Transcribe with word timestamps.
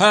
Bring 0.00 0.08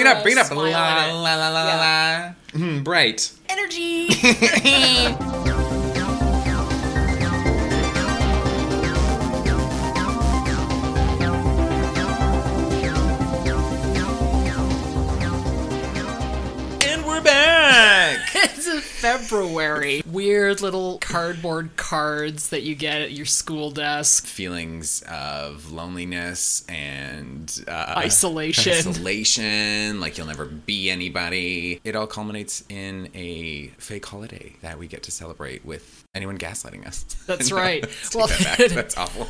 it 0.00 0.06
up, 0.06 0.22
bring 0.22 0.36
it 0.36 0.38
up. 0.38 0.50
La, 0.50 0.62
la, 0.62 1.06
la, 1.06 1.34
la, 1.36 1.48
la, 1.48 1.74
la. 1.76 2.32
Mhm, 2.52 2.84
Bright. 2.84 3.32
Energy. 3.48 4.08
February. 19.22 20.02
Weird 20.06 20.60
little 20.60 20.98
cardboard 20.98 21.76
cards 21.76 22.48
that 22.50 22.62
you 22.62 22.74
get 22.74 23.02
at 23.02 23.12
your 23.12 23.26
school 23.26 23.70
desk. 23.70 24.26
Feelings 24.26 25.02
of 25.08 25.70
loneliness 25.72 26.64
and 26.68 27.64
uh, 27.68 27.94
Isolation. 27.96 28.72
Isolation, 28.72 30.00
like 30.00 30.18
you'll 30.18 30.26
never 30.26 30.44
be 30.44 30.90
anybody. 30.90 31.80
It 31.84 31.96
all 31.96 32.06
culminates 32.06 32.64
in 32.68 33.08
a 33.14 33.68
fake 33.78 34.06
holiday 34.06 34.54
that 34.62 34.78
we 34.78 34.86
get 34.88 35.02
to 35.04 35.10
celebrate 35.10 35.64
with 35.64 36.01
anyone 36.14 36.36
gaslighting 36.36 36.86
us. 36.86 37.04
That's 37.26 37.50
No, 37.50 37.56
right. 37.56 37.86
Well, 38.14 38.26
that. 38.26 38.70
That's 38.70 38.96
awful. 38.96 39.28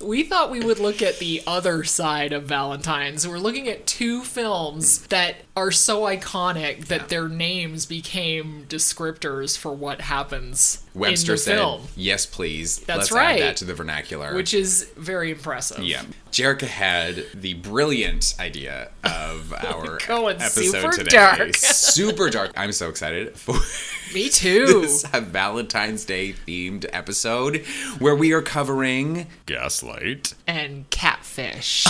we 0.06 0.24
thought 0.24 0.50
we 0.50 0.60
would 0.60 0.78
look 0.78 1.00
at 1.02 1.18
the 1.18 1.42
other 1.46 1.84
side 1.84 2.32
of 2.32 2.44
Valentine's. 2.44 3.26
We're 3.26 3.38
looking 3.38 3.68
at 3.68 3.86
two 3.86 4.22
films 4.22 5.06
that 5.08 5.36
are 5.56 5.70
so 5.70 6.02
iconic 6.02 6.86
that 6.86 7.08
their 7.08 7.28
names 7.28 7.86
became 7.86 8.66
descriptors 8.68 9.56
for 9.56 9.72
what 9.72 10.02
happens 10.02 10.84
Webster 10.94 11.32
in 11.32 11.36
the 11.36 11.38
said, 11.42 11.56
film, 11.56 11.82
"Yes, 11.96 12.26
please. 12.26 12.78
That's 12.80 12.98
Let's 12.98 13.12
right. 13.12 13.40
add 13.40 13.48
that 13.48 13.56
to 13.58 13.64
the 13.64 13.74
vernacular." 13.74 14.34
which 14.34 14.54
is 14.54 14.90
very 14.96 15.30
impressive. 15.30 15.84
Yeah. 15.84 16.02
Jerica 16.32 16.66
had 16.66 17.24
the 17.34 17.54
brilliant 17.54 18.34
idea 18.38 18.90
of 19.04 19.52
our 19.64 19.98
Going 20.06 20.36
episode 20.36 20.62
super 20.64 20.92
today. 20.92 21.10
dark. 21.16 21.54
super 21.56 22.30
dark. 22.30 22.52
I'm 22.56 22.72
so 22.72 22.88
excited 22.88 23.38
for 23.38 23.54
Me 24.14 24.28
too. 24.28 24.82
this 24.82 25.04
uh, 25.12 25.20
Valentine's 25.20 26.04
Day 26.04 26.32
themed 26.32 26.86
episode 26.92 27.64
where 27.98 28.14
we 28.14 28.32
are 28.32 28.42
covering 28.42 29.26
Gaslight. 29.46 30.34
And 30.46 30.88
catfish. 30.90 31.84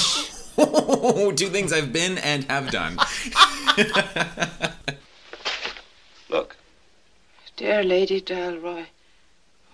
Two 0.56 1.48
things 1.50 1.72
I've 1.72 1.92
been 1.92 2.18
and 2.18 2.42
have 2.44 2.70
done. 2.72 2.98
Look, 6.28 6.56
Dear 7.58 7.82
Lady 7.82 8.20
Dalroy, 8.20 8.86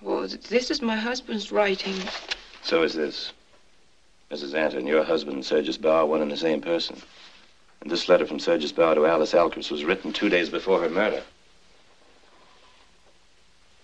oh, 0.06 0.26
this 0.26 0.70
is 0.70 0.80
my 0.80 0.96
husband's 0.96 1.52
writing. 1.52 1.94
so 2.62 2.82
is 2.82 2.94
this. 2.94 3.34
Mrs. 4.30 4.54
Anton, 4.54 4.86
your 4.86 5.04
husband, 5.04 5.44
Sergius 5.44 5.76
Bauer, 5.76 6.06
one 6.06 6.22
and 6.22 6.30
the 6.30 6.36
same 6.38 6.62
person. 6.62 6.96
And 7.82 7.90
this 7.90 8.08
letter 8.08 8.24
from 8.24 8.38
Sergius 8.38 8.72
Bauer 8.72 8.94
to 8.94 9.04
Alice 9.04 9.34
Alquist 9.34 9.70
was 9.70 9.84
written 9.84 10.14
two 10.14 10.30
days 10.30 10.48
before 10.48 10.80
her 10.80 10.88
murder. 10.88 11.22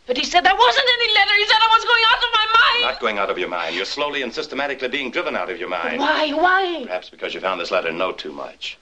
But 0.07 0.17
he 0.17 0.25
said 0.25 0.47
there 0.47 0.57
wasn't 0.57 0.89
any 0.99 1.15
letter. 1.15 1.35
He 1.35 1.45
said 1.45 1.59
I 1.61 1.69
was 1.69 1.85
going 1.85 2.05
out 2.11 2.25
of 2.25 2.31
my 2.33 2.47
mind. 2.59 2.93
Not 2.93 3.01
going 3.01 3.19
out 3.19 3.29
of 3.29 3.37
your 3.37 3.51
mind. 3.51 3.77
You're 3.77 3.85
slowly 3.85 4.23
and 4.23 4.33
systematically 4.33 4.89
being 4.89 5.11
driven 5.11 5.37
out 5.37 5.51
of 5.51 5.61
your 5.61 5.69
mind. 5.69 6.01
Why? 6.01 6.31
Why? 6.31 6.85
Perhaps 6.87 7.11
because 7.11 7.35
you 7.35 7.41
found 7.41 7.61
this 7.61 7.71
letter 7.71 7.93
no 7.93 8.13
too 8.13 8.33
much. 8.33 8.79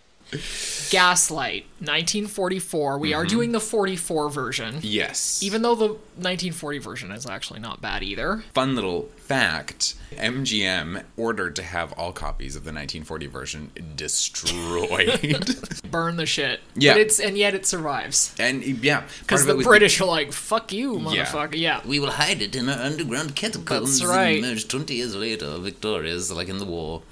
Gaslight, 0.91 1.65
1944. 1.79 2.99
We 2.99 3.15
are 3.15 3.21
mm-hmm. 3.23 3.29
doing 3.29 3.53
the 3.53 3.61
44 3.61 4.31
version. 4.31 4.77
Yes. 4.83 5.43
Even 5.43 5.63
though 5.63 5.75
the 5.75 5.89
1940 5.89 6.79
version 6.79 7.11
is 7.13 7.27
actually 7.27 7.61
not 7.61 7.81
bad 7.81 8.03
either. 8.03 8.43
fun 8.53 8.75
little 8.75 9.09
fact 9.17 9.95
MGM 10.13 11.05
ordered 11.17 11.55
to 11.57 11.63
have 11.63 11.93
all 11.93 12.13
copies 12.13 12.57
of 12.57 12.65
the 12.65 12.73
1940 12.73 13.27
version 13.27 13.71
destroyed. 13.95 15.81
Burn 15.91 16.17
the 16.17 16.27
shit. 16.27 16.61
Yeah. 16.75 16.95
But 16.95 17.01
it's 17.03 17.21
and 17.21 17.37
yet 17.37 17.55
it 17.55 17.67
survives. 17.67 18.35
and 18.39 18.63
yeah, 18.65 19.05
Because 19.21 19.43
of 19.43 19.51
it 19.51 19.59
the 19.59 19.65
British 19.65 20.01
are 20.01 20.07
like, 20.07 20.33
fuck 20.33 20.73
you, 20.73 20.99
Yeah. 20.99 21.25
motherfucker. 21.25 21.55
Yeah. 21.59 21.81
We 21.87 22.01
will 22.01 22.11
hide 22.11 22.43
it 22.43 22.57
in 22.57 22.69
our 22.69 22.79
underground 22.79 23.37
catacombs 23.37 24.01
That's 24.01 24.11
right. 24.11 24.37
and 24.37 24.45
emerge 24.47 24.69
20 24.69 24.95
years 24.95 25.15
later 25.15 25.59
victorious, 25.59 26.31
like 26.33 26.49
in 26.49 26.59
the 26.59 26.65
war. 26.65 27.03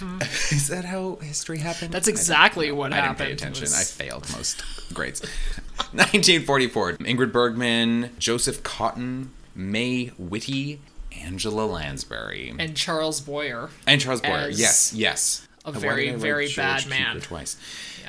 Mm-hmm. 0.00 0.54
Is 0.54 0.68
that 0.68 0.84
how 0.84 1.16
history 1.16 1.58
happened? 1.58 1.92
That's 1.92 2.08
exactly 2.08 2.72
what 2.72 2.92
I 2.92 3.00
didn't 3.02 3.18
pay 3.18 3.32
attention. 3.32 3.62
was- 3.62 3.74
I 3.74 3.84
failed 3.84 4.30
most 4.32 4.62
grades. 4.94 5.20
1944. 5.92 6.92
Ingrid 6.98 7.32
Bergman, 7.32 8.10
Joseph 8.18 8.62
Cotten, 8.62 9.28
May 9.54 10.06
Whitty, 10.18 10.80
Angela 11.20 11.64
Lansbury, 11.66 12.54
and, 12.58 12.76
Charles 12.76 13.20
Boyer. 13.20 13.70
And 13.86 14.00
Charles 14.00 14.20
Boyer. 14.20 14.48
Yes, 14.48 14.92
yes. 14.94 15.46
a 15.64 15.72
very, 15.72 16.10
I 16.10 16.16
very 16.16 16.46
George 16.46 16.56
bad 16.56 16.86
man. 16.88 17.20
Twice. 17.20 17.56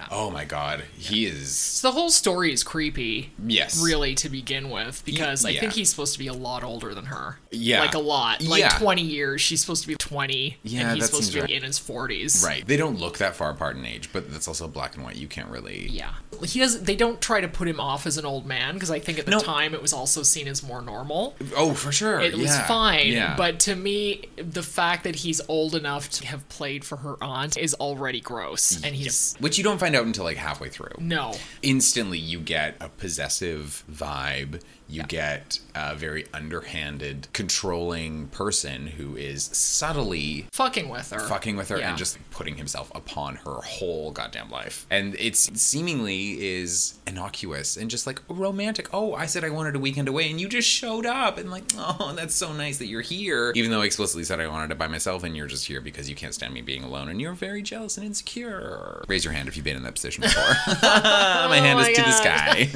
Yeah. 0.01 0.07
Oh 0.11 0.29
my 0.31 0.45
God, 0.45 0.83
he 0.97 1.25
is. 1.25 1.55
So 1.55 1.87
the 1.89 1.91
whole 1.93 2.09
story 2.09 2.51
is 2.51 2.63
creepy. 2.63 3.31
Yes. 3.45 3.81
Really, 3.83 4.15
to 4.15 4.29
begin 4.29 4.69
with, 4.69 5.03
because 5.05 5.45
I 5.45 5.49
yeah. 5.49 5.59
think 5.61 5.73
he's 5.73 5.89
supposed 5.89 6.13
to 6.13 6.19
be 6.19 6.27
a 6.27 6.33
lot 6.33 6.63
older 6.63 6.93
than 6.95 7.05
her. 7.05 7.37
Yeah. 7.51 7.81
Like 7.81 7.93
a 7.93 7.99
lot. 7.99 8.41
Like 8.41 8.61
Yeah. 8.61 8.69
20 8.77 9.01
years. 9.01 9.41
She's 9.41 9.61
supposed 9.61 9.81
to 9.83 9.87
be 9.87 9.95
20. 9.95 10.57
Yeah, 10.63 10.81
And 10.81 10.95
he's 10.95 11.05
supposed 11.05 11.29
to 11.31 11.35
be 11.35 11.41
right. 11.41 11.49
in 11.49 11.63
his 11.63 11.79
40s. 11.79 12.43
Right. 12.45 12.65
They 12.65 12.77
don't 12.77 12.99
look 12.99 13.17
that 13.19 13.35
far 13.35 13.51
apart 13.51 13.75
in 13.75 13.85
age, 13.85 14.09
but 14.13 14.31
that's 14.31 14.47
also 14.47 14.67
black 14.67 14.95
and 14.95 15.03
white. 15.03 15.15
You 15.17 15.27
can't 15.27 15.49
really. 15.49 15.87
Yeah. 15.89 16.13
He 16.43 16.59
doesn't. 16.59 16.85
They 16.85 16.95
don't 16.95 17.21
try 17.21 17.41
to 17.41 17.47
put 17.47 17.67
him 17.67 17.79
off 17.79 18.07
as 18.07 18.17
an 18.17 18.25
old 18.25 18.45
man 18.45 18.73
because 18.75 18.89
I 18.89 18.99
think 18.99 19.19
at 19.19 19.25
the 19.25 19.31
No. 19.31 19.39
time 19.39 19.73
it 19.75 19.81
was 19.81 19.93
also 19.93 20.23
seen 20.23 20.47
as 20.47 20.63
more 20.63 20.81
normal. 20.81 21.35
Oh, 21.55 21.73
for 21.73 21.91
sure. 21.91 22.19
It 22.19 22.35
was 22.37 22.57
fine, 22.61 23.07
Yeah. 23.09 23.35
but 23.35 23.59
to 23.61 23.75
me, 23.75 24.25
the 24.37 24.63
fact 24.63 25.03
that 25.03 25.17
he's 25.17 25.41
old 25.47 25.75
enough 25.75 26.09
to 26.11 26.25
have 26.27 26.47
played 26.49 26.83
for 26.83 26.97
her 26.97 27.15
aunt 27.21 27.57
is 27.57 27.73
already 27.75 28.19
gross. 28.21 28.81
And 28.83 28.95
he's 28.95 29.35
Which 29.39 29.57
you 29.57 29.63
don't 29.63 29.77
find 29.79 29.90
out 29.95 30.05
until 30.05 30.23
like 30.23 30.37
halfway 30.37 30.69
through. 30.69 30.95
no, 30.99 31.33
Instantly, 31.61 32.17
you 32.17 32.39
get 32.39 32.75
a 32.79 32.89
possessive 32.89 33.83
vibe. 33.91 34.61
You 34.91 35.03
get 35.03 35.59
a 35.73 35.95
very 35.95 36.25
underhanded, 36.33 37.27
controlling 37.33 38.27
person 38.27 38.87
who 38.87 39.15
is 39.15 39.43
subtly 39.53 40.45
fucking 40.53 40.89
with 40.89 41.11
her, 41.11 41.19
fucking 41.19 41.55
with 41.55 41.69
her 41.69 41.77
Yeah. 41.79 41.89
and 41.89 41.97
just 41.97 42.17
putting 42.31 42.57
himself 42.57 42.91
upon 42.93 43.37
her 43.37 43.55
whole 43.63 44.11
goddamn 44.11 44.49
life. 44.49 44.85
And 44.89 45.15
it's 45.17 45.49
seemingly 45.61 46.41
is 46.57 46.95
innocuous 47.07 47.77
and 47.77 47.89
just 47.89 48.05
like 48.05 48.21
romantic. 48.27 48.89
Oh, 48.93 49.13
I 49.13 49.25
said 49.27 49.43
I 49.43 49.49
wanted 49.49 49.75
a 49.75 49.79
weekend 49.79 50.07
away 50.07 50.29
and 50.29 50.39
you 50.41 50.49
just 50.49 50.67
showed 50.67 51.05
up 51.05 51.37
and 51.37 51.49
like, 51.49 51.63
oh, 51.77 52.13
that's 52.15 52.35
so 52.35 52.51
nice 52.53 52.77
that 52.79 52.87
you're 52.87 53.01
here. 53.01 53.53
Even 53.55 53.71
though 53.71 53.81
I 53.81 53.85
explicitly 53.85 54.23
said 54.23 54.39
I 54.39 54.47
wanted 54.47 54.71
it 54.71 54.77
by 54.77 54.87
myself 54.87 55.23
and 55.23 55.35
you're 55.37 55.47
just 55.47 55.65
here 55.67 55.79
because 55.81 56.09
you 56.09 56.15
can't 56.15 56.33
stand 56.33 56.53
me 56.53 56.61
being 56.61 56.83
alone 56.83 57.07
and 57.09 57.21
you're 57.21 57.33
very 57.33 57.61
jealous 57.61 57.97
and 57.97 58.05
insecure. 58.05 59.03
Raise 59.07 59.23
your 59.23 59.33
hand 59.33 59.47
if 59.47 59.55
you've 59.55 59.63
been 59.65 59.77
in 59.77 59.83
that 59.83 59.95
position 59.95 60.21
before. 60.23 60.43
my 60.67 60.77
oh 60.83 61.61
hand 61.61 61.79
Oh 61.79 61.81
is 61.83 61.87
my 61.87 61.93
to 61.93 62.01
the 62.01 62.11
sky. 62.11 62.69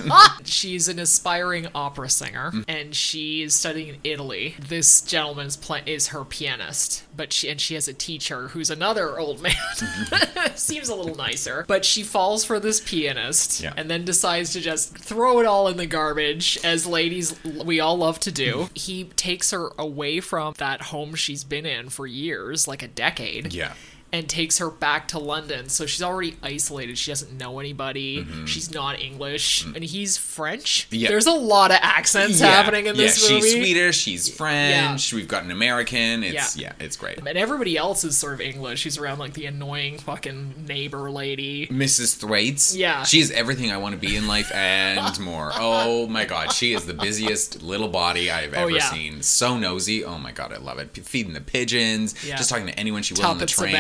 She's 0.46 0.88
an 0.88 1.00
aspiring 1.00 1.68
opera 1.76 2.05
singer, 2.08 2.52
Mm. 2.54 2.66
and 2.68 2.96
she's 2.96 3.54
studying 3.56 3.90
in 3.90 3.98
Italy. 4.04 4.56
This 4.60 5.02
gentleman 5.02 5.48
is, 5.48 5.58
pla 5.58 5.80
is 5.86 6.08
her 6.08 6.24
pianist, 6.26 7.04
but 7.16 7.32
she 7.34 7.50
and 7.50 7.60
she 7.60 7.74
has 7.76 7.88
a 7.88 7.94
teacher 7.94 8.50
who's 8.50 8.70
another 8.70 9.18
old 9.20 9.42
man. 9.42 9.54
Seems 10.56 10.90
a 10.90 10.96
little 10.96 11.16
nicer, 11.16 11.66
but 11.68 11.84
she 11.86 12.04
falls 12.04 12.46
for 12.46 12.60
this 12.60 12.80
pianist, 12.80 13.62
Yeah. 13.62 13.74
and 13.78 13.90
then 13.90 14.06
decides 14.06 14.54
to 14.54 14.62
just 14.62 14.98
throw 14.98 15.40
it 15.40 15.46
all 15.46 15.68
in 15.68 15.78
the 15.78 15.86
garbage, 15.86 16.58
as 16.64 16.86
ladies 16.86 17.36
we 17.44 17.80
all 17.80 17.98
love 17.98 18.20
to 18.22 18.32
do. 18.32 18.70
he 18.74 19.06
takes 19.16 19.52
her 19.52 19.70
away 19.78 20.20
from 20.20 20.54
that 20.58 20.82
home 20.84 21.16
she's 21.16 21.44
been 21.44 21.66
in 21.66 21.90
for 21.90 22.08
years, 22.08 22.68
like 22.68 22.82
a 22.84 22.88
decade 22.88 23.54
yeah. 23.54 23.74
And 24.16 24.30
takes 24.30 24.60
her 24.60 24.70
back 24.70 25.08
to 25.10 25.20
London. 25.20 25.68
So 25.68 25.86
she's 25.86 26.02
already 26.02 26.38
isolated. 26.42 26.98
She 26.98 27.12
doesn't 27.12 27.38
know 27.38 27.60
anybody. 27.60 28.26
She's 28.46 28.72
not 28.74 29.00
English. 29.02 29.66
And 29.66 29.84
he's 29.84 30.18
French. 30.18 30.88
Mm-hmm. 30.88 30.96
Yeah. 30.96 31.10
There's 31.10 31.26
a 31.28 31.34
lot 31.34 31.72
of 31.72 31.80
accents 31.82 32.40
Yeah. 32.40 32.48
happening 32.48 32.86
in 32.86 32.96
this 32.96 33.30
yeah, 33.30 33.36
movie. 33.36 33.50
she's 33.50 33.56
Swedish, 33.56 33.98
she's 33.98 34.30
French, 34.36 35.12
we've 35.14 35.28
got 35.28 35.44
an 35.44 35.52
American. 35.52 36.24
It's 36.24 36.56
Yeah. 36.56 36.74
yeah, 36.80 36.86
it's 36.86 36.96
great. 36.96 37.18
And 37.18 37.28
everybody 37.38 37.78
else 37.78 38.04
is 38.04 38.18
sort 38.18 38.34
of 38.34 38.42
English. 38.42 38.80
She's 38.80 38.98
around 38.98 39.20
like 39.20 39.34
the 39.34 39.46
annoying 39.48 39.98
fucking 40.00 40.66
neighbor 40.68 41.12
lady. 41.12 41.68
Mrs. 41.68 42.16
Thwaites. 42.18 42.76
Yeah. 42.76 43.04
She 43.04 43.20
is 43.20 43.32
everything 43.32 43.72
I 43.72 43.78
want 43.78 43.94
to 43.94 44.00
be 44.00 44.16
in 44.16 44.28
life 44.28 44.52
and 44.54 45.20
more. 45.20 45.52
Oh 45.68 46.08
my 46.08 46.26
god, 46.26 46.52
she 46.54 46.74
is 46.74 46.86
the 46.86 46.94
busiest 46.94 47.62
little 47.62 47.88
body 47.88 48.30
I've 48.32 48.54
ever 48.54 48.72
Oh, 48.72 48.80
seen. 48.80 49.22
So 49.24 49.58
nosy. 49.58 50.04
Oh 50.06 50.18
my 50.18 50.32
god, 50.32 50.54
I 50.54 50.58
love 50.58 50.80
it. 50.80 50.96
Feeding 51.06 51.34
the 51.34 51.42
pigeons, 51.42 52.14
just 52.24 52.50
talking 52.50 52.68
to 52.68 52.80
anyone 52.80 53.02
she 53.04 53.14
will 53.14 53.26
on 53.26 53.38
the 53.40 53.46
train. 53.46 53.74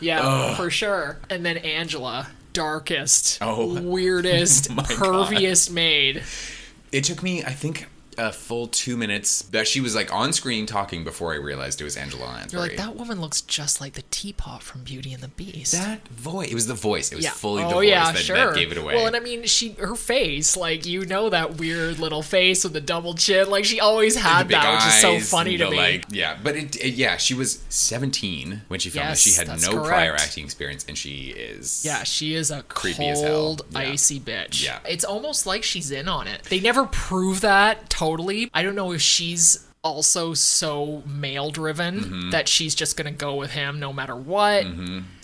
Yeah, 0.00 0.54
for 0.54 0.70
sure. 0.70 1.18
And 1.30 1.44
then 1.44 1.56
Angela, 1.58 2.28
darkest, 2.52 3.38
Oh, 3.40 3.80
weirdest, 3.82 4.70
my 4.70 4.82
God. 4.82 4.90
perviest 5.30 5.70
maid. 5.70 6.22
It 6.92 7.04
took 7.04 7.22
me, 7.22 7.44
I 7.44 7.50
think, 7.52 7.86
a 8.18 8.32
full 8.32 8.66
two 8.66 8.96
minutes 8.96 9.42
that 9.42 9.66
she 9.66 9.80
was 9.80 9.94
like 9.94 10.12
on 10.12 10.32
screen 10.32 10.66
talking 10.66 11.04
before 11.04 11.32
I 11.32 11.36
realized 11.36 11.80
it 11.80 11.84
was 11.84 11.96
Angela 11.96 12.24
Lansbury. 12.24 12.50
You're 12.52 12.68
like 12.68 12.76
that 12.78 12.96
woman 12.96 13.20
looks 13.20 13.40
just 13.42 13.80
like 13.80 13.94
the 13.94 14.02
teapot 14.10 14.62
from 14.62 14.82
Beauty 14.82 15.12
and 15.12 15.22
the 15.22 15.28
Beast. 15.28 15.72
That 15.72 16.06
voice. 16.08 16.50
It 16.50 16.54
was 16.54 16.66
the 16.66 16.74
voice. 16.74 17.12
It 17.12 17.16
was 17.16 17.24
yeah. 17.24 17.30
fully 17.30 17.62
oh, 17.62 17.68
the 17.68 17.74
oh, 17.74 17.76
voice 17.78 17.88
yeah, 17.88 18.12
that, 18.12 18.18
sure. 18.18 18.36
that 18.36 18.54
gave 18.54 18.72
it 18.72 18.78
away. 18.78 18.96
Well, 18.96 19.06
and 19.06 19.16
I 19.16 19.20
mean, 19.20 19.44
she 19.44 19.70
her 19.72 19.94
face, 19.94 20.56
like 20.56 20.84
you 20.84 21.06
know 21.06 21.30
that 21.30 21.56
weird 21.58 21.98
little 21.98 22.22
face 22.22 22.64
with 22.64 22.72
the 22.72 22.80
double 22.80 23.14
chin, 23.14 23.48
like 23.48 23.64
she 23.64 23.80
always 23.80 24.16
had 24.16 24.48
that, 24.48 24.74
which 24.74 24.86
is 24.86 25.00
so 25.00 25.12
eyes, 25.12 25.30
funny 25.30 25.56
to 25.56 25.64
the, 25.66 25.70
me. 25.70 25.76
Like, 25.76 26.04
yeah, 26.10 26.36
but 26.42 26.56
it, 26.56 26.76
it- 26.76 26.94
yeah, 26.94 27.16
she 27.16 27.34
was 27.34 27.62
17 27.68 28.62
when 28.68 28.80
she 28.80 28.90
filmed 28.90 29.10
Yes, 29.10 29.24
this. 29.24 29.34
She 29.34 29.38
had 29.38 29.60
no 29.60 29.84
prior 29.84 30.14
acting 30.14 30.44
experience, 30.44 30.84
and 30.88 30.98
she 30.98 31.28
is. 31.28 31.84
Yeah, 31.84 32.02
she 32.02 32.34
is 32.34 32.50
a 32.50 32.62
Creepy 32.62 33.06
as 33.08 33.20
hell. 33.20 33.30
cold, 33.30 33.62
Yeah. 33.70 33.78
icy 33.78 34.18
bitch. 34.18 34.64
Yeah. 34.64 34.80
It's 34.88 35.04
almost 35.04 35.46
like 35.46 35.62
she's 35.62 35.90
in 35.92 36.08
on 36.08 36.26
it. 36.26 36.42
They 36.44 36.58
never 36.58 36.86
prove 36.86 37.42
that 37.42 37.88
totally. 37.88 38.07
I 38.54 38.62
don't 38.62 38.74
know 38.74 38.92
if 38.92 39.00
she's 39.02 39.64
also 39.84 40.34
so 40.34 41.02
male 41.06 41.50
driven 41.50 42.00
Mm-hmm. 42.00 42.30
that 42.30 42.48
she's 42.48 42.74
just 42.74 42.96
going 42.96 43.06
to 43.12 43.16
go 43.16 43.36
with 43.36 43.52
him 43.52 43.78
no 43.78 43.92
matter 43.92 44.16
what. 44.16 44.66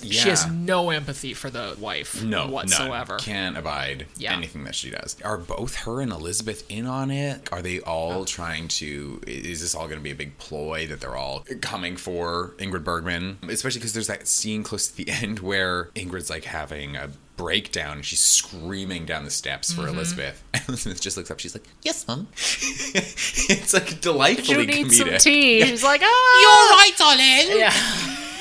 She 0.01 0.29
has 0.29 0.49
no 0.49 0.91
empathy 0.91 1.35
for 1.35 1.51
the 1.51 1.77
wife 1.79 2.23
No, 2.23 2.47
whatsoever. 2.49 3.15
None. 3.15 3.19
Can't 3.21 3.59
abide 3.59 4.07
Yeah. 4.17 4.33
anything 4.37 4.63
that 4.65 4.75
she 4.77 4.91
does. 4.91 5.17
Are 5.25 5.37
both 5.39 5.75
her 5.79 6.01
and 6.01 6.13
Elizabeth 6.13 6.65
in 6.71 6.87
on 6.87 7.11
it? 7.11 7.49
Are 7.53 7.63
they 7.63 7.81
all 7.81 8.25
trying 8.25 8.69
to? 8.69 9.21
Is 9.27 9.61
this 9.61 9.75
all 9.75 9.87
going 9.87 9.99
to 9.99 10.05
be 10.05 10.13
a 10.13 10.15
big 10.15 10.39
ploy 10.39 10.87
that 10.87 11.01
they're 11.01 11.17
all 11.17 11.45
coming 11.61 11.97
for 11.97 12.55
Ingrid 12.59 12.85
Bergman? 12.85 13.39
Especially 13.49 13.81
because 13.81 13.93
there's 13.93 14.07
that 14.07 14.29
scene 14.29 14.63
close 14.63 14.87
to 14.89 14.97
the 14.97 15.11
end 15.23 15.41
where 15.41 15.87
Ingrid's 15.97 16.31
like 16.31 16.45
having 16.45 16.95
a 16.97 17.11
breakdown 17.37 17.97
and 17.97 18.05
she's 18.05 18.21
screaming 18.21 19.05
down 19.07 19.25
the 19.25 19.31
steps 19.31 19.73
for 19.73 19.83
Mm-hmm. 19.83 19.95
Elizabeth. 19.97 20.43
And 20.55 20.63
Elizabeth 20.69 21.01
just 21.01 21.17
looks 21.17 21.31
up. 21.31 21.41
She's 21.41 21.55
like, 21.55 21.65
Yes, 21.83 22.07
mum. 22.07 22.29
it's 22.37 23.75
like 23.75 24.01
delightfully 24.01 24.61
You 24.61 24.67
need 24.67 24.87
comedic. 24.87 24.93
some 25.11 25.19
tea. 25.19 25.65
She's 25.67 25.83
like, 25.85 26.01
ah. 26.03 26.07
Oh. 26.09 26.39
you're 26.43 26.79
right, 26.79 26.97
darling. 26.97 27.59
Yeah. 27.59 27.75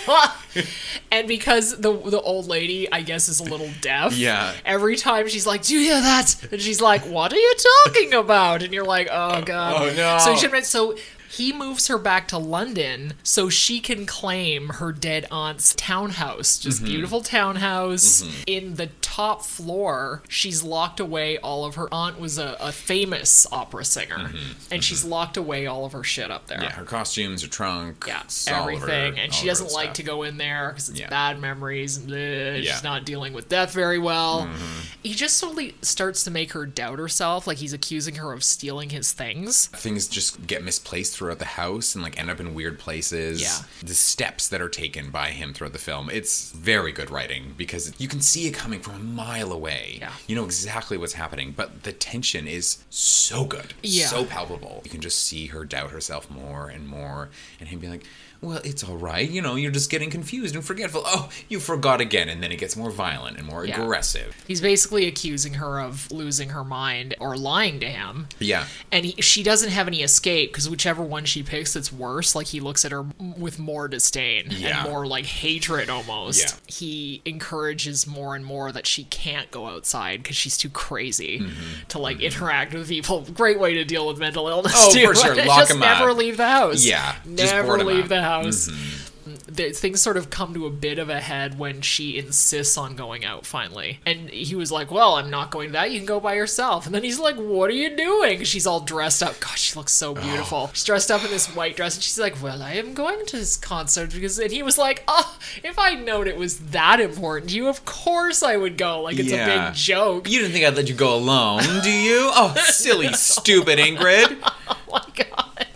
and 1.11 1.27
because 1.27 1.77
the 1.79 1.93
the 1.93 2.19
old 2.21 2.47
lady, 2.47 2.91
I 2.91 3.01
guess, 3.03 3.29
is 3.29 3.39
a 3.39 3.43
little 3.45 3.69
deaf. 3.81 4.15
Yeah. 4.17 4.53
Every 4.65 4.95
time 4.97 5.27
she's 5.29 5.47
like, 5.47 5.61
"Do 5.63 5.75
you 5.75 5.79
hear 5.79 6.01
that?" 6.01 6.35
and 6.51 6.61
she's 6.61 6.81
like, 6.81 7.03
"What 7.03 7.31
are 7.31 7.37
you 7.37 7.55
talking 7.85 8.13
about?" 8.13 8.63
And 8.63 8.73
you're 8.73 8.83
like, 8.83 9.07
"Oh 9.09 9.41
god." 9.43 9.81
Oh, 9.81 9.95
no. 9.95 10.17
So 10.19 10.35
she 10.35 10.61
so 10.63 10.97
he 11.33 11.51
moves 11.51 11.87
her 11.87 11.97
back 11.97 12.27
to 12.29 12.37
London 12.37 13.13
so 13.23 13.49
she 13.49 13.79
can 13.79 14.05
claim 14.05 14.69
her 14.69 14.91
dead 14.91 15.25
aunt's 15.31 15.73
townhouse, 15.75 16.57
just 16.57 16.77
Mm-hmm. 16.77 16.85
beautiful 16.91 17.21
townhouse. 17.21 18.23
In 18.47 18.75
the 18.75 18.87
top 19.01 19.43
floor, 19.43 20.21
she's 20.27 20.63
locked 20.63 20.99
away 20.99 21.37
all 21.37 21.65
of 21.65 21.75
her 21.75 21.91
aunt 21.93 22.19
was 22.19 22.37
a, 22.37 22.55
a 22.59 22.71
famous 22.71 23.45
opera 23.51 23.85
singer, 23.85 24.31
and 24.71 24.83
she's 24.83 25.03
locked 25.05 25.37
away 25.37 25.65
all 25.65 25.85
of 25.85 25.91
her 25.93 26.03
shit 26.03 26.29
up 26.31 26.47
there. 26.47 26.57
Mm-hmm. 26.57 26.63
Yeah, 26.65 26.71
her 26.73 26.85
costumes, 26.85 27.41
her 27.41 27.47
trunk, 27.47 28.03
Yeah, 28.07 28.21
of 28.21 28.29
her- 28.47 28.59
everything, 28.61 29.19
and 29.19 29.33
she 29.33 29.45
doesn't 29.47 29.71
like 29.71 29.85
stuff. 29.87 29.93
to 29.95 30.03
go 30.03 30.23
in 30.23 30.37
there 30.37 30.69
because 30.69 30.89
it's 30.89 30.99
Yeah. 30.99 31.09
bad 31.09 31.39
memories. 31.39 31.97
Bleh, 31.99 32.63
Yeah. 32.63 32.73
She's 32.73 32.83
not 32.83 33.05
dealing 33.05 33.33
with 33.33 33.49
death 33.49 33.71
very 33.73 33.99
well. 33.99 34.41
Mm-hmm. 34.41 34.79
He 35.03 35.13
just 35.13 35.37
slowly 35.37 35.75
starts 35.81 36.23
to 36.23 36.31
make 36.31 36.53
her 36.53 36.65
doubt 36.65 36.99
herself, 36.99 37.45
like 37.47 37.57
he's 37.57 37.73
accusing 37.73 38.15
her 38.15 38.31
of 38.33 38.43
stealing 38.43 38.89
his 38.89 39.11
things. 39.13 39.67
things 39.67 40.07
just 40.07 40.47
get 40.47 40.63
misplaced 40.63 41.17
throughout 41.23 41.39
the 41.39 41.45
house 41.45 41.95
and 41.95 42.03
like 42.03 42.19
end 42.19 42.29
up 42.29 42.41
in 42.41 42.53
weird 42.53 42.77
places. 42.77 43.41
Yeah. 43.41 43.65
The 43.81 43.93
steps 43.93 44.49
that 44.49 44.59
are 44.59 44.67
taken 44.67 45.09
by 45.09 45.29
him 45.29 45.53
throughout 45.53 45.71
the 45.71 45.79
film, 45.79 46.09
it's 46.09 46.51
very 46.51 46.91
good 46.91 47.09
writing 47.09 47.53
because 47.55 47.93
you 47.97 48.09
can 48.09 48.19
see 48.19 48.45
it 48.45 48.53
coming 48.53 48.81
from 48.81 48.95
a 48.95 48.99
mile 48.99 49.53
away. 49.53 49.99
Yeah. 50.01 50.11
You 50.27 50.35
know 50.35 50.43
exactly 50.43 50.97
what's 50.97 51.13
happening, 51.13 51.53
but 51.55 51.83
the 51.83 51.93
tension 51.93 52.45
is 52.45 52.83
so 52.89 53.45
good. 53.45 53.73
Yeah. 53.81 54.07
So 54.07 54.25
palpable. 54.25 54.81
You 54.83 54.91
can 54.91 54.99
just 54.99 55.25
see 55.25 55.47
her 55.47 55.63
doubt 55.63 55.91
herself 55.91 56.29
more 56.29 56.67
and 56.67 56.89
more 56.89 57.29
and 57.61 57.69
him 57.69 57.79
being 57.79 57.93
like, 57.93 58.05
well, 58.43 58.61
it's 58.63 58.83
all 58.83 58.97
right. 58.97 59.27
You 59.29 59.41
know, 59.41 59.55
you're 59.55 59.71
just 59.71 59.89
getting 59.89 60.09
confused 60.09 60.55
and 60.55 60.63
forgetful. 60.63 61.01
Oh, 61.05 61.29
you 61.49 61.59
forgot 61.59 62.01
again. 62.01 62.29
And 62.29 62.43
then 62.43 62.51
it 62.51 62.57
gets 62.57 62.75
more 62.75 62.91
violent 62.91 63.37
and 63.37 63.47
more 63.47 63.65
Yeah. 63.65 63.81
aggressive. 63.81 64.35
He's 64.47 64.61
basically 64.61 65.07
accusing 65.07 65.55
her 65.55 65.79
of 65.79 66.11
losing 66.11 66.49
her 66.49 66.63
mind 66.63 67.15
or 67.19 67.35
lying 67.37 67.79
to 67.79 67.87
him. 67.89 68.27
Yeah. 68.39 68.65
And 68.91 69.05
he, 69.05 69.21
she 69.21 69.43
doesn't 69.43 69.69
have 69.69 69.87
any 69.87 70.03
escape 70.03 70.51
because 70.51 70.69
whichever 70.69 71.01
one 71.01 71.25
she 71.25 71.41
picks, 71.43 71.75
it's 71.75 71.91
worse. 71.91 72.35
Like 72.35 72.47
he 72.47 72.59
looks 72.59 72.83
at 72.85 72.91
her 72.91 73.05
with 73.37 73.59
more 73.59 73.87
disdain 73.87 74.47
Yeah. 74.49 74.81
and 74.83 74.89
more 74.91 75.07
like 75.07 75.25
hatred 75.25 75.89
almost. 75.89 76.41
Yeah. 76.41 76.73
He 76.75 77.21
encourages 77.25 78.05
more 78.07 78.35
and 78.35 78.43
more 78.45 78.71
that 78.71 78.87
she 78.87 79.05
can't 79.05 79.49
go 79.51 79.67
outside 79.67 80.21
because 80.23 80.35
she's 80.35 80.57
too 80.57 80.69
crazy 80.69 81.39
Mm-hmm. 81.39 81.87
to 81.89 81.99
like 81.99 82.19
interact 82.21 82.73
with 82.73 82.87
people. 82.89 83.21
Great 83.33 83.59
way 83.59 83.75
to 83.75 83.85
deal 83.85 84.07
with 84.07 84.17
mental 84.19 84.47
illness. 84.47 84.73
Oh, 84.75 84.91
too. 84.93 85.07
for 85.07 85.15
sure. 85.15 85.35
Lock 85.45 85.59
Just 85.67 85.77
never 85.79 86.09
up. 86.09 86.17
leave 86.17 86.37
the 86.37 86.47
house. 86.47 86.83
Yeah, 86.85 87.15
Never 87.25 87.83
leave 87.83 88.09
the 88.09 88.21
house. 88.21 88.32
Mm-hmm. 88.41 89.09
The, 89.47 89.71
things 89.71 90.01
sort 90.01 90.17
of 90.17 90.29
come 90.29 90.53
to 90.53 90.65
a 90.65 90.69
bit 90.69 90.99
of 90.99 91.09
a 91.09 91.21
head 91.21 91.57
when 91.57 91.79
she 91.79 92.17
insists 92.17 92.77
on 92.77 92.97
going 92.97 93.23
out 93.23 93.45
finally. 93.45 93.99
And 94.05 94.29
he 94.29 94.53
was 94.53 94.69
like, 94.69 94.91
Well, 94.91 95.15
I'm 95.15 95.29
not 95.29 95.49
going 95.49 95.69
to 95.69 95.73
that. 95.73 95.91
You 95.91 95.99
can 95.99 96.05
go 96.05 96.19
by 96.19 96.33
yourself. 96.33 96.85
And 96.85 96.93
then 96.93 97.03
he's 97.03 97.19
like, 97.19 97.37
What 97.37 97.69
are 97.69 97.73
you 97.73 97.95
doing? 97.95 98.43
She's 98.43 98.67
all 98.67 98.81
dressed 98.81 99.23
up. 99.23 99.39
God, 99.39 99.57
she 99.57 99.77
looks 99.77 99.93
so 99.93 100.13
beautiful. 100.13 100.71
She's 100.73 100.83
dressed 100.83 101.09
up 101.09 101.23
in 101.23 101.31
this 101.31 101.47
white 101.55 101.77
dress. 101.77 101.95
And 101.95 102.03
she's 102.03 102.19
like, 102.19 102.41
Well, 102.43 102.61
I 102.61 102.73
am 102.73 102.93
going 102.93 103.25
to 103.27 103.37
this 103.37 103.55
concert 103.55 104.11
because. 104.11 104.37
And 104.39 104.51
he 104.51 104.61
was 104.61 104.77
like, 104.77 105.03
Oh, 105.07 105.37
if 105.63 105.79
I'd 105.79 106.05
known 106.05 106.27
it 106.27 106.35
was 106.35 106.59
that 106.71 106.99
important 106.99 107.51
to 107.51 107.55
you, 107.55 107.69
of 107.69 107.85
course 107.85 108.43
I 108.43 108.57
would 108.57 108.77
go. 108.77 109.03
Like, 109.03 109.19
it's 109.19 109.31
a 109.31 109.45
big 109.45 109.73
joke. 109.73 110.29
You 110.29 110.39
didn't 110.39 110.51
think 110.51 110.65
I'd 110.65 110.75
let 110.75 110.89
you 110.89 110.95
go 110.95 111.15
alone, 111.15 111.63
do 111.81 111.91
you? 111.91 112.31
Oh, 112.45 112.53
silly, 112.55 113.13
stupid 113.13 113.79
Ingrid. 113.79 114.37
oh 114.67 114.77
my 114.91 115.05
god. 115.15 115.67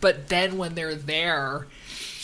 But 0.00 0.28
then 0.28 0.58
when 0.58 0.74
they're 0.74 0.94
there, 0.94 1.66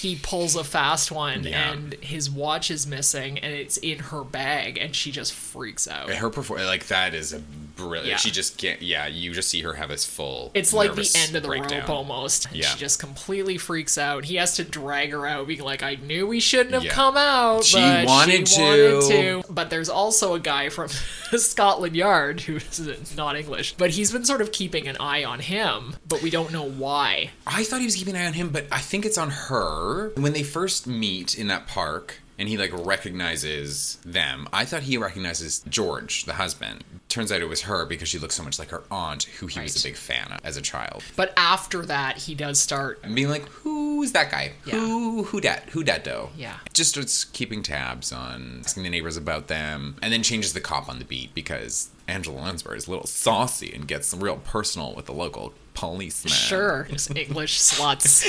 he 0.00 0.16
pulls 0.16 0.56
a 0.56 0.64
fast 0.64 1.10
one 1.12 1.44
Yeah. 1.44 1.72
and 1.72 1.94
his 1.94 2.30
watch 2.30 2.70
is 2.70 2.86
missing 2.86 3.38
and 3.38 3.52
it's 3.52 3.76
in 3.78 3.98
her 3.98 4.24
bag 4.24 4.78
and 4.78 4.94
she 4.94 5.10
just 5.10 5.32
freaks 5.32 5.86
out. 5.88 6.10
Her 6.10 6.30
performance, 6.30 6.68
like 6.68 6.86
that, 6.88 7.14
is 7.14 7.32
a 7.32 7.38
brilliant. 7.38 8.06
Yeah. 8.06 8.16
She 8.16 8.30
just 8.30 8.56
can't. 8.58 8.80
Yeah, 8.82 9.06
you 9.06 9.32
just 9.32 9.48
see 9.48 9.62
her 9.62 9.74
have 9.74 9.88
this 9.88 10.04
full. 10.04 10.50
It's 10.54 10.72
like 10.72 10.94
the 10.94 11.10
end 11.16 11.34
of 11.36 11.42
the 11.42 11.48
breakdown. 11.48 11.80
rope 11.80 11.90
almost. 11.90 12.48
Yeah. 12.52 12.66
She 12.68 12.78
just 12.78 12.98
completely 13.00 13.58
freaks 13.58 13.98
out. 13.98 14.24
He 14.24 14.36
has 14.36 14.56
to 14.56 14.64
drag 14.64 15.10
her 15.12 15.26
out, 15.26 15.46
being 15.46 15.60
like, 15.62 15.82
I 15.82 15.96
knew 15.96 16.26
we 16.26 16.40
shouldn't 16.40 16.74
have 16.74 16.84
Yeah. 16.84 16.92
come 16.92 17.16
out. 17.16 17.64
She 17.64 17.76
but 17.78 18.06
wanted 18.06 18.48
she 18.48 18.56
to." 18.56 18.62
wanted 18.62 19.08
to. 19.46 19.52
But 19.52 19.70
there's 19.70 19.88
also 19.88 20.34
a 20.34 20.40
guy 20.40 20.68
from 20.68 20.88
Scotland 21.36 21.96
Yard 21.96 22.40
who's 22.42 23.14
not 23.16 23.36
English, 23.36 23.74
but 23.76 23.90
he's 23.90 24.12
been 24.12 24.24
sort 24.24 24.40
of 24.40 24.52
keeping 24.52 24.88
an 24.88 24.96
eye 24.98 25.24
on 25.24 25.40
him, 25.40 25.96
but 26.08 26.22
we 26.22 26.30
don't 26.30 26.52
know 26.52 26.62
why. 26.68 27.30
I 27.46 27.64
thought 27.64 27.80
he 27.80 27.86
was 27.86 27.96
keeping 27.96 28.14
an 28.14 28.22
eye 28.22 28.26
on 28.26 28.32
him, 28.34 28.50
but 28.50 28.66
I 28.72 28.78
think 28.78 29.04
it's 29.04 29.18
on 29.18 29.30
her. 29.30 29.89
When 30.16 30.32
they 30.32 30.42
first 30.42 30.86
meet 30.86 31.38
in 31.38 31.48
that 31.48 31.66
park 31.66 32.20
and 32.38 32.48
he 32.48 32.56
like 32.56 32.72
recognizes 32.72 33.98
them, 34.04 34.48
I 34.52 34.64
thought 34.64 34.82
he 34.82 34.96
recognizes 34.96 35.62
George, 35.68 36.24
the 36.24 36.34
husband. 36.34 36.84
Turns 37.08 37.32
out 37.32 37.40
it 37.40 37.48
was 37.48 37.62
her 37.62 37.84
because 37.84 38.08
she 38.08 38.18
looks 38.18 38.34
so 38.36 38.42
much 38.42 38.58
like 38.58 38.70
her 38.70 38.84
aunt, 38.90 39.24
who 39.24 39.46
he 39.46 39.60
was 39.60 39.84
a 39.84 39.88
big 39.88 39.96
fan 39.96 40.32
of 40.32 40.38
as 40.44 40.56
a 40.56 40.62
child. 40.62 41.02
But 41.16 41.32
after 41.36 41.84
that, 41.86 42.18
he 42.18 42.34
does 42.34 42.60
start 42.60 43.02
being 43.14 43.28
like, 43.28 43.46
who's 43.48 44.12
that 44.12 44.30
guy? 44.30 44.52
Yeah. 44.64 44.74
Who 44.74 45.24
who 45.24 45.40
dat? 45.40 45.68
Who 45.70 45.82
dat 45.82 46.04
do? 46.04 46.28
Yeah. 46.36 46.56
Just 46.72 46.90
starts 46.90 47.24
keeping 47.24 47.62
tabs 47.62 48.12
on 48.12 48.60
asking 48.64 48.84
the 48.84 48.90
neighbors 48.90 49.16
about 49.16 49.48
them, 49.48 49.96
and 50.00 50.12
then 50.12 50.22
changes 50.22 50.52
the 50.52 50.60
cop 50.60 50.88
on 50.88 50.98
the 50.98 51.04
beat 51.04 51.34
because 51.34 51.90
Angela 52.06 52.40
Lansbury 52.40 52.78
is 52.78 52.86
a 52.86 52.90
little 52.90 53.06
saucy 53.06 53.72
and 53.74 53.86
gets 53.86 54.14
real 54.14 54.36
personal 54.36 54.94
with 54.94 55.06
the 55.06 55.12
local 55.12 55.52
policeman. 55.74 56.32
Sure, 56.32 56.86
just 56.90 57.14
English 57.16 57.58
sluts. 57.60 58.24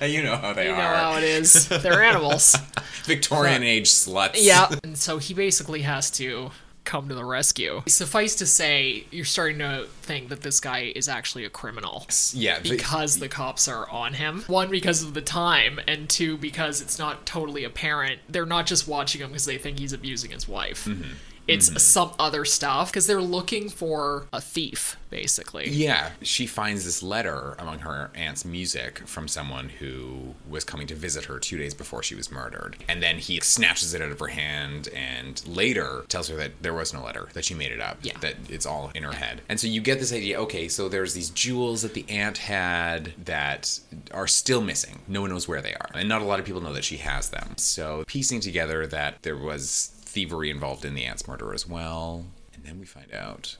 you 0.12 0.22
know 0.22 0.36
how 0.36 0.52
they 0.52 0.66
You 0.66 0.72
know 0.72 0.78
are. 0.78 0.94
how 0.94 1.16
it 1.18 1.24
is. 1.24 1.68
They're 1.68 2.02
animals. 2.02 2.56
Victorian 3.04 3.62
age 3.62 3.90
sluts. 3.90 4.36
Yeah. 4.36 4.68
And 4.84 4.96
so 4.98 5.18
he 5.18 5.34
basically 5.34 5.82
has 5.82 6.10
to 6.12 6.50
come 6.84 7.08
to 7.08 7.14
the 7.14 7.24
rescue. 7.24 7.82
Suffice 7.88 8.36
to 8.36 8.46
say, 8.46 9.04
you're 9.10 9.24
starting 9.24 9.58
to 9.58 9.86
think 10.02 10.28
that 10.28 10.42
this 10.42 10.60
guy 10.60 10.92
is 10.94 11.08
actually 11.08 11.44
a 11.44 11.50
criminal. 11.50 12.06
Yeah. 12.32 12.60
Because 12.60 13.18
the 13.18 13.28
cops 13.28 13.66
are 13.66 13.88
on 13.90 14.14
him. 14.14 14.44
One, 14.46 14.70
because 14.70 15.02
of 15.02 15.12
the 15.12 15.20
time, 15.20 15.80
and 15.88 16.08
two, 16.08 16.36
because 16.36 16.80
it's 16.80 16.98
not 16.98 17.26
totally 17.26 17.64
apparent. 17.64 18.20
They're 18.28 18.46
not 18.46 18.66
just 18.66 18.86
watching 18.86 19.20
him 19.20 19.28
because 19.30 19.46
they 19.46 19.58
think 19.58 19.80
he's 19.80 19.92
abusing 19.92 20.30
his 20.30 20.46
wife. 20.46 20.84
Mm-hmm. 20.84 21.10
It's 21.46 21.68
mm-hmm. 21.68 21.78
some 21.78 22.12
other 22.18 22.44
stuff 22.44 22.90
because 22.90 23.06
they're 23.06 23.22
looking 23.22 23.68
for 23.68 24.26
a 24.32 24.40
thief, 24.40 24.96
basically. 25.10 25.68
Yeah, 25.68 26.10
she 26.22 26.46
finds 26.46 26.84
this 26.84 27.02
letter 27.02 27.54
among 27.58 27.80
her 27.80 28.10
aunt's 28.14 28.44
music 28.44 29.06
from 29.06 29.28
someone 29.28 29.68
who 29.68 30.34
was 30.48 30.64
coming 30.64 30.86
to 30.88 30.94
visit 30.94 31.26
her 31.26 31.38
two 31.38 31.56
days 31.56 31.74
before 31.74 32.02
she 32.02 32.14
was 32.14 32.30
murdered. 32.30 32.76
And 32.88 33.02
then 33.02 33.18
he 33.18 33.38
snatches 33.40 33.94
it 33.94 34.02
out 34.02 34.10
of 34.10 34.18
her 34.18 34.28
hand 34.28 34.88
and 34.88 35.46
later 35.46 36.04
tells 36.08 36.28
her 36.28 36.36
that 36.36 36.62
there 36.62 36.74
was 36.74 36.92
no 36.92 37.04
letter, 37.04 37.28
that 37.34 37.44
she 37.44 37.54
made 37.54 37.72
it 37.72 37.80
up, 37.80 37.98
Yeah. 38.02 38.18
that 38.20 38.34
it's 38.48 38.66
all 38.66 38.90
in 38.94 39.02
her 39.02 39.12
head. 39.12 39.42
And 39.48 39.60
so 39.60 39.66
you 39.66 39.80
get 39.80 39.98
this 39.98 40.12
idea 40.12 40.40
okay, 40.40 40.68
so 40.68 40.88
there's 40.88 41.14
these 41.14 41.30
jewels 41.30 41.82
that 41.82 41.94
the 41.94 42.04
aunt 42.08 42.38
had 42.38 43.12
that 43.24 43.80
are 44.12 44.26
still 44.26 44.60
missing. 44.60 45.00
No 45.06 45.20
one 45.20 45.30
knows 45.30 45.48
where 45.48 45.62
they 45.62 45.74
are. 45.74 45.88
And 45.94 46.08
not 46.08 46.22
a 46.22 46.24
lot 46.24 46.40
of 46.40 46.44
people 46.44 46.60
know 46.60 46.72
that 46.72 46.84
she 46.84 46.98
has 46.98 47.30
them. 47.30 47.54
So 47.56 48.04
piecing 48.06 48.40
together 48.40 48.86
that 48.88 49.22
there 49.22 49.36
was 49.36 49.92
thievery 50.16 50.48
involved 50.48 50.82
in 50.86 50.94
the 50.94 51.04
aunt's 51.04 51.28
murder 51.28 51.52
as 51.52 51.68
well. 51.68 52.24
And 52.54 52.64
then 52.64 52.80
we 52.80 52.86
find 52.86 53.12
out 53.14 53.58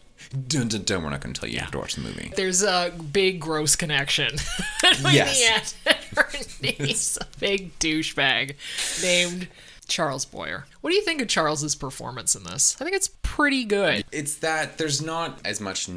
Dun, 0.49 0.69
dun, 0.69 0.83
dun. 0.85 1.03
We're 1.05 1.11
not 1.11 1.21
going 1.21 1.35
to 1.35 1.39
tell 1.41 1.47
you 1.51 1.57
you 1.57 1.61
have 1.61 1.71
to 1.73 1.79
watch 1.79 1.95
the 1.97 2.01
movie. 2.01 2.33
There's 2.35 2.63
a 2.63 2.91
big 3.13 3.39
gross 3.39 3.77
connection 3.77 4.31
between 4.83 5.15
Yes. 5.15 5.75
the 5.85 5.91
aunt 5.91 5.99
and 5.99 6.17
her 6.17 6.29
niece, 6.63 7.19
a 7.21 7.27
big 7.39 7.79
douchebag 7.79 8.55
named 9.03 9.49
Charles 9.87 10.25
Boyer. 10.25 10.65
What 10.81 10.91
do 10.91 10.97
you 10.97 11.03
think 11.03 11.21
of 11.21 11.29
Charles's 11.29 11.75
performance 11.75 12.35
in 12.35 12.45
this? 12.45 12.77
I 12.81 12.85
think 12.85 12.97
it's 12.97 13.09
pretty 13.23 13.65
good. 13.65 14.05
It's 14.13 14.37
that 14.37 14.79
there's 14.79 15.03
not 15.03 15.41
as 15.45 15.61
much 15.61 15.89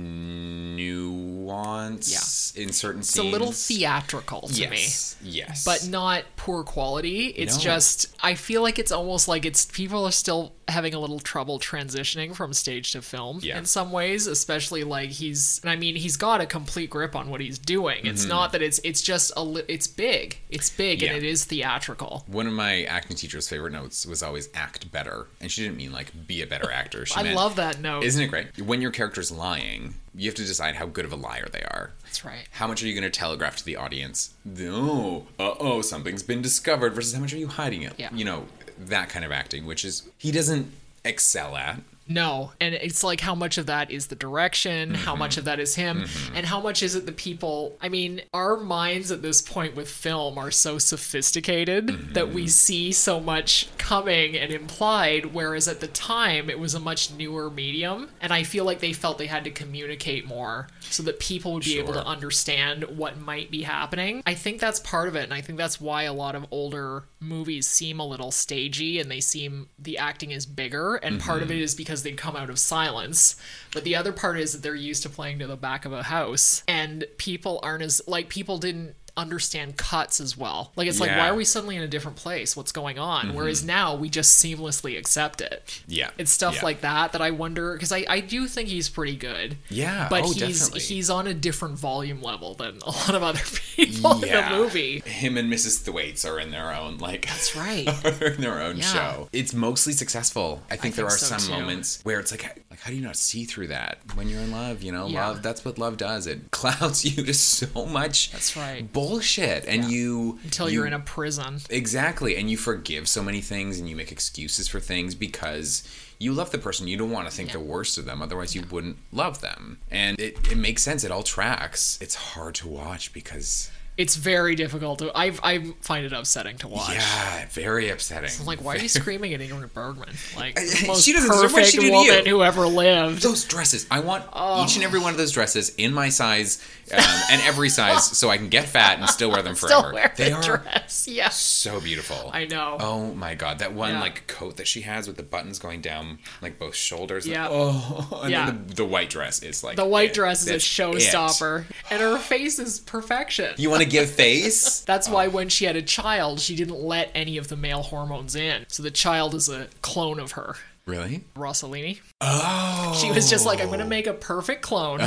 nuance 1.09 2.53
in 2.55 2.71
certain 2.71 3.00
It's 3.01 3.09
scenes. 3.09 3.09
It's 3.09 3.17
a 3.17 3.24
little 3.24 3.51
theatrical 3.51 4.41
to 4.48 4.69
me. 4.69 4.77
yes. 4.77 5.15
Yes. 5.21 5.65
but 5.65 5.88
not 5.88 6.24
poor 6.38 6.63
quality. 6.63 7.27
It's 7.27 7.57
No. 7.57 7.62
just 7.63 8.07
I 8.21 8.36
feel 8.36 8.62
like 8.62 8.79
it's 8.79 8.91
almost 8.91 9.27
like 9.27 9.45
it's 9.45 9.65
people 9.65 10.05
are 10.05 10.12
still 10.12 10.53
having 10.67 10.93
a 10.93 11.00
little 11.00 11.19
trouble 11.19 11.59
transitioning 11.59 12.33
from 12.36 12.53
stage 12.53 12.91
to 12.91 13.01
film 13.01 13.39
Yeah. 13.41 13.57
in 13.57 13.65
some 13.65 13.91
ways, 13.91 14.27
especially 14.27 14.83
like 14.83 15.09
he's 15.09 15.59
and 15.63 15.69
I 15.69 15.75
mean 15.75 15.95
he's 15.95 16.15
got 16.17 16.39
a 16.41 16.45
complete 16.45 16.89
grip 16.89 17.15
on 17.15 17.29
what 17.29 17.41
he's 17.41 17.59
doing. 17.59 18.05
It's 18.05 18.25
not 18.25 18.51
that 18.53 18.62
it's 18.62 18.79
it's 18.83 19.01
just 19.01 19.31
a 19.36 19.43
li- 19.43 19.63
it's 19.67 19.88
big. 19.88 20.39
It's 20.50 20.69
big 20.69 21.00
Mm-hmm. 21.00 21.05
Yeah. 21.05 21.13
and 21.15 21.24
it 21.25 21.27
is 21.29 21.45
theatrical. 21.45 22.24
One 22.27 22.48
of 22.48 22.53
my 22.53 22.83
acting 22.83 23.15
teacher's 23.17 23.48
favorite 23.50 23.71
notes 23.74 24.05
was 24.05 24.24
always 24.24 24.50
act 24.53 24.78
better. 24.86 25.27
And 25.41 25.51
she 25.51 25.63
didn't 25.63 25.77
mean 25.77 25.91
like 25.91 26.27
be 26.27 26.41
a 26.41 26.48
better 26.48 26.71
actor. 26.71 27.05
She 27.05 27.15
I 27.19 27.24
meant, 27.24 27.36
love 27.36 27.55
that 27.57 27.79
note. 27.81 28.03
Isn't 28.03 28.21
it 28.21 28.27
great? 28.27 28.62
When 28.62 28.81
your 28.81 28.91
character's 28.91 29.31
lying, 29.31 29.95
you 30.15 30.25
have 30.27 30.36
to 30.36 30.45
decide 30.45 30.75
how 30.75 30.86
good 30.86 31.05
of 31.05 31.12
a 31.12 31.15
liar 31.15 31.48
they 31.51 31.63
are. 31.63 31.91
That's 32.03 32.24
right. 32.25 32.48
How 32.51 32.67
much 32.67 32.83
are 32.83 32.88
you 32.88 32.93
going 32.93 33.09
to 33.09 33.09
telegraph 33.09 33.57
to 33.57 33.65
the 33.65 33.75
audience? 33.75 34.33
Oh, 34.59 35.27
uh 35.39 35.55
oh, 35.59 35.81
something's 35.81 36.24
been 36.24 36.41
discovered 36.41 36.93
versus 36.93 37.13
how 37.13 37.19
much 37.21 37.33
are 37.33 37.38
you 37.38 37.48
hiding 37.48 37.83
it? 37.83 37.93
Yeah. 37.98 38.09
You 38.13 38.25
know, 38.25 38.45
that 38.79 39.09
kind 39.09 39.25
of 39.25 39.31
acting, 39.31 39.65
which 39.65 39.83
is, 39.86 40.09
he 40.17 40.31
doesn't 40.31 40.71
excel 41.03 41.55
at. 41.55 41.81
No, 42.09 42.51
and 42.59 42.73
it's 42.73 43.03
like 43.03 43.21
how 43.21 43.35
much 43.35 43.57
of 43.59 43.67
that 43.67 43.91
is 43.91 44.07
the 44.07 44.15
direction, 44.15 44.95
how 44.95 45.11
Mm-hmm. 45.11 45.19
much 45.19 45.37
of 45.37 45.45
that 45.45 45.59
is 45.59 45.75
him, 45.75 46.05
and 46.33 46.45
how 46.45 46.59
much 46.59 46.81
is 46.83 46.95
it 46.95 47.05
the 47.05 47.11
people? 47.11 47.77
I 47.81 47.87
mean, 47.89 48.21
our 48.33 48.57
minds 48.57 49.11
at 49.11 49.21
this 49.21 49.41
point 49.41 49.75
with 49.75 49.89
film 49.89 50.37
are 50.37 50.49
so 50.51 50.77
sophisticated 50.79 51.87
that 52.13 52.25
Mm-hmm. 52.25 52.33
we 52.33 52.47
see 52.47 52.91
so 52.91 53.19
much 53.19 53.69
coming 53.77 54.35
and 54.35 54.51
implied, 54.51 55.33
whereas 55.33 55.67
at 55.67 55.79
the 55.81 55.87
time 55.87 56.49
it 56.49 56.59
was 56.59 56.73
a 56.75 56.79
much 56.79 57.11
newer 57.11 57.49
medium, 57.49 58.09
and 58.21 58.33
I 58.33 58.43
feel 58.43 58.65
like 58.65 58.79
they 58.79 58.93
felt 58.93 59.17
they 59.17 59.27
had 59.27 59.43
to 59.43 59.51
communicate 59.51 60.25
more 60.25 60.67
so 60.89 61.03
that 61.03 61.19
people 61.19 61.53
would 61.53 61.63
be 61.63 61.77
able 61.79 61.93
to 61.93 62.05
understand 62.05 62.83
what 62.97 63.19
might 63.19 63.51
be 63.51 63.61
happening. 63.63 64.23
I 64.25 64.33
think 64.33 64.59
that's 64.59 64.79
part 64.79 65.07
of 65.07 65.15
it, 65.15 65.23
and 65.23 65.33
I 65.33 65.41
think 65.41 65.57
that's 65.59 65.79
why 65.79 66.03
a 66.03 66.13
lot 66.13 66.35
of 66.35 66.45
older 66.51 67.03
movies 67.19 67.67
seem 67.67 67.99
a 67.99 68.05
little 68.05 68.31
stagey 68.31 68.99
and 68.99 69.11
they 69.11 69.19
seem 69.19 69.67
the 69.77 69.97
acting 69.97 70.31
is 70.31 70.45
bigger, 70.47 70.95
and 70.95 71.19
part 71.19 71.43
of 71.43 71.51
it 71.51 71.57
is 71.59 71.75
because 71.75 71.99
they 72.03 72.12
come 72.13 72.36
out 72.36 72.50
of 72.50 72.60
silence. 72.60 73.36
But 73.74 73.84
the 73.84 73.96
other 73.96 74.12
part 74.12 74.39
is 74.39 74.53
that 74.53 74.62
they're 74.62 74.75
used 74.75 75.03
to 75.03 75.10
playing 75.10 75.39
to 75.39 75.48
the 75.48 75.58
back 75.58 75.86
of 75.86 75.94
a 75.94 76.03
house, 76.03 76.63
and 76.68 77.06
people 77.18 77.60
aren't 77.63 77.84
as 77.84 78.01
like 78.08 78.29
people 78.29 78.58
didn't 78.58 78.96
understand 79.19 79.77
cuts 79.77 80.19
as 80.19 80.38
well. 80.38 80.71
Like 80.75 80.88
it's 80.88 80.99
like 80.99 81.11
why 81.11 81.29
are 81.29 81.35
we 81.35 81.45
suddenly 81.45 81.75
in 81.75 81.83
a 81.83 81.88
different 81.88 82.17
place? 82.17 82.55
What's 82.57 82.71
going 82.71 82.97
on? 82.99 83.27
Mm-hmm. 83.27 83.38
Whereas 83.38 83.63
now 83.63 83.95
we 83.95 84.09
just 84.09 84.43
seamlessly 84.43 84.97
accept 84.97 85.41
it. 85.41 85.81
Yeah. 85.88 86.09
It's 86.17 86.31
stuff 86.31 86.55
Yeah. 86.55 86.63
like 86.65 86.81
that 86.81 87.11
that 87.13 87.21
I 87.21 87.31
wonder 87.31 87.73
because 87.73 87.91
I, 87.91 88.05
I 88.09 88.19
do 88.21 88.47
think 88.47 88.69
he's 88.69 88.89
pretty 88.89 89.15
good. 89.15 89.57
Yeah, 89.69 90.07
But 90.09 90.23
oh, 90.23 90.31
he's 90.31 90.59
definitely. 90.59 90.79
he's 90.81 91.09
on 91.09 91.27
a 91.27 91.33
different 91.33 91.77
volume 91.77 92.21
level 92.21 92.53
than 92.55 92.77
a 92.85 92.89
lot 92.91 93.13
of 93.15 93.23
other 93.23 93.39
people 93.75 94.13
in 94.23 94.31
the 94.31 94.47
movie. 94.51 94.99
Him 95.05 95.38
and 95.38 95.51
Mrs. 95.51 95.83
Thwaites 95.83 96.25
are 96.25 96.39
in 96.39 96.51
their 96.51 96.73
own 96.73 96.97
like 96.97 97.25
That's 97.27 97.55
right. 97.55 97.88
in 98.21 98.41
their 98.41 98.61
own 98.61 98.77
Yeah. 98.77 98.83
show. 98.83 99.29
It's 99.33 99.53
mostly 99.53 99.93
successful. 99.93 100.61
I 100.71 100.75
think 100.75 100.95
there 100.95 101.05
think 101.09 101.15
are 101.15 101.17
so, 101.17 101.38
some 101.38 101.53
too. 101.53 101.59
moments 101.59 101.99
where 102.03 102.19
it's 102.19 102.31
like 102.31 102.43
like 102.69 102.79
how 102.79 102.89
do 102.89 102.95
you 102.95 103.03
not 103.03 103.15
see 103.17 103.45
through 103.45 103.67
that 103.67 103.99
when 104.15 104.27
you're 104.29 104.41
in 104.41 104.51
love, 104.51 104.81
you 104.81 104.91
know? 104.91 105.07
Yeah. 105.07 105.27
Love 105.27 105.43
that's 105.43 105.63
what 105.65 105.77
love 105.77 105.97
does. 105.97 106.27
It 106.27 106.51
clouds 106.51 107.03
you 107.05 107.23
to 107.25 107.33
so 107.33 107.85
much 107.85 108.31
That's 108.31 108.55
right. 108.55 108.91
Bullshit 109.09 109.65
and 109.65 109.85
you 109.91 110.39
Until 110.43 110.69
you- 110.69 110.75
you're 110.79 110.85
in 110.87 110.93
a 110.93 110.99
prison. 110.99 111.59
Exactly. 111.69 112.35
And 112.37 112.49
you 112.49 112.57
forgive 112.57 113.07
so 113.07 113.23
many 113.23 113.41
things 113.41 113.79
and 113.79 113.89
you 113.89 113.95
make 113.95 114.11
excuses 114.11 114.67
for 114.67 114.79
things 114.79 115.15
because 115.15 115.83
you 116.19 116.33
love 116.33 116.51
the 116.51 116.57
person. 116.57 116.87
You 116.87 116.97
don't 116.97 117.11
want 117.11 117.29
to 117.29 117.35
think 117.35 117.51
the 117.51 117.59
worst 117.59 117.97
of 117.97 118.05
them. 118.05 118.21
Otherwise, 118.21 118.53
you 118.55 118.63
wouldn't 118.69 118.97
love 119.11 119.41
them. 119.41 119.79
And 119.89 120.19
it, 120.19 120.37
it 120.51 120.57
makes 120.57 120.83
sense. 120.83 121.03
It 121.03 121.11
all 121.11 121.23
tracks. 121.23 121.97
It's 122.01 122.15
hard 122.15 122.55
to 122.55 122.67
watch 122.67 123.13
because, 123.13 123.71
It's 124.00 124.15
very 124.15 124.56
difficult 124.56 125.00
to. 125.00 125.12
I 125.15 125.34
I 125.44 125.74
find 125.82 126.06
it 126.06 126.13
upsetting 126.13 126.58
to 126.60 126.70
watch. 126.70 126.89
yeah, 126.94 127.46
very 127.50 127.89
upsetting. 127.89 128.29
I'm 128.39 128.46
like, 128.46 128.63
why 128.63 128.75
are 128.75 128.79
you 128.79 128.88
screaming 129.00 129.34
at 129.34 129.41
Ingrid 129.41 129.74
Bergman? 129.74 130.10
Like, 130.38 130.56
the 130.56 130.86
most 130.88 131.03
she 131.06 131.12
doesn't 131.12 131.29
deserve 131.29 131.51
what 131.51 131.63
perfect 131.63 131.68
she 131.74 131.79
did 131.79 131.89
to 131.89 131.96
woman 131.96 132.25
who 132.25 132.41
ever 132.41 132.65
lived. 132.65 133.22
Those 133.22 133.44
dresses. 133.44 133.86
I 133.91 134.00
want 134.00 134.24
each 134.63 134.75
and 134.77 134.86
every 134.86 135.00
one 135.01 135.12
of 135.12 135.18
those 135.18 135.32
dresses 135.34 135.75
in 135.75 135.94
my 135.94 136.08
size 136.08 136.65
um, 136.94 137.03
and 137.32 137.41
every 137.41 137.68
size 137.79 138.06
so 138.18 138.29
I 138.29 138.38
can 138.38 138.48
get 138.48 138.70
fat 138.70 139.00
and 139.00 139.10
still 139.10 139.32
wear 139.32 139.41
them 139.41 139.56
forever. 139.56 139.79
Still 139.89 139.94
wear 139.94 140.13
they 140.15 140.29
the 140.29 140.36
are 140.38 140.41
dress. 140.44 141.08
Yeah. 141.08 141.27
so 141.29 141.82
beautiful. 141.82 142.29
I 142.34 142.46
know. 142.46 142.77
Oh 142.79 143.13
my 143.13 143.36
god, 143.36 143.60
that 143.60 143.74
one 143.74 143.91
Yeah. 143.96 144.00
like 144.00 144.27
coat 144.27 144.56
that 144.58 144.68
she 144.68 144.82
has 144.82 145.08
with 145.08 145.18
the 145.18 145.24
buttons 145.24 145.60
going 145.60 145.82
down 145.82 146.20
like 146.41 146.58
both 146.58 146.74
shoulders. 146.75 147.27
Yeah. 147.27 147.48
Oh, 147.51 148.20
and 148.24 148.32
Yeah. 148.32 148.46
then 148.46 148.68
the, 148.68 148.75
the 148.75 148.86
white 148.86 149.10
dress 149.10 149.44
is 149.44 149.62
like 149.62 149.75
The 149.75 149.86
white 149.86 150.12
it. 150.12 150.13
dress 150.15 150.44
is 150.44 150.50
a 150.50 150.53
showstopper, 150.56 151.65
and 151.91 152.01
her 152.01 152.18
face 152.18 152.60
is 152.60 152.79
perfection. 152.79 153.53
You 153.58 153.70
want 153.70 153.84
to 153.84 153.88
give 153.89 154.10
face? 154.10 154.79
That's 154.86 155.10
why 155.10 155.27
when 155.27 155.50
she 155.50 155.65
had 155.65 155.75
a 155.75 155.81
child, 155.81 156.39
she 156.39 156.55
didn't 156.55 156.81
let 156.81 157.12
any 157.13 157.38
of 157.38 157.48
the 157.48 157.55
male 157.55 157.84
hormones 157.84 158.36
in. 158.36 158.65
So 158.69 158.84
the 158.84 158.91
child 158.91 159.36
is 159.36 159.50
a 159.50 159.67
clone 159.81 160.19
of 160.19 160.34
her. 160.34 160.55
really? 160.86 161.24
Rossellini. 161.36 162.00
Oh. 162.21 162.97
She 162.99 163.09
was 163.11 163.29
just 163.29 163.45
like, 163.45 163.61
I'm 163.61 163.69
gonna 163.69 163.85
make 163.85 164.05
a 164.05 164.13
perfect 164.13 164.61
clone. 164.61 164.99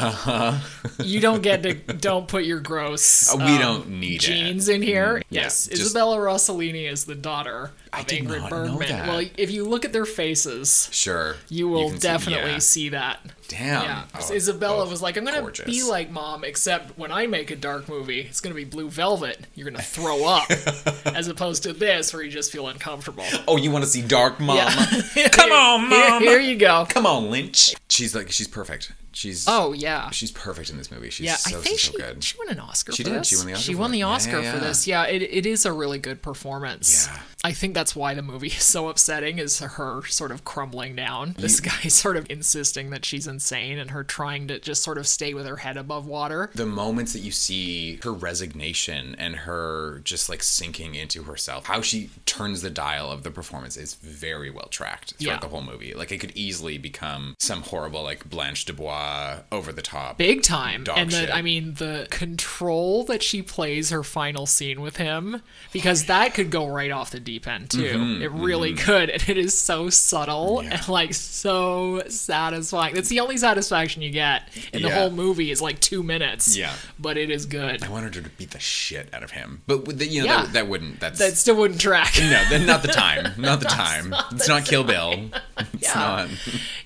You 1.02 1.20
don't 1.20 1.42
get 1.42 1.62
to 1.64 1.74
don't 1.74 2.26
put 2.26 2.44
your 2.44 2.60
gross 2.60 3.34
we 3.36 3.42
um, 3.42 3.58
don't 3.58 3.88
need 3.90 4.24
it. 4.24 4.68
in 4.68 4.80
here. 4.82 5.18
yeah, 5.28 5.42
yes, 5.42 5.66
just- 5.66 5.82
Isabella 5.82 6.16
Rossellini 6.16 6.90
is 6.90 7.04
the 7.04 7.14
daughter 7.14 7.70
of 7.92 8.06
Ingrid 8.06 8.48
Bergman. 8.48 9.06
Well, 9.06 9.22
if 9.36 9.50
you 9.50 9.64
look 9.66 9.84
at 9.84 9.92
their 9.92 10.06
faces, 10.06 10.88
Sure. 10.90 11.36
you 11.50 11.68
will 11.68 11.90
see- 11.90 11.98
definitely 11.98 12.52
yeah. 12.52 12.58
see 12.60 12.88
that. 12.90 13.20
Damn. 13.48 13.82
Yeah, 13.84 14.04
Oh, 14.14 14.32
Isabella 14.32 14.86
oh, 14.86 14.88
was 14.88 15.02
like, 15.02 15.18
"I'm 15.18 15.26
gonna 15.26 15.40
gorgeous. 15.42 15.66
be 15.66 15.82
like 15.82 16.10
mom, 16.10 16.42
except 16.42 16.96
when 16.96 17.12
I 17.12 17.26
make 17.26 17.50
a 17.50 17.56
dark 17.56 17.86
movie, 17.90 18.20
it's 18.20 18.40
gonna 18.40 18.54
be 18.54 18.64
Blue 18.64 18.88
Velvet. 18.88 19.38
You're 19.54 19.68
gonna 19.70 19.82
throw 19.82 20.24
up, 20.24 20.50
as 21.04 21.28
opposed 21.28 21.64
to 21.64 21.74
this 21.74 22.14
where 22.14 22.22
you 22.22 22.30
just 22.30 22.50
feel 22.50 22.68
uncomfortable." 22.68 23.24
Oh, 23.46 23.58
you 23.58 23.70
want 23.70 23.84
to 23.84 23.90
see 23.90 24.00
Dark 24.00 24.40
Mom? 24.40 24.56
Yeah. 24.56 25.28
Come 25.32 25.52
on, 25.52 25.80
Here- 25.90 26.08
Mom. 26.08 26.22
Here, 26.22 26.40
you 26.40 26.56
go. 26.56 26.86
Come 26.88 27.01
on, 27.06 27.30
Lynch. 27.30 27.74
She's 27.88 28.14
like 28.14 28.30
she's 28.30 28.48
perfect. 28.48 28.92
She's 29.14 29.44
Oh 29.48 29.72
yeah. 29.72 30.10
she's 30.10 30.30
perfect 30.30 30.70
in 30.70 30.78
this 30.78 30.90
movie. 30.90 31.10
She's 31.10 31.26
yeah, 31.26 31.36
so 31.36 31.58
I 31.58 31.60
think 31.60 31.78
so 31.78 31.92
she 31.92 31.96
good. 31.98 32.24
she 32.24 32.36
won 32.38 32.48
an 32.48 32.58
Oscar. 32.60 32.92
She 32.92 33.02
for 33.02 33.10
did. 33.10 33.20
This. 33.20 33.28
She 33.28 33.36
won 33.36 33.46
the 33.46 33.52
Oscar 33.54 33.62
She 33.64 33.72
for 33.74 33.78
won 33.80 33.90
the 33.92 33.98
Yeah, 33.98 34.06
Oscar 34.06 34.40
yeah, 34.40 34.50
for 34.52 34.58
yeah. 34.58 34.64
this. 34.64 34.86
Yeah, 34.86 35.06
it, 35.06 35.22
it 35.22 35.46
is 35.46 35.66
a 35.66 35.72
really 35.72 35.98
good 35.98 36.22
performance. 36.22 37.06
Yeah. 37.08 37.20
I 37.44 37.52
think 37.52 37.74
that's 37.74 37.96
why 37.96 38.14
the 38.14 38.22
movie 38.22 38.46
is 38.48 38.62
so 38.62 38.88
upsetting 38.88 39.38
is 39.38 39.58
her 39.58 40.04
sort 40.06 40.30
of 40.30 40.44
crumbling 40.44 40.94
down. 40.94 41.34
This 41.38 41.58
guy 41.60 41.70
sort 41.88 42.16
of 42.16 42.26
insisting 42.30 42.90
that 42.90 43.04
she's 43.04 43.26
insane 43.26 43.78
and 43.78 43.90
her 43.90 44.04
trying 44.04 44.46
to 44.48 44.60
just 44.60 44.82
sort 44.84 44.96
of 44.96 45.06
stay 45.08 45.34
with 45.34 45.46
her 45.46 45.56
head 45.56 45.76
above 45.76 46.06
water. 46.06 46.50
the 46.54 46.66
moments 46.66 47.12
that 47.14 47.18
you 47.20 47.32
see 47.32 47.98
her 48.04 48.12
resignation 48.12 49.14
and 49.18 49.34
her 49.36 50.00
just 50.04 50.28
like 50.28 50.42
sinking 50.42 50.94
into 50.94 51.24
herself, 51.24 51.66
how 51.66 51.80
she 51.80 52.10
turns 52.26 52.62
the 52.62 52.70
dial 52.70 53.10
of 53.10 53.22
the 53.24 53.30
performance 53.30 53.76
is 53.76 53.94
very 53.94 54.50
well 54.50 54.68
tracked 54.70 55.14
throughout 55.14 55.34
Yeah. 55.34 55.40
the 55.40 55.48
whole 55.48 55.62
movie. 55.62 55.94
Like 55.94 56.12
it 56.12 56.18
could 56.18 56.32
easily 56.36 56.78
become 56.78 57.34
some 57.40 57.62
horrible 57.62 58.02
like 58.02 58.28
Blanche 58.28 58.64
Dubois 58.64 59.01
over 59.50 59.72
the 59.72 59.82
top. 59.82 60.18
Big 60.18 60.42
time. 60.42 60.84
And 60.96 61.10
shit. 61.12 61.28
the 61.28 61.34
I 61.34 61.42
mean 61.42 61.74
the 61.74 62.06
control 62.10 63.04
that 63.04 63.22
she 63.22 63.42
plays 63.42 63.90
her 63.90 64.02
final 64.02 64.46
scene 64.46 64.80
with 64.80 64.96
him 64.96 65.42
because 65.72 66.06
that 66.06 66.34
could 66.34 66.50
go 66.50 66.66
right 66.66 66.90
off 66.90 67.10
the 67.10 67.20
deep 67.20 67.46
end 67.46 67.70
too. 67.70 67.82
Mm-hmm, 67.82 68.22
it 68.22 68.30
really 68.32 68.74
could. 68.74 69.10
And 69.10 69.28
it 69.28 69.36
is 69.38 69.56
so 69.58 69.90
subtle 69.90 70.60
and 70.60 70.88
like 70.88 71.14
so 71.14 72.02
satisfying. 72.08 72.94
That's 72.94 73.08
the 73.08 73.20
only 73.20 73.36
satisfaction 73.36 74.02
you 74.02 74.10
get 74.10 74.48
in 74.72 74.82
the 74.82 74.90
whole 74.90 75.10
movie 75.10 75.50
is 75.50 75.60
like 75.62 75.80
2 75.80 76.02
minutes. 76.02 76.56
Yeah. 76.56 76.74
But 76.98 77.16
it 77.16 77.30
is 77.30 77.46
good. 77.46 77.82
I 77.82 77.88
wanted 77.90 78.14
her 78.14 78.22
to 78.22 78.30
beat 78.30 78.50
the 78.50 78.60
shit 78.60 79.12
out 79.12 79.22
of 79.22 79.32
him, 79.32 79.62
but 79.66 79.84
the, 79.98 80.06
you 80.06 80.20
know 80.22 80.26
Yeah. 80.26 80.42
that, 80.42 80.52
that 80.54 80.68
wouldn't. 80.68 81.00
That's 81.00 81.18
That 81.18 81.36
still 81.36 81.56
wouldn't 81.56 81.80
track. 81.80 82.14
no, 82.18 82.42
then 82.50 82.66
not 82.66 82.82
the 82.82 82.88
time. 82.88 83.32
Not 83.38 83.60
the 83.60 83.66
time. 83.82 84.14
it's 84.32 84.48
not 84.48 84.64
Kill 84.64 84.84
Bill. 84.84 85.30
It's 85.74 85.82
Yeah. 85.94 85.94
not. 85.94 86.28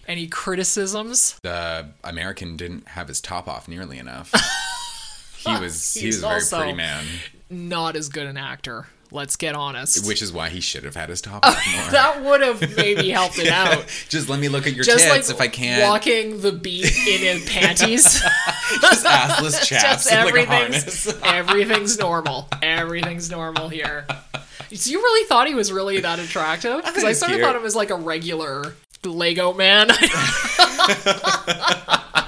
Any 0.07 0.27
criticisms? 0.29 1.39
The 1.43 1.89
American 2.05 2.57
didn't 2.57 2.89
have 2.89 3.09
his 3.09 3.21
top 3.21 3.49
off 3.49 3.69
nearly 3.69 3.99
enough. 3.99 4.33
He 5.39 5.61
was 5.61 5.95
he 5.95 6.07
was 6.09 6.19
a 6.19 6.21
very 6.23 6.35
also- 6.35 6.57
pretty 6.59 6.73
man, 6.73 7.05
Not 7.51 7.95
as 7.95 8.09
good 8.09 8.27
an 8.27 8.37
actor. 8.37 8.89
Let's 9.13 9.37
get 9.37 9.55
honest. 9.55 10.05
which 10.05 10.21
is 10.21 10.33
why 10.33 10.49
he 10.49 10.61
should 10.61 10.83
have 10.83 10.97
had 10.97 11.09
his 11.09 11.21
top 11.21 11.45
oh, 11.45 11.51
off 11.51 11.67
more. 11.77 11.91
that 11.93 12.25
would 12.25 12.41
have 12.41 12.77
maybe 12.77 13.11
helped 13.21 13.39
it 13.39 13.47
out. 13.47 13.85
Just 14.09 14.29
let 14.29 14.41
me 14.41 14.49
look 14.49 14.67
at 14.67 14.73
your 14.75 14.83
Just 14.85 15.05
tits 15.05 15.29
like 15.29 15.37
if 15.37 15.41
I 15.41 15.47
can. 15.47 15.89
walking 15.89 16.41
the 16.41 16.51
beat 16.51 16.85
in 16.87 17.21
his 17.21 17.49
panties. 17.49 18.03
Just 18.03 19.07
assless 19.07 19.65
chaps 19.65 19.83
Just 19.83 20.11
in 20.11 20.19
like 20.19 20.27
everything's 20.49 21.07
everything's 21.23 21.97
normal. 21.99 22.49
Everything's 22.61 23.31
normal 23.31 23.69
here. 23.69 24.05
So 24.75 24.91
you 24.91 24.99
really 24.99 25.29
thought 25.29 25.47
he 25.47 25.55
was 25.55 25.71
really 25.73 26.01
that 26.01 26.19
attractive? 26.19 26.85
Because 26.85 27.05
I 27.05 27.13
sort 27.13 27.31
of 27.31 27.41
thought 27.41 27.55
him 27.55 27.65
as 27.65 27.77
like 27.77 27.91
a 27.91 27.95
regular 27.95 28.75
Lego 29.13 29.53
man. 29.53 29.89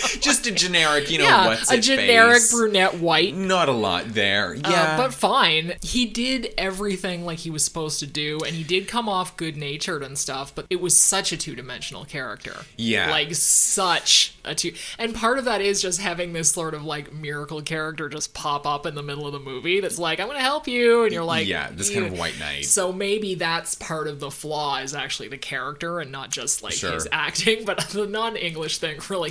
just 0.20 0.46
a 0.46 0.50
generic, 0.52 1.10
you 1.10 1.18
know, 1.18 1.24
yeah, 1.24 1.46
what's 1.48 1.70
a 1.70 1.78
generic 1.80 2.34
face. 2.38 2.52
brunette 2.52 2.94
white. 2.98 3.34
Not 3.34 3.68
a 3.68 3.72
lot 3.72 4.08
there. 4.14 4.52
Uh, 4.64 4.70
Yeah, 4.70 4.96
but 4.96 5.12
fine. 5.14 5.74
He 5.82 6.06
did 6.06 6.52
everything 6.58 7.24
like 7.24 7.38
he 7.40 7.50
was 7.50 7.64
supposed 7.64 8.00
to 8.00 8.06
do, 8.06 8.38
and 8.46 8.54
he 8.54 8.64
did 8.64 8.88
come 8.88 9.08
off 9.08 9.36
good 9.36 9.56
natured 9.56 10.02
and 10.02 10.16
stuff, 10.18 10.54
but 10.54 10.66
it 10.70 10.80
was 10.80 10.98
such 10.98 11.32
a 11.32 11.36
two 11.36 11.54
dimensional 11.54 12.04
character. 12.04 12.54
Yeah. 12.76 13.10
Like, 13.10 13.34
such 13.34 14.34
a 14.44 14.54
two. 14.54 14.72
And 14.98 15.14
part 15.14 15.38
of 15.38 15.44
that 15.44 15.60
is 15.60 15.80
just 15.82 16.00
having 16.00 16.32
this 16.32 16.50
sort 16.52 16.74
of 16.74 16.84
like 16.84 17.12
miracle 17.12 17.62
character 17.62 18.08
just 18.08 18.34
pop 18.34 18.66
up 18.66 18.86
in 18.86 18.94
the 18.94 19.02
middle 19.02 19.26
of 19.26 19.32
the 19.32 19.38
movie 19.38 19.80
that's 19.80 19.98
like, 19.98 20.20
I'm 20.20 20.26
going 20.26 20.38
to 20.38 20.42
help 20.44 20.66
you. 20.66 21.04
And 21.04 21.12
you're 21.12 21.24
like, 21.24 21.46
yeah, 21.46 21.70
this 21.72 21.90
kind 21.92 22.06
of 22.06 22.18
white 22.18 22.38
knight. 22.38 22.64
So 22.66 22.92
maybe 22.92 23.34
that's 23.34 23.74
part 23.74 24.08
of 24.08 24.20
the 24.20 24.30
flaw 24.30 24.78
is 24.78 24.94
actually 24.94 25.28
the 25.28 25.38
character 25.38 26.00
and 26.00 26.10
not 26.10 26.30
just 26.30 26.62
like 26.62 26.72
Sure. 26.74 26.92
his 26.92 27.08
acting, 27.12 27.64
but 27.66 27.78
the 27.90 28.06
non 28.06 28.36
English 28.36 28.78
thing 28.78 28.98
really 29.08 29.30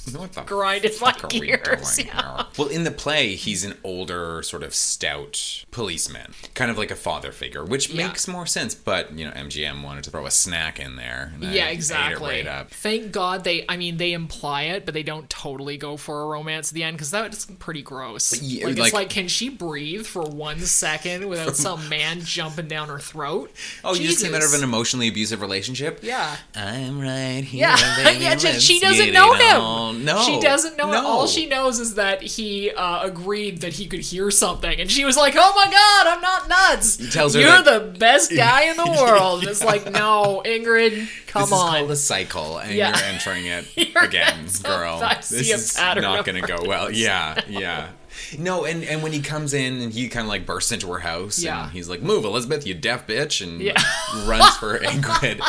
what 0.15 0.31
the 0.33 0.41
fuck 0.89 1.23
are 1.23 1.27
we 1.39 1.47
gears. 1.47 2.03
Yeah. 2.03 2.45
Well, 2.57 2.67
in 2.67 2.83
the 2.83 2.91
play, 2.91 3.35
he's 3.35 3.63
an 3.63 3.77
older, 3.83 4.41
sort 4.43 4.63
of 4.63 4.73
stout 4.73 5.65
policeman, 5.71 6.33
kind 6.53 6.69
of 6.71 6.77
like 6.77 6.91
a 6.91 6.95
father 6.95 7.31
figure, 7.31 7.63
which 7.63 7.89
Yeah. 7.89 8.07
makes 8.07 8.27
more 8.27 8.45
sense. 8.45 8.73
But 8.75 9.17
you 9.17 9.25
know, 9.25 9.31
MGM 9.31 9.83
wanted 9.83 10.03
to 10.05 10.11
throw 10.11 10.25
a 10.25 10.31
snack 10.31 10.79
in 10.79 10.95
there. 10.95 11.33
Yeah, 11.39 11.67
exactly. 11.67 12.29
right 12.29 12.47
up. 12.47 12.71
Thank 12.71 13.11
God 13.11 13.43
they. 13.43 13.65
I 13.69 13.77
mean, 13.77 13.97
they 13.97 14.13
imply 14.13 14.63
it, 14.63 14.85
but 14.85 14.93
they 14.93 15.03
don't 15.03 15.29
totally 15.29 15.77
go 15.77 15.97
for 15.97 16.23
a 16.23 16.25
romance 16.27 16.69
at 16.71 16.73
the 16.75 16.83
end 16.83 16.97
because 16.97 17.11
that's 17.11 17.45
pretty 17.59 17.81
gross. 17.81 18.41
Yeah, 18.41 18.65
like, 18.67 18.77
like- 18.77 18.85
it's 18.87 18.93
like, 18.93 19.09
can 19.09 19.27
she 19.27 19.49
breathe 19.49 20.05
for 20.05 20.23
one 20.23 20.59
second 20.59 21.27
without 21.27 21.55
some 21.55 21.87
man 21.89 22.21
jumping 22.21 22.67
down 22.67 22.89
her 22.89 22.99
throat? 22.99 23.51
Oh, 23.83 23.93
you 23.93 24.07
just 24.07 24.23
came 24.23 24.33
out 24.35 24.43
of 24.43 24.53
an 24.53 24.63
emotionally 24.63 25.07
abusive 25.07 25.41
relationship. 25.41 25.99
Yeah. 26.01 26.35
I'm 26.55 26.99
right 26.99 27.43
here. 27.43 27.61
Yeah, 27.67 28.09
yeah. 28.11 28.37
She 28.37 28.73
let's 28.81 28.97
doesn't 28.97 29.13
know 29.13 29.33
him. 29.33 29.61
on. 29.61 30.00
No, 30.03 30.21
she 30.23 30.39
doesn't 30.39 30.77
know. 30.77 30.91
No. 30.91 31.05
All 31.05 31.27
she 31.27 31.45
knows 31.47 31.79
is 31.79 31.95
that 31.95 32.21
he 32.21 32.71
uh, 32.71 33.03
agreed 33.03 33.61
that 33.61 33.73
he 33.73 33.85
could 33.87 33.99
hear 34.01 34.31
something, 34.31 34.79
and 34.79 34.89
she 34.91 35.05
was 35.05 35.15
like, 35.17 35.35
"Oh 35.37 35.53
my 35.55 35.65
God, 35.71 36.07
I'm 36.15 36.21
not 36.21 36.49
nuts." 36.49 36.97
He 36.97 37.09
tells 37.09 37.33
her 37.35 37.39
"You're 37.41 37.61
that- 37.61 37.93
the 37.93 37.99
best 37.99 38.35
guy 38.35 38.63
in 38.63 38.77
the 38.77 38.85
world." 39.01 39.39
And 39.41 39.49
it's 39.49 39.63
like, 39.63 39.91
no, 39.91 40.41
Ingrid, 40.45 41.07
come 41.27 41.43
this 41.43 41.51
on. 41.51 41.75
is 41.75 41.79
called 41.79 41.91
a 41.91 41.95
cycle, 41.95 42.57
and 42.57 42.73
Yeah. 42.73 42.89
you're 42.97 43.05
entering 43.07 43.45
it 43.45 43.65
again, 43.95 44.47
girl. 44.63 44.99
I 45.03 45.15
this 45.15 45.31
is 45.31 45.77
not 45.77 46.25
going 46.25 46.41
to 46.41 46.47
go 46.47 46.57
well. 46.65 46.91
Yeah, 46.91 47.39
yeah. 47.47 47.89
No, 48.37 48.65
and 48.65 48.83
and 48.83 49.03
when 49.03 49.11
he 49.11 49.21
comes 49.21 49.53
in 49.53 49.81
and 49.81 49.91
he 49.93 50.07
kind 50.09 50.23
of 50.25 50.29
like 50.29 50.45
bursts 50.45 50.71
into 50.71 50.91
her 50.91 50.99
house, 50.99 51.39
Yeah. 51.39 51.63
and 51.63 51.71
he's 51.71 51.89
like, 51.89 52.01
"Move, 52.01 52.25
Elizabeth, 52.25 52.65
you 52.67 52.73
deaf 52.73 53.07
bitch," 53.07 53.41
and 53.45 53.61
Yeah. 53.61 53.73
runs 54.25 54.55
for 54.57 54.79
Ingrid. 54.79 55.41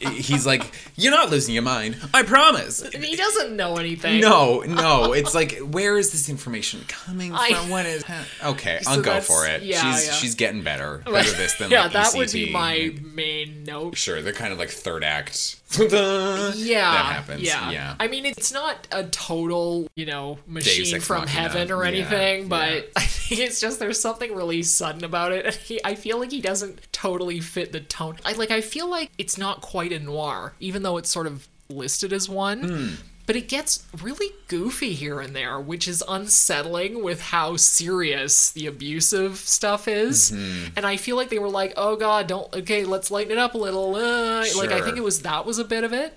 he's 0.12 0.46
like, 0.46 0.72
"You're 0.96 1.12
not 1.12 1.30
losing 1.30 1.54
your 1.54 1.62
mind, 1.62 1.96
I 2.14 2.22
promise." 2.22 2.82
He 2.92 3.16
doesn't 3.16 3.56
know 3.56 3.76
anything. 3.76 4.20
No, 4.20 4.60
no. 4.60 5.12
It's 5.12 5.34
like, 5.34 5.58
where 5.58 5.96
is 5.98 6.12
this 6.12 6.28
information 6.28 6.80
coming 6.88 7.32
I- 7.34 7.52
from? 7.54 7.68
What 7.70 7.86
is? 7.86 8.04
Okay, 8.44 8.80
So 8.82 8.90
I'll 8.92 9.02
go 9.02 9.20
for 9.20 9.46
it. 9.46 9.62
yeah, 9.62 9.92
she's 9.94 10.06
yeah. 10.06 10.12
she's 10.14 10.34
getting 10.34 10.62
better. 10.62 11.02
Better 11.04 11.30
this 11.32 11.54
than 11.54 11.70
yeah, 11.70 11.84
like 11.84 11.92
that 11.92 12.14
would 12.14 12.32
be 12.32 12.50
my 12.50 12.92
main 13.14 13.64
note. 13.64 13.96
Sure, 13.96 14.20
they're 14.20 14.32
kind 14.32 14.52
of 14.52 14.58
like 14.58 14.70
third 14.70 15.04
act. 15.04 15.56
Yeah, 15.78 16.80
that 16.92 17.04
happens. 17.06 17.42
Yeah. 17.42 17.70
yeah. 17.70 17.96
I 17.98 18.08
mean, 18.08 18.26
it's 18.26 18.52
not 18.52 18.86
a 18.92 19.04
total, 19.04 19.88
you 19.94 20.06
know, 20.06 20.38
machine 20.46 21.00
from 21.00 21.26
heaven 21.26 21.70
or 21.70 21.82
Yeah, 21.82 21.88
anything, 21.88 22.48
but 22.48 22.72
yeah. 22.72 22.80
I 22.96 23.04
think 23.04 23.40
it's 23.40 23.60
just 23.60 23.78
there's 23.78 24.00
something 24.00 24.34
really 24.34 24.62
sudden 24.62 25.04
about 25.04 25.32
it. 25.32 25.54
He, 25.62 25.80
I 25.84 25.94
feel 25.94 26.18
like 26.18 26.32
he 26.32 26.40
doesn't 26.40 26.92
totally 26.92 27.38
fit 27.38 27.72
the 27.72 27.80
tone. 27.80 28.16
I 28.24 28.32
like. 28.32 28.50
I 28.50 28.60
feel 28.60 28.90
like 28.90 29.10
it's 29.16 29.38
not 29.38 29.60
quite 29.60 29.92
a 29.92 29.98
noir, 30.00 30.54
even 30.58 30.82
though 30.82 30.96
it's 30.96 31.08
sort 31.10 31.26
of 31.26 31.46
listed 31.68 32.12
as 32.12 32.28
one. 32.28 32.62
Hmm. 32.62 32.94
But 33.24 33.36
it 33.36 33.48
gets 33.48 33.86
really 34.02 34.30
goofy 34.48 34.94
here 34.94 35.20
and 35.20 35.34
there, 35.34 35.60
which 35.60 35.86
is 35.86 36.02
unsettling 36.08 37.04
with 37.04 37.20
how 37.20 37.56
serious 37.56 38.50
the 38.50 38.66
abusive 38.66 39.36
stuff 39.38 39.86
is. 39.86 40.32
Mm-hmm. 40.32 40.72
And 40.76 40.84
I 40.84 40.96
feel 40.96 41.14
like 41.16 41.28
they 41.30 41.38
were 41.38 41.48
like, 41.48 41.72
"Oh 41.76 41.94
God, 41.96 42.26
don't 42.26 42.52
okay, 42.54 42.84
let's 42.84 43.10
lighten 43.10 43.32
it 43.32 43.38
up 43.38 43.54
a 43.54 43.58
little." 43.58 43.94
Uh, 43.94 44.44
Like 44.56 44.72
I 44.72 44.80
think 44.80 44.96
it 44.96 45.04
was 45.04 45.22
that 45.22 45.46
was 45.46 45.58
a 45.58 45.64
bit 45.64 45.84
of 45.84 45.92
it. 45.92 46.12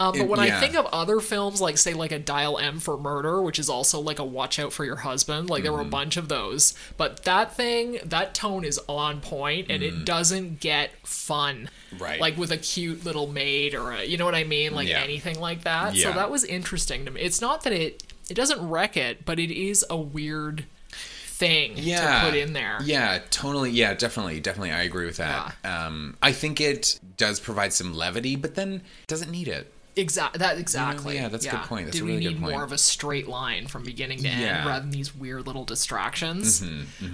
Um, 0.00 0.12
but 0.12 0.20
It- 0.22 0.28
when 0.28 0.40
yeah. 0.44 0.56
I 0.56 0.60
think 0.60 0.74
of 0.74 0.86
other 0.86 1.20
films, 1.20 1.60
like 1.60 1.76
say 1.78 1.92
like 1.94 2.10
a 2.10 2.18
Dial 2.18 2.58
M 2.58 2.80
for 2.80 2.96
Murder, 2.96 3.40
which 3.42 3.58
is 3.58 3.68
also 3.68 4.00
like 4.00 4.18
a 4.18 4.24
Watch 4.24 4.58
Out 4.58 4.72
for 4.72 4.84
Your 4.84 4.96
Husband, 4.96 5.48
like 5.50 5.62
there 5.62 5.72
were 5.72 5.78
a 5.80 5.82
Mm-hmm. 5.82 5.90
bunch 5.90 6.16
of 6.16 6.28
those. 6.28 6.74
But 6.96 7.24
that 7.24 7.54
thing, 7.54 7.98
that 8.04 8.34
tone 8.34 8.64
is 8.64 8.80
on 8.88 9.20
point, 9.20 9.66
and 9.70 9.82
it 9.82 10.04
doesn't 10.04 10.58
get 10.60 10.90
fun, 11.06 11.68
Mm. 11.94 12.00
Right. 12.00 12.20
Like 12.20 12.36
with 12.38 12.50
a 12.52 12.56
cute 12.56 13.04
little 13.04 13.26
maid 13.26 13.74
or 13.74 13.90
a, 13.92 14.04
you 14.04 14.16
know 14.16 14.24
what 14.24 14.34
I 14.34 14.44
mean, 14.44 14.74
like 14.74 14.88
Yeah. 14.88 15.00
anything 15.02 15.38
like 15.40 15.64
that. 15.64 15.96
So 15.96 16.12
that 16.12 16.30
was 16.30 16.44
interesting 16.44 17.04
to 17.04 17.10
me. 17.10 17.20
It's 17.20 17.40
not 17.40 17.62
that 17.64 17.72
it 17.72 18.02
it 18.30 18.34
doesn't 18.34 18.66
wreck 18.68 18.96
it, 18.96 19.24
but 19.26 19.38
it 19.40 19.50
is 19.50 19.84
a 19.90 19.96
weird 19.96 20.64
thing 20.92 21.72
yeah. 21.76 22.20
to 22.20 22.26
put 22.30 22.36
in 22.38 22.52
there. 22.52 22.78
Yeah, 22.84 23.18
totally. 23.30 23.70
Yeah, 23.72 23.94
definitely, 23.94 24.38
definitely. 24.40 24.70
I 24.70 24.82
agree 24.82 25.06
with 25.06 25.16
that. 25.16 25.56
Um, 25.64 26.16
I 26.22 26.30
think 26.32 26.60
it 26.60 27.00
does 27.16 27.40
provide 27.40 27.72
some 27.72 27.92
levity, 27.92 28.36
but 28.36 28.54
then 28.54 28.82
doesn't 29.08 29.30
need 29.32 29.48
it. 29.48 29.72
Exactly. 30.00 30.38
That 30.38 30.58
exactly. 30.58 31.14
yeah, 31.14 31.28
that's 31.28 31.46
a 31.46 31.50
good 31.50 31.60
point. 31.60 31.86
That's 31.86 31.98
Do 31.98 32.04
a 32.04 32.06
really 32.06 32.18
we 32.18 32.24
good 32.24 32.32
need 32.34 32.40
point. 32.40 32.52
more 32.54 32.64
of 32.64 32.72
a 32.72 32.78
straight 32.78 33.28
line 33.28 33.66
from 33.66 33.84
beginning 33.84 34.18
to 34.18 34.28
Yeah. 34.28 34.32
Mm-hmm, 34.34 34.42
end 34.58 34.66
rather 34.66 34.80
than 34.80 34.90
these 34.90 35.14
weird 35.14 35.46
little 35.46 35.64
distractions? 35.64 36.64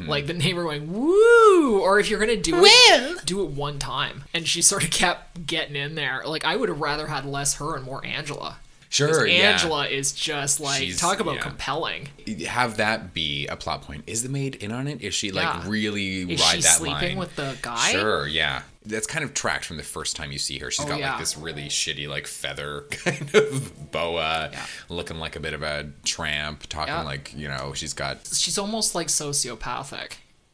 Like 0.07 0.27
the 0.27 0.35
neighbor 0.35 0.63
going 0.63 0.93
woo, 0.93 1.81
or 1.81 1.99
if 1.99 2.09
you're 2.09 2.21
gonna 2.21 2.37
do 2.37 2.63
it, 2.65 3.25
do 3.27 3.43
it 3.45 3.51
one 3.51 3.79
time. 3.79 4.25
And 4.35 4.47
she 4.47 4.63
sort 4.63 4.85
of 4.85 4.91
kept 4.91 5.47
getting 5.47 5.77
in 5.77 5.95
there. 5.95 6.23
Like 6.25 6.45
I 6.45 6.57
would 6.57 6.69
have 6.69 6.81
rather 6.81 7.07
had 7.09 7.25
less 7.27 7.57
her 7.57 7.77
and 7.77 7.85
more 7.85 8.05
Angela. 8.05 8.59
Sure, 8.89 9.27
yeah. 9.27 9.51
Angela 9.51 9.89
is 9.89 10.13
just 10.13 10.61
like 10.61 10.81
She's- 10.81 10.99
talk 10.99 11.19
about 11.21 11.35
yeah. 11.37 11.41
compelling. 11.43 12.09
Have 12.47 12.77
that 12.77 13.13
be 13.13 13.47
a 13.49 13.57
plot 13.57 13.83
point. 13.83 14.05
Is 14.07 14.23
the 14.23 14.29
maid 14.29 14.55
in 14.55 14.71
on 14.73 14.87
it? 14.87 15.03
Is 15.03 15.13
she 15.13 15.33
like 15.33 15.45
Yeah. 15.45 15.63
really 15.69 16.33
Is 16.33 16.41
ride 16.41 16.55
she 16.57 16.63
that 16.63 16.77
sleeping 16.77 17.09
line? 17.11 17.17
with 17.17 17.35
the 17.37 17.57
guy? 17.63 17.91
Sure, 17.91 18.27
yeah. 18.29 18.63
That's 18.87 19.07
kind 19.07 19.25
of 19.25 19.35
tracked 19.35 19.65
from 19.65 19.77
the 19.77 19.83
first 19.83 20.17
time 20.17 20.33
you 20.33 20.39
see 20.39 20.59
her. 20.59 20.71
She's 20.71 20.85
Oh, 20.85 20.89
got 20.89 21.01
yeah. 21.01 21.11
like 21.11 21.21
this 21.21 21.37
really 21.37 21.65
shitty, 21.65 22.09
like 22.09 22.27
feather 22.27 22.83
kind 22.91 23.35
of 23.35 23.91
boa, 23.91 24.51
Yeah. 24.53 24.67
looking 24.89 25.19
like 25.19 25.37
a 25.37 25.41
bit 25.41 25.55
of 25.55 25.63
a 25.63 25.91
tramp, 26.05 26.67
talking 26.69 26.95
Yeah. 26.95 27.03
like 27.03 27.33
you 27.37 27.49
know 27.49 27.73
she's 27.75 27.93
got 27.95 28.27
She's 28.33 28.59
almost 28.59 28.95
like 28.95 29.09
sociopathic. 29.09 30.13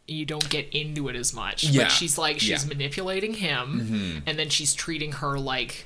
You 0.09 0.25
don't 0.25 0.49
get 0.51 0.68
into 0.71 1.09
it 1.09 1.16
as 1.16 1.33
much. 1.33 1.64
Yeah. 1.64 1.85
But 1.85 1.92
she's 1.92 2.18
like 2.18 2.40
she's. 2.40 2.61
Mm-hmm. 2.61 2.68
manipulating 2.71 3.35
him 3.35 4.23
and 4.27 4.38
then 4.38 4.49
she's 4.49 4.75
treating 4.75 5.12
her 5.12 5.38
like 5.38 5.85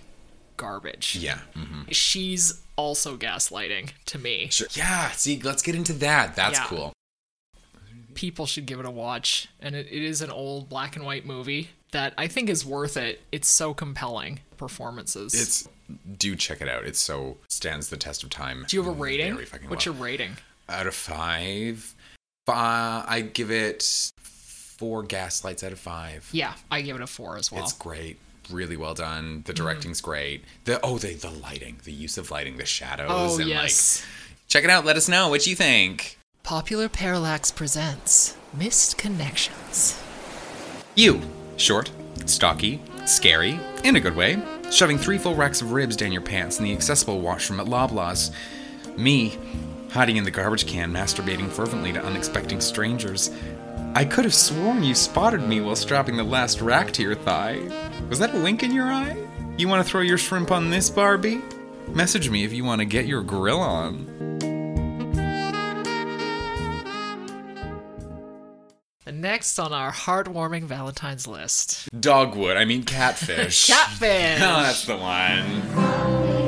garbage. 0.56 1.16
yeah, 1.20 1.40
hmm 1.54 1.82
she's 1.90 2.62
also 2.76 3.16
gaslighting 3.16 3.90
to 4.06 4.18
me. 4.18 4.48
sure, 4.50 4.68
yeah. 4.72 5.10
See, 5.10 5.40
let's 5.42 5.62
get 5.62 5.74
into 5.74 5.92
that. 5.94 6.34
That's 6.36 6.58
cool. 6.60 6.92
People 8.14 8.46
should 8.46 8.64
give 8.64 8.80
it 8.80 8.86
a 8.86 8.90
watch, 8.90 9.48
and 9.60 9.74
it, 9.74 9.86
it 9.90 10.02
is 10.02 10.22
an 10.22 10.30
old 10.30 10.70
black 10.70 10.96
and 10.96 11.04
white 11.04 11.26
movie 11.26 11.68
that 11.92 12.14
I 12.18 12.26
think 12.26 12.48
is 12.48 12.64
worth 12.64 12.96
it. 12.96 13.20
It's 13.32 13.48
so 13.48 13.74
compelling 13.74 14.40
performances. 14.56 15.34
It's 15.34 15.68
do 16.16 16.34
check 16.36 16.60
it 16.60 16.68
out. 16.68 16.84
It 16.84 16.96
so 16.96 17.36
stands 17.48 17.90
the 17.90 17.96
test 17.96 18.22
of 18.22 18.30
time. 18.30 18.64
Do 18.68 18.76
you 18.76 18.82
have 18.82 18.92
a 18.92 19.00
rating? 19.00 19.36
What's 19.36 19.86
well. 19.86 19.94
your 19.94 19.94
rating? 19.94 20.36
out 20.68 20.86
of 20.86 20.94
five? 20.94 21.94
Fi 22.46 23.04
I 23.06 23.20
give 23.22 23.50
it 23.50 24.12
four 24.18 25.02
gaslights 25.02 25.64
out 25.64 25.72
of 25.72 25.78
five. 25.78 26.28
Yeah, 26.32 26.54
I 26.70 26.82
give 26.82 26.96
it 26.96 27.02
a 27.02 27.06
four 27.06 27.36
as 27.36 27.50
well. 27.50 27.62
It's 27.62 27.72
great. 27.72 28.18
Really 28.50 28.76
well 28.76 28.94
done. 28.94 29.24
Mm-hmm. 29.24 29.42
The 29.42 29.52
directing's 29.52 30.00
great. 30.00 30.44
The 30.64 30.80
oh 30.82 30.98
the 30.98 31.14
the 31.14 31.30
lighting, 31.30 31.78
the 31.84 31.92
use 31.92 32.18
of 32.18 32.30
lighting, 32.30 32.56
the 32.56 32.66
shadows, 32.66 33.08
oh 33.10 33.38
and 33.38 33.48
yes. 33.48 34.02
like 34.02 34.48
check 34.48 34.64
it 34.64 34.70
out. 34.70 34.84
Let 34.84 34.96
us 34.96 35.08
know 35.08 35.28
what 35.28 35.46
you 35.46 35.56
think. 35.56 36.18
Popular 36.42 36.88
Parallax 36.88 37.50
presents 37.50 38.36
Missed 38.54 38.96
Connections. 38.96 40.00
You, 40.94 41.20
short, 41.56 41.90
stocky, 42.26 42.80
scary, 43.06 43.58
in 43.84 43.96
a 43.96 44.00
good 44.00 44.16
way, 44.16 44.42
shoving 44.70 44.98
three 44.98 45.18
full 45.18 45.34
racks 45.34 45.62
of 45.62 45.72
ribs 45.72 45.96
down 45.96 46.12
your 46.12 46.22
pants 46.22 46.58
in 46.58 46.64
the 46.64 46.72
accessible 46.72 47.20
washroom 47.20 47.60
at 47.60 47.66
Loblaws. 47.66 48.32
Me, 48.96 49.38
hiding 49.90 50.16
in 50.16 50.24
the 50.24 50.30
garbage 50.30 50.66
can, 50.66 50.92
masturbating 50.92 51.50
fervently 51.50 51.92
to 51.92 52.04
unexpecting 52.04 52.60
strangers. 52.60 53.30
I 53.94 54.04
could 54.04 54.24
have 54.24 54.34
sworn 54.34 54.82
you 54.82 54.94
spotted 54.94 55.40
me 55.40 55.60
while 55.60 55.76
strapping 55.76 56.16
the 56.16 56.24
last 56.24 56.60
rack 56.60 56.92
to 56.92 57.02
your 57.02 57.14
thigh. 57.14 57.60
Was 58.08 58.18
that 58.18 58.34
a 58.34 58.40
wink 58.40 58.62
in 58.62 58.72
your 58.72 58.90
eye? 58.90 59.16
You 59.56 59.68
want 59.68 59.84
to 59.84 59.90
throw 59.90 60.02
your 60.02 60.18
shrimp 60.18 60.50
on 60.50 60.68
this, 60.68 60.90
Barbie? 60.90 61.40
Message 61.88 62.28
me 62.28 62.44
if 62.44 62.52
you 62.52 62.64
want 62.64 62.80
to 62.80 62.84
get 62.84 63.06
your 63.06 63.22
grill 63.22 63.60
on. 63.60 64.55
Next 69.12 69.58
on 69.58 69.72
our 69.72 69.92
heartwarming 69.92 70.64
Valentine's 70.64 71.26
list, 71.26 71.88
Dogwood, 71.98 72.56
I 72.56 72.64
mean 72.64 72.82
catfish. 72.84 73.66
Catfish. 73.68 74.40
Oh, 74.42 74.62
that's 74.62 74.84
the 74.86 74.96
one. 74.96 76.45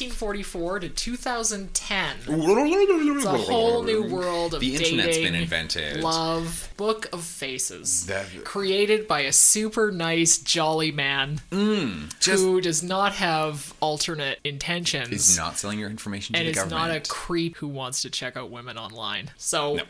1944 0.00 0.80
to 0.80 0.88
2010. 0.88 2.16
It's 2.26 3.24
a 3.24 3.30
whole 3.38 3.84
new 3.84 4.02
world 4.02 4.54
of 4.54 4.60
The 4.60 4.74
internet's 4.74 5.16
dating, 5.16 5.32
been 5.32 5.34
invented. 5.42 6.02
Love, 6.02 6.72
Book 6.76 7.06
of 7.12 7.22
Faces, 7.22 8.06
That- 8.06 8.44
created 8.44 9.06
by 9.06 9.20
a 9.20 9.32
super 9.32 9.92
nice, 9.92 10.38
jolly 10.38 10.90
man 10.90 11.40
mm, 11.50 12.12
Just 12.18 12.42
who 12.42 12.60
does 12.60 12.82
not 12.82 13.14
have 13.14 13.72
alternate 13.80 14.40
intentions 14.42 15.12
is 15.12 15.36
not 15.36 15.58
selling 15.58 15.78
your 15.78 15.90
information 15.90 16.34
to 16.34 16.40
and 16.40 16.48
the 16.54 16.60
is 16.60 16.66
not 16.70 16.90
a 16.90 17.00
creep 17.00 17.56
who 17.58 17.68
wants 17.68 18.02
to 18.02 18.10
check 18.10 18.36
out 18.36 18.50
women 18.50 18.76
online. 18.76 19.30
So 19.36 19.76
No. 19.76 19.82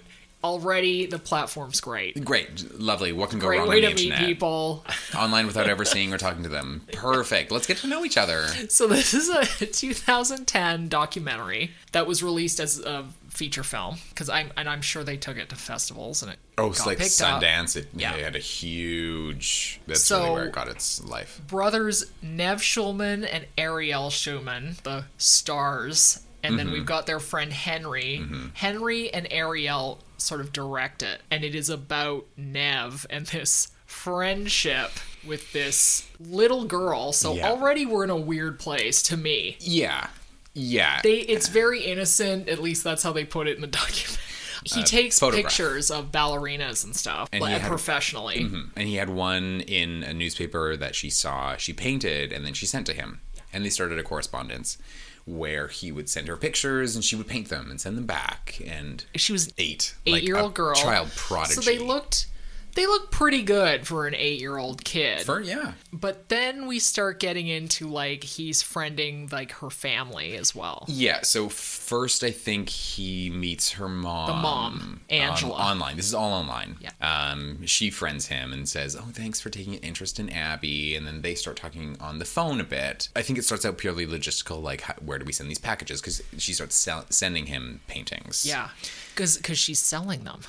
Already 0.44 1.06
the 1.06 1.18
platform's 1.18 1.80
great. 1.80 2.22
Great, 2.24 2.78
lovely. 2.78 3.12
What 3.12 3.30
can 3.30 3.38
go 3.40 3.46
Great 3.48 3.58
wrong 3.60 3.68
way 3.68 3.76
on 3.84 3.90
to 3.90 3.96
the 3.96 4.02
meet 4.04 4.12
internet? 4.12 4.28
people. 4.28 4.84
Online 5.16 5.46
without 5.46 5.68
ever 5.68 5.84
seeing 5.84 6.12
or 6.12 6.18
talking 6.18 6.42
to 6.44 6.48
them. 6.48 6.82
Perfect. 6.92 7.50
Let's 7.50 7.66
get 7.66 7.78
to 7.78 7.86
know 7.88 8.04
each 8.04 8.16
other. 8.18 8.46
So 8.68 8.86
this 8.86 9.14
is 9.14 9.28
a 9.30 9.44
2010 9.66 10.88
documentary 10.88 11.72
that 11.92 12.06
was 12.06 12.22
released 12.22 12.60
as 12.60 12.78
a 12.78 13.06
feature 13.28 13.64
film 13.64 13.96
because 14.10 14.28
I'm 14.28 14.52
and 14.56 14.68
I'm 14.68 14.80
sure 14.80 15.02
they 15.02 15.16
took 15.16 15.36
it 15.38 15.48
to 15.48 15.56
festivals 15.56 16.22
and 16.22 16.30
it 16.32 16.38
Oh, 16.56 16.68
it's 16.68 16.86
like. 16.86 16.98
Sundance. 16.98 17.74
It, 17.76 17.88
Yeah. 17.94 18.14
it 18.14 18.22
had 18.22 18.36
a 18.36 18.40
huge. 18.40 19.80
That's 19.88 20.04
So- 20.04 20.20
really 20.20 20.30
where 20.32 20.44
it 20.46 20.52
got 20.52 20.68
its 20.68 21.02
life. 21.02 21.40
Brothers 21.48 22.04
Nev 22.22 22.60
Schulman 22.60 23.26
and 23.30 23.46
Ariel 23.58 24.10
Schulman, 24.10 24.80
the 24.82 25.04
stars, 25.18 26.20
and 26.44 26.58
then 26.58 26.66
Mm-hmm. 26.66 26.74
we've 26.74 26.86
got 26.86 27.06
their 27.06 27.18
friend 27.20 27.52
Henry. 27.52 28.22
Henry 28.54 29.12
and 29.12 29.26
Ariel 29.30 29.98
sort 30.24 30.40
of 30.40 30.52
direct 30.52 31.02
it, 31.02 31.20
and 31.30 31.44
it 31.44 31.54
is 31.54 31.68
about 31.70 32.26
Nev 32.36 33.06
and 33.10 33.26
this 33.26 33.68
friendship 33.86 34.90
with 35.26 35.52
this 35.52 36.06
little 36.20 36.64
girl. 36.64 37.12
So 37.12 37.34
Yeah. 37.34 37.48
already 37.50 37.86
we're 37.86 38.04
in 38.04 38.10
a 38.10 38.16
weird 38.16 38.58
place 38.58 39.02
to 39.04 39.16
me. 39.16 39.56
Yeah, 39.60 40.08
yeah. 40.52 41.00
They 41.02 41.20
it's 41.20 41.48
very 41.48 41.84
innocent, 41.84 42.48
at 42.48 42.60
least 42.60 42.84
that's 42.84 43.02
how 43.02 43.12
they 43.12 43.24
put 43.24 43.46
it 43.46 43.56
in 43.56 43.60
the 43.60 43.66
document. 43.82 44.18
He 44.64 44.82
takes 44.82 45.22
Uh, 45.22 45.26
photograph. 45.26 45.44
pictures 45.52 45.90
of 45.90 46.10
ballerinas 46.10 46.84
and 46.84 46.96
stuff, 46.96 47.28
And 47.32 47.42
like, 47.42 47.60
had- 47.60 47.68
professionally. 47.68 48.38
and 48.76 48.88
he 48.88 48.94
had 48.94 49.10
one 49.10 49.60
in 49.62 50.02
a 50.02 50.14
newspaper 50.14 50.74
that 50.76 50.94
she 50.94 51.10
saw. 51.10 51.56
She 51.58 51.72
painted, 51.74 52.32
and 52.32 52.46
then 52.46 52.54
she 52.54 52.64
sent 52.64 52.86
to 52.86 52.94
him, 52.94 53.20
and 53.52 53.62
they 53.64 53.68
started 53.70 53.98
a 53.98 54.02
correspondence 54.02 54.78
where 55.26 55.68
he 55.68 55.90
would 55.90 56.08
send 56.08 56.28
her 56.28 56.36
pictures, 56.36 56.94
and 56.94 57.04
she 57.04 57.16
would 57.16 57.26
paint 57.26 57.48
them 57.48 57.70
and 57.70 57.80
send 57.80 57.96
them 57.96 58.06
back. 58.06 58.60
And 58.66 59.04
She 59.16 59.32
was 59.32 59.52
eight, 59.58 59.94
like 60.06 60.22
eight 60.22 60.28
year 60.28 60.36
a 60.36 60.42
old 60.42 60.54
girl 60.54 60.74
child 60.74 61.10
prodigy. 61.16 61.54
so 61.54 61.60
they 61.60 61.78
looked 61.78 62.26
they 62.74 62.86
look 62.86 63.10
pretty 63.10 63.42
good 63.42 63.86
for 63.86 64.06
an 64.06 64.14
eight 64.14 64.40
year 64.40 64.56
old 64.58 64.84
kid 64.84 65.22
For 65.22 65.40
yeah, 65.40 65.72
but 65.92 66.28
then 66.28 66.66
we 66.66 66.78
start 66.78 67.20
getting 67.20 67.48
into 67.48 67.88
like 67.88 68.24
he's 68.24 68.62
friending 68.62 69.30
like 69.32 69.52
her 69.52 69.70
family 69.70 70.36
as 70.36 70.54
well 70.54 70.84
Yeah, 70.88 71.22
so 71.22 71.48
first 71.48 72.22
I 72.24 72.30
think 72.30 72.68
he 72.68 73.30
meets 73.30 73.72
her 73.72 73.88
mom. 73.88 74.26
The 74.28 74.34
mom, 74.36 74.72
on- 74.74 75.00
Angela. 75.10 75.54
online. 75.54 75.96
This 75.96 76.06
is 76.06 76.14
all 76.14 76.32
online. 76.32 76.76
Yeah. 76.80 76.90
Um, 77.00 77.64
she 77.66 77.90
friends 77.90 78.26
him 78.26 78.52
and 78.52 78.68
says, 78.68 78.96
"Oh, 78.96 79.08
thanks 79.12 79.40
for 79.40 79.50
taking 79.50 79.74
an 79.74 79.80
interest 79.80 80.18
in 80.18 80.28
Abby." 80.30 80.94
And 80.96 81.06
then 81.06 81.22
they 81.22 81.34
start 81.34 81.56
talking 81.56 81.96
on 82.00 82.18
the 82.18 82.24
phone 82.24 82.60
a 82.60 82.64
bit. 82.64 83.08
I 83.14 83.22
think 83.22 83.38
it 83.38 83.44
starts 83.44 83.64
out 83.64 83.78
purely 83.78 84.06
logistical, 84.06 84.62
like 84.62 84.82
how, 84.82 84.94
where 85.04 85.18
do 85.18 85.24
we 85.24 85.32
send 85.32 85.50
these 85.50 85.58
packages? 85.58 86.00
Because 86.00 86.22
she 86.38 86.52
starts 86.52 86.74
sell- 86.74 87.06
sending 87.10 87.46
him 87.46 87.80
paintings. 87.86 88.44
yeah 88.46 88.70
because 89.14 89.38
she's 89.58 89.78
selling 89.78 90.24
them 90.24 90.40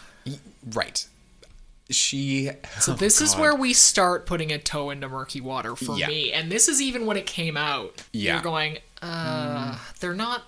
Right. 0.73 1.05
She. 1.89 2.49
so 2.79 2.93
oh, 2.93 2.95
this 2.95 3.21
is 3.21 3.35
where 3.35 3.53
we 3.55 3.73
start 3.73 4.25
putting 4.25 4.51
a 4.51 4.57
toe 4.57 4.89
into 4.89 5.07
murky 5.07 5.39
water 5.41 5.75
for 5.75 5.97
Yeah. 5.97 6.07
me. 6.07 6.31
And 6.33 6.51
this 6.51 6.67
is 6.67 6.81
even 6.81 7.05
when 7.05 7.15
it 7.17 7.27
came 7.27 7.57
out. 7.57 8.01
Yeah. 8.11 8.33
you're 8.35 8.43
going 8.43 8.79
uh 9.01 9.77
they're 9.99 10.13
not 10.15 10.43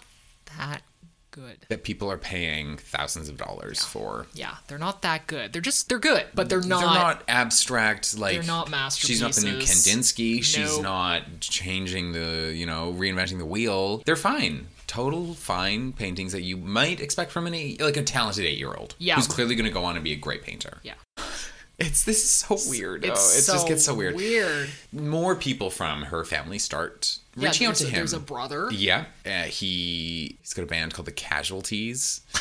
that 0.57 0.81
good. 1.29 1.57
That 1.69 1.83
people 1.83 2.09
are 2.11 2.17
paying 2.17 2.77
thousands 2.77 3.29
of 3.29 3.37
dollars 3.37 3.83
for. 3.85 4.25
yeah 4.33 4.55
they're 4.67 4.79
not 4.79 5.03
that 5.03 5.27
good. 5.27 5.53
They're 5.53 5.61
just 5.61 5.89
they're 5.89 5.99
good 5.99 6.25
but 6.33 6.49
they're 6.49 6.61
not, 6.61 6.79
they're 6.79 6.89
not 6.89 7.23
abstract 7.27 8.17
like 8.17 8.33
they're 8.33 8.43
not 8.43 8.71
masterpieces 8.71 9.07
she's 9.17 9.21
not 9.21 9.33
the 9.33 9.51
new 9.51 9.59
kandinsky. 9.59 10.43
She's 10.43 10.79
not 10.79 11.21
changing 11.39 12.13
the 12.13 12.51
you 12.55 12.65
know 12.65 12.93
reinventing 12.97 13.37
the 13.37 13.45
wheel. 13.45 14.01
They're 14.07 14.15
fine 14.15 14.67
total 14.87 15.33
fine 15.33 15.91
paintings 15.93 16.31
that 16.31 16.41
you 16.41 16.57
might 16.57 16.99
expect 17.01 17.31
from 17.31 17.45
an 17.45 17.53
eight, 17.53 17.79
like 17.81 17.97
a 17.97 18.03
talented 18.03 18.45
eight-year-old 18.45 18.95
Yeah. 18.97 19.15
who's 19.15 19.27
clearly 19.27 19.53
going 19.55 19.65
to 19.67 19.71
go 19.71 19.83
on 19.83 19.95
and 19.95 20.03
be 20.03 20.13
a 20.13 20.15
great 20.17 20.41
painter 20.43 20.79
yeah 20.83 20.93
it's 21.79 22.05
this 22.05 22.23
is 22.23 22.29
so 22.29 22.57
weird 22.71 23.05
it's 23.05 23.19
oh, 23.35 23.37
it 23.37 23.41
so 23.41 23.53
just 23.53 23.67
gets 23.67 23.85
so 23.85 23.93
weird 23.93 24.15
weird 24.15 24.69
more 24.91 25.35
people 25.35 25.69
from 25.69 26.03
her 26.03 26.23
family 26.23 26.57
start 26.57 27.19
Yeah, 27.35 27.49
reaching 27.49 27.67
out 27.67 27.75
to 27.75 27.85
a- 27.85 27.89
him 27.89 27.95
There's 27.97 28.13
a 28.13 28.19
brother. 28.19 28.69
yeah, 28.71 29.05
uh, 29.25 29.43
he 29.43 30.37
he's 30.41 30.53
got 30.53 30.63
a 30.63 30.65
band 30.67 30.93
called 30.93 31.05
the 31.07 31.11
Casualties. 31.11 32.21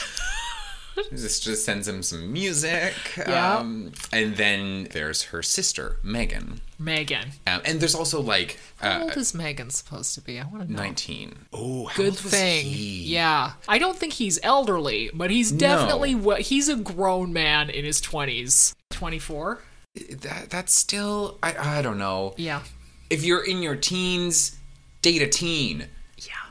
this 1.10 1.40
just 1.40 1.64
sends 1.64 1.86
him 1.88 2.02
some 2.02 2.32
music. 2.32 2.94
Yeah. 3.16 3.56
Um, 3.58 3.92
and 4.12 4.36
then 4.36 4.88
there's 4.92 5.24
her 5.24 5.42
sister 5.42 5.98
Megan, 6.02 6.60
Megan. 6.78 7.30
um, 7.46 7.60
and 7.64 7.80
there's 7.80 7.94
also 7.94 8.20
like 8.20 8.58
How 8.80 9.00
uh, 9.00 9.02
old 9.04 9.16
is 9.16 9.34
Megan 9.34 9.70
supposed 9.70 10.14
to 10.14 10.20
be? 10.20 10.38
I 10.40 10.44
want 10.46 10.66
to 10.66 10.72
know. 10.72 10.78
nineteen. 10.82 11.34
Oh, 11.52 11.86
how 11.86 11.96
Good 11.96 12.06
old 12.10 12.22
was 12.22 12.32
thing. 12.32 12.64
he? 12.64 13.02
Yeah. 13.04 13.52
I 13.68 13.78
don't 13.78 13.96
think 13.96 14.14
he's 14.14 14.38
elderly, 14.42 15.10
but 15.14 15.30
he's 15.30 15.50
definitely 15.52 16.14
what 16.14 16.40
he's 16.42 16.68
a 16.68 16.76
grown 16.76 17.32
man 17.32 17.70
in 17.70 17.84
his 17.84 18.00
20s. 18.00 18.74
24? 18.90 19.62
That 20.10 20.50
that's 20.50 20.74
still 20.74 21.38
I 21.42 21.78
I 21.78 21.82
don't 21.82 21.98
know. 21.98 22.34
Yeah. 22.36 22.62
If 23.10 23.24
you're 23.24 23.44
in 23.44 23.62
your 23.62 23.76
teens, 23.76 24.56
date 25.02 25.22
a 25.22 25.26
teen. 25.28 25.86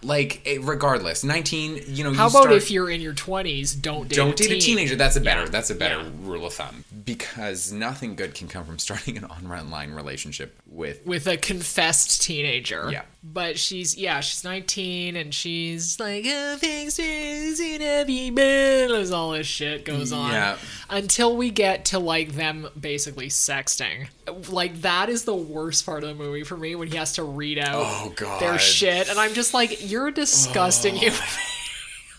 Like 0.03 0.41
eh, 0.45 0.57
regardless, 0.61 1.23
nineteen. 1.23 1.81
You 1.87 2.03
know. 2.03 2.13
How 2.13 2.29
you 2.29 2.39
about 2.41 2.51
if 2.53 2.69
you're 2.71 2.89
in 2.89 3.01
your 3.01 3.13
20s, 3.13 3.79
don't 3.81 4.07
date 4.07 4.15
don't 4.15 4.31
a 4.39 4.43
date 4.43 4.47
teen. 4.49 4.57
a 4.57 4.61
teenager. 4.61 4.95
That's 4.95 5.15
a 5.15 5.21
better. 5.21 5.41
Yeah. 5.43 5.49
That's 5.49 5.69
a 5.69 5.75
better 5.75 5.97
Yeah. 5.97 6.09
rule 6.21 6.45
of 6.45 6.53
thumb 6.53 6.83
because 7.05 7.71
nothing 7.71 8.15
good 8.15 8.33
can 8.35 8.47
come 8.47 8.65
from 8.65 8.79
starting 8.79 9.17
an 9.17 9.25
online 9.25 9.91
relationship 9.93 10.59
with. 10.67 11.05
with 11.05 11.27
a 11.27 11.37
confessed 11.37 12.21
teenager. 12.21 12.89
Yeah. 12.91 13.03
But 13.27 13.57
she's 13.57 13.97
yeah, 13.97 14.19
she's 14.19 14.43
19 14.43 15.15
and 15.15 15.33
she's 15.33 15.99
like, 15.99 16.25
oh, 16.27 16.57
thanks 16.59 16.95
for 16.95 17.01
seeing 17.01 17.81
every 17.81 18.29
man. 18.29 18.91
As 18.91 19.11
all 19.11 19.31
this 19.31 19.47
shit 19.47 19.83
goes 19.83 20.11
on. 20.13 20.31
Yeah. 20.31 20.57
Until 20.89 21.35
we 21.35 21.49
get 21.49 21.85
to 21.85 21.99
like 21.99 22.33
them 22.33 22.67
basically 22.79 23.29
sexting. 23.29 24.07
Like 24.49 24.81
that 24.81 25.09
is 25.09 25.23
the 25.23 25.35
worst 25.35 25.85
part 25.85 26.03
of 26.03 26.09
the 26.09 26.23
movie 26.23 26.43
for 26.43 26.55
me 26.55 26.75
when 26.75 26.87
he 26.87 26.97
has 26.97 27.13
to 27.13 27.23
read 27.23 27.57
out 27.57 27.73
Oh, 27.83 28.13
God. 28.15 28.39
their 28.39 28.59
shit. 28.59 29.09
And 29.09 29.17
I'm 29.19 29.33
just 29.33 29.53
like, 29.55 29.89
you're 29.89 30.11
disgusting 30.11 30.95
human 30.95 31.17
being. 31.19 31.31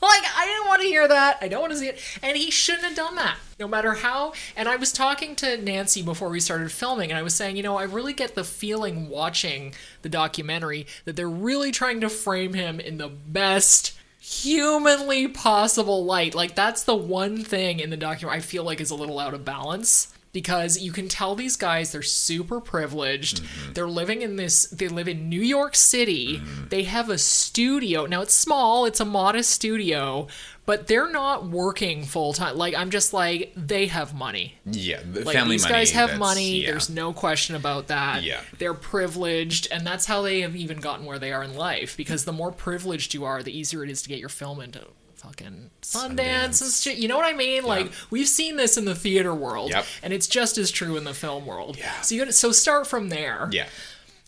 Like, 0.03 0.23
I 0.37 0.45
didn't 0.45 0.69
want 0.69 0.83
to 0.83 0.89
hear 0.89 1.09
that. 1.09 1.39
I 1.41 1.49
don't 1.49 1.63
want 1.63 1.73
to 1.73 1.79
see 1.79 1.89
it. 1.89 1.99
And 2.23 2.37
he 2.37 2.51
shouldn't 2.51 2.85
have 2.85 2.95
done 2.95 3.17
that, 3.17 3.37
no 3.59 3.67
matter 3.67 3.93
how. 3.93 4.33
And 4.57 4.69
I 4.69 4.77
was 4.77 4.93
talking 4.93 5.35
to 5.37 5.57
Nancy 5.57 6.03
before 6.03 6.29
we 6.29 6.41
started 6.41 6.71
filming, 6.71 7.11
and 7.11 7.19
I 7.19 7.23
was 7.23 7.35
saying, 7.35 7.57
you 7.57 7.63
know, 7.63 7.77
I 7.77 7.85
really 7.85 8.13
get 8.13 8.35
the 8.35 8.45
feeling 8.45 9.09
watching 9.09 9.75
the 10.03 10.09
documentary 10.09 10.87
that 11.05 11.17
they're 11.17 11.29
really 11.29 11.73
trying 11.73 12.01
to 12.01 12.09
frame 12.09 12.55
him 12.55 12.81
in 12.81 12.99
the 12.99 13.09
best 13.09 13.97
humanly 14.21 15.29
possible 15.29 16.05
light. 16.05 16.35
Like, 16.35 16.55
that's 16.55 16.85
the 16.85 16.97
one 16.97 17.45
thing 17.45 17.81
in 17.81 17.91
the 17.91 17.97
documentary 17.97 18.39
I 18.39 18.41
feel 18.41 18.65
like 18.65 18.81
is 18.81 18.91
a 18.91 18.97
little 18.97 19.19
out 19.19 19.35
of 19.35 19.45
balance 19.45 20.13
because 20.37 20.77
you 20.79 20.93
can 20.93 21.09
tell 21.09 21.35
these 21.35 21.57
guys 21.57 21.93
they're 21.93 22.03
super 22.03 22.61
privileged. 22.61 23.43
Mm-hmm. 23.43 23.73
They're 23.73 23.89
living 23.89 24.21
in 24.21 24.37
this 24.37 24.67
they 24.67 24.87
live 24.89 25.09
in 25.09 25.31
New 25.31 25.41
York 25.41 25.75
City. 25.75 26.37
Mm-hmm. 26.37 26.69
They 26.69 26.83
have 26.83 27.09
a 27.09 27.17
studio. 27.17 28.05
Now 28.05 28.21
it's 28.21 28.35
small, 28.35 28.85
it's 28.85 29.01
a 29.01 29.07
modest 29.07 29.49
studio, 29.49 30.27
but 30.67 30.89
they're 30.89 31.11
not 31.11 31.47
working 31.47 32.05
full 32.05 32.35
time. 32.35 32.59
Like 32.59 32.75
I'm 32.75 32.91
just 32.91 33.15
like 33.15 33.55
they 33.57 33.87
have 33.87 34.13
money. 34.13 34.57
Yeah, 34.67 35.01
the 35.11 35.25
Like 35.25 35.35
family 35.35 35.55
these 35.55 35.63
money. 35.63 35.75
guys 35.75 35.93
have 35.93 36.19
money. 36.19 36.61
yeah. 36.61 36.73
There's 36.73 36.91
no 36.91 37.15
question 37.15 37.55
about 37.57 37.87
that. 37.87 38.23
Yeah. 38.23 38.43
They're 38.59 38.75
privileged 38.75 39.69
and 39.71 39.87
that's 39.87 40.05
how 40.05 40.21
they 40.21 40.43
have 40.43 40.55
even 40.55 40.81
gotten 40.81 41.07
where 41.07 41.19
they 41.19 41.33
are 41.33 41.43
in 41.43 41.55
life 41.55 41.97
because 41.97 42.27
the 42.27 42.33
more 42.33 42.53
privileged 42.53 43.15
you 43.15 43.25
are, 43.25 43.43
the 43.43 43.59
easier 43.59 43.83
it 43.85 43.89
is 43.89 44.03
to 44.03 44.11
get 44.11 44.19
your 44.19 44.29
film 44.29 44.61
into 44.61 44.85
fucking 45.27 45.71
Sundance, 45.83 46.63
and 46.63 46.73
shit. 46.73 46.99
You 46.99 47.09
know 47.09 47.17
what 47.17 47.27
I 47.27 47.37
mean? 47.37 47.65
Like 47.65 47.91
we've 48.11 48.29
seen 48.29 48.57
this 48.57 48.77
in 48.77 48.85
the 48.85 48.95
theater 48.95 49.35
world 49.35 49.71
Yep. 49.71 49.85
and 50.03 50.13
it's 50.13 50.27
just 50.27 50.59
as 50.59 50.71
true 50.71 50.97
in 50.97 51.05
the 51.05 51.15
film 51.15 51.47
world. 51.47 51.77
Yeah. 51.79 52.01
So 52.01 52.15
you 52.15 52.21
gotta, 52.23 52.33
so 52.33 52.53
start 52.53 52.87
from 52.87 53.09
there. 53.09 53.49
Yeah. 53.53 53.67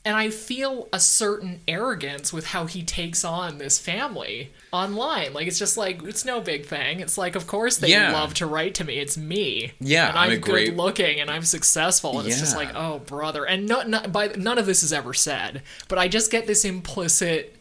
And 0.04 0.16
I 0.16 0.30
feel 0.30 0.88
a 0.92 1.00
certain 1.00 1.61
arrogance 1.68 2.32
with 2.32 2.46
how 2.46 2.64
he 2.66 2.82
takes 2.82 3.24
on 3.24 3.58
this 3.58 3.78
family 3.78 4.52
online. 4.72 5.34
Like 5.34 5.46
it's 5.48 5.58
just 5.58 5.76
like 5.76 6.02
it's 6.04 6.24
no 6.24 6.40
big 6.40 6.64
thing. 6.64 7.00
It's 7.00 7.18
like 7.18 7.34
of 7.37 7.46
course 7.46 7.76
they 7.76 7.88
Yeah. 7.90 8.12
love 8.12 8.32
to 8.34 8.46
write 8.46 8.74
to 8.76 8.84
me. 8.84 8.98
It's 9.00 9.18
me. 9.18 9.72
Yeah, 9.80 10.08
and 10.08 10.16
I'm 10.18 10.30
I'm, 10.30 10.37
a 10.37 10.40
great- 10.40 10.68
good 10.70 10.76
looking 10.76 11.20
and 11.20 11.30
I'm 11.30 11.42
successful. 11.42 12.18
And 12.20 12.28
it's 12.28 12.38
just 12.38 12.56
like 12.56 12.70
oh 12.74 13.00
brother. 13.00 13.44
And 13.44 13.66
no, 13.68 13.82
no, 13.82 14.00
by 14.02 14.28
none 14.28 14.56
of 14.56 14.64
this 14.66 14.82
is 14.82 14.92
ever 14.92 15.12
said, 15.12 15.62
but 15.88 15.98
I 15.98 16.08
just 16.08 16.30
get 16.30 16.46
this 16.46 16.64
implicit, 16.64 17.56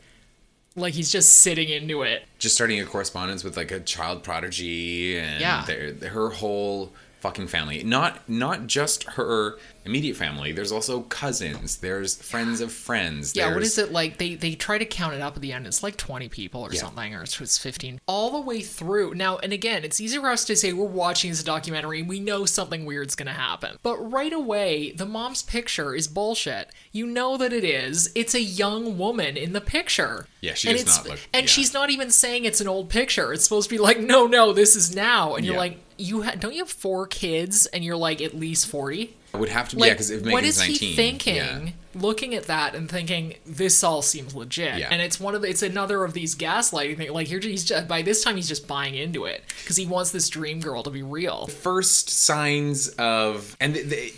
like 0.78 0.94
he's 0.94 1.12
just 1.12 1.38
sitting 1.38 1.70
into 1.70 2.04
it. 2.04 2.24
Just 2.40 2.56
starting 2.56 2.80
a 2.80 2.86
correspondence 2.86 3.44
with 3.44 3.58
like 3.58 3.72
a 3.72 3.80
child 3.80 4.24
prodigy, 4.24 5.18
and 5.18 5.42
Yeah. 5.42 5.66
their- 5.66 6.10
her 6.10 6.30
whole 6.30 6.94
fucking 7.20 7.48
family. 7.48 7.84
Not 7.84 8.28
not 8.30 8.68
just 8.68 9.04
her 9.04 9.58
immediate 9.86 10.18
family. 10.18 10.52
There's 10.52 10.72
also 10.72 11.02
cousins. 11.04 11.78
There's 11.78 12.16
friends 12.16 12.60
of 12.62 12.72
friends. 12.72 13.34
Yeah, 13.36 13.54
what 13.54 13.64
is 13.64 13.78
it 13.78 13.92
like? 13.92 14.18
They 14.18 14.36
they 14.36 14.54
try 14.56 14.78
to 14.78 14.86
count 14.86 15.14
it 15.14 15.22
up 15.22 15.36
at 15.36 15.42
the 15.42 15.54
end. 15.54 15.66
It's 15.68 15.84
like 15.84 15.98
twenty 15.98 16.30
people 16.30 16.62
or 16.62 16.72
Yeah. 16.74 16.82
something, 16.82 17.16
or 17.16 17.24
it's, 17.24 17.40
it's 17.42 17.58
fifteen 17.58 18.00
all 18.08 18.32
the 18.32 18.42
way 18.42 18.62
through. 18.62 19.16
Now, 19.16 19.38
and 19.38 19.54
again, 19.54 19.84
it's 19.84 20.00
easy 20.02 20.18
for 20.18 20.30
us 20.30 20.46
to 20.46 20.56
say 20.56 20.74
we're 20.74 20.86
watching 20.86 21.32
this 21.32 21.44
documentary 21.44 22.00
and 22.02 22.10
we 22.10 22.20
know 22.20 22.46
something 22.46 22.86
weird's 22.86 23.16
gonna 23.16 23.34
happen, 23.34 23.78
but 23.84 23.98
right 23.98 24.34
away, 24.34 24.92
the 24.92 25.06
mom's 25.06 25.42
picture 25.44 25.96
is 25.96 26.08
bullshit. 26.08 26.70
You 26.92 27.06
know 27.08 27.38
that 27.38 27.54
it 27.54 27.64
is. 27.64 28.12
It's 28.16 28.34
a 28.36 28.42
young 28.42 28.98
woman 28.98 29.38
in 29.38 29.54
the 29.54 29.62
picture. 29.62 30.28
Yeah, 30.42 30.54
she 30.54 30.70
and 30.70 30.78
does 30.78 30.98
not 30.98 31.08
look- 31.08 31.20
And 31.34 31.44
yeah. 31.44 31.48
she's 31.48 31.74
not 31.74 31.90
even 31.90 32.12
saying 32.12 32.46
it's 32.46 32.62
an 32.62 32.68
old 32.68 32.90
picture. 32.90 33.34
It's 33.34 33.44
supposed 33.44 33.70
to 33.70 33.76
be 33.76 33.80
like, 33.82 34.00
no, 34.00 34.28
no, 34.28 34.54
this 34.54 34.76
is 34.76 34.96
now, 34.96 35.36
and 35.36 35.46
you're 35.46 35.58
like, 35.58 35.80
you 35.98 36.24
ha- 36.24 36.36
don't 36.40 36.54
you 36.54 36.60
have 36.60 36.70
four 36.72 37.08
kids, 37.08 37.66
and 37.68 37.84
you're 37.84 37.98
like 37.98 38.22
at 38.22 38.34
least 38.36 38.68
forty. 38.68 39.16
It 39.34 39.38
would 39.40 39.50
have 39.50 39.70
to 39.70 39.76
be 39.76 39.82
Like, 39.82 39.88
yeah, 39.90 39.94
because 39.94 40.32
what 40.34 40.44
is 40.44 40.58
19, 40.58 40.76
he 40.78 40.96
thinking? 40.96 41.36
yeah. 41.36 41.70
Looking 41.94 42.34
at 42.34 42.46
that 42.46 42.76
and 42.76 42.90
thinking 42.90 43.36
this 43.46 43.84
all 43.84 44.02
seems 44.02 44.34
legit, 44.36 44.78
Yeah. 44.80 44.88
and 44.90 45.02
it's 45.02 45.20
one 45.20 45.36
of 45.36 45.42
the, 45.42 45.50
it's 45.50 45.62
another 45.64 46.04
of 46.04 46.14
these 46.14 46.36
gaslighting 46.36 46.98
things. 46.98 47.12
Like 47.12 47.28
here, 47.28 47.40
he's 47.40 47.64
just, 47.66 47.88
by 47.88 48.02
this 48.04 48.24
time 48.24 48.36
he's 48.36 48.48
just 48.48 48.68
buying 48.68 48.96
into 48.96 49.26
it 49.26 49.44
because 49.62 49.76
he 49.76 49.86
wants 49.86 50.12
this 50.12 50.30
dream 50.30 50.60
girl 50.60 50.82
to 50.84 50.90
be 50.90 51.04
real. 51.04 51.48
First 51.48 52.10
signs 52.10 52.88
of 52.98 53.56
and 53.60 53.74
th 53.76 53.90
th 53.90 54.14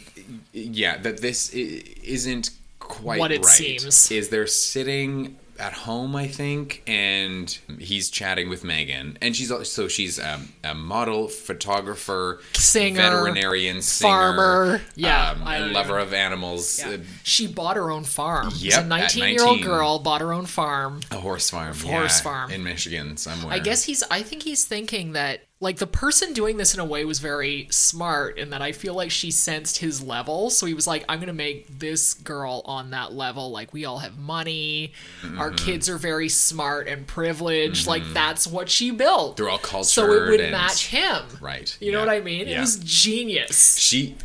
yeah 0.54 0.98
that 0.98 1.22
this 1.22 1.50
isn't 1.52 2.52
quite 2.80 3.20
What 3.20 3.32
it 3.32 3.44
right 3.46 3.52
seems. 3.56 4.12
is 4.12 4.30
they're 4.30 4.48
sitting 4.48 5.38
at 5.60 5.74
home 5.74 6.15
I 6.15 6.28
think 6.28 6.82
and 6.88 7.58
he's 7.78 8.10
chatting 8.10 8.50
with 8.50 8.63
Megan 8.63 9.17
and 9.22 9.36
she's 9.36 9.52
al- 9.52 9.65
so 9.65 9.88
she's 9.88 10.19
um, 10.19 10.50
a 10.63 10.74
model 10.74 11.28
photographer 11.28 12.39
Singer, 12.54 12.95
veterinarian 13.02 13.82
singer 13.82 14.10
farmer. 14.12 14.82
Yeah, 14.95 15.32
um, 15.32 15.43
I 15.43 15.58
a 15.58 15.65
lover 15.67 16.00
of 16.00 16.13
animals 16.13 16.80
Yeah. 16.80 16.91
uh, 16.91 16.98
She 17.24 17.48
bought 17.48 17.76
her 17.76 17.91
own 17.91 18.04
farm. 18.04 18.52
Yep, 18.56 18.84
a 18.86 18.88
19 18.88 19.34
year 19.34 19.43
old 19.45 19.62
girl 19.62 20.00
bought 20.00 20.22
her 20.22 20.34
own 20.34 20.45
farm. 20.45 21.02
a 21.12 21.17
horse 21.17 21.50
farm 21.50 21.76
horse 21.76 22.17
yeah, 22.19 22.24
farm. 22.24 22.52
in 22.52 22.63
Michigan 22.63 23.17
somewhere 23.17 23.54
I 23.54 23.60
guess 23.60 23.84
he's. 23.84 24.04
I 24.10 24.22
think 24.24 24.43
he's 24.43 24.65
thinking 24.65 25.13
that 25.13 25.43
like 25.62 25.78
the 25.78 25.88
person 25.88 26.32
doing 26.32 26.56
this 26.56 26.74
in 26.74 26.80
a 26.80 26.86
way 26.86 27.04
was 27.04 27.19
very 27.19 27.67
smart, 27.69 28.38
in 28.38 28.50
that 28.52 28.62
I 28.62 28.72
feel 28.72 28.93
like 28.93 29.12
she 29.12 29.30
sensed 29.30 29.80
his 29.80 30.02
level, 30.02 30.50
so 30.50 30.65
he 30.65 30.74
was 30.74 30.88
like, 30.88 31.04
"I'm 31.10 31.19
gonna 31.19 31.34
make 31.34 31.80
this 31.80 32.13
girl 32.13 32.62
on 32.63 32.91
that 32.91 33.12
level. 33.13 33.52
Like 33.52 33.74
we 33.74 33.84
all 33.84 34.00
have 34.00 34.17
money, 34.17 34.93
our 35.38 35.52
Mm-hmm. 35.52 35.65
kids 35.65 35.89
are 35.89 35.98
very 35.98 36.30
smart 36.30 36.88
and 36.88 37.06
privileged. 37.06 37.88
Like 37.88 38.04
that's 38.13 38.48
what 38.48 38.69
she 38.69 38.91
built. 38.91 39.36
They're 39.38 39.50
all 39.50 39.58
called. 39.58 39.86
so 39.88 40.06
it 40.13 40.30
would 40.30 40.39
and- 40.39 40.52
match 40.52 40.88
him. 40.88 41.24
right 41.41 41.76
You 41.82 41.91
know 41.91 42.00
what 42.00 42.10
I 42.10 42.22
mean? 42.22 42.48
It 42.48 42.60
was 42.60 42.78
genius. 42.78 43.78
she 43.78 44.15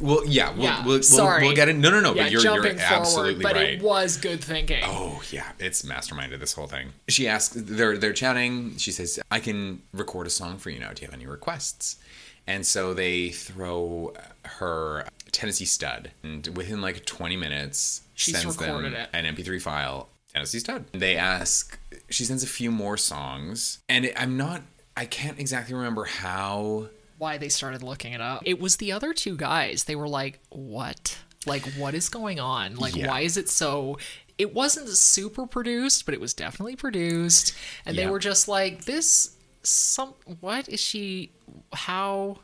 well 0.00 0.22
yeah 0.26 0.50
we'll, 0.52 0.62
Yeah. 0.64 0.86
we'll, 0.86 1.02
Sorry. 1.02 1.44
we'll 1.44 1.54
get 1.54 1.68
it 1.68 1.76
no 1.76 1.90
no 1.90 2.00
no 2.00 2.14
yeah, 2.14 2.22
but 2.24 2.32
you're, 2.32 2.40
jumping 2.40 2.78
you're 2.78 2.80
forward, 2.80 3.00
absolutely 3.00 3.42
but 3.42 3.54
right 3.56 3.68
it 3.74 3.82
was 3.82 4.16
good 4.16 4.42
thinking. 4.42 4.82
Oh 4.84 5.22
yeah, 5.30 5.52
it's 5.58 5.82
masterminded 5.82 6.40
this 6.40 6.52
whole 6.54 6.66
thing. 6.66 6.92
She 7.08 7.28
asks, 7.28 7.54
they're 7.56 7.98
they're 7.98 8.12
chatting. 8.12 8.76
She 8.78 8.90
says, 8.92 9.20
"I 9.30 9.38
can 9.40 9.82
record 9.92 10.26
a 10.26 10.30
song 10.30 10.58
for 10.58 10.70
you 10.70 10.78
now. 10.80 10.92
Do 10.92 11.02
you 11.02 11.06
have 11.08 11.14
any 11.14 11.26
requests?" 11.26 11.96
And 12.46 12.66
so 12.66 12.94
they 12.94 13.28
throw 13.30 14.14
her 14.44 15.06
Tennessee 15.30 15.66
Stud, 15.66 16.10
and 16.22 16.46
within 16.56 16.80
like 16.80 17.04
20 17.04 17.36
minutes, 17.36 18.02
She's 18.14 18.36
sends 18.40 18.56
them 18.56 18.84
it. 18.86 19.08
an 19.12 19.24
MP3 19.36 19.60
file. 19.60 20.08
Tennessee 20.32 20.58
Stud. 20.60 20.86
They 20.92 21.16
ask. 21.16 21.78
She 22.08 22.24
sends 22.24 22.42
a 22.42 22.46
few 22.48 22.70
more 22.70 22.96
songs, 22.96 23.78
and 23.88 24.06
it, 24.06 24.14
I'm 24.20 24.36
not. 24.36 24.62
I 24.96 25.04
can't 25.04 25.38
exactly 25.38 25.74
remember 25.74 26.04
how. 26.04 26.88
Why 27.20 27.36
they 27.38 27.48
started 27.48 27.82
looking 27.82 28.12
it 28.12 28.20
up. 28.20 28.42
It 28.46 28.58
was 28.60 28.76
the 28.76 28.90
other 28.92 29.12
two 29.12 29.36
guys. 29.36 29.84
They 29.84 29.94
were 29.94 30.08
like, 30.08 30.40
"What? 30.48 31.18
Like, 31.46 31.64
what 31.74 31.94
is 31.94 32.08
going 32.08 32.40
on? 32.40 32.76
Like, 32.76 32.96
Yeah. 32.96 33.08
why 33.08 33.20
is 33.20 33.36
it 33.36 33.48
so?" 33.48 33.98
It 34.38 34.54
wasn't 34.54 34.88
super 34.88 35.46
produced, 35.46 36.06
but 36.06 36.14
it 36.14 36.20
was 36.20 36.32
definitely 36.32 36.74
produced, 36.74 37.52
and 37.84 37.96
they 37.96 38.06
were 38.06 38.18
just 38.18 38.48
like, 38.48 38.86
"This, 38.86 39.32
some, 39.62 40.14
what 40.40 40.66
is 40.68 40.80
she? 40.80 41.30
How?" 41.74 42.38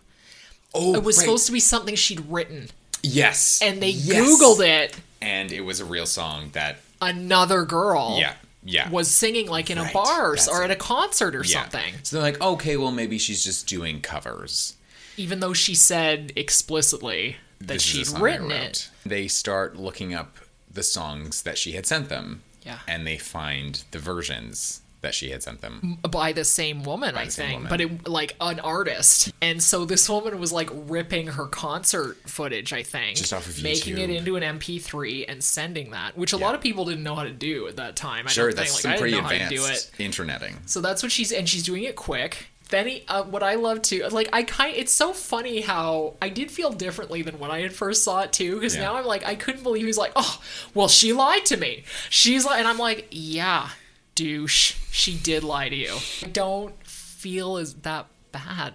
Oh, 0.74 0.94
It 0.94 1.02
was 1.02 1.16
right. 1.16 1.24
supposed 1.24 1.46
to 1.46 1.52
be 1.52 1.60
something 1.60 1.94
she'd 1.94 2.20
written, 2.30 2.68
Yes. 3.02 3.60
and 3.62 3.80
they 3.82 3.88
Yes. 3.90 4.28
Googled 4.28 4.60
it. 4.66 4.94
and 5.22 5.50
it 5.50 5.62
was 5.62 5.80
a 5.80 5.84
real 5.86 6.04
song 6.06 6.50
that. 6.52 6.80
Another 7.00 7.64
girl, 7.64 8.16
Yeah. 8.18 8.34
Yeah. 8.68 8.88
was 8.90 9.08
singing 9.10 9.48
like 9.48 9.70
in 9.70 9.78
a 9.78 9.82
Right, 9.84 9.92
bar 9.94 10.32
or, 10.32 10.36
that's 10.36 10.48
or 10.48 10.62
it. 10.62 10.66
at 10.66 10.70
a 10.72 10.76
concert 10.76 11.34
or 11.36 11.44
Yeah. 11.44 11.62
something. 11.62 11.94
So 12.02 12.16
they're 12.16 12.32
like, 12.32 12.40
okay, 12.40 12.76
well 12.76 12.90
maybe 12.90 13.16
she's 13.18 13.44
just 13.44 13.66
doing 13.66 14.00
covers. 14.00 14.74
Even 15.16 15.40
though 15.40 15.54
she 15.54 15.74
said 15.74 16.32
explicitly 16.36 17.36
that 17.60 17.74
This 17.74 17.82
she'd 17.82 18.08
written 18.18 18.50
it. 18.50 18.88
They 19.04 19.28
start 19.28 19.76
looking 19.76 20.12
up 20.14 20.36
the 20.70 20.82
songs 20.82 21.42
that 21.42 21.56
she 21.56 21.72
had 21.72 21.86
sent 21.86 22.08
them. 22.08 22.42
Yeah. 22.64 22.80
And 22.88 23.06
they 23.06 23.16
find 23.16 23.82
the 23.92 23.98
versions 24.00 24.80
that 25.06 25.14
she 25.14 25.30
had 25.30 25.42
sent 25.42 25.60
them. 25.60 25.98
by 26.10 26.32
the 26.32 26.44
same 26.44 26.82
woman, 26.82 27.14
I 27.16 27.28
same 27.28 27.46
think, 27.46 27.54
woman. 27.62 27.68
but 27.70 27.80
it 27.80 28.08
like 28.08 28.34
an 28.40 28.60
artist. 28.60 29.32
And 29.40 29.62
so 29.62 29.84
this 29.84 30.08
woman 30.08 30.38
was 30.40 30.52
like 30.52 30.68
ripping 30.72 31.28
her 31.28 31.46
concert 31.46 32.16
footage, 32.28 32.72
I 32.72 32.82
think, 32.82 33.16
Just 33.16 33.32
off 33.32 33.46
of 33.48 33.62
making 33.62 33.98
it 33.98 34.10
into 34.10 34.36
an 34.36 34.42
MP3 34.42 35.24
and 35.28 35.42
sending 35.42 35.92
that, 35.92 36.16
which 36.18 36.32
a 36.32 36.36
Yeah. 36.36 36.44
lot 36.46 36.54
of 36.54 36.60
people 36.60 36.84
didn't 36.84 37.04
know 37.04 37.14
how 37.14 37.24
to 37.24 37.30
do 37.30 37.66
at 37.68 37.76
that 37.76 37.96
time. 37.96 38.26
I 38.26 38.30
Sure, 38.30 38.52
that's 38.52 38.70
think. 38.72 38.80
some 38.82 38.90
Like, 38.90 38.96
I 38.96 39.00
pretty 39.00 39.12
didn't 39.16 39.24
know 39.24 39.28
how 39.38 39.48
to 39.48 39.54
do 39.56 39.62
it. 39.62 39.68
advanced 39.68 39.90
interneting. 40.00 40.58
So 40.66 40.80
that's 40.80 41.02
what 41.02 41.12
she's 41.12 41.32
and 41.32 41.48
she's 41.48 41.62
doing 41.62 41.84
it 41.84 41.96
quick. 41.96 42.48
Then 42.68 42.88
he, 42.88 43.04
uh, 43.06 43.22
what 43.22 43.44
I 43.44 43.54
love 43.54 43.80
too, 43.82 44.04
like 44.10 44.28
I 44.32 44.42
kind, 44.42 44.74
it's 44.76 44.92
so 44.92 45.12
funny 45.12 45.60
how 45.60 46.14
I 46.20 46.28
did 46.28 46.50
feel 46.50 46.70
differently 46.72 47.22
than 47.22 47.38
when 47.38 47.52
I 47.52 47.60
had 47.60 47.72
first 47.72 48.02
saw 48.02 48.22
it 48.22 48.32
too, 48.32 48.56
because 48.56 48.74
Yeah. 48.74 48.82
now 48.82 48.96
I'm 48.96 49.04
like 49.06 49.24
I 49.24 49.36
couldn't 49.36 49.62
believe 49.62 49.86
he's 49.86 49.96
like, 49.98 50.10
oh, 50.16 50.40
well 50.74 50.88
she 50.88 51.12
lied 51.12 51.46
to 51.46 51.56
me. 51.56 51.84
She's 52.10 52.44
like, 52.44 52.58
and 52.58 52.66
I'm 52.66 52.78
like, 52.78 53.06
yeah, 53.12 53.68
douche, 54.16 54.74
she 54.90 55.16
did 55.16 55.44
lie 55.44 55.68
to 55.68 55.76
you. 55.76 55.96
I 56.24 56.26
don't 56.28 56.74
feel 56.84 57.56
as 57.58 57.74
that 57.74 58.06
bad 58.32 58.72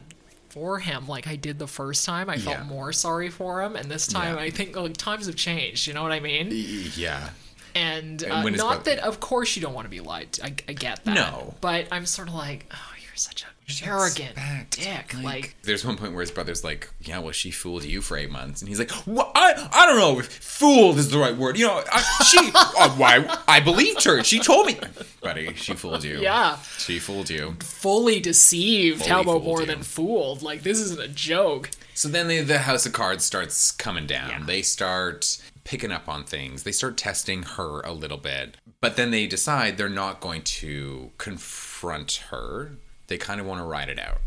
for 0.49 0.79
him 0.79 1.07
like 1.07 1.27
I 1.27 1.35
did 1.35 1.59
the 1.59 1.67
first 1.67 2.05
time. 2.05 2.29
I 2.29 2.37
felt 2.37 2.57
Yeah. 2.59 2.63
more 2.63 2.93
sorry 2.93 3.29
for 3.29 3.61
him, 3.61 3.75
and 3.75 3.91
this 3.91 4.07
time 4.07 4.35
Yeah. 4.35 4.41
I 4.43 4.49
think 4.49 4.75
like 4.75 4.95
times 4.95 5.25
have 5.27 5.35
changed. 5.35 5.87
You 5.87 5.93
know 5.93 6.03
what 6.03 6.11
I 6.13 6.19
mean? 6.21 6.47
Yeah. 6.95 7.29
And, 7.75 8.21
And 8.23 8.31
uh, 8.31 8.41
his 8.47 8.57
not 8.57 8.83
that, 8.85 8.99
of 8.99 9.19
course, 9.21 9.55
you 9.55 9.61
don't 9.61 9.73
want 9.73 9.85
to 9.85 9.89
be 9.89 10.01
lied 10.01 10.33
to. 10.33 10.45
I, 10.45 10.53
I 10.67 10.73
get 10.73 11.03
that. 11.05 11.13
No. 11.15 11.53
But 11.61 11.87
I'm 11.91 12.05
sort 12.05 12.27
of 12.27 12.33
like, 12.33 12.65
oh, 12.71 12.93
you're 13.01 13.15
such 13.15 13.43
a 13.43 13.60
arrogant 13.83 14.31
expect? 14.37 14.71
dick. 14.71 15.23
Like, 15.23 15.55
There's 15.63 15.85
one 15.85 15.97
point 15.97 16.13
where 16.13 16.21
his 16.21 16.31
brother's 16.31 16.63
like, 16.63 16.89
"Yeah, 17.01 17.19
well, 17.19 17.31
she 17.31 17.51
fooled 17.51 17.83
you 17.83 18.01
for 18.01 18.17
eight 18.17 18.31
months," 18.31 18.61
and 18.61 18.69
he's 18.69 18.79
like, 18.79 18.91
"What? 18.91 19.31
I, 19.35 19.69
I 19.71 19.85
don't 19.85 19.97
know 19.99 20.19
if 20.19 20.27
fooled 20.27 20.97
is 20.97 21.09
the 21.11 21.17
right 21.19 21.35
word. 21.35 21.57
You 21.57 21.67
know, 21.67 21.83
I, 21.91 22.01
she, 22.23 22.37
uh, 22.55 22.89
why? 22.91 23.37
I 23.47 23.59
believed 23.59 24.03
her. 24.03 24.23
She 24.23 24.39
told 24.39 24.67
me, 24.67 24.79
buddy, 25.21 25.53
she 25.55 25.73
fooled 25.73 26.03
you. 26.03 26.19
Yeah. 26.19 26.57
she 26.77 26.99
fooled 26.99 27.29
you." 27.29 27.55
fully 27.61 28.19
deceived. 28.19 28.99
Fully 28.99 29.09
How 29.09 29.21
about 29.21 29.43
more 29.43 29.61
you. 29.61 29.65
than 29.67 29.83
fooled? 29.83 30.41
Like, 30.41 30.63
this 30.63 30.79
isn't 30.79 31.01
a 31.01 31.07
joke. 31.07 31.69
So 31.93 32.07
then 32.07 32.27
they, 32.27 32.41
the 32.41 32.59
House 32.59 32.85
of 32.85 32.93
Cards 32.93 33.23
starts 33.25 33.71
coming 33.71 34.07
down. 34.07 34.29
Yeah. 34.29 34.43
They 34.45 34.61
start 34.61 35.41
picking 35.63 35.91
up 35.91 36.07
on 36.09 36.23
things. 36.23 36.63
They 36.63 36.71
start 36.71 36.97
testing 36.97 37.43
her 37.43 37.81
a 37.81 37.91
little 37.91 38.17
bit. 38.17 38.57
But 38.79 38.95
then 38.95 39.11
they 39.11 39.27
decide 39.27 39.77
they're 39.77 39.89
not 39.89 40.19
going 40.21 40.41
to 40.43 41.11
confront 41.17 42.23
her. 42.29 42.71
They 43.11 43.17
kind 43.17 43.41
of 43.41 43.45
want 43.45 43.59
to 43.59 43.65
ride 43.65 43.89
it 43.89 43.99
out. 43.99 44.21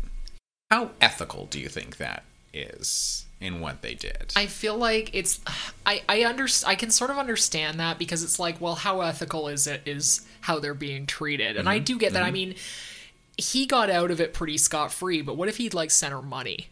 How 0.69 0.91
ethical 1.01 1.47
do 1.47 1.59
you 1.59 1.69
think 1.69 1.97
that 1.97 2.23
is 2.53 3.25
in 3.41 3.59
what 3.59 3.81
they 3.81 3.95
did? 3.95 4.31
I 4.35 4.45
feel 4.45 4.77
like 4.77 5.09
it's 5.11 5.39
I 5.87 6.03
I 6.07 6.23
under 6.23 6.45
I 6.67 6.75
can 6.75 6.91
sort 6.91 7.09
of 7.09 7.17
understand 7.17 7.79
that 7.79 7.97
because 7.97 8.21
it's 8.23 8.37
like 8.37 8.61
well 8.61 8.75
how 8.75 9.01
ethical 9.01 9.47
is 9.47 9.65
it 9.65 9.81
is 9.87 10.21
how 10.41 10.59
they're 10.59 10.75
being 10.75 11.07
treated 11.07 11.57
and 11.57 11.67
I 11.67 11.77
Mm-hmm. 11.77 11.83
do 11.85 11.97
get 11.97 12.13
that 12.13 12.21
I 12.21 12.29
mean 12.29 12.53
he 13.39 13.65
got 13.65 13.89
out 13.89 14.11
of 14.11 14.21
it 14.21 14.33
pretty 14.35 14.59
scot 14.59 14.93
free 14.93 15.23
but 15.23 15.35
what 15.35 15.49
if 15.49 15.57
he'd 15.57 15.73
like 15.73 15.89
sent 15.89 16.13
her 16.13 16.21
money 16.21 16.67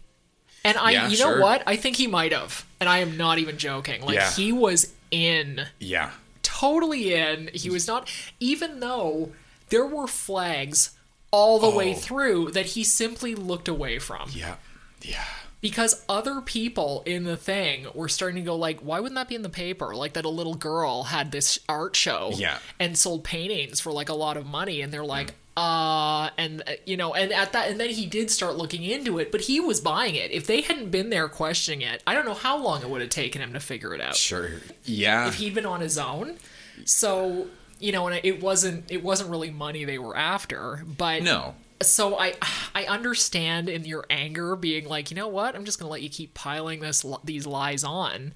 and 0.64 0.78
I 0.78 0.92
Yeah, 0.92 1.08
you 1.10 1.18
know 1.18 1.32
sure. 1.32 1.42
what 1.42 1.64
I 1.66 1.76
think 1.78 1.96
he 1.98 2.06
might 2.06 2.32
have 2.32 2.64
and 2.80 2.88
I 2.88 3.00
am 3.00 3.18
not 3.18 3.40
even 3.40 3.58
joking 3.58 4.04
like 4.04 4.16
Yeah. 4.16 4.30
he 4.32 4.52
was 4.52 4.94
in 5.10 5.66
yeah. 5.80 6.12
totally 6.44 7.16
in 7.16 7.50
he 7.56 7.72
was 7.72 7.88
not 7.88 8.08
even 8.40 8.80
though 8.80 9.32
there 9.70 9.86
were 9.88 10.06
flags 10.08 10.92
all 11.34 11.58
the 11.60 11.70
way 11.70 11.92
Oh. 11.94 11.98
through 11.98 12.52
that 12.52 12.68
he 12.68 12.84
simply 12.84 13.34
looked 13.36 13.68
away 13.68 13.98
from 14.00 14.30
Yeah. 14.34 14.56
Yeah. 15.02 15.24
because 15.62 16.04
other 16.08 16.42
people 16.42 17.02
in 17.06 17.24
the 17.24 17.36
thing 17.38 17.88
were 17.96 18.08
starting 18.08 18.36
to 18.44 18.46
go 18.46 18.56
like 18.56 18.80
why 18.82 19.00
wouldn't 19.00 19.16
that 19.16 19.28
be 19.28 19.36
in 19.36 19.42
the 19.42 19.50
paper 19.50 19.96
like 19.96 20.14
that 20.14 20.26
a 20.26 20.30
little 20.30 20.54
girl 20.56 21.04
had 21.04 21.32
this 21.32 21.58
art 21.68 21.96
show 21.96 22.32
Yeah. 22.36 22.60
and 22.80 22.96
sold 22.98 23.24
paintings 23.24 23.80
for 23.80 23.92
like 23.92 24.10
a 24.10 24.14
lot 24.14 24.38
of 24.38 24.46
money 24.46 24.82
and 24.82 24.94
they're 24.94 25.04
like 25.04 25.34
uh 25.58 26.30
and 26.38 26.62
uh, 26.68 26.72
you 26.86 26.98
know 26.98 27.14
and 27.14 27.32
at 27.32 27.54
that 27.54 27.70
and 27.70 27.80
then 27.80 27.90
he 27.90 28.06
did 28.06 28.30
start 28.32 28.56
looking 28.56 28.84
into 28.84 29.20
it 29.20 29.32
but 29.32 29.42
he 29.42 29.60
was 29.60 29.80
buying 29.82 30.16
it 30.16 30.32
if 30.32 30.48
they 30.48 30.62
hadn't 30.62 30.90
been 30.92 31.10
there 31.12 31.28
questioning 31.30 31.82
it 31.82 32.02
i 32.08 32.14
don't 32.16 32.26
know 32.26 32.34
how 32.34 32.58
long 32.58 32.82
it 32.82 32.90
would 32.90 33.02
have 33.02 33.10
taken 33.12 33.40
him 33.42 33.54
to 33.54 33.60
figure 33.60 33.94
it 33.94 34.02
out 34.02 34.16
Sure. 34.16 34.50
Yeah. 34.84 35.28
if 35.28 35.36
he'd 35.36 35.54
been 35.56 35.66
on 35.66 35.82
his 35.82 35.98
own 35.98 36.38
so 36.86 37.48
you 37.80 37.92
know, 37.92 38.08
and 38.08 38.20
it 38.24 38.42
wasn't 38.42 38.86
it 38.90 39.04
wasn't 39.04 39.30
really 39.30 39.52
money 39.52 39.86
they 39.86 39.98
were 39.98 40.16
after, 40.16 40.84
but 40.86 41.24
No. 41.24 41.56
so 41.82 42.18
I 42.18 42.34
I 42.76 42.86
understand 42.86 43.70
in 43.70 43.86
your 43.86 44.06
anger 44.10 44.56
being 44.56 44.88
like, 44.88 45.12
you 45.12 45.16
know 45.16 45.28
what, 45.28 45.56
I'm 45.56 45.66
just 45.66 45.80
gonna 45.80 45.92
let 45.92 46.02
you 46.02 46.10
keep 46.10 46.34
piling 46.34 46.80
this 46.80 47.06
these 47.24 47.46
lies 47.46 47.84
on, 47.84 48.34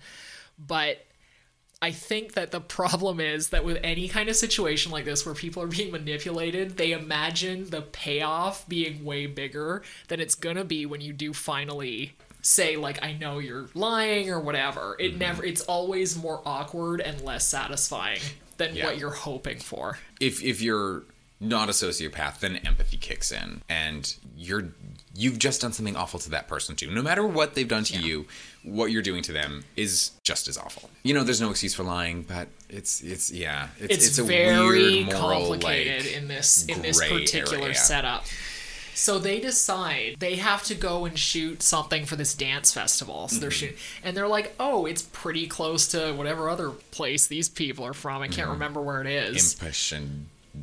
but 0.58 1.04
I 1.80 1.92
think 1.92 2.34
that 2.34 2.50
the 2.50 2.60
problem 2.60 3.20
is 3.20 3.50
that 3.50 3.64
with 3.64 3.78
any 3.84 4.08
kind 4.08 4.30
of 4.30 4.36
situation 4.36 4.92
like 4.92 5.06
this 5.06 5.26
where 5.26 5.36
people 5.36 5.62
are 5.62 5.68
being 5.68 5.92
manipulated, 5.92 6.78
they 6.78 6.92
imagine 6.92 7.70
the 7.70 7.82
payoff 7.82 8.68
being 8.68 9.06
way 9.06 9.28
bigger 9.28 9.84
than 10.08 10.20
it's 10.20 10.36
gonna 10.36 10.66
be 10.66 10.86
when 10.86 11.02
you 11.02 11.14
do 11.14 11.34
finally 11.34 12.16
say 12.42 12.78
like 12.78 13.04
I 13.04 13.14
know 13.14 13.40
you're 13.40 13.68
lying 13.74 14.30
or 14.30 14.40
whatever. 14.40 14.96
It 15.00 15.12
mm-hmm. 15.12 15.20
never 15.20 15.46
it's 15.46 15.62
always 15.62 16.18
more 16.18 16.42
awkward 16.46 17.00
and 17.02 17.22
less 17.22 17.48
satisfying 17.48 18.22
than 18.58 18.76
Yeah. 18.76 18.86
what 18.86 18.98
you're 18.98 19.12
hoping 19.12 19.60
for. 19.60 20.00
if 20.20 20.44
if 20.44 20.62
you're 20.62 21.04
not 21.40 21.70
a 21.70 21.72
sociopath, 21.72 22.40
then 22.40 22.56
empathy 22.58 22.98
kicks 22.98 23.32
in, 23.32 23.62
and 23.70 24.16
you're 24.36 24.70
you've 25.14 25.38
just 25.38 25.62
done 25.62 25.72
something 25.72 25.96
awful 25.96 26.20
to 26.20 26.30
that 26.32 26.48
person 26.48 26.76
too. 26.76 26.90
No 26.90 27.02
matter 27.04 27.26
what 27.26 27.54
they've 27.54 27.68
done 27.68 27.84
to 27.86 28.00
you, 28.00 28.26
what 28.64 28.92
you're 28.92 29.04
doing 29.04 29.22
to 29.24 29.32
them 29.32 29.64
is 29.76 30.12
just 30.24 30.48
as 30.48 30.58
awful. 30.58 30.90
You 31.04 31.14
know, 31.14 31.24
there's 31.24 31.42
no 31.42 31.52
excuse 31.52 31.76
for 31.76 31.84
lying, 31.84 32.24
but 32.24 32.48
it's 32.70 33.02
it's 33.02 33.32
yeah, 33.32 33.68
it's 33.80 33.94
it's, 33.94 34.08
it's, 34.08 34.18
a 34.18 34.24
very 34.24 35.04
weird 35.04 35.14
moral 35.14 35.42
complicated 35.42 36.06
like 36.06 36.16
in 36.16 36.28
this 36.28 36.66
in 36.66 36.82
this 36.82 37.00
particular 37.00 37.66
area. 37.66 37.76
setup. 37.76 38.26
So 39.00 39.20
they 39.20 39.40
decide 39.40 40.16
they 40.18 40.38
have 40.38 40.64
to 40.64 40.74
go 40.76 41.06
and 41.06 41.18
shoot 41.20 41.62
something 41.62 42.06
for 42.06 42.16
this 42.16 42.34
dance 42.34 42.74
festival. 42.74 43.28
So 43.28 43.40
they're 43.40 43.50
Mm-hmm. 43.52 43.56
shooting, 43.58 43.78
and 44.04 44.18
they're 44.18 44.28
like, 44.28 44.56
"Oh, 44.60 44.88
it's 44.88 45.04
pretty 45.04 45.46
close 45.48 45.88
to 45.90 46.14
whatever 46.14 46.50
other 46.50 46.72
place 46.72 47.28
these 47.28 47.48
people 47.48 47.86
are 47.86 47.94
from. 47.94 48.22
I 48.22 48.26
Mm-hmm. 48.26 48.36
can't 48.36 48.50
remember 48.50 48.82
where 48.82 49.00
it 49.02 49.08
is." 49.08 49.56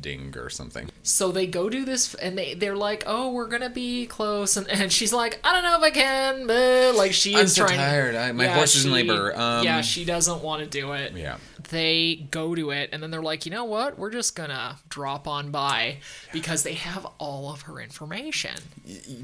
Ding 0.01 0.33
or 0.37 0.49
something. 0.49 0.89
So 1.03 1.31
they 1.31 1.47
go 1.47 1.69
do 1.69 1.85
this, 1.85 2.13
and 2.15 2.37
they 2.37 2.53
they're 2.53 2.75
like, 2.75 3.03
"Oh, 3.05 3.31
we're 3.31 3.47
gonna 3.47 3.69
be 3.69 4.05
close," 4.05 4.57
and, 4.57 4.67
and 4.69 4.91
she's 4.91 5.13
like, 5.13 5.39
"I 5.43 5.53
don't 5.53 5.63
know 5.63 5.77
if 5.77 5.83
I 5.83 5.91
can," 5.91 6.47
but 6.47 6.95
like 6.95 7.13
she 7.13 7.35
I'm 7.35 7.45
is 7.45 7.55
so 7.55 7.65
trying. 7.65 7.77
tired. 7.79 8.15
I- 8.15 8.31
my 8.31 8.47
horse 8.47 8.75
is 8.75 8.85
in 8.85 8.91
labor. 8.91 9.33
Um, 9.35 9.63
yeah, 9.63 9.81
she 9.81 10.05
doesn't 10.05 10.41
want 10.41 10.63
to 10.63 10.67
do 10.69 10.91
it 10.93 11.13
Yeah. 11.15 11.37
they 11.69 12.27
go 12.29 12.53
to 12.53 12.69
it 12.69 12.89
and 12.93 13.01
then 13.01 13.09
they're 13.09 13.23
like, 13.23 13.45
you 13.47 13.51
know 13.51 13.63
what? 13.65 13.97
We're 13.97 14.11
just 14.11 14.35
gonna 14.35 14.77
drop 14.89 15.27
on 15.27 15.49
by 15.49 15.97
because 16.31 16.61
they 16.63 16.73
have 16.75 17.05
all 17.17 17.51
of 17.51 17.61
her 17.63 17.79
information. 17.79 18.53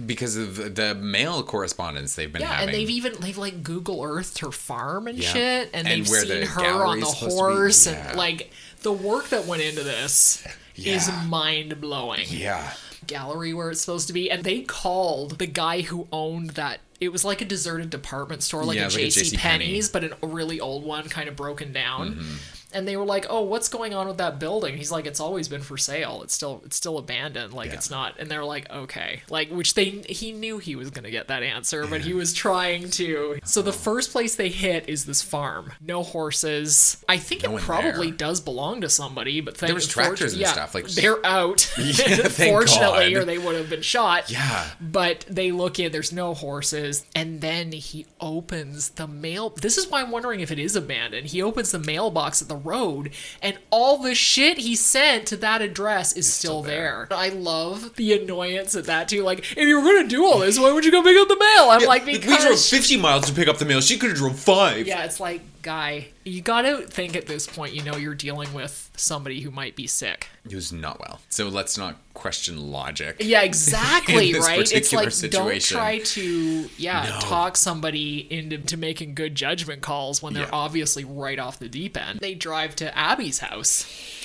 Because 0.06 0.36
of 0.38 0.76
the 0.76 0.96
mail 0.96 1.44
correspondence 1.44 2.16
they've 2.16 2.32
been 2.32 2.42
Yeah, 2.42 2.48
having. 2.54 2.70
and 2.70 2.76
they've 2.76 2.90
even 2.90 3.14
they've 3.20 3.38
like 3.38 3.64
Google 3.64 4.02
Earthed 4.04 4.40
her 4.40 4.52
farm 4.52 5.08
and 5.08 5.18
Yeah. 5.20 5.30
shit, 5.34 5.70
and, 5.74 5.88
And 5.88 6.06
they've 6.06 6.08
seen 6.08 6.42
her 6.48 6.84
on 6.84 7.00
the 7.00 7.06
supposed 7.06 7.20
to 7.22 7.28
be. 7.28 7.32
horse, 7.34 7.86
Yeah. 7.88 8.10
and 8.10 8.18
like 8.18 8.52
the 8.82 8.92
work 8.94 9.30
that 9.30 9.46
went 9.46 9.62
into 9.62 9.84
this 9.84 10.46
is 10.76 11.10
mind 11.28 11.80
blowing. 11.82 12.26
yeah. 12.28 12.74
Gallery 13.08 13.54
where 13.54 13.72
it's 13.72 13.82
supposed 13.82 14.08
to 14.08 14.14
be, 14.14 14.30
and 14.30 14.44
they 14.44 14.62
called 14.62 15.40
the 15.40 15.48
guy 15.48 15.82
who 15.82 16.08
owned 16.12 16.52
that. 16.52 16.82
It 17.00 17.12
was 17.12 17.26
like 17.26 17.42
a 17.42 17.46
deserted 17.46 17.90
department 17.90 18.44
store, 18.44 18.64
like 18.64 18.78
Yeah, 18.78 18.84
a 18.84 18.88
it 18.88 18.94
like 18.94 19.04
a 19.04 19.08
JC 19.08 19.38
Penney's, 19.38 19.90
but 19.90 20.04
an, 20.04 20.14
a 20.22 20.28
really 20.28 20.60
old 20.60 20.84
one, 20.86 21.10
kind 21.10 21.28
of 21.28 21.36
broken 21.36 21.74
down. 21.74 22.12
Mm-hmm. 22.16 22.36
And 22.74 22.88
they 22.88 22.96
were 22.98 23.06
like, 23.06 23.26
"Oh, 23.30 23.42
what's 23.42 23.68
going 23.70 23.94
on 23.94 24.08
with 24.08 24.18
that 24.18 24.40
building?" 24.40 24.78
He's 24.78 24.92
like, 24.92 25.06
"It's 25.06 25.20
always 25.20 25.48
been 25.48 25.62
for 25.62 25.78
sale. 25.78 26.22
It's 26.24 26.34
still 26.34 26.62
it's 26.66 26.76
still 26.76 26.98
abandoned. 26.98 27.54
Like 27.54 27.70
Yeah. 27.70 27.76
it's 27.76 27.90
not." 27.90 28.20
And 28.20 28.30
they're 28.30 28.46
like, 28.46 28.70
"Okay." 28.72 29.22
Like 29.30 29.50
which 29.50 29.74
they 29.74 29.86
he 30.08 30.32
knew 30.32 30.58
he 30.58 30.76
was 30.76 30.90
going 30.90 31.04
to 31.04 31.12
get 31.12 31.28
that 31.30 31.44
answer, 31.44 31.86
but 31.88 32.02
he 32.02 32.14
was 32.14 32.34
trying 32.34 32.90
to. 32.92 33.40
So 33.44 33.62
the 33.62 33.74
first 33.74 34.12
place 34.12 34.36
they 34.36 34.50
hit 34.50 34.88
is 34.90 35.06
this 35.06 35.22
farm. 35.22 35.74
No 35.82 36.04
horses. 36.04 36.98
I 37.08 37.18
think 37.18 37.44
No 37.44 37.58
it 37.58 37.62
probably 37.62 38.08
there. 38.10 38.18
does 38.18 38.40
belong 38.42 38.82
to 38.82 38.90
somebody, 38.90 39.42
but 39.42 39.58
thank, 39.58 39.74
was 39.74 39.88
tractors 39.88 40.34
and 40.34 40.42
yeah, 40.42 40.52
stuff, 40.52 40.74
like- 40.76 40.88
they're 40.88 41.24
out. 41.26 41.60
thank 41.76 42.52
Fortunately, 42.52 43.14
God. 43.14 43.22
or 43.22 43.26
they 43.26 43.38
would 43.38 43.56
have 43.56 43.70
been 43.70 43.82
shot. 43.82 44.30
Yeah. 44.30 44.70
But 44.80 45.26
they 45.30 45.52
look 45.52 45.80
in, 45.80 45.92
there's 45.92 46.12
no 46.12 46.34
horses, 46.34 47.06
and 47.16 47.42
then 47.42 47.72
he 47.72 48.06
opens 48.20 48.90
the 48.92 49.08
mail. 49.08 49.50
This 49.50 49.78
is 49.78 49.88
why 49.88 50.02
I'm 50.02 50.12
wondering 50.12 50.40
if 50.40 50.52
it 50.52 50.60
is 50.60 50.76
abandoned. 50.76 51.28
He 51.28 51.42
opens 51.42 51.72
the 51.72 51.80
mailbox 51.80 52.42
at 52.42 52.48
the 52.48 52.56
road, 52.64 53.12
and 53.42 53.58
all 53.70 53.98
the 53.98 54.16
shit 54.16 54.58
he 54.60 54.76
sent 54.76 55.28
to 55.28 55.38
that 55.38 55.62
address 55.62 56.14
is 56.14 56.32
still, 56.32 56.62
still 56.62 56.64
there. 56.64 57.08
there. 57.10 57.18
I 57.18 57.30
love 57.30 57.96
the 57.96 58.14
annoyance 58.22 58.76
at 58.76 58.86
that 58.86 59.08
too. 59.10 59.24
Like, 59.24 59.40
if 59.40 59.58
you 59.58 59.80
were 59.80 59.84
gonna 59.84 60.08
do 60.08 60.26
all 60.26 60.40
this, 60.40 60.60
why 60.60 60.72
would 60.72 60.86
you 60.86 60.92
go 60.92 61.04
pick 61.04 61.18
up 61.18 61.28
the 61.28 61.38
mail? 61.38 61.70
I'm 61.70 61.86
like, 61.86 62.06
because 62.06 62.30
we 62.40 62.48
drove 62.48 62.60
50 62.60 62.98
miles 62.98 63.26
to 63.28 63.34
pick 63.34 63.48
up 63.48 63.58
the 63.58 63.66
mail. 63.66 63.82
She 63.82 63.98
could 63.98 64.10
have 64.10 64.18
drove 64.18 64.40
five. 64.40 64.88
yeah, 64.88 65.04
it's 65.04 65.20
like, 65.20 65.42
guy, 65.62 66.08
you 66.24 66.42
gotta 66.42 66.86
think 66.88 67.16
at 67.16 67.26
this 67.28 67.48
point, 67.48 67.74
you 67.74 67.84
know, 67.84 67.96
you're 67.96 68.16
dealing 68.16 68.54
with 68.54 68.90
somebody 68.96 69.42
who 69.42 69.52
might 69.52 69.76
be 69.76 69.88
sick. 69.88 70.28
Was 70.52 70.72
not 70.74 71.00
well. 71.00 71.20
So 71.30 71.48
let's 71.50 71.78
not 71.78 71.98
question 72.14 72.72
logic. 72.72 73.18
Yeah, 73.20 73.42
exactly, 73.44 74.34
right? 74.40 74.72
It's 74.72 74.92
like 74.94 75.12
situation. 75.12 75.76
don't 75.78 75.84
try 75.84 76.00
to 76.00 76.70
yeah, 76.78 77.04
No. 77.10 77.20
talk 77.28 77.56
somebody 77.58 78.28
into 78.32 78.58
to 78.58 78.78
making 78.78 79.16
good 79.16 79.36
judgment 79.36 79.82
calls 79.82 80.22
when 80.22 80.34
they're 80.34 80.44
Yeah. 80.44 80.50
obviously 80.54 81.04
right 81.06 81.40
off 81.40 81.60
the 81.60 81.70
deep 81.70 81.98
end. 81.98 82.20
They 82.20 82.34
drive 82.36 82.76
to 82.78 82.96
Abby's 82.98 83.40
house 83.40 83.84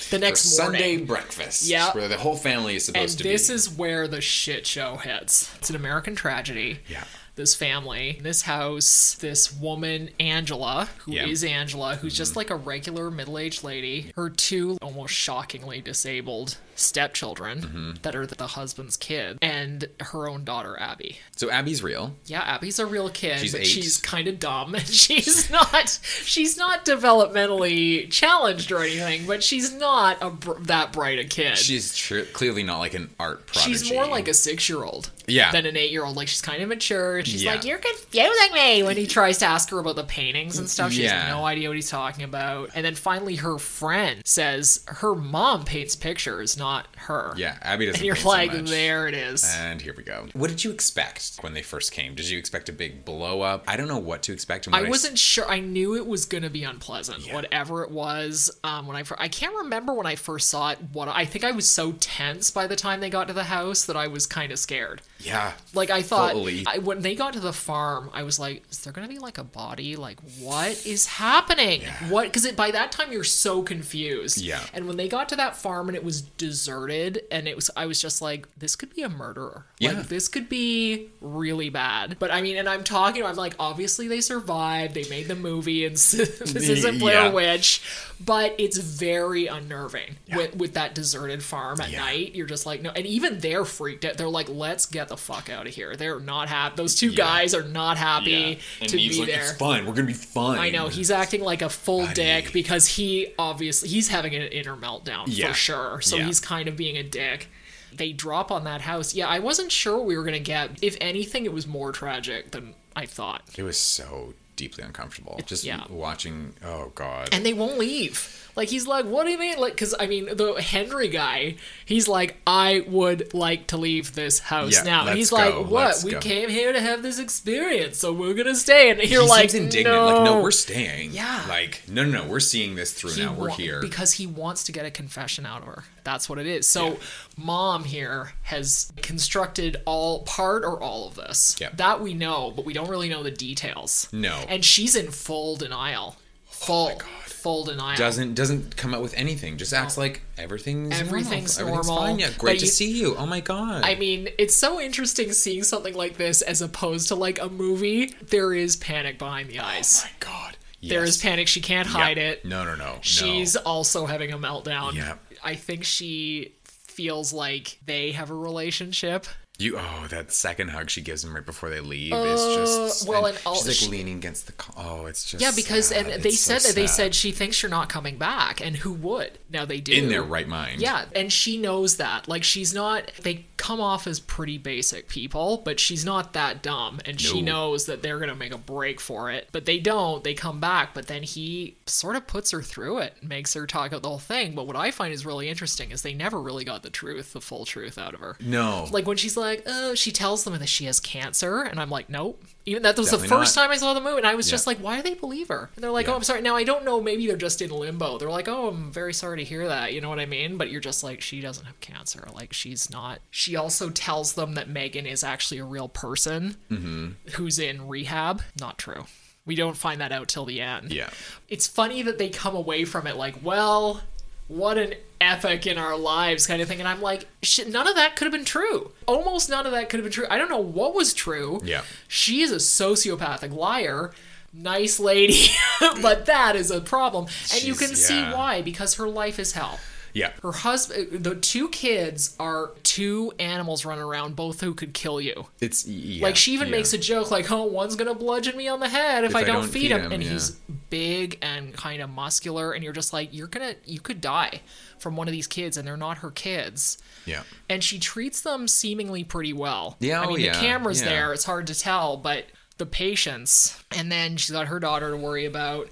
the 0.09 0.17
For 0.17 0.19
next 0.19 0.57
morning. 0.59 0.79
Sunday 0.79 0.97
breakfast. 1.05 1.67
Yeah. 1.67 1.91
Where 1.93 2.07
the 2.07 2.17
whole 2.17 2.35
family 2.35 2.75
is 2.75 2.87
and 2.89 2.95
supposed 2.95 3.17
to 3.19 3.23
this 3.23 3.47
be. 3.47 3.53
This 3.55 3.67
is 3.67 3.77
where 3.77 4.07
the 4.07 4.21
shit 4.21 4.65
show 4.67 4.97
hits. 4.97 5.53
It's 5.57 5.69
an 5.69 5.75
American 5.75 6.15
tragedy. 6.15 6.79
Yeah. 6.87 7.03
This 7.37 7.53
family, 7.53 8.19
this 8.23 8.41
house, 8.41 9.15
this 9.19 9.53
woman, 9.53 10.09
Angela, 10.19 10.89
who 11.05 11.13
is 11.13 11.43
Yeah. 11.43 11.49
Mm-hmm. 11.49 11.59
Angela, 11.59 11.95
who's 11.95 12.17
just 12.17 12.35
like 12.35 12.49
a 12.49 12.55
regular 12.55 13.11
middle 13.11 13.37
aged 13.37 13.63
lady, 13.63 14.11
her 14.15 14.29
two 14.31 14.77
almost 14.81 15.13
shockingly 15.13 15.79
disabled 15.79 16.57
stepchildren 16.77 17.61
Mm-hmm. 17.61 17.91
that 18.03 18.15
are 18.15 18.25
the 18.25 18.47
husband's 18.47 18.95
kid, 18.97 19.37
and 19.41 19.87
her 19.99 20.29
own 20.29 20.43
daughter, 20.43 20.77
Abby. 20.79 21.17
So 21.35 21.49
Abby's 21.49 21.81
real. 21.83 22.15
Yeah, 22.25 22.41
Abby's 22.41 22.79
a 22.79 22.85
real 22.85 23.09
kid, 23.09 23.39
She's 23.39 23.51
but 23.51 23.61
eight. 23.61 23.65
she's 23.67 23.97
kind 23.97 24.27
of 24.27 24.39
dumb, 24.39 24.75
and 24.75 24.87
she's 24.87 25.49
not 25.49 25.99
she's 26.23 26.57
not 26.57 26.85
developmentally 26.85 28.09
challenged 28.11 28.71
or 28.71 28.81
anything, 28.83 29.25
but 29.25 29.43
she's 29.43 29.73
not 29.73 30.17
a 30.21 30.29
br- 30.29 30.59
that 30.61 30.93
bright 30.93 31.19
a 31.19 31.25
kid. 31.25 31.57
She's 31.57 31.95
tr- 31.95 32.21
clearly 32.33 32.63
not 32.63 32.79
like 32.79 32.93
an 32.93 33.09
art 33.19 33.45
prodigy. 33.47 33.73
She's 33.77 33.91
more 33.91 34.07
like 34.07 34.27
a 34.27 34.33
six 34.33 34.67
year 34.69 34.83
old 34.83 35.11
Yeah. 35.27 35.51
than 35.51 35.65
an 35.65 35.77
eight 35.77 35.91
year 35.91 36.05
old. 36.05 36.15
Like 36.15 36.27
she's 36.27 36.41
kind 36.41 36.61
of 36.61 36.69
mature. 36.69 37.23
She's 37.25 37.43
Yeah. 37.43 37.51
like, 37.53 37.65
You're 37.65 37.77
confusing 37.79 38.53
me 38.53 38.83
when 38.83 38.97
he 38.97 39.07
tries 39.07 39.37
to 39.39 39.45
ask 39.45 39.69
her 39.71 39.79
about 39.79 39.95
the 39.95 40.03
paintings 40.03 40.57
and 40.57 40.69
stuff. 40.69 40.91
She 40.91 41.03
Yeah. 41.03 41.21
has 41.21 41.29
no 41.33 41.45
idea 41.45 41.69
what 41.69 41.75
he's 41.75 41.89
talking 41.89 42.23
about. 42.23 42.69
And 42.75 42.85
then 42.85 42.95
finally 42.95 43.35
her 43.35 43.57
friend 43.57 44.21
says 44.25 44.83
her 44.87 45.15
mom 45.15 45.65
paints 45.65 45.95
pictures, 45.95 46.57
not 46.57 46.66
her. 46.97 47.33
Yeah, 47.37 47.57
Abby 47.61 47.85
doesn't. 47.85 47.99
And 48.01 48.05
you're 48.05 48.15
so 48.15 48.29
like, 48.29 48.53
much. 48.53 48.69
there 48.69 49.07
it 49.07 49.13
is. 49.13 49.43
And 49.57 49.81
here 49.81 49.93
we 49.95 50.03
go. 50.03 50.27
What 50.33 50.49
did 50.49 50.63
you 50.63 50.71
expect 50.71 51.37
when 51.41 51.53
they 51.53 51.61
first 51.61 51.91
came? 51.91 52.15
Did 52.15 52.29
you 52.29 52.37
expect 52.37 52.69
a 52.69 52.73
big 52.73 53.05
blow 53.05 53.41
up? 53.41 53.63
I 53.67 53.77
don't 53.77 53.87
know 53.87 53.97
what 53.97 54.23
to 54.23 54.33
expect. 54.33 54.67
I 54.71 54.87
wasn't 54.89 55.17
sure. 55.17 55.47
I 55.49 55.59
knew 55.59 55.95
it 55.95 56.05
was 56.05 56.25
going 56.25 56.43
to 56.43 56.49
be 56.49 56.63
unpleasant, 56.63 57.25
Yeah. 57.25 57.35
whatever 57.35 57.83
it 57.83 57.91
was. 57.91 58.49
Um, 58.63 58.87
when 58.87 58.95
I 58.97 59.03
I 59.17 59.27
can't 59.27 59.55
remember 59.55 59.93
when 59.93 60.05
I 60.05 60.15
first 60.15 60.49
saw 60.49 60.71
it. 60.71 60.79
What 60.93 61.07
I 61.07 61.25
think 61.25 61.43
I 61.43 61.51
was 61.51 61.67
so 61.69 61.93
tense 61.93 62.51
by 62.51 62.67
the 62.67 62.75
time 62.75 62.99
they 62.99 63.09
got 63.09 63.27
to 63.27 63.33
the 63.33 63.45
house 63.45 63.85
that 63.85 63.95
I 63.95 64.07
was 64.07 64.25
kind 64.25 64.51
of 64.51 64.59
scared. 64.59 65.01
Yeah. 65.19 65.53
Like 65.73 65.89
I 65.89 66.01
thought. 66.01 66.35
I, 66.67 66.79
when 66.79 67.01
they 67.01 67.15
got 67.15 67.33
to 67.33 67.39
the 67.39 67.53
farm, 67.53 68.09
I 68.13 68.23
was 68.23 68.39
like, 68.39 68.63
"Is 68.69 68.79
there 68.79 68.93
gonna 68.93 69.07
be 69.07 69.19
like 69.19 69.37
a 69.37 69.43
body? 69.43 69.95
Like 69.95 70.19
what 70.39 70.85
is 70.85 71.05
happening? 71.05 71.81
What?" 72.09 72.25
Because 72.31 72.49
by 72.51 72.71
that 72.71 72.91
time 72.91 73.11
you're 73.11 73.23
so 73.23 73.61
confused. 73.61 74.39
Yeah. 74.39 74.61
And 74.73 74.87
when 74.87 74.97
they 74.97 75.07
got 75.07 75.29
to 75.29 75.35
that 75.37 75.55
farm 75.55 75.87
and 75.89 75.95
it 75.95 76.03
was 76.03 76.21
deserted, 76.57 77.21
and 77.31 77.47
it 77.47 77.55
was, 77.55 77.69
I 77.77 77.85
was 77.85 78.01
just 78.01 78.21
like, 78.21 78.47
"This 78.57 78.75
could 78.75 78.93
be 78.95 79.03
a 79.03 79.09
murderer. 79.09 79.65
Yeah. 79.79 79.91
Like 79.91 80.07
this 80.07 80.27
could 80.27 80.49
be 80.49 81.09
really 81.21 81.69
bad." 81.69 82.17
But 82.19 82.31
I 82.31 82.41
mean, 82.41 82.57
and 82.57 82.67
I'm 82.67 82.83
talking, 82.83 83.23
I'm 83.23 83.35
like, 83.35 83.53
obviously 83.59 84.07
they 84.07 84.21
survived. 84.21 84.93
They 84.93 85.07
made 85.09 85.27
the 85.27 85.35
movie, 85.35 85.85
and 85.85 85.95
this 85.97 86.13
isn't 86.55 86.99
Blair 86.99 87.25
Yeah. 87.25 87.31
Witch, 87.31 87.81
but 88.19 88.55
it's 88.57 88.77
very 88.77 89.47
unnerving 89.47 90.15
with 90.35 90.55
with 90.55 90.73
that 90.73 90.95
deserted 90.95 91.43
farm 91.43 91.79
at 91.81 91.91
Yeah. 91.91 91.99
night. 91.99 92.35
You're 92.35 92.47
just 92.47 92.65
like, 92.65 92.81
no, 92.81 92.89
and 92.89 93.05
even 93.05 93.39
they're 93.39 93.65
freaked 93.65 94.03
out. 94.05 94.17
They're 94.17 94.27
like, 94.27 94.49
let's 94.49 94.85
get 94.87 95.07
the 95.09 95.17
fuck 95.17 95.49
out 95.49 95.67
of 95.67 95.73
here. 95.75 95.95
They're 95.95 96.19
not 96.19 96.49
happy. 96.49 96.75
Those 96.77 96.95
two 96.95 97.09
Yeah. 97.09 97.17
guys 97.17 97.53
are 97.53 97.63
not 97.63 97.97
happy 97.97 98.59
to 98.81 98.95
be 98.97 99.19
like, 99.19 99.27
there. 99.29 99.41
it's 99.43 99.51
fine. 99.57 99.85
We're 99.85 99.93
gonna 99.93 100.07
be 100.07 100.13
fine. 100.13 100.57
I 100.59 100.69
know 100.71 100.87
he's 100.87 101.11
acting 101.11 101.41
like 101.41 101.61
a 101.61 101.69
full 101.69 102.01
Buddy. 102.01 102.13
dick 102.15 102.51
because 102.53 102.87
he 102.87 103.33
obviously 103.37 103.89
he's 103.89 104.07
having 104.07 104.33
an 104.35 104.41
inner 104.41 104.75
meltdown 104.75 105.25
Yeah. 105.27 105.49
for 105.49 105.53
sure. 105.53 106.01
So 106.01 106.15
Yeah. 106.17 106.25
he's 106.25 106.39
kind 106.47 106.69
of 106.69 106.77
being 106.77 106.95
a 106.97 107.03
dick. 107.03 107.49
They 107.93 108.13
drop 108.13 108.51
on 108.51 108.63
that 108.63 108.81
house. 108.81 109.13
Yeah, 109.13 109.27
I 109.27 109.39
wasn't 109.39 109.71
sure 109.71 109.99
we 110.01 110.15
were 110.17 110.23
gonna 110.23 110.39
get. 110.39 110.81
If 110.81 110.95
anything, 111.01 111.43
it 111.45 111.51
was 111.53 111.67
more 111.67 111.91
tragic 111.91 112.51
than 112.51 112.73
I 112.95 113.05
thought. 113.05 113.41
It 113.57 113.63
was 113.63 113.77
so 113.77 114.33
deeply 114.55 114.83
uncomfortable. 114.83 115.39
Just 115.45 115.63
Yeah. 115.63 115.83
watching. 115.89 116.53
Oh 116.63 116.91
God. 116.95 117.29
And 117.33 117.45
they 117.45 117.53
won't 117.53 117.77
leave. 117.77 118.46
Like 118.57 118.69
he's 118.69 118.87
like, 118.87 119.05
what 119.05 119.25
do 119.25 119.29
you 119.31 119.37
mean? 119.37 119.59
Like, 119.59 119.73
because 119.73 119.93
I 119.99 120.07
mean, 120.07 120.25
the 120.35 120.55
Henry 120.55 121.07
guy, 121.09 121.55
he's 121.85 122.07
like, 122.07 122.35
I 122.47 122.83
would 122.87 123.33
like 123.33 123.67
to 123.67 123.77
leave 123.77 124.15
this 124.15 124.39
house 124.39 124.73
Yeah, 124.73 124.81
now. 124.83 125.07
And 125.07 125.15
he's 125.17 125.31
like, 125.31 125.53
what? 125.69 126.01
We 126.03 126.11
go." 126.13 126.19
came 126.19 126.49
here 126.49 126.73
to 126.73 126.81
have 126.81 127.03
this 127.03 127.19
experience, 127.19 127.99
so 127.99 128.11
we're 128.11 128.33
gonna 128.33 128.55
stay. 128.55 128.89
And 128.89 128.99
you're 129.03 129.21
he 129.21 129.29
like, 129.29 129.51
seems 129.51 129.75
indignant. 129.75 129.95
no. 129.95 130.05
Like, 130.07 130.23
no, 130.23 130.41
we're 130.41 130.49
staying. 130.51 131.11
Yeah. 131.11 131.45
Like, 131.47 131.83
no, 131.87 132.03
no, 132.03 132.23
no, 132.23 132.27
we're 132.27 132.39
seeing 132.39 132.73
this 132.75 132.91
through 132.93 133.11
He 133.11 133.21
now. 133.23 133.33
We're 133.33 133.49
wa- 133.49 133.55
here. 133.55 133.79
because 133.79 134.13
he 134.13 134.25
wants 134.27 134.63
to 134.63 134.71
get 134.71 134.85
a 134.85 134.91
confession 134.91 135.45
out 135.45 135.61
of 135.61 135.67
her. 135.67 135.83
That's 136.03 136.27
what 136.27 136.39
it 136.39 136.47
is. 136.47 136.65
So, 136.67 136.87
Yeah. 136.87 136.95
mom 137.37 137.83
here 137.83 138.31
has 138.43 138.91
constructed 139.03 139.77
all 139.85 140.23
part 140.23 140.63
or 140.63 140.81
all 140.81 141.07
of 141.07 141.13
this. 141.15 141.55
Yeah. 141.59 141.69
That 141.75 142.01
we 142.01 142.13
know, 142.15 142.51
but 142.55 142.65
we 142.65 142.73
don't 142.73 142.89
really 142.89 143.09
know 143.09 143.21
the 143.21 143.29
details. 143.29 144.07
No. 144.11 144.33
And 144.49 144.65
she's 144.65 144.95
in 144.95 145.11
full 145.11 145.57
denial. 145.57 146.15
Oh 146.17 146.65
full, 146.65 146.87
God. 146.97 147.07
Full 147.37 147.63
denial. 147.65 147.97
doesn't 147.97 148.33
doesn't 148.33 148.75
come 148.77 148.93
out 148.93 149.01
with 149.01 149.13
anything. 149.15 149.57
Just 149.57 149.73
acts 149.73 149.97
like 149.97 150.21
everything's 150.37 150.99
Everything's 150.99 151.57
normal. 151.57 151.75
Everything's 151.79 151.87
normal. 151.87 152.05
fine. 152.05 152.19
Yeah, 152.19 152.29
great 152.37 152.53
But 152.53 152.59
to 152.59 152.65
you- 152.65 152.71
see 152.71 152.99
you. 152.99 153.15
Oh 153.15 153.25
my 153.25 153.39
god. 153.39 153.83
I 153.85 153.95
mean, 153.95 154.29
it's 154.37 154.55
so 154.55 154.79
interesting 154.81 155.31
seeing 155.31 155.63
something 155.63 155.93
like 155.93 156.17
this 156.17 156.41
as 156.41 156.61
opposed 156.61 157.07
to 157.09 157.15
like 157.15 157.39
a 157.41 157.49
movie. 157.49 158.07
There 158.29 158.53
is 158.53 158.75
panic 158.75 159.17
behind 159.19 159.49
the 159.49 159.59
eyes. 159.59 160.01
Oh 160.03 160.07
my 160.07 160.11
god. 160.19 160.57
There 160.81 161.03
is 161.03 161.17
panic. 161.17 161.47
She 161.47 161.59
can't 161.61 161.87
hide 161.87 162.17
it. 162.17 162.45
No, 162.45 162.63
no, 162.63 162.75
no. 162.75 162.99
She's 163.01 163.55
no. 163.55 163.61
also 163.65 164.05
having 164.05 164.31
a 164.31 164.37
meltdown. 164.37 164.93
Yeah. 164.93 165.15
I 165.43 165.55
think 165.55 165.83
she 165.83 166.53
feels 166.65 167.33
like 167.33 167.77
they 167.85 168.11
have 168.11 168.29
a 168.31 168.35
relationship. 168.35 169.25
You 169.59 169.77
oh 169.79 170.05
that 170.09 170.31
second 170.31 170.69
hug 170.69 170.89
she 170.91 171.01
gives 171.01 171.23
him 171.23 171.33
right 171.33 171.45
before 171.45 171.69
they 171.71 171.79
leave 171.79 172.13
Uh, 172.13 172.17
is 172.17 172.41
just 172.57 173.07
well, 173.07 173.25
and 173.25 173.35
and 173.35 173.45
all- 173.45 173.55
she's 173.55 173.67
like 173.67 173.75
she- 173.75 173.87
leaning 173.87 174.17
against 174.17 174.45
the 174.45 174.53
oh 174.77 175.07
it's 175.07 175.25
just 175.29 175.41
Yeah, 175.41 175.51
because 175.55 175.87
sad. 175.87 176.05
and 176.07 176.21
they 176.23 176.29
It's 176.29 176.39
so 176.41 176.57
said 176.59 176.69
that 176.69 176.75
they 176.75 176.85
said 176.85 177.15
she 177.15 177.31
thinks 177.31 177.63
you're 177.63 177.69
not 177.71 177.89
coming 177.89 178.17
back, 178.19 178.61
and 178.61 178.75
who 178.77 178.93
would? 178.93 179.39
Now 179.49 179.65
they 179.65 179.79
do 179.79 179.93
in 179.93 180.09
their 180.09 180.21
right 180.21 180.47
mind 180.47 180.79
Yeah, 180.81 181.05
and 181.15 181.33
she 181.33 181.57
knows 181.57 181.97
that. 181.97 182.27
Like 182.27 182.43
she's 182.43 182.71
not. 182.73 183.11
They 183.23 183.45
come 183.57 183.81
off 183.81 184.05
as 184.05 184.19
pretty 184.19 184.59
basic 184.59 185.07
people, 185.07 185.63
but 185.65 185.79
she's 185.79 186.05
not 186.05 186.33
that 186.33 186.61
dumb, 186.61 186.99
and 187.05 187.19
she 187.19 187.41
knows 187.41 187.87
that 187.87 188.03
they're 188.03 188.19
gonna 188.19 188.35
make 188.35 188.53
a 188.53 188.57
break 188.59 188.99
for 188.99 189.31
it. 189.31 189.49
But 189.51 189.65
they 189.65 189.79
don't. 189.79 190.23
They 190.23 190.35
come 190.35 190.59
back, 190.59 190.93
but 190.93 191.07
then 191.07 191.23
he 191.23 191.77
sort 191.87 192.15
of 192.15 192.27
puts 192.27 192.51
her 192.51 192.61
through 192.61 192.99
it, 192.99 193.15
makes 193.23 193.55
her 193.55 193.65
talk 193.65 193.91
out 193.91 194.03
the 194.03 194.09
whole 194.09 194.19
thing. 194.19 194.53
But 194.53 194.67
what 194.67 194.75
I 194.75 194.91
find 194.91 195.11
is 195.11 195.25
really 195.25 195.49
interesting 195.49 195.89
is 195.89 196.03
they 196.03 196.13
never 196.13 196.39
really 196.39 196.63
got 196.63 196.83
the 196.83 196.91
truth, 196.91 197.33
the 197.33 197.41
full 197.41 197.65
truth 197.65 197.97
out 197.97 198.13
of 198.13 198.19
her. 198.19 198.37
no 198.39 198.87
Like 198.91 199.07
when 199.07 199.17
she's 199.17 199.35
like, 199.35 199.46
oh, 199.65 199.95
she 199.95 200.11
tells 200.11 200.43
them 200.43 200.57
that 200.57 200.67
she 200.67 200.85
has 200.85 200.99
cancer, 200.99 201.61
and 201.61 201.79
I'm 201.79 201.89
like, 201.89 202.09
nope. 202.09 202.43
Even 202.65 202.83
that 202.83 202.97
was 202.97 203.11
the 203.11 203.17
first 203.17 203.55
not. 203.55 203.61
time 203.63 203.71
I 203.71 203.77
saw 203.77 203.93
the 203.93 204.01
movie, 204.01 204.17
and 204.17 204.27
I 204.27 204.35
was 204.35 204.47
Yeah. 204.47 204.51
just 204.51 204.67
like, 204.67 204.77
why 204.79 204.97
do 204.97 205.01
they 205.03 205.13
believe 205.13 205.47
her? 205.47 205.69
And 205.75 205.83
they're 205.83 205.91
like, 205.91 206.07
Yeah. 206.07 206.13
oh, 206.13 206.15
I'm 206.17 206.23
sorry. 206.23 206.41
Now 206.41 206.55
I 206.57 206.63
don't 206.65 206.83
know. 206.83 206.99
Maybe 207.01 207.25
they're 207.25 207.37
just 207.37 207.61
in 207.61 207.69
limbo. 207.69 208.17
They're 208.17 208.29
like, 208.29 208.47
oh, 208.49 208.67
I'm 208.67 208.91
very 208.91 209.13
sorry 209.13 209.37
to 209.37 209.43
hear 209.45 209.67
that. 209.67 209.93
You 209.93 210.01
know 210.01 210.09
what 210.09 210.19
I 210.19 210.25
mean? 210.25 210.57
But 210.57 210.69
you're 210.69 210.81
just 210.81 211.01
like, 211.03 211.21
she 211.21 211.39
doesn't 211.39 211.65
have 211.65 211.79
cancer. 211.79 212.27
Like 212.33 212.51
she's 212.51 212.89
not. 212.89 213.19
She 213.31 213.55
also 213.55 213.89
tells 213.89 214.33
them 214.33 214.55
that 214.55 214.67
Megan 214.67 215.05
is 215.05 215.23
actually 215.23 215.59
a 215.59 215.65
real 215.65 215.87
person 215.87 216.57
Mm-hmm. 216.69 217.29
who's 217.35 217.57
in 217.57 217.87
rehab. 217.87 218.41
Not 218.59 218.77
true. 218.77 219.05
We 219.45 219.55
don't 219.55 219.77
find 219.77 220.01
that 220.01 220.11
out 220.11 220.27
till 220.27 220.43
the 220.43 220.59
end 220.59 220.91
yeah 220.91 221.09
it's 221.47 221.67
funny 221.67 222.01
that 222.01 222.17
they 222.17 222.27
come 222.27 222.53
away 222.53 222.83
from 222.83 223.07
it 223.07 223.15
like, 223.15 223.35
well, 223.41 224.01
what 224.47 224.77
an 224.77 224.93
epic 225.19 225.65
in 225.67 225.77
our 225.77 225.97
lives 225.97 226.47
kind 226.47 226.61
of 226.61 226.67
thing. 226.67 226.79
And 226.79 226.87
I'm 226.87 227.01
like, 227.01 227.25
shit, 227.43 227.69
none 227.69 227.87
of 227.87 227.95
that 227.95 228.15
could 228.15 228.25
have 228.25 228.31
been 228.31 228.45
true. 228.45 228.91
Almost 229.07 229.49
none 229.49 229.65
of 229.65 229.71
that 229.71 229.89
could 229.89 229.97
have 229.99 230.05
been 230.05 230.13
true. 230.13 230.27
I 230.29 230.37
don't 230.37 230.49
know 230.49 230.59
what 230.59 230.93
was 230.95 231.13
true. 231.13 231.59
Yeah. 231.63 231.81
She 232.07 232.41
is 232.41 232.51
a 232.51 232.57
sociopathic 232.57 233.51
liar. 233.53 234.11
Nice 234.53 234.99
lady, 234.99 235.47
but 236.01 236.25
that 236.25 236.55
is 236.55 236.71
a 236.71 236.79
problem. 236.81 237.25
And 237.53 237.63
you 237.63 237.75
She's- 237.75 237.79
can 237.79 237.95
see 237.95 238.21
why 238.23 238.61
because 238.61 238.95
her 238.95 239.07
life 239.09 239.37
is 239.39 239.51
hell. 239.51 239.79
Yeah 240.13 240.31
Her 240.41 240.51
husband, 240.51 241.23
the 241.23 241.35
two 241.35 241.69
kids 241.69 242.35
are 242.39 242.71
two 242.83 243.33
animals 243.39 243.85
running 243.85 244.03
around, 244.03 244.35
both 244.35 244.61
who 244.61 244.73
could 244.73 244.93
kill 244.93 245.19
you. 245.21 245.47
it's 245.59 245.85
yeah, 245.87 246.23
Like 246.23 246.35
she 246.35 246.53
even 246.53 246.67
yeah. 246.67 246.77
makes 246.77 246.93
a 246.93 246.97
joke 246.97 247.31
like, 247.31 247.51
"Oh, 247.51 247.63
one's 247.65 247.95
gonna 247.95 248.15
bludgeon 248.15 248.57
me 248.57 248.67
on 248.67 248.79
the 248.79 248.89
head 248.89 249.23
if, 249.23 249.35
I, 249.35 249.43
don't, 249.43 249.67
feed, 249.67 249.91
him," 249.91 250.11
and 250.11 250.23
yeah. 250.23 250.31
he's 250.31 250.51
big 250.89 251.37
and 251.41 251.73
kind 251.73 252.01
of 252.01 252.09
muscular, 252.09 252.71
and 252.71 252.83
you're 252.83 252.93
just 252.93 253.13
like, 253.13 253.29
"You're 253.33 253.47
gonna, 253.47 253.75
you 253.85 253.99
could 253.99 254.21
die 254.21 254.61
from 254.99 255.15
one 255.15 255.27
of 255.27 255.31
these 255.31 255.47
kids, 255.47 255.77
and 255.77 255.87
they're 255.87 255.97
not 255.97 256.19
her 256.19 256.31
kids." 256.31 256.97
yeah 257.25 257.43
And 257.69 257.83
she 257.83 257.99
treats 257.99 258.41
them 258.41 258.67
seemingly 258.67 259.23
pretty 259.23 259.53
well. 259.53 259.97
Yeah, 259.99 260.21
I 260.21 260.25
oh, 260.25 260.29
mean, 260.29 260.39
yeah, 260.39 260.53
the 260.53 260.59
camera's 260.59 261.01
yeah. 261.01 261.09
there; 261.09 261.33
it's 261.33 261.45
hard 261.45 261.67
to 261.67 261.75
tell, 261.75 262.17
but 262.17 262.45
the 262.77 262.85
patience, 262.85 263.81
and 263.91 264.11
then 264.11 264.37
she's 264.37 264.51
got 264.51 264.67
her 264.67 264.79
daughter 264.79 265.11
to 265.11 265.17
worry 265.17 265.45
about. 265.45 265.89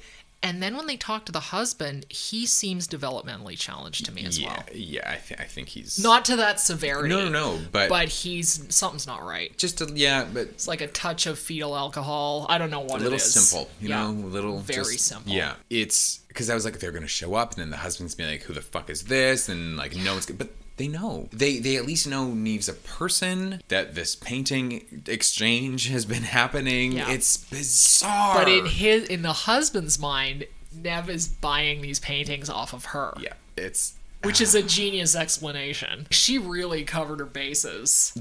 And 0.48 0.62
then 0.62 0.78
when 0.78 0.86
they 0.86 0.96
talk 0.96 1.26
to 1.26 1.32
the 1.32 1.40
husband, 1.40 2.06
he 2.10 2.46
seems 2.46 2.88
developmentally 2.88 3.58
challenged 3.58 4.06
to 4.06 4.12
me 4.12 4.26
as 4.26 4.40
yeah 4.40 4.50
well. 4.50 4.64
yeah 4.76 5.10
I, 5.10 5.16
th- 5.16 5.40
I 5.40 5.46
think 5.46 5.70
he's 5.70 5.98
Not 6.04 6.24
to 6.26 6.36
that 6.36 6.60
severity. 6.60 7.10
no 7.10 7.26
no 7.28 7.30
no 7.30 7.60
but, 7.72 7.90
But 7.90 8.10
he's 8.10 8.64
something's 8.74 9.08
not 9.08 9.24
right. 9.24 9.58
just 9.58 9.82
a, 9.82 9.92
yeah 9.96 10.26
but 10.32 10.44
It's 10.50 10.68
like 10.68 10.82
a 10.82 10.88
touch 10.88 11.26
of 11.26 11.40
fetal 11.40 11.76
alcohol. 11.76 12.46
I 12.48 12.60
don't 12.60 12.70
know 12.70 12.82
what 12.82 13.02
it 13.02 13.06
is. 13.06 13.08
a 13.08 13.10
little 13.10 13.20
simple, 13.20 13.72
you 13.82 13.90
Yeah. 13.90 14.04
know, 14.04 14.12
a 14.12 14.30
little 14.38 14.60
Very 14.60 14.94
just- 14.94 15.08
simple. 15.08 15.34
Yeah, 15.34 15.56
it's 15.72 16.20
because 16.28 16.50
I 16.50 16.54
was 16.54 16.64
like, 16.64 16.80
they're 16.80 16.92
gonna 16.92 17.08
show 17.08 17.34
up, 17.34 17.54
and 17.54 17.62
then 17.62 17.70
the 17.72 17.78
husband's 17.78 18.14
be 18.14 18.26
like, 18.26 18.44
"Who 18.44 18.54
the 18.54 18.62
fuck 18.62 18.90
is 18.90 19.04
this?" 19.04 19.50
And 19.50 19.78
like, 19.78 19.96
no 19.96 20.14
one's. 20.14 20.26
But 20.28 20.50
they 20.78 20.88
know. 20.88 21.30
They 21.32 21.60
they 21.60 21.78
at 21.78 21.86
least 21.86 22.08
know 22.08 22.28
Nev's 22.34 22.68
a 22.68 22.74
person. 22.74 23.62
That 23.70 23.96
this 23.96 24.16
painting 24.16 25.04
exchange 25.08 25.88
has 25.90 26.06
been 26.06 26.24
happening. 26.24 26.94
Yeah. 26.94 27.10
It's 27.12 27.38
bizarre. 27.38 28.36
But 28.40 28.50
in 28.50 28.66
his 28.66 29.08
in 29.08 29.22
the 29.22 29.34
husband's 29.34 29.98
mind, 30.00 30.48
Nev 30.76 31.10
is 31.10 31.28
buying 31.28 31.82
these 31.82 32.00
paintings 32.00 32.50
off 32.50 32.74
of 32.74 32.86
her. 32.86 33.14
yeah, 33.20 33.34
it's 33.56 33.94
Which 34.24 34.42
is 34.42 34.54
a 34.56 34.64
genius 34.78 35.16
explanation. 35.16 36.08
She 36.12 36.38
really 36.38 36.84
covered 36.84 37.20
her 37.20 37.26
bases. 37.26 38.12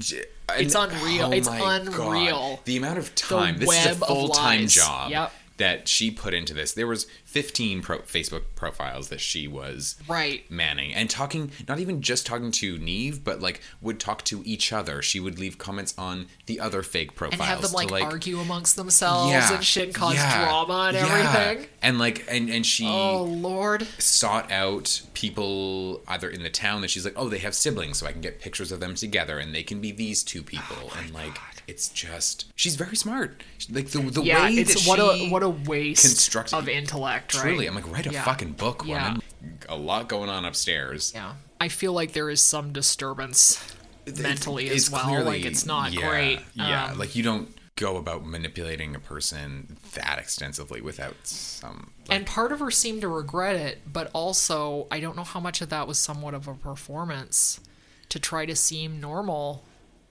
It's 0.57 0.75
unreal. 0.75 1.25
Oh 1.27 1.31
it's 1.31 1.49
my 1.49 1.77
unreal. 1.77 2.61
The 2.65 2.77
amount 2.77 2.99
of 2.99 3.13
time. 3.15 3.57
this 3.57 3.85
is 3.85 4.01
a 4.01 4.05
full 4.05 4.29
time 4.29 4.67
job. 4.67 5.11
Yep. 5.11 5.31
That 5.57 5.87
she 5.87 6.11
put 6.11 6.33
into 6.33 6.53
this. 6.53 6.73
There 6.73 6.87
was 6.87 7.07
15 7.35 7.81
pro- 7.81 7.99
Facebook 7.99 8.43
profiles 8.55 9.09
that 9.09 9.19
she 9.19 9.45
was 9.45 9.95
Right. 10.07 10.49
Manning 10.49 10.93
and 10.93 11.09
talking, 11.09 11.51
not 11.67 11.79
even 11.79 12.01
just 12.01 12.25
talking 12.25 12.49
to 12.53 12.77
Nev, 12.77 13.25
but 13.25 13.41
like 13.41 13.59
would 13.81 13.99
talk 13.99 14.23
to 14.25 14.41
each 14.45 14.71
other. 14.71 15.01
She 15.01 15.19
would 15.19 15.37
leave 15.37 15.57
comments 15.57 15.93
on 15.97 16.27
the 16.45 16.61
other 16.61 16.81
fake 16.81 17.13
profiles 17.13 17.41
And 17.41 17.49
have 17.49 17.61
them 17.61 17.73
like, 17.73 17.87
to, 17.89 17.93
like 17.93 18.03
argue 18.05 18.39
amongst 18.39 18.77
themselves 18.77 19.31
yeah, 19.31 19.53
and 19.53 19.61
shit, 19.61 19.93
cause 19.93 20.13
yeah, 20.15 20.45
drama 20.45 20.85
and 20.87 20.95
yeah. 20.95 21.07
everything. 21.43 21.67
And 21.81 21.99
like, 21.99 22.25
and 22.29 22.49
and 22.49 22.65
she 22.65 22.87
Oh 22.87 23.23
Lord. 23.23 23.85
sought 23.99 24.49
out 24.49 25.01
people 25.13 26.01
either 26.07 26.29
in 26.29 26.41
the 26.41 26.49
town 26.49 26.79
that 26.83 26.89
she's 26.89 27.03
like, 27.03 27.15
oh, 27.17 27.27
they 27.27 27.39
have 27.39 27.53
siblings, 27.53 27.97
so 27.97 28.07
I 28.07 28.13
can 28.13 28.21
get 28.21 28.39
pictures 28.39 28.71
of 28.71 28.79
them 28.79 28.95
together, 28.95 29.39
and 29.39 29.53
they 29.53 29.63
can 29.63 29.81
be 29.81 29.91
these 29.91 30.23
two 30.23 30.39
oh 30.39 30.43
people, 30.43 30.77
Oh 30.83 30.97
and 30.99 31.13
like, 31.13 31.37
it's 31.67 31.89
just 31.89 32.45
she's 32.55 32.75
very 32.75 32.95
smart. 32.95 33.43
Like 33.71 33.87
the 33.89 33.99
the 33.99 34.21
way 34.21 34.53
it's 34.53 34.85
that 34.85 34.87
what 34.89 34.99
a 34.99 35.29
what 35.29 35.41
a 35.43 35.49
waste 35.49 36.03
constructed- 36.05 36.55
of 36.55 36.69
intellect, 36.69 37.24
right? 37.33 37.41
truly, 37.43 37.67
I'm 37.67 37.75
like, 37.75 37.89
write 37.91 38.07
a 38.07 38.11
Yeah. 38.11 38.23
fucking 38.23 38.53
book, 38.53 38.83
Yeah. 38.85 39.17
A 39.69 39.75
lot 39.75 40.09
going 40.09 40.29
on 40.29 40.43
upstairs. 40.45 41.11
Yeah. 41.15 41.33
I 41.61 41.67
feel 41.69 41.93
like 41.93 42.13
there 42.13 42.29
is 42.29 42.41
some 42.41 42.73
disturbance 42.73 43.59
mentally 44.19 44.69
as 44.69 44.89
well. 44.89 45.03
clearly- 45.03 45.25
like 45.25 45.45
it's 45.45 45.65
not 45.65 45.93
yeah, 45.93 46.09
great. 46.09 46.39
Yeah, 46.53 46.91
Um, 46.91 46.97
like 46.97 47.15
you 47.15 47.23
don't 47.23 47.55
go 47.75 47.97
about 47.97 48.25
manipulating 48.25 48.95
a 48.95 48.99
person 48.99 49.77
that 49.93 50.17
extensively 50.17 50.79
without 50.81 51.15
some. 51.23 51.91
and 52.09 52.25
part 52.25 52.51
of 52.51 52.59
her 52.59 52.71
seemed 52.71 53.01
to 53.01 53.07
regret 53.07 53.55
it, 53.55 53.81
but 53.91 54.09
also 54.13 54.87
I 54.91 54.99
don't 54.99 55.15
know 55.15 55.23
how 55.23 55.39
much 55.39 55.61
of 55.61 55.69
that 55.69 55.87
was 55.87 55.99
somewhat 55.99 56.33
of 56.33 56.47
a 56.47 56.53
performance 56.53 57.59
to 58.09 58.19
try 58.19 58.45
to 58.45 58.55
seem 58.55 58.99
normal 59.01 59.65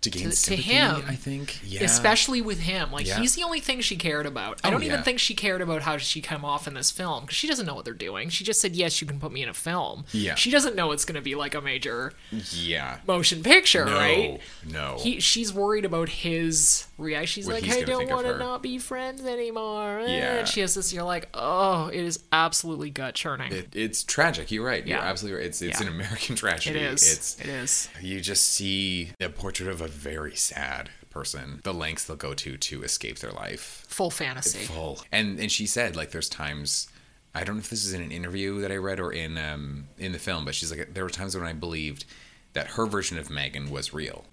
to 0.05 0.11
gain 0.11 0.31
to- 0.31 0.37
to 0.45 0.57
him, 0.57 1.05
I 1.07 1.15
think. 1.17 1.59
Yeah. 1.65 1.83
especially 1.85 2.41
with 2.41 2.61
him. 2.61 2.93
Like 2.93 3.07
Yeah. 3.07 3.19
he's 3.21 3.35
the 3.35 3.43
only 3.43 3.61
thing 3.61 3.81
she 3.81 3.97
cared 3.97 4.27
about. 4.27 4.61
I 4.65 4.69
Oh, 4.69 4.71
don't 4.71 4.83
even 4.83 4.99
yeah. 4.99 5.03
think 5.03 5.19
she 5.19 5.35
cared 5.35 5.61
about 5.61 5.83
how 5.83 5.99
she 5.99 6.21
come 6.21 6.45
off 6.45 6.67
in 6.69 6.75
this 6.75 6.91
film 6.91 7.25
because 7.25 7.37
she 7.37 7.47
doesn't 7.47 7.67
know 7.67 7.75
what 7.75 7.85
they're 7.85 7.93
doing. 7.95 8.29
She 8.29 8.45
just 8.45 8.61
said, 8.61 8.75
"Yes, 8.77 9.01
you 9.01 9.07
can 9.07 9.19
put 9.19 9.33
me 9.33 9.43
in 9.43 9.49
a 9.49 9.55
film." 9.55 10.05
Yeah. 10.13 10.35
She 10.37 10.51
doesn't 10.51 10.77
know 10.77 10.93
it's 10.93 11.05
going 11.05 11.17
to 11.17 11.21
be 11.23 11.35
like 11.35 11.55
a 11.55 11.61
major 11.61 12.13
Yeah. 12.53 12.99
motion 13.07 13.43
picture, 13.43 13.85
No. 13.85 13.97
right? 13.97 14.41
No. 14.65 14.99
He, 15.03 15.21
she's 15.21 15.53
worried 15.53 15.85
about 15.85 16.09
his 16.09 16.87
reaction. 16.99 17.27
She's 17.27 17.47
What 17.47 17.55
like, 17.55 17.65
he's 17.65 17.77
I 17.77 17.83
don't 17.83 18.09
want 18.09 18.27
to 18.27 18.39
not 18.39 18.63
be 18.63 18.79
friends 18.79 19.25
anymore. 19.25 20.01
Yeah. 20.07 20.37
And 20.39 20.49
she 20.49 20.61
has 20.61 20.75
this. 20.75 20.93
You're 20.93 21.03
like, 21.05 21.29
oh, 21.35 21.89
it 21.89 22.01
is 22.01 22.21
absolutely 22.33 22.91
gut 22.91 23.15
churning. 23.15 23.53
It, 23.53 23.69
it's 23.75 24.05
tragic. 24.05 24.51
You're 24.51 24.65
right. 24.65 24.87
You're 24.87 24.99
Yeah. 24.99 25.05
absolutely 25.05 25.39
right. 25.41 25.47
It's 25.47 25.63
it's 25.63 25.81
Yeah. 25.81 25.87
an 25.89 25.93
American 25.95 26.37
tragedy. 26.37 26.79
It 26.79 26.93
is. 26.93 27.13
It's 27.13 27.41
it 27.41 27.49
is. 27.49 27.89
you 28.01 28.21
just 28.21 28.47
see 28.49 29.11
a 29.21 29.29
portrait 29.29 29.69
of 29.69 29.81
a 29.81 29.89
very 29.89 30.35
sad 30.37 30.91
person. 31.11 31.61
The 31.65 31.75
lengths 31.75 32.05
they'll 32.05 32.17
go 32.17 32.35
to 32.35 32.57
to 32.57 32.83
escape 32.83 33.19
their 33.21 33.33
life. 33.33 33.85
Full 33.89 34.11
fantasy. 34.11 34.65
Full. 34.65 35.01
And 35.13 35.39
and 35.39 35.51
she 35.51 35.67
said 35.67 35.97
like 35.97 36.11
there's 36.11 36.29
times 36.29 36.89
I 37.37 37.43
don't 37.45 37.57
know 37.57 37.61
if 37.61 37.71
this 37.71 37.85
is 37.85 37.93
in 37.93 38.01
an 38.03 38.13
interview 38.13 38.61
that 38.61 38.71
I 38.71 38.77
read 38.77 39.01
or 39.01 39.13
in 39.13 39.37
um 39.39 39.89
in 39.99 40.13
the 40.13 40.19
film, 40.19 40.45
but 40.45 40.55
she's 40.55 40.71
like 40.71 40.95
there 40.95 41.05
were 41.05 41.11
times 41.11 41.37
when 41.37 41.45
I 41.47 41.53
believed 41.53 42.05
that 42.53 42.69
her 42.69 42.87
version 42.87 43.19
of 43.19 43.31
Megan 43.31 43.71
was 43.71 43.93
real. 43.93 44.27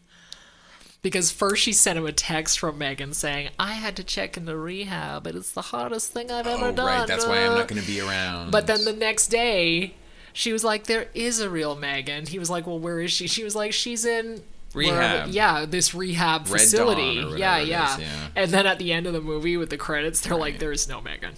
Because 1.02 1.32
first 1.32 1.64
she 1.64 1.74
sent 1.74 1.98
him 1.98 2.06
a 2.06 2.12
text 2.12 2.60
from 2.60 2.78
Megan 2.78 3.14
saying, 3.14 3.50
I 3.58 3.74
had 3.74 3.96
to 3.96 4.04
check 4.04 4.38
into 4.38 4.56
rehab, 4.56 5.26
and 5.26 5.36
it's 5.36 5.52
the 5.52 5.62
hardest 5.64 6.12
thing 6.12 6.30
I've 6.30 6.46
ever 6.46 6.66
Oh, 6.68 6.72
done. 6.72 6.86
right. 6.86 7.08
That's 7.08 7.26
why 7.26 7.40
I'm 7.46 7.56
not 7.56 7.68
going 7.68 7.82
to 7.82 7.88
be 7.88 8.00
around. 8.02 8.52
But 8.52 8.68
then 8.68 8.86
the 8.86 8.94
next 8.94 9.28
day, 9.28 9.96
she 10.32 10.54
was 10.54 10.64
like, 10.64 10.86
"There 10.86 11.08
is 11.16 11.40
a 11.40 11.50
real 11.50 11.76
Megan." 11.76 12.28
He 12.28 12.38
was 12.38 12.50
like, 12.52 12.68
"Well, 12.68 12.78
where 12.80 13.00
is 13.02 13.12
she?" 13.12 13.28
She 13.28 13.44
was 13.44 13.56
like, 13.56 13.74
"She's 13.74 14.06
in." 14.06 14.44
wherever- 14.74 14.96
Rehab. 15.00 15.30
yeah, 15.32 15.66
this 15.66 15.94
rehab 15.94 16.48
Red 16.48 16.62
facility. 16.62 17.16
Yeah, 17.38 17.60
yeah. 17.60 17.96
is, 17.96 18.00
yeah. 18.02 18.28
And 18.38 18.52
then 18.52 18.66
at 18.66 18.78
the 18.80 18.94
end 18.94 19.06
of 19.08 19.12
the 19.14 19.20
movie 19.20 19.58
with 19.58 19.70
the 19.70 19.76
credits, 19.78 20.22
they're 20.22 20.38
like, 20.38 20.60
"There 20.60 20.72
is 20.72 20.88
no 20.88 21.02
Megan," 21.02 21.34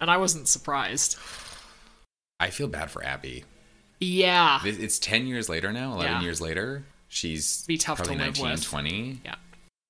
and 0.00 0.10
I 0.10 0.18
wasn't 0.18 0.46
surprised. 0.48 1.16
I 2.38 2.50
feel 2.50 2.68
bad 2.68 2.90
for 2.92 3.02
Abby. 3.04 3.44
Yeah, 3.98 4.60
It's 4.64 4.98
10 5.00 5.26
years 5.26 5.48
later 5.48 5.72
now, 5.72 5.94
11 5.94 6.12
Yeah. 6.16 6.20
years 6.20 6.40
later. 6.40 6.84
She's 7.08 7.64
Be 7.66 7.78
tough 7.78 7.98
to 7.98 8.04
probably 8.04 8.24
live 8.24 8.34
19, 8.38 8.50
with. 8.50 8.64
20. 8.64 9.20
yeah. 9.24 9.34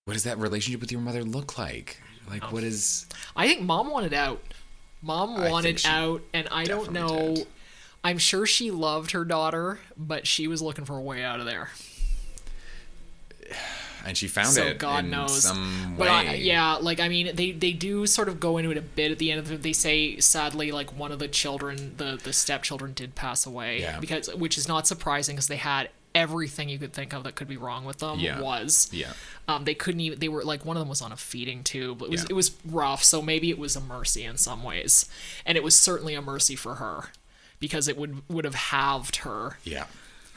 What 0.04 0.14
does 0.14 0.24
that 0.24 0.38
relationship 0.38 0.80
with 0.80 0.92
your 0.92 1.00
mother 1.00 1.24
look 1.24 1.58
like? 1.58 2.00
Like, 2.28 2.44
Oh. 2.44 2.48
what 2.50 2.62
is. 2.62 3.06
I 3.34 3.46
think 3.48 3.62
mom 3.62 3.90
wanted 3.90 4.14
out. 4.14 4.40
Mom 5.02 5.36
wanted 5.50 5.84
out, 5.86 6.22
and 6.32 6.48
I 6.50 6.64
don't 6.64 6.92
know. 6.92 7.34
did. 7.36 7.46
I'm 8.04 8.18
sure 8.18 8.46
she 8.46 8.70
loved 8.70 9.10
her 9.12 9.24
daughter, 9.24 9.80
but 9.96 10.26
she 10.26 10.46
was 10.46 10.62
looking 10.62 10.84
for 10.84 10.96
a 10.96 11.00
way 11.02 11.22
out 11.24 11.40
of 11.40 11.46
there. 11.46 11.70
And 14.04 14.16
she 14.16 14.28
found 14.28 14.50
so 14.50 14.62
it 14.62 14.78
God 14.78 15.04
in 15.04 15.10
knows. 15.10 15.42
some 15.42 15.94
but 15.98 16.02
way. 16.04 16.08
I, 16.08 16.34
yeah, 16.34 16.74
like 16.74 17.00
I 17.00 17.08
mean, 17.08 17.34
they 17.34 17.50
they 17.50 17.72
do 17.72 18.06
sort 18.06 18.28
of 18.28 18.38
go 18.38 18.56
into 18.56 18.70
it 18.70 18.76
a 18.76 18.80
bit 18.82 19.10
at 19.10 19.18
the 19.18 19.32
end 19.32 19.40
of 19.40 19.50
it. 19.50 19.62
They 19.62 19.72
say 19.72 20.20
sadly, 20.20 20.70
like 20.70 20.96
one 20.96 21.10
of 21.10 21.18
the 21.18 21.26
children, 21.26 21.94
the 21.96 22.16
the 22.22 22.32
stepchildren, 22.32 22.92
did 22.92 23.16
pass 23.16 23.46
away. 23.46 23.80
Yeah. 23.80 23.98
Because 23.98 24.32
which 24.32 24.56
is 24.58 24.68
not 24.68 24.86
surprising 24.86 25.34
because 25.34 25.48
they 25.48 25.56
had 25.56 25.88
everything 26.16 26.68
you 26.68 26.78
could 26.78 26.92
think 26.94 27.12
of 27.12 27.22
that 27.24 27.34
could 27.34 27.46
be 27.46 27.56
wrong 27.58 27.84
with 27.84 27.98
them 27.98 28.18
Yeah. 28.18 28.40
was. 28.40 28.88
Yeah. 28.90 29.12
Um, 29.46 29.64
they 29.64 29.74
couldn't 29.74 30.00
even. 30.00 30.18
They 30.18 30.28
were 30.28 30.42
like 30.42 30.64
one 30.64 30.76
of 30.76 30.80
them 30.80 30.88
was 30.88 31.02
on 31.02 31.12
a 31.12 31.16
feeding 31.16 31.62
tube. 31.62 32.00
It 32.02 32.10
was 32.10 32.22
Yeah. 32.22 32.26
it 32.30 32.32
was 32.32 32.52
rough. 32.64 33.04
So 33.04 33.20
maybe 33.22 33.50
it 33.50 33.58
was 33.58 33.76
a 33.76 33.80
mercy 33.80 34.24
in 34.24 34.36
some 34.38 34.62
ways, 34.62 35.06
and 35.44 35.56
it 35.56 35.62
was 35.62 35.76
certainly 35.78 36.14
a 36.14 36.22
mercy 36.22 36.56
for 36.56 36.76
her 36.76 37.10
because 37.60 37.86
it 37.86 37.96
would 37.96 38.22
would 38.28 38.44
have 38.44 38.54
halved 38.54 39.16
her 39.16 39.58
Yeah. 39.64 39.86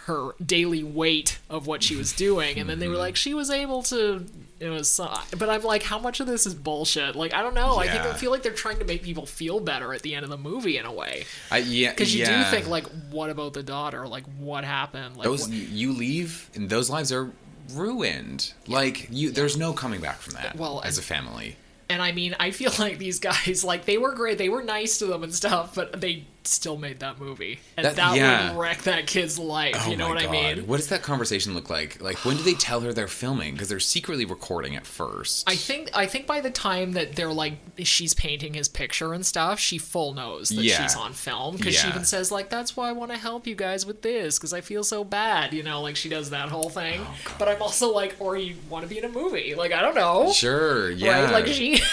Her 0.09 0.33
daily 0.45 0.83
weight 0.83 1.39
of 1.49 1.65
what 1.67 1.81
she 1.83 1.95
was 1.95 2.11
doing. 2.13 2.59
And 2.59 2.69
then 2.69 2.79
they 2.79 2.87
were 2.87 2.95
Mm-hmm. 2.95 3.01
like 3.01 3.15
she 3.15 3.33
was 3.33 3.49
able 3.49 3.83
to 3.83 4.25
it 4.59 4.67
was 4.67 4.89
so, 4.91 5.09
but 5.37 5.47
i'm 5.49 5.63
like 5.63 5.83
how 5.83 5.97
much 5.97 6.19
of 6.19 6.27
this 6.27 6.45
is 6.45 6.53
bullshit? 6.53 7.15
Like 7.15 7.33
i 7.33 7.41
don't 7.41 7.53
know. 7.55 7.77
I 7.77 7.87
think 7.87 8.03
I 8.03 8.13
feel 8.13 8.29
like 8.31 8.43
they're 8.43 8.51
trying 8.51 8.79
to 8.79 8.85
make 8.85 9.01
people 9.03 9.25
feel 9.25 9.59
better 9.61 9.93
at 9.93 10.01
the 10.01 10.13
end 10.15 10.25
of 10.25 10.29
the 10.29 10.37
movie 10.37 10.77
in 10.77 10.85
a 10.85 10.91
way. 10.91 11.23
I, 11.49 11.59
yeah. 11.59 11.91
because 11.91 12.13
you 12.13 12.25
yeah. 12.25 12.43
do 12.43 12.49
think 12.55 12.67
like 12.67 12.85
what 13.09 13.29
about 13.29 13.53
the 13.53 13.63
daughter? 13.63 14.05
Like 14.07 14.25
what 14.37 14.63
happened? 14.65 15.15
Like 15.15 15.23
those 15.23 15.47
what- 15.47 15.55
you 15.57 15.93
leave 15.93 16.49
and 16.55 16.69
those 16.69 16.89
lives 16.89 17.11
are 17.13 17.31
ruined. 17.73 18.53
Like 18.67 19.07
you 19.11 19.31
there's 19.31 19.57
no 19.57 19.73
coming 19.73 20.01
back 20.01 20.17
from 20.17 20.33
that 20.33 20.55
Well, 20.57 20.81
as 20.83 20.97
a 20.97 21.01
family. 21.01 21.55
And 21.91 22.01
i 22.01 22.11
mean 22.11 22.35
i 22.39 22.51
feel 22.51 22.71
like 22.79 22.97
these 22.99 23.19
guys 23.19 23.63
like 23.63 23.85
they 23.85 23.97
were 23.97 24.13
great. 24.13 24.37
They 24.37 24.49
were 24.49 24.63
nice 24.63 24.99
to 24.99 25.05
them 25.05 25.23
and 25.23 25.33
stuff 25.33 25.73
but 25.75 26.01
they 26.01 26.25
still 26.47 26.77
made 26.77 26.99
that 27.01 27.19
movie. 27.19 27.59
And 27.77 27.85
That- 27.85 27.95
that, 27.95 28.15
yeah. 28.15 28.51
would 28.53 28.59
wreck 28.59 28.81
that 28.83 29.07
kid's 29.07 29.37
life 29.37 29.75
oh 29.77 29.89
you 29.91 29.97
know 29.97 30.09
what 30.09 30.19
god. 30.19 30.27
i 30.27 30.31
mean? 30.55 30.67
What 30.67 30.77
does 30.77 30.87
that 30.87 31.01
conversation 31.01 31.53
look 31.53 31.69
like? 31.69 32.01
Like 32.01 32.17
when 32.25 32.37
do 32.37 32.43
they 32.43 32.53
tell 32.53 32.81
her 32.81 32.93
they're 32.93 33.07
filming? 33.07 33.53
Because 33.53 33.69
they're 33.69 33.79
secretly 33.79 34.25
recording 34.25 34.75
at 34.75 34.85
first. 34.85 35.47
I 35.49 35.55
think 35.55 35.89
I 35.95 36.05
think 36.05 36.27
by 36.27 36.41
the 36.41 36.49
time 36.51 36.93
that 36.93 37.15
they're 37.15 37.31
like 37.33 37.53
she's 37.79 38.13
painting 38.13 38.53
his 38.53 38.67
picture 38.67 39.13
and 39.13 39.25
stuff, 39.25 39.59
she 39.59 39.77
full 39.77 40.13
knows 40.13 40.49
that 40.49 40.63
Yeah. 40.63 40.81
she's 40.81 40.95
on 40.95 41.13
film. 41.13 41.57
Because 41.57 41.75
she 41.75 41.87
even 41.87 42.05
says 42.05 42.31
like 42.31 42.49
that's 42.49 42.75
why 42.75 42.89
I 42.89 42.91
want 42.93 43.11
to 43.11 43.17
help 43.17 43.45
you 43.47 43.55
guys 43.55 43.85
with 43.85 44.01
this 44.01 44.37
because 44.39 44.53
I 44.53 44.61
feel 44.61 44.83
so 44.83 45.03
bad, 45.03 45.53
you 45.53 45.63
know, 45.63 45.81
like 45.81 45.95
she 45.95 46.09
does 46.09 46.29
that 46.31 46.49
whole 46.49 46.69
thing. 46.69 47.01
Oh, 47.03 47.15
but 47.37 47.47
I'm 47.47 47.61
also 47.61 47.89
like, 47.93 48.15
or 48.19 48.37
you 48.37 48.55
want 48.69 48.83
to 48.83 48.89
be 48.89 48.97
in 48.97 49.05
a 49.05 49.09
movie, 49.09 49.55
like 49.55 49.71
I 49.71 49.81
don't 49.81 49.95
know, 49.95 50.31
sure 50.31 50.89
yeah 50.91 51.23
right? 51.25 51.31
Like 51.33 51.47
she. 51.47 51.81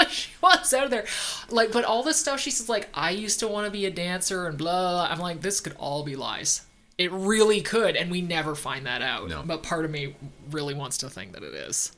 she 0.10 0.30
wants 0.42 0.72
out 0.72 0.84
of 0.84 0.90
there, 0.90 1.06
like, 1.50 1.72
but 1.72 1.84
all 1.84 2.02
this 2.02 2.18
stuff 2.18 2.40
she 2.40 2.50
says, 2.50 2.68
like, 2.68 2.88
I 2.94 3.10
used 3.10 3.40
to 3.40 3.48
want 3.48 3.66
to 3.66 3.70
be 3.70 3.86
a 3.86 3.90
dancer 3.90 4.46
and 4.46 4.56
blah. 4.58 5.06
I'm 5.10 5.18
like, 5.18 5.40
this 5.40 5.60
could 5.60 5.74
all 5.78 6.02
be 6.04 6.16
lies. 6.16 6.62
It 6.98 7.10
really 7.10 7.62
could, 7.62 7.96
and 7.96 8.10
we 8.10 8.20
never 8.20 8.54
find 8.54 8.86
that 8.86 9.02
out. 9.02 9.28
No. 9.28 9.42
But 9.44 9.62
part 9.62 9.84
of 9.84 9.90
me 9.90 10.14
really 10.50 10.74
wants 10.74 10.98
to 10.98 11.08
think 11.08 11.32
that 11.32 11.42
it 11.42 11.54
is 11.54 11.92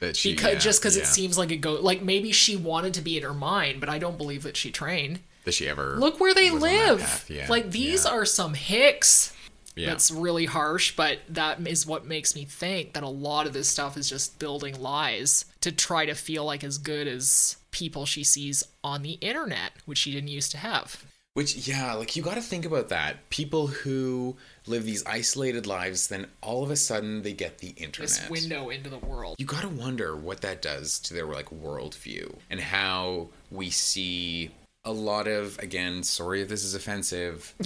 that 0.00 0.16
she, 0.16 0.32
because 0.34 0.52
yeah, 0.54 0.58
just 0.58 0.80
because 0.80 0.96
it 0.96 1.06
seems 1.06 1.38
like 1.38 1.50
it 1.50 1.58
go 1.58 1.74
like 1.74 2.02
maybe 2.02 2.32
she 2.32 2.56
wanted 2.56 2.94
to 2.94 3.00
be 3.00 3.16
in 3.16 3.22
her 3.22 3.34
mind, 3.34 3.80
but 3.80 3.88
I 3.88 3.98
don't 3.98 4.18
believe 4.18 4.42
that 4.42 4.56
she 4.56 4.70
trained. 4.70 5.20
that 5.44 5.54
she 5.54 5.68
ever 5.68 5.96
Look 5.96 6.20
where 6.20 6.34
they 6.34 6.50
was 6.50 6.62
on 6.62 6.68
that 6.68 6.88
live. 6.90 7.00
path, 7.00 7.30
yeah, 7.30 7.46
like 7.48 7.70
these 7.70 8.04
yeah. 8.04 8.12
are 8.12 8.24
some 8.24 8.54
hicks. 8.54 9.33
Yeah. 9.76 9.88
That's 9.88 10.10
really 10.10 10.44
harsh, 10.44 10.94
but 10.94 11.18
that 11.28 11.66
is 11.66 11.86
what 11.86 12.06
makes 12.06 12.36
me 12.36 12.44
think 12.44 12.92
that 12.92 13.02
a 13.02 13.08
lot 13.08 13.46
of 13.46 13.52
this 13.52 13.68
stuff 13.68 13.96
is 13.96 14.08
just 14.08 14.38
building 14.38 14.80
lies 14.80 15.46
to 15.62 15.72
try 15.72 16.06
to 16.06 16.14
feel 16.14 16.44
like 16.44 16.62
as 16.62 16.78
good 16.78 17.08
as 17.08 17.56
people 17.70 18.06
she 18.06 18.22
sees 18.22 18.62
on 18.84 19.02
the 19.02 19.12
internet, 19.14 19.72
which 19.84 19.98
she 19.98 20.12
didn't 20.12 20.28
used 20.28 20.52
to 20.52 20.58
have. 20.58 21.04
Which, 21.34 21.66
yeah, 21.66 21.94
like 21.94 22.14
you 22.14 22.22
got 22.22 22.36
to 22.36 22.40
think 22.40 22.64
about 22.64 22.90
that. 22.90 23.28
People 23.28 23.66
who 23.66 24.36
live 24.68 24.84
these 24.84 25.04
isolated 25.04 25.66
lives, 25.66 26.06
then 26.06 26.28
all 26.40 26.62
of 26.62 26.70
a 26.70 26.76
sudden 26.76 27.22
they 27.22 27.32
get 27.32 27.58
the 27.58 27.70
internet. 27.70 28.08
This 28.08 28.30
window 28.30 28.68
into 28.68 28.88
the 28.88 28.98
world. 28.98 29.34
You 29.38 29.46
got 29.46 29.62
to 29.62 29.68
wonder 29.68 30.14
what 30.14 30.42
that 30.42 30.62
does 30.62 31.00
to 31.00 31.14
their 31.14 31.26
like 31.26 31.50
worldview 31.50 32.36
and 32.50 32.60
how 32.60 33.30
we 33.50 33.70
see 33.70 34.52
a 34.84 34.92
lot 34.92 35.26
of 35.26 35.58
again. 35.58 36.04
Sorry 36.04 36.40
if 36.40 36.48
this 36.48 36.62
is 36.62 36.76
offensive. 36.76 37.52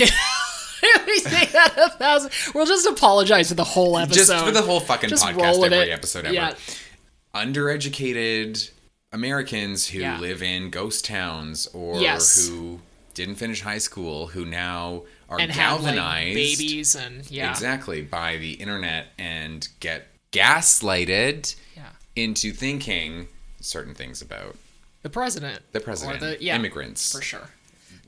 we 1.07 1.19
say 1.21 1.47
that 1.47 1.75
a 1.77 1.91
thousand. 1.91 2.31
We'll 2.55 2.67
just 2.67 2.87
apologize 2.87 3.49
for 3.49 3.55
the 3.55 3.65
whole 3.65 3.99
episode. 3.99 4.15
Just 4.19 4.45
for 4.45 4.51
the 4.51 4.63
whole 4.63 4.81
fucking 4.81 5.11
Just 5.11 5.25
podcast, 5.25 5.65
every 5.65 5.79
it. 5.79 5.91
episode 5.91 6.25
ever. 6.27 6.35
Yeah. 6.35 6.55
Undereducated 7.35 8.71
Americans 9.13 9.89
who 9.89 10.01
Yeah. 10.01 10.19
live 10.21 10.43
in 10.43 10.71
ghost 10.71 11.05
towns 11.05 11.67
or 11.73 12.01
Yes. 12.01 12.49
who 12.49 12.81
didn't 13.15 13.37
finish 13.37 13.63
high 13.63 13.79
school, 13.79 14.29
who 14.29 14.45
now 14.45 15.03
are 15.29 15.41
and 15.41 15.51
have 15.53 15.83
like 15.83 15.95
galvanized. 15.97 16.35
babies 16.35 16.95
and 16.95 17.31
yeah. 17.31 17.51
Exactly, 17.51 18.03
by 18.03 18.37
the 18.37 18.53
internet 18.53 19.09
and 19.19 19.67
get 19.81 20.09
gaslighted 20.33 21.55
Yeah. 21.77 21.83
into 22.17 22.53
thinking 22.53 23.29
certain 23.61 23.95
things 23.95 24.23
about 24.23 24.57
The 25.03 25.11
president. 25.11 25.63
The 25.73 25.81
president, 25.81 26.23
Or 26.23 26.27
the, 26.37 26.43
yeah, 26.43 26.55
immigrants, 26.57 27.13
For 27.13 27.23
sure. 27.23 27.51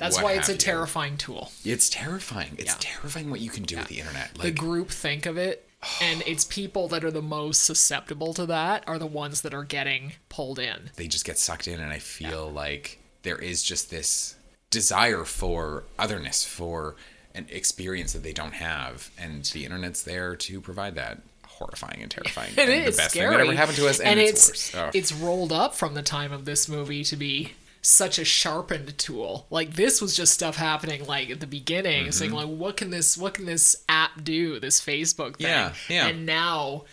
That's 0.00 0.20
why 0.20 0.32
it's 0.32 0.48
a 0.48 0.52
you. 0.52 0.58
terrifying 0.58 1.16
tool. 1.16 1.52
it's 1.64 1.88
terrifying. 1.88 2.56
It's 2.58 2.72
Yeah. 2.72 2.76
terrifying 2.80 3.30
what 3.30 3.40
you 3.40 3.50
can 3.50 3.62
do 3.62 3.76
with 3.76 3.86
the 3.88 4.00
internet. 4.00 4.34
the 4.34 4.50
group 4.50 4.90
think 4.90 5.26
of 5.26 5.36
it, 5.38 5.68
and 6.02 6.22
it's 6.26 6.44
people 6.44 6.88
that 6.88 7.04
are 7.04 7.10
the 7.12 7.22
most 7.22 7.62
susceptible 7.64 8.34
to 8.34 8.46
that 8.46 8.82
are 8.88 8.98
the 8.98 9.06
ones 9.06 9.42
that 9.42 9.54
are 9.54 9.64
getting 9.64 10.14
pulled 10.28 10.58
in. 10.58 10.90
they 10.96 11.06
just 11.06 11.24
get 11.24 11.38
sucked 11.38 11.68
in 11.68 11.78
and 11.80 11.92
I 11.92 11.98
feel 11.98 12.50
like 12.50 12.98
there 13.22 13.38
is 13.38 13.62
just 13.62 13.90
this 13.90 14.34
desire 14.70 15.24
for 15.24 15.84
otherness, 15.98 16.44
for 16.44 16.96
an 17.34 17.46
experience 17.50 18.12
that 18.12 18.22
they 18.22 18.32
don't 18.32 18.54
have 18.54 19.10
and 19.18 19.44
the 19.46 19.64
internet's 19.64 20.02
there 20.02 20.34
to 20.36 20.60
provide 20.60 20.94
that. 20.96 21.18
Horrifying 21.46 22.00
and 22.02 22.10
terrifying. 22.10 22.52
It 22.56 22.58
and 22.68 22.70
is 22.88 22.96
the 22.96 23.02
best 23.02 23.10
scary. 23.10 23.28
thing 23.28 23.38
that 23.38 23.46
ever 23.48 23.56
happened 23.56 23.76
to 23.76 23.86
us 23.88 24.00
and, 24.00 24.18
it's, 24.18 24.48
it's 24.48 24.74
worse. 24.74 24.82
Oh. 24.82 24.90
it's 24.94 25.12
rolled 25.12 25.52
up 25.52 25.74
from 25.74 25.92
the 25.94 26.02
time 26.02 26.32
of 26.32 26.44
this 26.46 26.68
movie 26.70 27.04
to 27.04 27.16
be 27.16 27.52
such 27.82 28.18
a 28.18 28.24
sharpened 28.24 28.96
tool. 28.98 29.46
Like 29.50 29.74
this 29.74 30.00
was 30.02 30.14
just 30.16 30.34
stuff 30.34 30.56
happening 30.56 31.06
like 31.06 31.30
at 31.30 31.40
the 31.40 31.46
beginning, 31.46 32.02
Mm-hmm. 32.04 32.10
saying 32.12 32.32
like 32.32 32.48
what 32.48 32.76
can 32.76 32.90
this 32.90 33.16
what 33.16 33.34
can 33.34 33.46
this 33.46 33.84
app 33.88 34.22
do, 34.22 34.60
this 34.60 34.80
Facebook 34.80 35.36
thing. 35.36 35.46
Yeah, 35.46 35.72
yeah. 35.88 36.06
And 36.08 36.26
now 36.26 36.84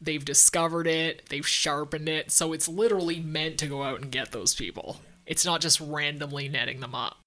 they've 0.00 0.24
discovered 0.24 0.86
it, 0.86 1.22
they've 1.28 1.46
sharpened 1.46 2.08
it, 2.08 2.30
so 2.30 2.52
it's 2.52 2.68
literally 2.68 3.20
meant 3.20 3.58
to 3.58 3.66
go 3.66 3.82
out 3.82 4.00
and 4.00 4.10
get 4.12 4.32
those 4.32 4.54
people. 4.54 5.00
It's 5.26 5.44
not 5.44 5.60
just 5.60 5.80
randomly 5.80 6.48
netting 6.48 6.80
them 6.80 6.94
up. 6.94 7.18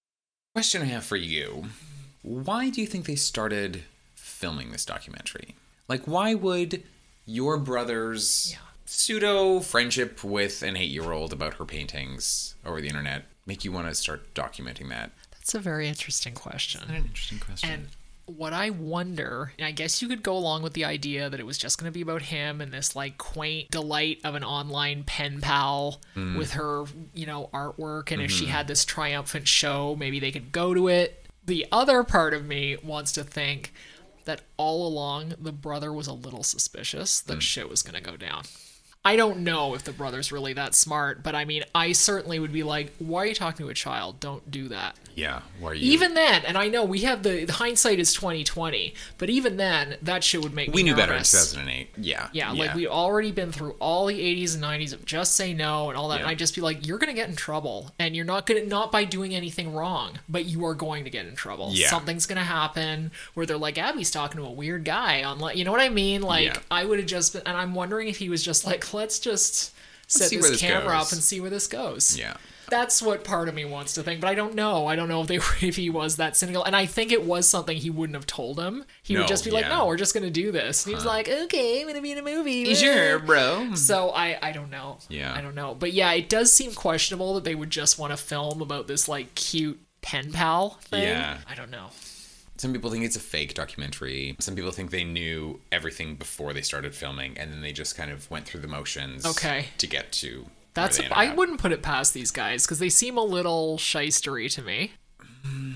Question 0.56 0.82
I 0.82 0.86
have 0.86 1.04
for 1.06 1.18
you. 1.18 1.66
Why 2.24 2.70
do 2.70 2.82
you 2.82 2.88
think 2.88 3.06
they 3.06 3.16
started 3.16 3.84
filming 4.16 4.72
this 4.72 4.86
documentary? 4.86 5.56
Like, 5.88 6.04
why 6.06 6.34
would 6.36 6.84
your 7.26 7.58
brother's 7.58 8.56
pseudo 8.91 9.61
friendship 9.61 10.23
with 10.23 10.61
an 10.63 10.75
eight 10.75 10.91
year 10.91 11.11
old 11.11 11.31
about 11.31 11.55
her 11.55 11.65
paintings 11.65 12.55
over 12.65 12.81
the 12.81 12.87
internet 12.87 13.23
make 13.45 13.63
you 13.63 13.71
want 13.71 13.87
to 13.87 13.95
start 13.95 14.33
documenting 14.33 14.89
that? 14.89 15.11
That's 15.31 15.55
a 15.55 15.59
very 15.59 15.87
interesting 15.87 16.33
question. 16.33 16.81
An 16.89 16.95
interesting 16.95 17.39
question. 17.39 17.69
And 17.69 17.87
what 18.25 18.53
I 18.53 18.69
wonder, 18.69 19.53
and 19.57 19.65
I 19.65 19.71
guess 19.71 20.01
you 20.01 20.07
could 20.07 20.23
go 20.23 20.35
along 20.35 20.61
with 20.61 20.73
the 20.73 20.85
idea 20.85 21.29
that 21.29 21.39
it 21.39 21.45
was 21.45 21.57
just 21.57 21.79
going 21.79 21.91
to 21.91 21.93
be 21.93 22.01
about 22.01 22.21
him 22.21 22.61
and 22.61 22.71
this 22.71 22.95
like 22.95 23.17
quaint 23.17 23.71
delight 23.71 24.19
of 24.23 24.35
an 24.35 24.43
online 24.43 25.03
pen 25.03 25.41
pal 25.41 26.01
mm. 26.15 26.37
with 26.37 26.51
her, 26.51 26.83
you 27.13 27.25
know, 27.25 27.49
artwork. 27.53 28.11
And 28.11 28.21
if 28.21 28.29
she 28.29 28.43
mm-hmm. 28.43 28.53
had 28.53 28.67
this 28.67 28.85
triumphant 28.85 29.47
show, 29.47 29.95
maybe 29.97 30.19
they 30.19 30.31
could 30.31 30.51
go 30.51 30.73
to 30.73 30.89
it. 30.89 31.25
The 31.45 31.65
other 31.71 32.03
part 32.03 32.33
of 32.33 32.45
me 32.45 32.77
wants 32.83 33.11
to 33.13 33.23
think 33.23 33.73
that 34.25 34.41
all 34.57 34.87
along 34.87 35.33
the 35.41 35.51
brother 35.51 35.91
was 35.91 36.07
a 36.07 36.13
little 36.13 36.43
suspicious 36.43 37.21
that 37.21 37.39
mm. 37.39 37.41
shit 37.41 37.69
was 37.69 37.81
going 37.81 37.95
to 37.95 38.01
go 38.01 38.15
down. 38.15 38.43
I 39.04 39.16
don't 39.16 39.39
know 39.39 39.74
if 39.74 39.84
the 39.84 39.91
brother's 39.93 40.32
really 40.32 40.54
that 40.54 40.76
smart, 40.76 41.24
but 41.24 41.34
I 41.34 41.43
mean, 41.43 41.64
I 41.74 41.91
certainly 41.91 42.38
would 42.38 42.54
be 42.54 42.62
like, 42.62 42.93
why 42.99 43.24
are 43.24 43.26
you 43.26 43.34
talking 43.34 43.66
to 43.66 43.72
a 43.72 43.74
child? 43.74 44.20
Don't 44.20 44.52
do 44.52 44.68
that. 44.68 44.95
Yeah. 45.16 45.41
Why 45.60 45.72
are 45.72 45.74
you? 45.74 45.91
Even 45.91 46.14
then, 46.14 46.43
and 46.45 46.56
I 46.58 46.68
know 46.68 46.86
we 46.86 46.99
have 46.99 47.24
the, 47.24 47.45
the 47.45 47.54
hindsight 47.54 47.99
is 47.99 48.14
twenty 48.14 48.43
twenty, 48.43 48.93
but 49.18 49.30
even 49.30 49.58
then, 49.58 49.97
that 50.04 50.24
shit 50.24 50.43
would 50.43 50.54
make 50.54 50.70
me 50.70 50.74
we 50.76 50.84
knew 50.84 50.95
better 50.95 51.14
in 51.14 51.20
2008. 51.24 51.89
Yeah. 51.97 52.30
Yeah, 52.32 52.52
like 52.52 52.76
we'd 52.76 52.88
already 52.88 53.32
been 53.32 53.52
through 53.52 53.72
all 53.80 54.06
the 54.06 54.20
80s 54.20 54.54
and 54.56 54.64
90s 54.64 54.93
of 54.93 55.04
just 55.04 55.36
say 55.36 55.54
no 55.54 55.89
and 55.89 55.97
all 55.97 56.08
that. 56.10 56.16
Yeah. 56.16 56.22
And 56.22 56.30
I'd 56.30 56.38
just 56.39 56.54
be 56.56 56.62
like, 56.62 56.86
you're 56.88 56.97
going 56.99 57.10
to 57.14 57.20
get 57.20 57.28
in 57.28 57.36
trouble. 57.36 57.91
And 57.99 58.16
you're 58.16 58.24
not 58.26 58.45
going 58.45 58.62
to, 58.64 58.68
not 58.70 58.91
by 58.91 59.04
doing 59.04 59.34
anything 59.36 59.74
wrong, 59.74 60.20
but 60.30 60.45
you 60.45 60.64
are 60.66 60.76
going 60.76 61.04
to 61.06 61.10
get 61.10 61.26
in 61.26 61.36
trouble. 61.36 61.70
Yeah. 61.74 61.89
Something's 61.89 62.26
going 62.28 62.38
to 62.38 62.43
happen 62.45 63.12
where 63.34 63.45
they're 63.45 63.58
like, 63.58 63.78
Abby's 63.78 64.12
talking 64.12 64.39
to 64.39 64.45
a 64.47 64.52
weird 64.52 64.86
guy 64.86 65.24
on, 65.24 65.39
like, 65.39 65.58
you 65.58 65.66
know 65.66 65.72
what 65.72 65.82
I 65.82 65.89
mean? 65.89 66.22
Like, 66.22 66.45
Yeah. 66.45 66.60
I 66.70 66.86
would 66.86 66.99
have 66.99 67.08
just 67.08 67.34
been, 67.34 67.41
and 67.45 67.58
I'm 67.58 67.74
wondering 67.74 68.08
if 68.08 68.18
he 68.18 68.30
was 68.30 68.43
just 68.43 68.66
like, 68.66 68.82
let's 68.93 69.19
just 69.19 69.73
set 70.07 70.29
see 70.29 70.37
this, 70.37 70.49
this 70.51 70.59
camera 70.61 70.97
goes. 70.97 71.07
up 71.07 71.11
and 71.13 71.21
see 71.21 71.39
where 71.41 71.49
this 71.49 71.67
goes. 71.67 72.17
Yeah. 72.17 72.35
That's 72.69 73.01
what 73.01 73.25
part 73.25 73.49
of 73.49 73.53
me 73.55 73.65
wants 73.65 73.95
to 73.95 74.03
think, 74.03 74.21
but 74.21 74.29
I 74.29 74.33
don't 74.33 74.55
know. 74.55 74.87
I 74.87 74.95
don't 74.95 75.09
know 75.09 75.19
if 75.21 75.27
they 75.27 75.35
if 75.67 75.75
he 75.75 75.89
was 75.89 76.15
that 76.15 76.37
cynical, 76.37 76.63
and 76.63 76.73
I 76.73 76.85
think 76.85 77.11
it 77.11 77.25
was 77.25 77.45
something 77.45 77.75
he 77.75 77.89
wouldn't 77.89 78.15
have 78.15 78.25
told 78.25 78.57
him. 78.57 78.85
He 79.03 79.13
No, 79.13 79.21
would 79.21 79.27
just 79.27 79.43
be 79.43 79.51
like, 79.51 79.67
"No, 79.67 79.87
we're 79.87 79.97
just 79.97 80.13
gonna 80.13 80.29
do 80.29 80.53
this." 80.53 80.85
And 80.85 80.91
he 80.91 80.95
was 80.95 81.03
like, 81.05 81.27
"Okay, 81.27 81.81
I'm 81.81 81.87
gonna 81.87 82.01
be 82.01 82.13
in 82.13 82.17
a 82.17 82.21
movie." 82.21 82.73
Sure, 82.75 83.15
eh." 83.15 83.25
bro. 83.25 83.75
So 83.75 84.11
I 84.11 84.37
I 84.41 84.53
don't 84.53 84.69
know. 84.69 84.99
Yeah. 85.09 85.33
I 85.35 85.41
don't 85.41 85.53
know, 85.55 85.75
but 85.77 85.91
yeah, 85.91 86.13
it 86.13 86.29
does 86.29 86.53
seem 86.53 86.73
questionable 86.73 87.33
that 87.33 87.43
they 87.43 87.55
would 87.55 87.71
just 87.71 87.99
want 87.99 88.11
to 88.13 88.17
film 88.17 88.61
about 88.61 88.87
this 88.87 89.09
like 89.09 89.35
cute 89.35 89.81
pen 90.01 90.31
pal 90.31 90.79
thing. 90.83 91.03
Yeah. 91.03 91.39
I 91.49 91.55
don't 91.55 91.71
know. 91.71 91.87
Some 92.62 92.74
people 92.74 92.91
think 92.91 93.03
it's 93.03 93.16
a 93.16 93.20
fake 93.20 93.55
documentary. 93.55 94.36
Some 94.38 94.53
people 94.53 94.70
think 94.70 94.91
they 94.91 95.03
knew 95.03 95.59
everything 95.72 96.14
before 96.14 96.53
they 96.53 96.62
started 96.62 96.93
filming, 96.93 97.36
and 97.36 97.51
then 97.51 97.62
they 97.62 97.72
just 97.72 97.97
kind 97.97 98.12
of 98.12 98.30
went 98.30 98.45
through 98.45 98.59
the 98.59 98.68
motions. 98.68 99.26
Okay. 99.26 99.66
To 99.80 99.88
get 99.88 100.12
to. 100.12 100.45
That's 100.76 100.99
ended 100.99 101.12
I 101.12 101.34
wouldn't 101.34 101.59
put 101.59 101.72
it 101.72 101.82
past 101.82 102.14
these 102.14 102.30
guys 102.30 102.64
because 102.64 102.78
they 102.78 102.89
seem 102.89 103.18
a 103.18 103.24
little 103.24 103.80
shystery 103.80 104.47
to 104.53 104.62
me. 104.62 104.91
Mm, 105.43 105.74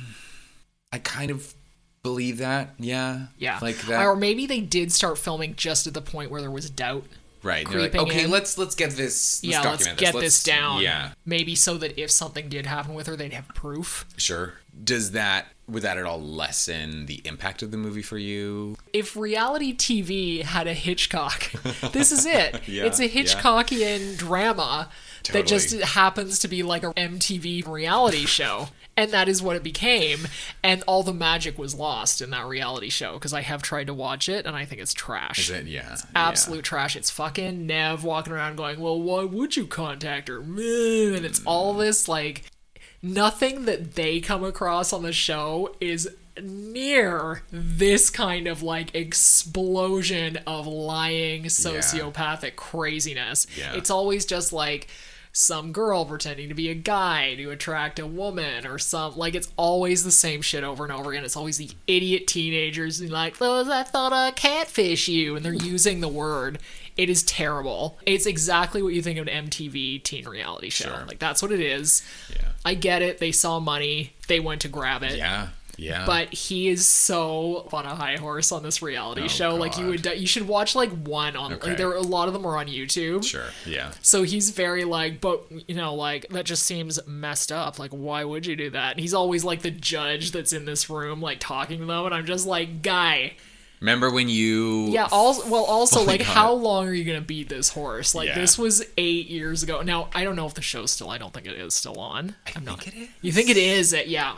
I 0.91 0.99
kind 0.99 1.31
of 1.31 1.55
believe 2.03 2.37
that. 2.37 2.75
Yeah. 2.77 3.29
Yeah, 3.39 3.57
Like 3.63 3.77
that. 3.87 4.05
or 4.05 4.15
maybe 4.15 4.45
they 4.45 4.61
did 4.61 4.91
start 4.91 5.17
filming 5.17 5.55
just 5.55 5.87
at 5.87 5.95
the 5.95 6.03
point 6.03 6.29
where 6.29 6.39
there 6.39 6.51
was 6.51 6.69
doubt. 6.69 7.05
right. 7.41 7.67
They're 7.67 7.81
like, 7.81 7.95
okay, 7.95 8.25
in. 8.25 8.29
let's 8.29 8.59
let's 8.59 8.75
get 8.75 8.91
this. 8.91 9.43
Let's 9.43 9.43
yeah, 9.43 9.71
let's 9.71 9.87
get 9.95 10.13
this. 10.13 10.21
this 10.21 10.43
down. 10.43 10.83
Yeah. 10.83 11.13
Maybe 11.25 11.55
so 11.55 11.79
that 11.79 11.99
if 11.99 12.11
something 12.11 12.47
did 12.47 12.67
happen 12.67 12.93
with 12.93 13.07
her, 13.07 13.15
they'd 13.15 13.33
have 13.33 13.47
proof. 13.47 14.05
Sure. 14.17 14.53
Does 14.83 15.11
that 15.11 15.47
would 15.67 15.81
that 15.81 15.97
at 15.97 16.05
all 16.05 16.21
lessen 16.21 17.07
the 17.07 17.21
impact 17.25 17.63
of 17.63 17.71
the 17.71 17.77
movie 17.77 18.03
for 18.03 18.17
you? 18.17 18.75
If 18.93 19.15
reality 19.15 19.75
TV 19.75 20.43
had 20.43 20.67
a 20.67 20.73
Hitchcock, 20.73 21.51
this 21.91 22.11
is 22.11 22.25
it. 22.25 22.67
Yeah, 22.67 22.83
it's 22.83 22.99
a 22.99 23.07
yeah. 23.07 23.23
Hitchcockian 23.23 24.17
drama 24.17 24.89
that 25.31 25.47
just 25.47 25.73
happens 25.81 26.39
to 26.39 26.47
be 26.47 26.61
like 26.61 26.83
a 26.83 26.93
MTV 26.93 27.67
reality 27.67 28.25
show. 28.25 28.69
And 28.97 29.11
that 29.11 29.27
is 29.27 29.41
what 29.41 29.57
it 29.57 29.63
became. 29.63 30.27
And 30.63 30.81
all 30.87 31.03
the 31.03 31.13
magic 31.13 31.57
was 31.57 31.75
lost 31.75 32.21
in 32.21 32.29
that 32.29 32.45
reality 32.45 32.89
show 32.89 33.15
because 33.15 33.33
I 33.33 33.41
have 33.41 33.61
tried 33.61 33.87
to 33.87 33.93
watch 33.93 34.29
it 34.29 34.45
and 34.45 34.55
I 34.55 34.63
think 34.63 34.79
it's 34.79 34.93
trash. 34.93 35.37
Is 35.39 35.49
it? 35.49 35.65
Yeah. 35.65 35.97
absolute 36.15 36.63
trash. 36.63 36.95
It's 36.95 37.09
fucking 37.09 37.65
Nev 37.65 38.05
walking 38.05 38.31
around 38.31 38.55
going, 38.55 38.79
"Well, 38.79 39.01
why 39.01 39.25
would 39.25 39.57
you 39.57 39.67
contact 39.67 40.29
her?" 40.29 40.37
And 40.37 41.25
it's 41.25 41.41
all 41.43 41.75
mm. 41.75 41.79
this 41.79 42.07
like 42.07 42.43
nothing 43.05 43.65
that 43.65 43.93
they 43.95 44.19
come 44.19 44.43
across 44.43 44.91
on 44.91 45.03
the 45.03 45.13
show 45.13 45.75
is 45.79 46.09
near 46.41 47.43
this 47.51 48.09
kind 48.09 48.47
of 48.47 48.61
like 48.63 48.93
explosion 48.93 50.37
of 50.47 50.67
lying 50.67 51.43
sociopathic 51.43 52.55
craziness. 52.55 53.47
Yeah. 53.57 53.73
It's 53.75 53.89
always 53.89 54.25
just 54.25 54.51
like 54.51 54.87
some 55.31 55.71
girl 55.71 56.05
pretending 56.05 56.47
to 56.47 56.55
be 56.55 56.69
a 56.69 56.73
guy 56.73 57.35
to 57.35 57.51
attract 57.51 57.99
a 57.99 58.07
woman 58.07 58.65
or 58.65 58.79
some 58.79 59.15
like 59.17 59.35
it's 59.35 59.51
always 59.57 60.03
the 60.03 60.11
same 60.11 60.41
shit 60.41 60.63
over 60.63 60.83
and 60.83 60.93
over 60.93 61.11
again. 61.11 61.23
It's 61.23 61.37
always 61.37 61.57
the 61.57 61.69
idiot 61.87 62.25
teenagers 62.25 62.99
and 62.99 63.11
like, 63.11 63.37
those 63.37 63.69
I 63.69 63.83
thought 63.83 64.13
I 64.13 64.31
catfish 64.31 65.07
you 65.07 65.35
and 65.35 65.45
they're 65.45 65.53
using 65.53 66.01
the 66.01 66.07
word. 66.07 66.59
It 66.97 67.09
is 67.09 67.23
terrible. 67.23 67.97
It's 68.05 68.25
exactly 68.25 68.81
what 68.81 68.93
you 68.93 69.01
think 69.01 69.19
of 69.19 69.27
an 69.27 69.49
MTV 69.49 70.03
teen 70.03 70.27
reality 70.27 70.69
show. 70.69 70.89
Sure. 70.95 71.05
Like 71.05 71.19
that's 71.19 71.41
what 71.41 71.51
it 71.51 71.59
is. 71.59 72.03
Yeah. 72.33 72.47
I 72.63 72.73
get 72.73 73.01
it. 73.01 73.19
They 73.19 73.31
saw 73.31 73.59
money. 73.59 74.13
They 74.27 74.39
went 74.39 74.61
to 74.61 74.69
grab 74.69 75.03
it. 75.03 75.17
Yeah. 75.17 75.49
Yeah. 75.77 76.05
But 76.05 76.33
he 76.33 76.69
is 76.69 76.87
so 76.87 77.67
on 77.73 77.85
a 77.85 77.95
high 77.95 78.15
horse 78.15 78.53
on 78.53 78.63
this 78.63 78.81
reality 78.81 79.23
Oh, 79.25 79.27
show. 79.27 79.55
Like 79.55 79.77
you 79.77 79.87
would, 79.87 80.05
you 80.05 80.25
should 80.25 80.47
watch 80.47 80.73
like 80.73 80.89
one 80.89 81.35
on. 81.35 81.51
Okay. 81.53 81.69
Like 81.69 81.77
there, 81.77 81.89
are, 81.89 81.95
a 81.95 82.01
lot 82.01 82.29
of 82.29 82.33
them 82.33 82.45
are 82.45 82.57
on 82.57 82.67
YouTube. 82.67 83.25
sure. 83.25 83.47
Yeah. 83.65 83.91
So 84.01 84.23
he's 84.23 84.51
very 84.51 84.85
like, 84.85 85.19
but 85.19 85.43
you 85.67 85.75
know, 85.75 85.93
like 85.95 86.27
that 86.29 86.45
just 86.45 86.63
seems 86.63 87.05
messed 87.05 87.51
up. 87.51 87.77
Like, 87.77 87.91
why 87.91 88.23
would 88.23 88.45
you 88.45 88.55
do 88.55 88.69
that? 88.69 88.91
And 88.91 89.01
he's 89.01 89.13
always 89.13 89.43
like 89.43 89.63
the 89.63 89.71
judge 89.71 90.31
that's 90.31 90.53
in 90.53 90.63
this 90.63 90.89
room, 90.89 91.21
like 91.21 91.39
talking 91.41 91.79
to 91.79 91.85
them, 91.85 92.05
and 92.05 92.15
I'm 92.15 92.25
just 92.25 92.47
like, 92.47 92.81
guy, 92.81 93.33
Remember 93.81 94.09
when 94.11 94.29
you? 94.29 94.87
yeah. 94.87 95.07
Also, 95.11 95.49
well, 95.49 95.63
also 95.65 96.03
like, 96.03 96.19
God. 96.21 96.27
how 96.27 96.53
long 96.53 96.87
are 96.87 96.93
you 96.93 97.03
gonna 97.03 97.21
beat 97.21 97.49
this 97.49 97.69
horse? 97.69 98.15
Like, 98.15 98.27
Yeah. 98.29 98.39
this 98.39 98.57
was 98.57 98.83
eight 98.97 99.27
years 99.29 99.63
ago. 99.63 99.81
Now, 99.81 100.09
I 100.15 100.23
don't 100.23 100.35
know 100.35 100.45
if 100.47 100.53
the 100.53 100.61
show's 100.61 100.91
still. 100.91 101.09
I 101.09 101.17
don't 101.17 101.33
think 101.33 101.45
it 101.45 101.53
is 101.53 101.75
still 101.75 101.99
on. 101.99 102.35
I 102.47 102.51
I'm 102.55 102.63
not. 102.65 102.81
think 102.81 102.95
it 102.95 102.99
is. 103.03 103.09
You 103.21 103.31
think 103.31 103.49
it 103.49 103.57
is? 103.57 103.95
Yeah. 104.07 104.35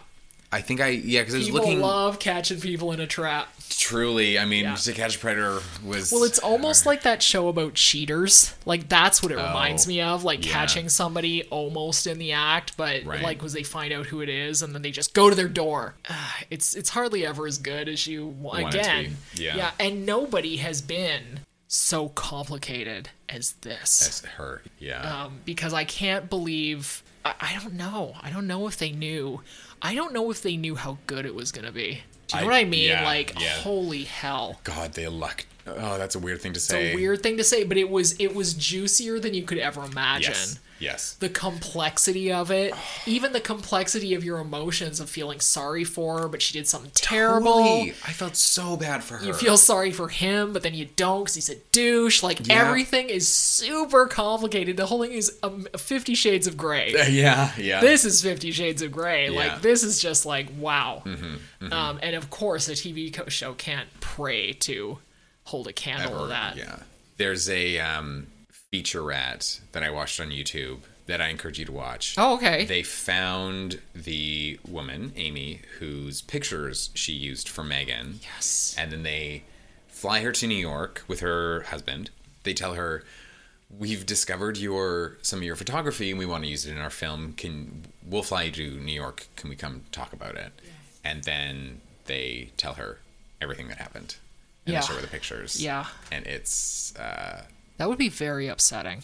I 0.52 0.62
think 0.62 0.80
I 0.80 0.88
yeah 0.90 1.22
because 1.22 1.36
I 1.36 1.38
was 1.40 1.48
People 1.48 1.60
looking 1.62 1.82
love 1.82 2.20
catching 2.20 2.62
people 2.62 2.92
in 2.94 3.00
a 3.02 3.08
trap. 3.08 3.50
truly. 3.70 4.40
I 4.40 4.46
mean, 4.46 4.64
Yeah. 4.64 4.76
To 4.76 4.94
Catch 4.94 5.18
a 5.18 5.20
Predator 5.20 5.60
was 5.84 6.12
Well, 6.12 6.24
it's 6.24 6.40
almost 6.40 6.86
like 6.86 7.04
that 7.04 7.22
show 7.22 7.50
about 7.50 7.74
cheaters. 7.74 8.54
Like 8.66 8.88
that's 8.88 9.22
what 9.22 9.32
it 9.34 9.36
reminds 9.36 9.86
Oh, 9.86 9.90
me 9.90 10.02
of, 10.02 10.24
like 10.24 10.46
yeah. 10.46 10.54
catching 10.54 10.88
somebody 10.90 11.44
almost 11.50 12.08
in 12.08 12.18
the 12.18 12.32
act, 12.32 12.78
but 12.78 13.04
Right. 13.04 13.22
like 13.22 13.42
was 13.42 13.52
they 13.54 13.64
find 13.64 13.92
out 13.92 14.06
who 14.06 14.22
it 14.22 14.30
is 14.30 14.62
and 14.62 14.74
then 14.74 14.82
they 14.84 14.92
just 14.92 15.14
go 15.14 15.30
to 15.30 15.36
their 15.36 15.50
door. 15.50 15.96
Ah, 16.10 16.38
It's 16.50 16.76
it's 16.76 16.90
hardly 16.92 17.26
ever 17.26 17.46
as 17.46 17.58
good 17.58 17.90
as 17.90 18.08
you 18.08 18.36
to 18.42 18.66
again. 18.68 19.18
Yeah. 19.36 19.58
yeah, 19.58 19.72
and 19.80 20.06
nobody 20.06 20.58
has 20.58 20.82
been 20.82 21.42
so 21.68 22.08
complicated 22.10 23.10
as 23.28 23.52
this. 23.62 24.00
That's 24.00 24.22
her. 24.38 24.62
Yeah. 24.80 25.24
Um, 25.26 25.40
because 25.44 25.74
I 25.74 25.84
can't 25.84 26.30
believe 26.30 27.04
I, 27.26 27.34
I 27.42 27.60
don't 27.62 27.74
know. 27.74 28.16
I 28.22 28.30
don't 28.30 28.48
know 28.48 28.68
if 28.68 28.78
they 28.78 28.92
knew. 28.92 29.42
I 29.82 29.94
don't 29.96 30.14
know 30.14 30.30
if 30.32 30.42
they 30.42 30.58
knew 30.58 30.76
how 30.76 30.98
good 31.08 31.26
it 31.26 31.36
was 31.36 31.52
gonna 31.52 31.72
be. 31.72 32.02
Do 32.28 32.38
you 32.38 32.42
know 32.44 32.50
I- 32.50 32.52
what 32.52 32.54
I 32.56 32.64
mean? 32.66 32.90
yeah, 32.90 33.06
like, 33.06 33.40
yeah. 33.40 33.50
holy 33.60 34.04
hell. 34.04 34.60
God, 34.64 34.94
they 34.94 35.08
luck. 35.08 35.46
Oh, 35.68 35.98
that's 35.98 36.16
a 36.16 36.20
weird 36.20 36.42
thing 36.42 36.54
to 36.54 36.58
It's 36.58 36.66
say. 36.66 36.92
a 36.94 36.96
weird 36.96 37.22
thing 37.24 37.38
to 37.38 37.44
say, 37.44 37.64
but 37.64 37.78
it 37.78 37.90
was 37.90 38.14
it 38.20 38.34
was 38.36 38.54
juicier 38.54 39.20
than 39.20 39.34
you 39.34 39.44
could 39.44 39.58
ever 39.60 39.84
imagine. 39.84 40.32
Yes. 40.34 40.60
Yes. 40.80 41.14
The 41.16 41.30
complexity 41.30 42.32
of 42.32 42.52
it, 42.52 42.72
even 43.08 43.34
the 43.34 43.40
complexity 43.42 44.14
of 44.14 44.24
your 44.24 44.38
emotions 44.38 45.00
of 45.00 45.10
feeling 45.10 45.40
sorry 45.40 45.84
for 45.84 46.20
her, 46.22 46.28
but 46.28 46.40
she 46.40 46.54
did 46.54 46.68
something 46.68 46.92
terrible. 46.94 47.54
Totally. 47.54 47.90
I 48.06 48.12
felt 48.14 48.36
so 48.36 48.78
bad 48.78 49.04
for 49.04 49.18
her. 49.18 49.26
You 49.26 49.34
feel 49.34 49.58
sorry 49.58 49.92
for 49.92 50.08
him, 50.10 50.54
but 50.54 50.62
then 50.62 50.76
you 50.76 50.86
don't 50.96 51.24
because 51.24 51.34
he's 51.34 51.50
a 51.50 51.56
douche. 51.72 52.22
Like 52.22 52.46
Yeah. 52.48 52.62
everything 52.68 53.10
is 53.10 53.28
super 53.28 54.06
complicated. 54.06 54.78
The 54.78 54.86
whole 54.86 55.02
thing 55.02 55.14
is 55.14 55.38
um, 55.42 55.66
Fifty 55.78 56.14
Shades 56.14 56.46
of 56.46 56.58
Grey. 56.58 56.94
Yeah. 57.10 57.52
Yeah. 57.58 57.82
This 57.82 58.06
is 58.06 58.22
Fifty 58.22 58.52
Shades 58.52 58.84
of 58.84 58.92
Grey. 58.92 59.24
Yeah. 59.26 59.30
Mm-hmm, 59.30 59.38
Like 59.54 59.62
this 59.64 59.84
is 59.84 60.00
just 60.00 60.26
like 60.28 60.48
wow. 60.60 61.02
Um, 61.72 62.00
and 62.04 62.16
of 62.16 62.30
course, 62.30 62.70
a 62.70 62.74
TV 62.74 63.12
show 63.32 63.54
can't 63.54 63.90
pray 64.00 64.54
to 64.54 65.00
hold 65.48 65.68
a 65.68 65.74
candle 65.74 66.14
Ever. 66.16 66.20
to 66.24 66.28
that. 66.28 66.56
Yeah. 66.58 66.80
There's 67.18 67.50
a 67.50 67.80
um, 67.80 68.28
featurette 68.74 69.60
that 69.72 69.84
I 69.84 69.90
watched 69.90 70.20
on 70.20 70.30
YouTube 70.30 70.80
that 71.08 71.22
I 71.22 71.30
encourage 71.30 71.58
you 71.58 71.66
to 71.66 71.72
watch. 71.72 72.16
Oh, 72.18 72.36
okay. 72.36 72.66
They 72.66 72.84
found 72.84 73.80
the 73.96 74.60
woman, 74.68 75.14
Amy, 75.16 75.62
whose 75.80 76.22
pictures 76.22 76.90
she 76.94 77.14
used 77.14 77.48
for 77.48 77.64
Megan. 77.64 78.20
yes. 78.24 78.76
And 78.78 78.92
then 78.92 79.04
they 79.04 79.44
fly 79.88 80.20
her 80.22 80.32
to 80.34 80.48
New 80.48 80.56
York 80.56 81.04
with 81.08 81.22
her 81.22 81.62
husband. 81.62 82.10
They 82.44 82.54
tell 82.54 82.74
her, 82.74 83.04
"We've 83.70 84.06
discovered 84.06 84.58
your 84.58 85.18
some 85.22 85.40
of 85.40 85.44
your 85.44 85.56
photography, 85.56 86.10
and 86.12 86.20
we 86.20 86.26
want 86.26 86.44
to 86.44 86.50
use 86.50 86.66
it 86.66 86.72
in 86.72 86.78
our 86.78 86.90
film. 86.90 87.34
Can 87.34 87.86
we'll 88.06 88.22
fly 88.24 88.44
you 88.44 88.52
to 88.52 88.70
New 88.80 88.92
York? 88.94 89.28
Can 89.38 89.50
we 89.50 89.56
come 89.56 89.84
talk 89.92 90.12
about 90.14 90.36
it?" 90.36 90.52
And 91.04 91.24
then 91.24 91.82
they 92.06 92.52
tell 92.58 92.74
her 92.74 93.00
everything 93.42 93.70
that 93.70 93.78
happened. 93.78 94.18
And 94.68 94.74
Yeah. 94.74 94.82
they 94.82 94.88
show 94.88 94.94
her 94.96 95.02
the 95.02 95.08
pictures. 95.08 95.62
Yeah. 95.62 95.86
And 96.12 96.26
it's 96.28 96.96
uh, 96.98 97.44
That 97.78 97.88
would 97.90 97.98
be 97.98 98.10
very 98.10 98.48
upsetting. 98.48 99.04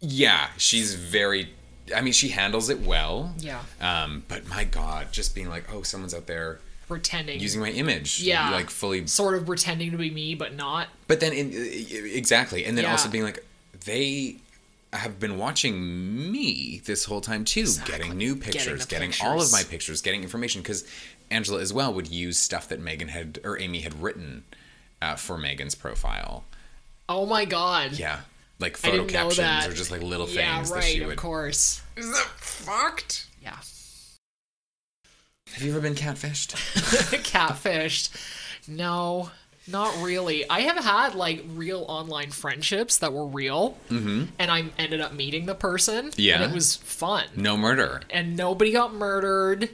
yeah, 0.00 0.48
she's 0.56 0.94
very. 0.94 1.50
I 1.94 2.00
mean, 2.00 2.12
she 2.12 2.28
handles 2.30 2.68
it 2.68 2.80
well. 2.80 3.32
Yeah. 3.38 3.62
Um, 3.80 4.24
but 4.26 4.48
my 4.48 4.64
God, 4.64 5.12
just 5.12 5.34
being 5.34 5.48
like, 5.48 5.72
oh, 5.72 5.82
someone's 5.82 6.14
out 6.14 6.26
there 6.26 6.58
Pretending. 6.88 7.38
using 7.38 7.60
my 7.60 7.70
image. 7.70 8.20
Yeah. 8.20 8.50
Like 8.50 8.70
fully 8.70 9.06
sort 9.06 9.36
of 9.36 9.46
pretending 9.46 9.92
to 9.92 9.96
be 9.98 10.10
me, 10.10 10.34
but 10.34 10.56
not. 10.56 10.88
But 11.06 11.20
then, 11.20 11.32
in, 11.32 11.52
exactly, 11.54 12.64
and 12.64 12.76
then 12.76 12.84
Yeah. 12.86 12.90
also 12.92 13.08
being 13.08 13.22
like, 13.22 13.44
they 13.84 14.36
have 14.92 15.20
been 15.20 15.36
watching 15.38 16.30
me 16.32 16.80
this 16.86 17.04
whole 17.04 17.20
time 17.20 17.44
too, 17.44 17.66
getting 17.84 18.16
new 18.16 18.34
pictures, 18.34 18.84
Getting 18.86 19.10
getting, 19.10 19.26
the 19.26 19.30
all 19.30 19.40
of 19.42 19.52
my 19.52 19.62
pictures, 19.62 20.00
getting 20.02 20.22
information 20.22 20.62
because 20.62 20.84
Angela 21.30 21.60
as 21.60 21.72
well 21.72 21.92
would 21.94 22.08
use 22.08 22.36
stuff 22.38 22.68
that 22.68 22.80
Megan 22.80 23.08
had 23.08 23.38
or 23.44 23.58
Amy 23.60 23.80
had 23.80 24.00
written 24.02 24.42
uh, 25.02 25.16
for 25.16 25.38
Megan's 25.38 25.74
profile. 25.74 26.44
Oh 27.08 27.26
my 27.26 27.44
god. 27.44 27.92
Yeah, 27.92 28.20
like 28.58 28.76
photo 28.76 29.04
captions 29.04 29.66
or 29.66 29.72
just 29.72 29.90
like 29.90 30.02
little 30.02 30.26
things 30.26 30.38
yeah, 30.38 30.62
that 30.62 30.70
right. 30.70 30.84
she 30.84 31.00
Of 31.02 31.08
would. 31.08 31.18
course. 31.18 31.82
Is 31.96 32.10
that 32.10 32.26
fucked? 32.38 33.26
Yeah. 33.42 33.56
Have 35.52 35.62
you 35.62 35.70
ever 35.70 35.80
been 35.80 35.94
catfished? 35.94 36.54
Catfished. 37.22 38.10
No, 38.68 39.30
not 39.68 39.94
really. 40.02 40.48
I 40.50 40.60
have 40.60 40.82
had 40.84 41.14
like 41.14 41.44
real 41.54 41.84
online 41.88 42.30
friendships 42.30 42.98
that 42.98 43.12
were 43.12 43.26
real, 43.26 43.78
mm-hmm. 43.88 44.24
and 44.38 44.50
I 44.50 44.64
ended 44.78 45.00
up 45.00 45.12
meeting 45.14 45.46
the 45.46 45.54
person. 45.54 46.10
Yeah. 46.16 46.42
and 46.42 46.50
it 46.50 46.54
was 46.54 46.76
fun. 46.76 47.24
No 47.36 47.56
murder. 47.56 48.02
and 48.10 48.36
nobody 48.36 48.72
got 48.72 48.92
murdered. 48.94 49.70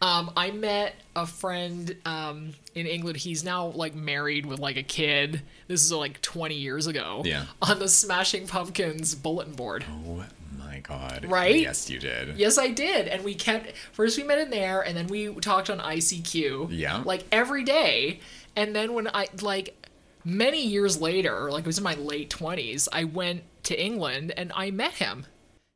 Um, 0.00 0.30
I 0.36 0.50
met 0.50 0.96
a 1.14 1.26
friend 1.26 1.96
um, 2.04 2.54
in 2.74 2.86
England. 2.86 3.18
He's 3.18 3.44
now 3.44 3.66
like 3.66 3.94
married 3.94 4.46
with 4.46 4.58
like 4.58 4.76
a 4.76 4.82
kid. 4.82 5.42
This 5.68 5.82
is 5.82 5.92
like 5.92 6.20
20 6.22 6.54
years 6.54 6.86
ago. 6.86 7.22
Yeah. 7.24 7.44
On 7.62 7.78
the 7.78 7.88
Smashing 7.88 8.46
Pumpkins 8.46 9.14
bulletin 9.14 9.54
board. 9.54 9.84
Oh 9.88 10.24
my 10.58 10.80
god. 10.80 11.26
Right? 11.28 11.60
Yes, 11.60 11.88
you 11.88 11.98
did. 11.98 12.36
Yes, 12.36 12.58
I 12.58 12.68
did. 12.68 13.08
And 13.08 13.24
we 13.24 13.34
kept 13.34 13.72
first 13.92 14.16
we 14.18 14.24
met 14.24 14.38
in 14.38 14.50
there, 14.50 14.82
and 14.82 14.96
then 14.96 15.06
we 15.06 15.32
talked 15.36 15.70
on 15.70 15.78
ICQ. 15.78 16.68
Yeah. 16.70 17.02
Like 17.04 17.24
every 17.30 17.64
day. 17.64 18.20
And 18.56 18.74
then 18.74 18.94
when 18.94 19.08
I 19.08 19.28
like 19.40 19.88
many 20.24 20.64
years 20.64 21.00
later, 21.00 21.50
like 21.50 21.64
it 21.64 21.66
was 21.66 21.78
in 21.78 21.84
my 21.84 21.94
late 21.94 22.30
20s, 22.30 22.88
I 22.92 23.04
went 23.04 23.42
to 23.64 23.80
England 23.80 24.32
and 24.36 24.52
I 24.54 24.70
met 24.70 24.94
him. 24.94 25.26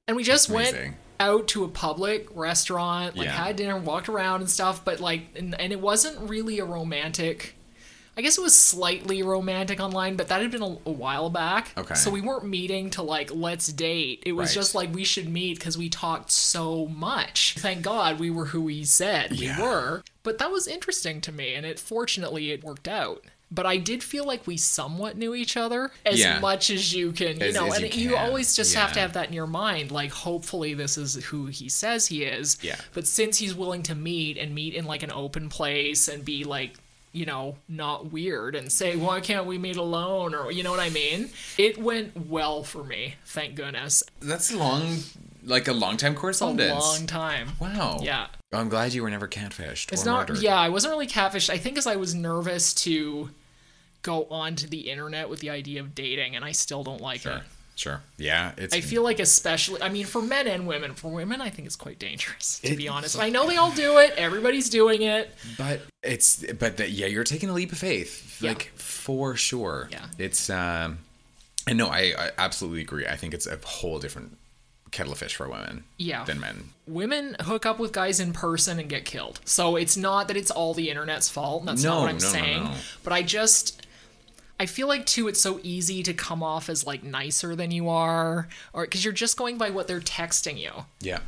And 0.07 0.17
we 0.17 0.23
just 0.23 0.49
went. 0.49 0.95
Out 1.21 1.49
to 1.49 1.65
a 1.65 1.69
public 1.69 2.29
restaurant, 2.35 3.17
like 3.17 3.27
Yeah. 3.27 3.33
had 3.47 3.57
dinner, 3.57 3.77
walked 3.79 4.09
around 4.09 4.41
and 4.41 4.51
stuff, 4.51 4.85
but 4.85 5.01
like 5.01 5.23
and, 5.37 5.59
and 5.61 5.73
it 5.73 5.81
wasn't 5.81 6.29
really 6.29 6.59
a 6.59 6.65
romantic 6.65 7.55
I 8.17 8.21
guess 8.21 8.37
it 8.37 8.41
was 8.41 8.61
slightly 8.61 9.23
romantic 9.23 9.79
online, 9.79 10.17
but 10.17 10.27
that 10.27 10.43
had 10.43 10.51
been 10.51 10.61
a, 10.63 10.67
a 10.87 10.91
while 10.91 11.31
back. 11.31 11.71
Okay. 11.79 11.95
So 11.95 12.11
we 12.11 12.21
weren't 12.21 12.47
meeting 12.47 12.91
to 12.91 13.03
like 13.03 13.31
let's 13.33 13.69
date. 13.69 14.25
It 14.27 14.33
was 14.33 14.49
Right. 14.49 14.55
just 14.55 14.75
like 14.75 14.93
we 14.93 15.05
should 15.05 15.29
meet 15.29 15.57
because 15.61 15.79
we 15.79 15.89
talked 15.89 16.33
so 16.33 16.87
much. 16.87 17.55
Thank 17.59 17.83
God 17.83 18.19
we 18.19 18.29
were 18.31 18.47
who 18.47 18.61
we 18.63 18.83
said 18.83 19.37
Yeah. 19.37 19.57
we 19.57 19.63
were. 19.63 20.03
But 20.25 20.39
that 20.39 20.51
was 20.51 20.67
interesting 20.67 21.21
to 21.23 21.33
me, 21.33 21.55
and 21.55 21.65
it 21.65 21.79
fortunately 21.79 22.51
it 22.51 22.65
worked 22.65 22.89
out. 22.89 23.25
But 23.51 23.65
I 23.65 23.79
did 23.79 24.03
feel 24.05 24.27
like 24.27 24.47
we 24.47 24.57
somewhat 24.59 25.17
knew 25.17 25.35
each 25.35 25.57
other 25.57 25.91
as 26.05 26.19
Yeah. 26.21 26.39
much 26.39 26.69
as 26.69 26.93
you 26.93 27.13
can, 27.13 27.41
you 27.41 27.47
As- 27.47 27.55
know. 27.55 27.67
as 27.73 27.79
and 27.83 27.95
you 27.95 28.11
you, 28.11 28.17
always 28.17 28.55
just 28.55 28.75
have 28.75 28.93
to 28.93 29.01
have 29.01 29.15
that 29.15 29.29
in 29.29 29.33
your 29.35 29.47
mind. 29.47 29.91
Like, 29.91 30.11
hopefully, 30.13 30.75
this 30.75 30.99
is 30.99 31.15
who 31.27 31.47
he 31.47 31.69
says 31.71 32.09
he 32.09 32.25
is. 32.25 32.59
Yeah. 32.61 32.77
But 32.93 33.07
since 33.07 33.39
he's 33.39 33.55
willing 33.55 33.83
to 33.85 33.95
meet 33.95 34.37
and 34.37 34.55
meet 34.55 34.75
in 34.75 34.85
like 34.85 35.03
an 35.03 35.11
open 35.13 35.49
place 35.49 36.09
and 36.09 36.25
be 36.25 36.45
like, 36.45 36.75
you 37.11 37.25
know, 37.25 37.57
not 37.71 38.13
weird 38.13 38.55
and 38.55 38.71
say, 38.71 38.95
why 38.95 39.21
can't 39.21 39.47
we 39.47 39.57
meet 39.57 39.77
alone? 39.77 40.35
Or, 40.35 40.53
you 40.53 40.63
know 40.63 40.71
what 40.71 40.79
I 40.81 40.91
mean? 40.91 41.31
It 41.57 41.79
went 41.79 42.29
well 42.29 42.63
for 42.63 42.85
me, 42.85 43.15
thank 43.25 43.55
goodness. 43.55 44.03
That's 44.21 44.53
long, 44.53 44.99
like 45.43 45.69
a 45.69 45.73
long 45.73 45.97
time 45.97 46.15
course 46.15 46.43
A 46.43 46.45
correspondence. 46.45 46.85
long 46.85 47.07
time. 47.07 47.49
Wow. 47.59 48.01
Yeah. 48.03 48.27
I'm 48.53 48.69
glad 48.69 48.95
you 48.95 49.03
were 49.03 49.11
never 49.11 49.29
catfished 49.29 49.93
It's 49.93 50.05
not, 50.05 50.29
murdered. 50.29 50.43
yeah, 50.43 50.59
I 50.59 50.69
wasn't 50.71 50.93
really 50.93 51.07
catfished. 51.07 51.51
I 51.51 51.59
think 51.59 51.75
because 51.75 51.87
I 51.87 51.97
was 51.97 52.15
nervous 52.15 52.73
to 52.75 53.31
go 54.03 54.25
onto 54.31 54.67
the 54.67 54.89
internet 54.91 55.29
with 55.29 55.41
the 55.41 55.51
idea 55.51 55.81
of 55.81 55.95
dating, 55.95 56.35
and 56.37 56.45
I 56.45 56.53
still 56.53 56.83
don't 56.83 57.01
like 57.01 57.21
Sure. 57.23 57.33
it. 57.33 57.43
Sure. 57.77 58.01
Yeah. 58.17 58.53
It's. 58.57 58.75
I 58.75 58.81
feel 58.81 59.03
like 59.05 59.21
especially 59.21 59.81
I 59.83 59.89
mean 59.89 60.05
for 60.07 60.21
men 60.21 60.49
and 60.49 60.67
women. 60.67 60.95
For 60.95 61.13
women 61.13 61.41
I 61.41 61.49
think 61.51 61.67
it's 61.67 61.77
quite 61.77 61.99
dangerous 62.01 62.59
to 62.61 62.73
It- 62.73 62.77
be 62.77 62.89
honest. 62.89 63.17
I 63.19 63.29
know 63.29 63.47
they 63.47 63.57
all 63.57 63.71
do 63.71 63.99
it. 63.99 64.15
Everybody's 64.17 64.69
doing 64.69 65.03
it. 65.03 65.33
But 65.57 65.83
it's. 66.03 66.45
But 66.59 66.79
that, 66.79 66.91
yeah, 66.91 67.07
you're 67.07 67.23
taking 67.23 67.51
a 67.51 67.53
leap 67.53 67.71
of 67.71 67.79
faith. 67.79 68.41
Yeah. 68.43 68.51
Like 68.51 68.73
for 68.75 69.37
sure. 69.37 69.89
Yeah. 69.93 70.07
It's. 70.19 70.51
um 70.51 70.99
And 71.69 71.79
no, 71.79 71.87
I, 71.89 72.15
I 72.19 72.31
absolutely 72.39 72.81
agree. 72.81 73.07
I 73.07 73.15
think 73.15 73.33
it's 73.35 73.47
a 73.47 73.57
whole 73.65 74.01
different 74.01 74.37
kettle 74.91 75.13
of 75.13 75.19
fish 75.19 75.35
for 75.37 75.49
women. 75.49 75.85
Yeah. 75.97 76.25
Than 76.25 76.41
men. 76.41 76.71
Women 76.87 77.37
hook 77.41 77.67
up 77.67 77.79
with 77.79 77.93
guys 77.93 78.21
in 78.21 78.33
person 78.33 78.79
and 78.79 78.89
get 78.89 79.05
killed. 79.05 79.41
So 79.45 79.77
it's 79.77 79.97
not 79.97 80.29
that 80.29 80.37
it's 80.37 80.51
all 80.51 80.75
the 80.75 80.91
internet's 80.91 81.29
fault. 81.29 81.67
That's 81.67 81.83
No, 81.83 81.91
not 81.97 82.01
what 82.03 82.11
I'm 82.11 82.19
no, 82.19 82.25
no, 82.27 82.33
saying. 82.33 82.65
no. 82.65 82.73
But 83.05 83.13
I 83.13 83.23
just 83.23 83.87
I 84.61 84.67
feel 84.67 84.89
like 84.89 85.07
too 85.07 85.29
it's 85.29 85.41
so 85.41 85.61
easy 85.63 86.03
to 86.03 86.13
come 86.13 86.43
off 86.43 86.69
as 86.69 86.87
like 86.87 87.03
nicer 87.05 87.55
than 87.55 87.71
you 87.71 87.89
are 87.89 88.49
or 88.73 88.87
cuz 88.87 89.05
you're 89.05 89.13
just 89.13 89.37
going 89.37 89.57
by 89.59 89.71
what 89.71 89.87
they're 89.87 90.01
texting 90.01 90.59
you. 90.59 90.73
Yeah. 91.01 91.21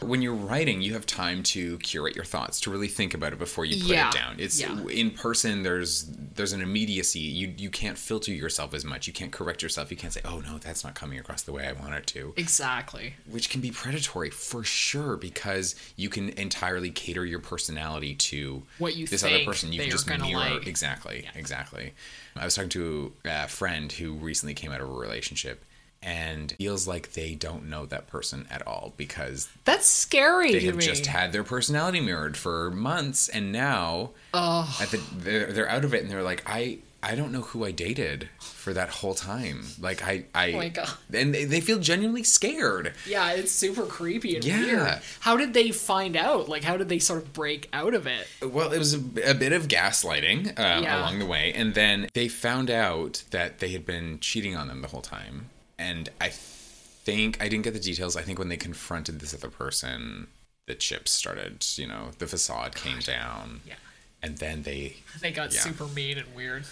When 0.00 0.20
you're 0.20 0.34
writing, 0.34 0.82
you 0.82 0.92
have 0.92 1.06
time 1.06 1.42
to 1.44 1.78
curate 1.78 2.14
your 2.14 2.24
thoughts, 2.26 2.60
to 2.60 2.70
really 2.70 2.86
think 2.88 3.14
about 3.14 3.32
it 3.32 3.38
before 3.38 3.64
you 3.64 3.80
put 3.82 3.90
Yeah. 3.92 4.10
it 4.10 4.14
down. 4.14 4.36
It's 4.38 4.60
Yeah. 4.60 4.78
in 4.88 5.10
person. 5.10 5.62
There's 5.62 6.04
there's 6.34 6.52
an 6.52 6.60
immediacy. 6.60 7.20
You 7.20 7.54
you 7.56 7.70
can't 7.70 7.96
filter 7.96 8.30
yourself 8.30 8.74
as 8.74 8.84
much. 8.84 9.06
You 9.06 9.14
can't 9.14 9.32
correct 9.32 9.62
yourself. 9.62 9.90
You 9.90 9.96
can't 9.96 10.12
say, 10.12 10.20
"Oh 10.22 10.40
no, 10.40 10.58
that's 10.58 10.84
not 10.84 10.94
coming 10.94 11.18
across 11.18 11.42
the 11.42 11.52
way 11.52 11.66
I 11.66 11.72
want 11.72 11.94
it 11.94 12.06
to," 12.08 12.34
Exactly. 12.36 13.14
which 13.24 13.48
can 13.48 13.62
be 13.62 13.70
predatory 13.70 14.28
for 14.28 14.62
sure 14.64 15.16
because 15.16 15.74
you 15.96 16.10
can 16.10 16.28
entirely 16.30 16.90
cater 16.90 17.24
your 17.24 17.40
personality 17.40 18.14
to 18.16 18.64
What 18.76 18.96
you 18.96 19.06
this 19.06 19.22
other 19.22 19.44
person. 19.46 19.72
You 19.72 19.80
can 19.80 19.90
just 19.90 20.06
mirror 20.06 20.20
like. 20.36 20.66
exactly, 20.66 21.26
exactly. 21.34 21.94
I 22.36 22.44
was 22.44 22.54
talking 22.54 22.68
to 22.70 23.14
a 23.24 23.48
friend 23.48 23.90
who 23.90 24.12
recently 24.12 24.52
came 24.52 24.72
out 24.72 24.82
of 24.82 24.90
a 24.90 24.92
relationship. 24.92 25.64
And 26.02 26.52
feels 26.58 26.86
like 26.86 27.12
they 27.14 27.34
don't 27.34 27.68
know 27.68 27.84
that 27.86 28.06
person 28.06 28.46
at 28.50 28.64
all 28.66 28.94
because 28.96 29.48
That's 29.64 29.86
scary 29.86 30.52
they 30.52 30.60
have 30.66 30.76
me. 30.76 30.84
just 30.84 31.06
had 31.06 31.32
their 31.32 31.42
personality 31.42 32.00
mirrored 32.00 32.36
for 32.36 32.70
months 32.70 33.28
and 33.28 33.50
now 33.50 34.10
at 34.32 34.88
the, 34.90 35.00
they're, 35.16 35.52
they're 35.52 35.68
out 35.68 35.84
of 35.84 35.94
it 35.94 36.02
and 36.02 36.10
they're 36.10 36.22
like 36.22 36.42
i 36.46 36.78
i 37.02 37.14
don't 37.16 37.32
know 37.32 37.40
who 37.40 37.64
i 37.64 37.70
dated 37.72 38.28
for 38.40 38.72
that 38.72 38.88
whole 38.88 39.14
time 39.14 39.64
like 39.80 40.02
i 40.04 40.24
i 40.34 40.52
Oh 40.52 40.56
my 40.58 40.68
God. 40.68 40.88
and 41.12 41.34
they, 41.34 41.44
they 41.44 41.60
feel 41.60 41.78
genuinely 41.80 42.22
scared 42.22 42.92
Yeah, 43.06 43.32
it's 43.32 43.50
super 43.50 43.84
creepy 43.84 44.36
and 44.36 44.44
Yeah. 44.44 44.60
weird. 44.64 44.98
How 45.20 45.36
did 45.36 45.54
they 45.54 45.70
find 45.72 46.16
out? 46.16 46.48
Like, 46.48 46.62
how 46.64 46.76
did 46.76 46.88
they 46.88 46.98
sort 47.00 47.22
of 47.22 47.32
break 47.32 47.68
out 47.72 47.94
of 47.94 48.06
it? 48.06 48.28
well 48.42 48.70
it 48.72 48.78
was 48.78 48.94
a, 48.94 48.98
a 49.30 49.34
bit 49.34 49.52
of 49.52 49.66
gaslighting 49.66 50.50
uh, 50.58 50.80
Yeah. 50.82 51.00
along 51.00 51.18
the 51.18 51.26
way 51.26 51.52
and 51.52 51.74
then 51.74 52.08
they 52.14 52.28
found 52.28 52.70
out 52.70 53.24
that 53.30 53.58
they 53.58 53.68
had 53.70 53.84
been 53.84 54.20
cheating 54.20 54.54
on 54.56 54.68
them 54.68 54.82
the 54.82 54.88
whole 54.88 55.02
time 55.02 55.50
and 55.78 56.08
i 56.20 56.28
think 56.28 57.40
i 57.40 57.48
didn't 57.48 57.64
get 57.64 57.74
the 57.74 57.80
details 57.80 58.16
i 58.16 58.22
think 58.22 58.38
when 58.38 58.48
they 58.48 58.56
confronted 58.56 59.20
this 59.20 59.34
other 59.34 59.50
person 59.50 60.26
the 60.66 60.74
chips 60.74 61.10
started 61.12 61.64
you 61.76 61.86
know 61.86 62.10
the 62.18 62.26
facade 62.26 62.74
came 62.74 62.98
down 63.00 63.60
Yeah. 63.66 63.74
and 64.22 64.38
then 64.38 64.62
they 64.62 64.96
They 65.20 65.30
got 65.32 65.52
Yeah. 65.54 65.60
super 65.60 65.86
mean 65.86 66.18
and 66.18 66.34
weird. 66.34 66.64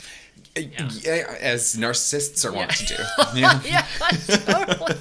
Uh, 0.57 0.63
yeah, 0.63 1.37
as 1.41 1.77
narcissists 1.77 2.45
are 2.45 2.53
wont 2.53 2.73
to 2.73 2.87
do. 2.87 2.97
Yeah. 3.39 3.61
yeah, 3.65 3.87
totally. 4.11 4.97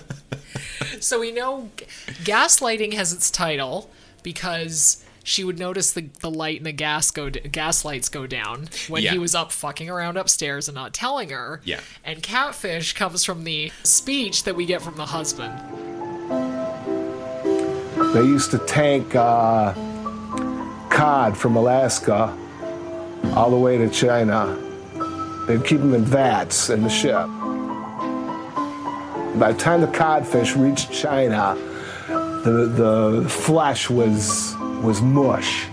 so 1.00 1.20
we 1.20 1.32
know 1.32 1.72
g- 1.78 1.86
gaslighting 2.24 2.94
has 2.94 3.12
its 3.14 3.32
title 3.32 3.90
because 4.22 5.04
she 5.24 5.44
would 5.44 5.58
notice 5.58 5.94
the, 5.94 6.10
the 6.20 6.30
light 6.30 6.58
and 6.58 6.66
the 6.66 6.72
gas 6.74 7.10
go 7.12 7.30
d- 7.30 7.40
gas 7.42 7.86
lights 7.86 8.10
go 8.10 8.28
down 8.28 8.68
when 8.90 9.02
Yeah. 9.04 9.12
he 9.12 9.18
was 9.20 9.34
up 9.34 9.52
fucking 9.52 9.90
around 9.90 10.18
upstairs 10.18 10.68
and 10.68 10.76
not 10.76 10.94
telling 10.94 11.30
her. 11.30 11.62
Yeah. 11.64 11.80
And 12.04 12.22
catfish 12.22 12.94
comes 12.94 13.24
from 13.24 13.44
the 13.46 13.72
speech 13.84 14.44
that 14.44 14.56
we 14.56 14.66
get 14.66 14.82
from 14.82 14.96
the 14.98 15.06
husband. 15.06 15.54
They 18.14 18.22
used 18.22 18.52
to 18.52 18.60
tank 18.60 19.16
uh, 19.16 19.74
cod 20.90 21.36
from 21.38 21.56
Alaska 21.56 22.38
all 23.34 23.50
the 23.50 23.58
way 23.58 23.78
to 23.78 23.90
China. 23.90 24.58
They'd 25.48 25.66
keep 25.66 25.80
them 25.80 25.94
in 25.94 26.04
vats 26.06 26.70
in 26.70 26.84
the 26.84 26.90
ship. 26.90 27.26
By 29.40 29.52
the 29.52 29.58
time 29.58 29.82
the 29.82 29.88
codfish 29.88 30.56
reached 30.56 30.92
China, 30.92 31.56
the, 32.08 33.22
the 33.24 33.30
flesh 33.30 33.90
was, 33.90 34.54
was 34.84 35.02
mush 35.02 35.68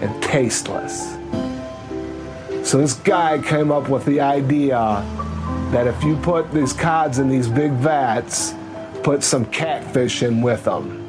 and 0.00 0.22
tasteless. 0.22 1.12
So 2.68 2.78
this 2.78 2.94
guy 2.94 3.40
came 3.40 3.70
up 3.70 3.88
with 3.88 4.04
the 4.06 4.20
idea 4.20 5.04
that 5.70 5.86
if 5.86 6.02
you 6.02 6.16
put 6.16 6.50
these 6.50 6.72
cods 6.72 7.18
in 7.18 7.28
these 7.28 7.48
big 7.48 7.70
vats, 7.72 8.54
put 9.04 9.22
some 9.22 9.44
catfish 9.46 10.24
in 10.24 10.42
with 10.42 10.64
them 10.64 11.06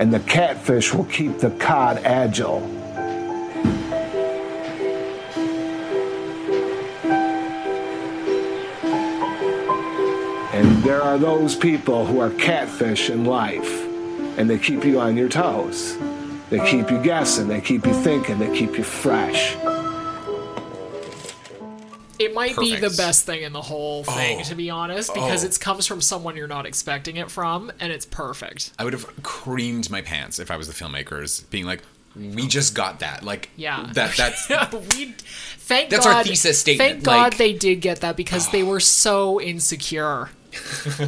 and 0.00 0.14
the 0.14 0.20
catfish 0.20 0.94
will 0.94 1.04
keep 1.04 1.40
the 1.40 1.50
cod 1.50 1.98
agile. 1.98 2.62
And 10.54 10.82
there 10.82 11.02
are 11.02 11.18
those 11.18 11.54
people 11.54 12.06
who 12.06 12.18
are 12.18 12.30
catfish 12.30 13.10
in 13.10 13.26
life, 13.26 13.86
and 14.38 14.48
they 14.48 14.56
keep 14.56 14.86
you 14.86 14.98
on 14.98 15.18
your 15.18 15.28
toes. 15.28 15.98
They 16.50 16.58
keep 16.68 16.90
you 16.90 16.98
guessing, 17.02 17.46
they 17.48 17.60
keep 17.60 17.86
you 17.86 17.92
thinking, 17.94 18.38
they 18.38 18.56
keep 18.56 18.76
you 18.76 18.82
fresh. 18.84 19.54
It 22.18 22.34
might 22.34 22.54
be 22.58 22.76
the 22.76 22.90
best 22.98 23.24
thing 23.24 23.42
in 23.42 23.52
the 23.54 23.62
whole 23.62 24.04
thing, 24.04 24.40
Oh. 24.40 24.44
to 24.44 24.54
be 24.54 24.68
honest, 24.68 25.14
because 25.14 25.42
Oh. 25.42 25.46
it 25.46 25.58
comes 25.60 25.86
from 25.86 26.02
someone 26.02 26.36
you're 26.36 26.48
not 26.48 26.66
expecting 26.66 27.16
it 27.16 27.30
from, 27.30 27.72
and 27.80 27.90
it's 27.92 28.04
perfect. 28.04 28.72
I 28.78 28.84
would 28.84 28.92
have 28.92 29.06
creamed 29.22 29.88
my 29.90 30.02
pants 30.02 30.38
if 30.38 30.50
I 30.50 30.56
was 30.56 30.66
the 30.66 30.74
filmmakers, 30.74 31.48
being 31.48 31.64
like, 31.64 31.80
"We 32.14 32.46
just 32.46 32.74
got 32.74 33.00
that." 33.00 33.22
Like, 33.24 33.48
Yeah. 33.56 33.86
that 33.94 34.16
that's 34.16 34.48
we 34.96 35.14
thank 35.56 35.88
That's 35.88 36.04
God, 36.04 36.16
our 36.16 36.24
thesis 36.24 36.58
statement, 36.58 36.90
Thank 36.90 37.04
God 37.04 37.22
like- 37.22 37.36
they 37.38 37.52
did 37.54 37.76
get 37.80 38.00
that 38.02 38.16
because 38.16 38.48
they 38.50 38.62
ah. 38.62 38.66
were 38.66 38.80
so 38.80 39.40
insecure. 39.40 40.28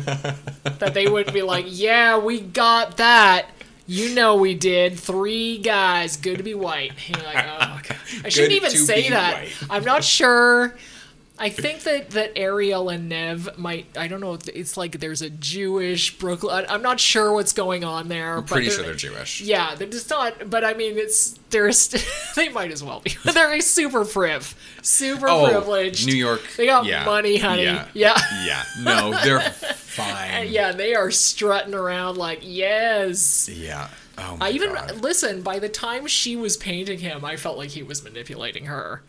that 0.79 0.93
they 0.95 1.09
would 1.09 1.31
be 1.35 1.43
like, 1.43 1.67
"Yeah, 1.69 2.17
we 2.17 2.41
got 2.41 2.97
that." 2.99 3.47
You 3.93 4.15
know 4.15 4.37
we 4.37 4.55
did. 4.55 4.99
Three 4.99 5.59
guys, 5.59 6.17
good 6.17 6.39
to 6.39 6.43
be 6.43 6.55
white. 6.55 6.93
And 7.09 7.17
you're 7.17 7.27
like, 7.27 7.45
oh 7.61 7.81
god. 7.87 7.97
I 8.25 8.31
shouldn't 8.31 8.55
even 8.55 8.71
say 8.71 9.11
that. 9.11 9.43
white. 9.43 9.53
I'm 9.69 9.85
not 9.85 10.03
sure. 10.03 10.75
I 11.39 11.49
think 11.49 11.83
that 11.85 12.11
that 12.11 12.33
Ariel 12.37 12.89
and 12.89 13.09
Nev 13.09 13.59
might. 13.59 13.87
I 13.97 14.07
don't 14.07 14.21
know. 14.21 14.39
It's 14.55 14.77
like 14.77 15.01
there's 15.01 15.23
a 15.23 15.31
Jewish 15.31 16.17
Brooklyn. 16.19 16.67
I'm 16.69 16.83
not 16.83 17.01
sure 17.01 17.33
what's 17.33 17.53
going 17.53 17.83
on 17.85 18.09
there. 18.09 18.37
but 18.43 18.47
Pretty 18.51 18.71
sure 18.71 18.85
they're 18.85 18.95
Jewish. 18.95 19.41
Yeah, 19.41 19.75
they're 19.75 19.89
just 19.89 20.09
not. 20.11 20.51
But 20.51 20.63
I 20.65 20.75
mean, 20.75 20.99
it's 20.99 21.39
they're 21.51 21.73
st- 21.73 22.07
they 22.37 22.49
might 22.51 22.71
as 22.71 22.85
well 22.85 23.01
be. 23.01 23.17
they're 23.33 23.55
a 23.55 23.61
super 23.61 24.05
priv, 24.05 24.55
super 24.83 25.27
Oh, 25.29 25.49
privileged. 25.49 26.07
New 26.07 26.15
York. 26.15 26.43
They 26.57 26.67
got 26.67 26.85
yeah, 26.85 27.05
money, 27.07 27.39
honey. 27.39 27.65
Yeah. 27.65 27.89
Yeah. 27.95 28.19
Yeah. 28.45 28.63
No, 28.83 29.19
they're 29.25 29.41
fine. 29.51 30.49
Yeah, 30.53 30.73
they 30.73 30.95
are 30.95 31.11
strutting 31.11 31.75
around 31.75 32.19
like 32.19 32.41
yes. 32.43 33.49
Yeah. 33.49 33.89
Oh 34.19 34.37
my 34.37 34.49
I 34.49 34.51
even 34.51 34.75
God. 34.75 35.01
listen. 35.01 35.43
By 35.43 35.59
the 35.59 35.69
time 35.71 36.07
she 36.07 36.37
was 36.37 36.57
painting 36.57 36.99
him, 36.99 37.25
I 37.25 37.37
felt 37.37 37.57
like 37.59 37.71
he 37.71 37.83
was 37.83 38.05
manipulating 38.05 38.67
her. 38.67 39.03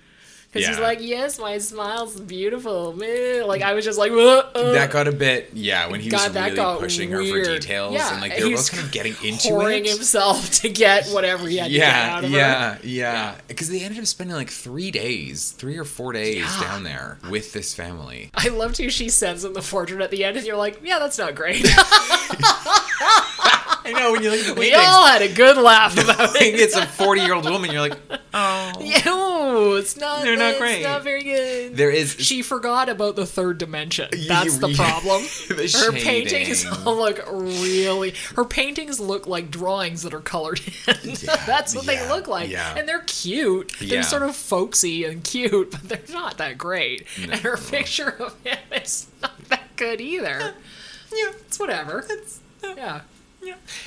Because 0.53 0.67
he's 0.67 0.77
Yeah. 0.77 0.83
like, 0.83 0.99
"Yes, 1.01 1.39
my 1.39 1.57
smile's 1.57 2.19
beautiful." 2.19 2.93
meh." 2.93 3.43
Like 3.43 3.63
I 3.63 3.73
was 3.73 3.83
just 3.83 3.97
like, 3.97 4.11
uh. 4.11 4.43
That 4.73 4.91
got 4.91 5.07
a 5.07 5.11
bit, 5.11 5.49
yeah, 5.53 5.89
when 5.89 5.99
he 5.99 6.09
God, 6.09 6.33
was 6.33 6.43
really 6.53 6.79
pushing 6.79 7.09
her 7.09 7.23
for 7.25 7.43
details, 7.43 7.93
Yeah, 7.95 8.11
and 8.13 8.21
like 8.21 8.35
they 8.37 8.43
were 8.43 8.51
both 8.55 8.71
kind 8.71 8.83
of 8.83 8.91
getting 8.91 9.15
into 9.23 9.59
it. 9.61 9.85
himself 9.87 10.51
to 10.61 10.69
get 10.69 11.07
whatever 11.07 11.47
he 11.47 11.57
had 11.57 11.65
to 11.65 11.71
get 11.71 11.79
yeah, 11.79 12.15
out 12.17 12.23
of 12.23 12.29
her. 12.31 12.37
yeah, 12.37 12.77
yeah. 12.83 13.35
Because 13.47 13.69
they 13.69 13.81
ended 13.81 13.99
up 13.99 14.05
spending 14.05 14.35
like 14.35 14.49
three 14.51 14.91
days, 14.91 15.51
three 15.57 15.77
or 15.77 15.85
four 15.85 16.13
days 16.13 16.37
Yeah. 16.43 16.61
down 16.61 16.83
there 16.83 17.17
with 17.29 17.53
this 17.53 17.73
family. 17.73 18.29
I 18.35 18.49
loved 18.49 18.77
who 18.77 18.89
she 18.89 19.09
sends 19.09 19.43
him 19.43 19.53
the 19.53 19.61
fortune 19.63 20.01
at 20.03 20.11
the 20.11 20.23
end, 20.23 20.37
and 20.37 20.45
you're 20.45 20.55
like, 20.55 20.79
"Yeah, 20.83 20.99
that's 20.99 21.17
not 21.17 21.33
great." 21.33 21.65
I 23.85 23.91
know 23.91 24.11
when 24.13 24.23
you 24.23 24.31
look 24.31 24.39
at 24.39 24.55
the 24.55 24.59
we 24.59 24.73
all 24.73 25.05
had 25.07 25.21
a 25.21 25.31
good 25.33 25.57
laugh 25.57 25.93
about 26.01 26.35
it. 26.41 26.59
it's 26.59 26.75
a 26.75 26.85
forty-year-old 26.85 27.45
woman. 27.45 27.71
You're 27.71 27.81
like, 27.81 27.97
oh, 28.33 28.71
Ew, 28.79 29.75
it's 29.75 29.97
not. 29.97 30.23
They're 30.23 30.37
not 30.37 30.51
it's 30.51 30.59
great. 30.59 30.83
not 30.83 31.03
very 31.03 31.23
good. 31.23 31.75
there 31.75 31.89
is. 31.91 32.15
She 32.19 32.41
forgot 32.41 32.89
about 32.89 33.15
the 33.15 33.25
third 33.25 33.57
dimension. 33.57 34.09
That's 34.27 34.57
the 34.57 34.73
problem. 34.73 35.23
The 35.49 35.83
her 35.85 35.91
paintings 35.91 36.65
all 36.85 36.95
look 36.97 37.19
really. 37.31 38.13
Her 38.35 38.45
paintings 38.45 38.99
look 38.99 39.27
like 39.27 39.51
drawings 39.51 40.03
that 40.03 40.13
are 40.13 40.19
colored 40.21 40.59
in. 40.87 41.15
That's 41.45 41.75
what 41.75 41.85
they 41.85 42.07
look 42.07 42.27
like, 42.27 42.49
yeah. 42.49 42.75
and 42.77 42.87
they're 42.87 43.03
cute. 43.07 43.73
They're 43.79 43.87
Yeah. 43.87 44.01
sort 44.01 44.23
of 44.23 44.35
folksy 44.35 45.03
and 45.05 45.23
cute, 45.23 45.71
but 45.71 45.83
they're 45.89 45.99
not 46.15 46.37
that 46.37 46.57
great. 46.57 47.05
And 47.21 47.33
her 47.35 47.57
picture 47.57 48.09
of 48.09 48.35
him 48.43 48.57
is 48.71 49.07
not 49.21 49.37
that 49.49 49.75
good 49.75 49.99
either. 50.01 50.53
Yeah, 51.11 51.31
it's 51.45 51.59
whatever. 51.59 52.05
It's 52.09 52.39
yeah. 52.63 53.01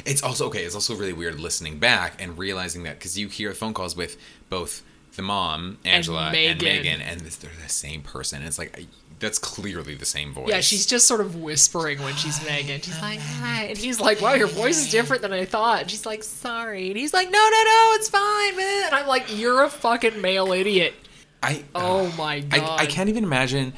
It's 0.05 0.23
also 0.23 0.47
okay. 0.47 0.65
It's 0.65 0.75
also 0.75 0.95
really 0.95 1.13
weird 1.13 1.41
listening 1.41 1.79
back 1.79 2.23
and 2.23 2.39
realizing 2.39 2.83
that 2.85 2.99
because 2.99 3.19
you 3.19 3.29
hear 3.29 3.53
phone 3.55 3.75
calls 3.75 3.97
with 3.97 4.17
both 4.49 4.83
the 5.17 5.23
mom 5.23 5.79
Angela 5.85 6.27
and 6.27 6.33
Megan. 6.33 6.65
Megan, 6.65 7.01
and, 7.01 7.21
they're 7.21 7.51
the 7.63 7.69
same 7.69 8.03
person. 8.03 8.43
It's 8.43 8.59
like 8.59 8.87
that's 9.19 9.39
clearly 9.39 9.95
the 9.95 10.05
same 10.05 10.33
voice. 10.33 10.49
Yeah, 10.49 10.61
she's 10.61 10.87
just 10.87 11.07
sort 11.07 11.21
of 11.21 11.37
whispering 11.37 12.03
when 12.03 12.15
she's 12.15 12.45
Megan. 12.45 12.81
She's 12.81 13.01
like, 13.01 13.19
hi. 13.19 13.65
And 13.65 13.79
he's 13.79 13.99
like, 13.99 14.21
wow, 14.21 14.35
your 14.35 14.47
voice 14.47 14.79
is 14.79 14.91
different 14.91 15.23
than 15.23 15.33
I 15.33 15.47
thought. 15.47 15.83
And 15.83 15.91
she's 15.91 16.05
like, 16.05 16.23
sorry. 16.23 16.89
And 16.89 16.97
he's 16.99 17.15
like, 17.15 17.31
no, 17.31 17.39
no, 17.39 17.63
no, 17.65 17.93
it's 17.95 18.09
fine, 18.11 18.57
man. 18.57 18.87
And 18.87 18.95
I'm 18.95 19.07
like, 19.07 19.37
you're 19.37 19.65
a 19.65 19.71
fucking 19.71 20.21
male 20.21 20.53
idiot. 20.53 20.95
I 21.43 21.65
Oh 21.75 22.13
my 22.19 22.41
god. 22.41 22.61
I, 22.61 22.83
I 22.83 22.87
can't 22.87 23.09
even 23.09 23.25
imagine 23.25 23.73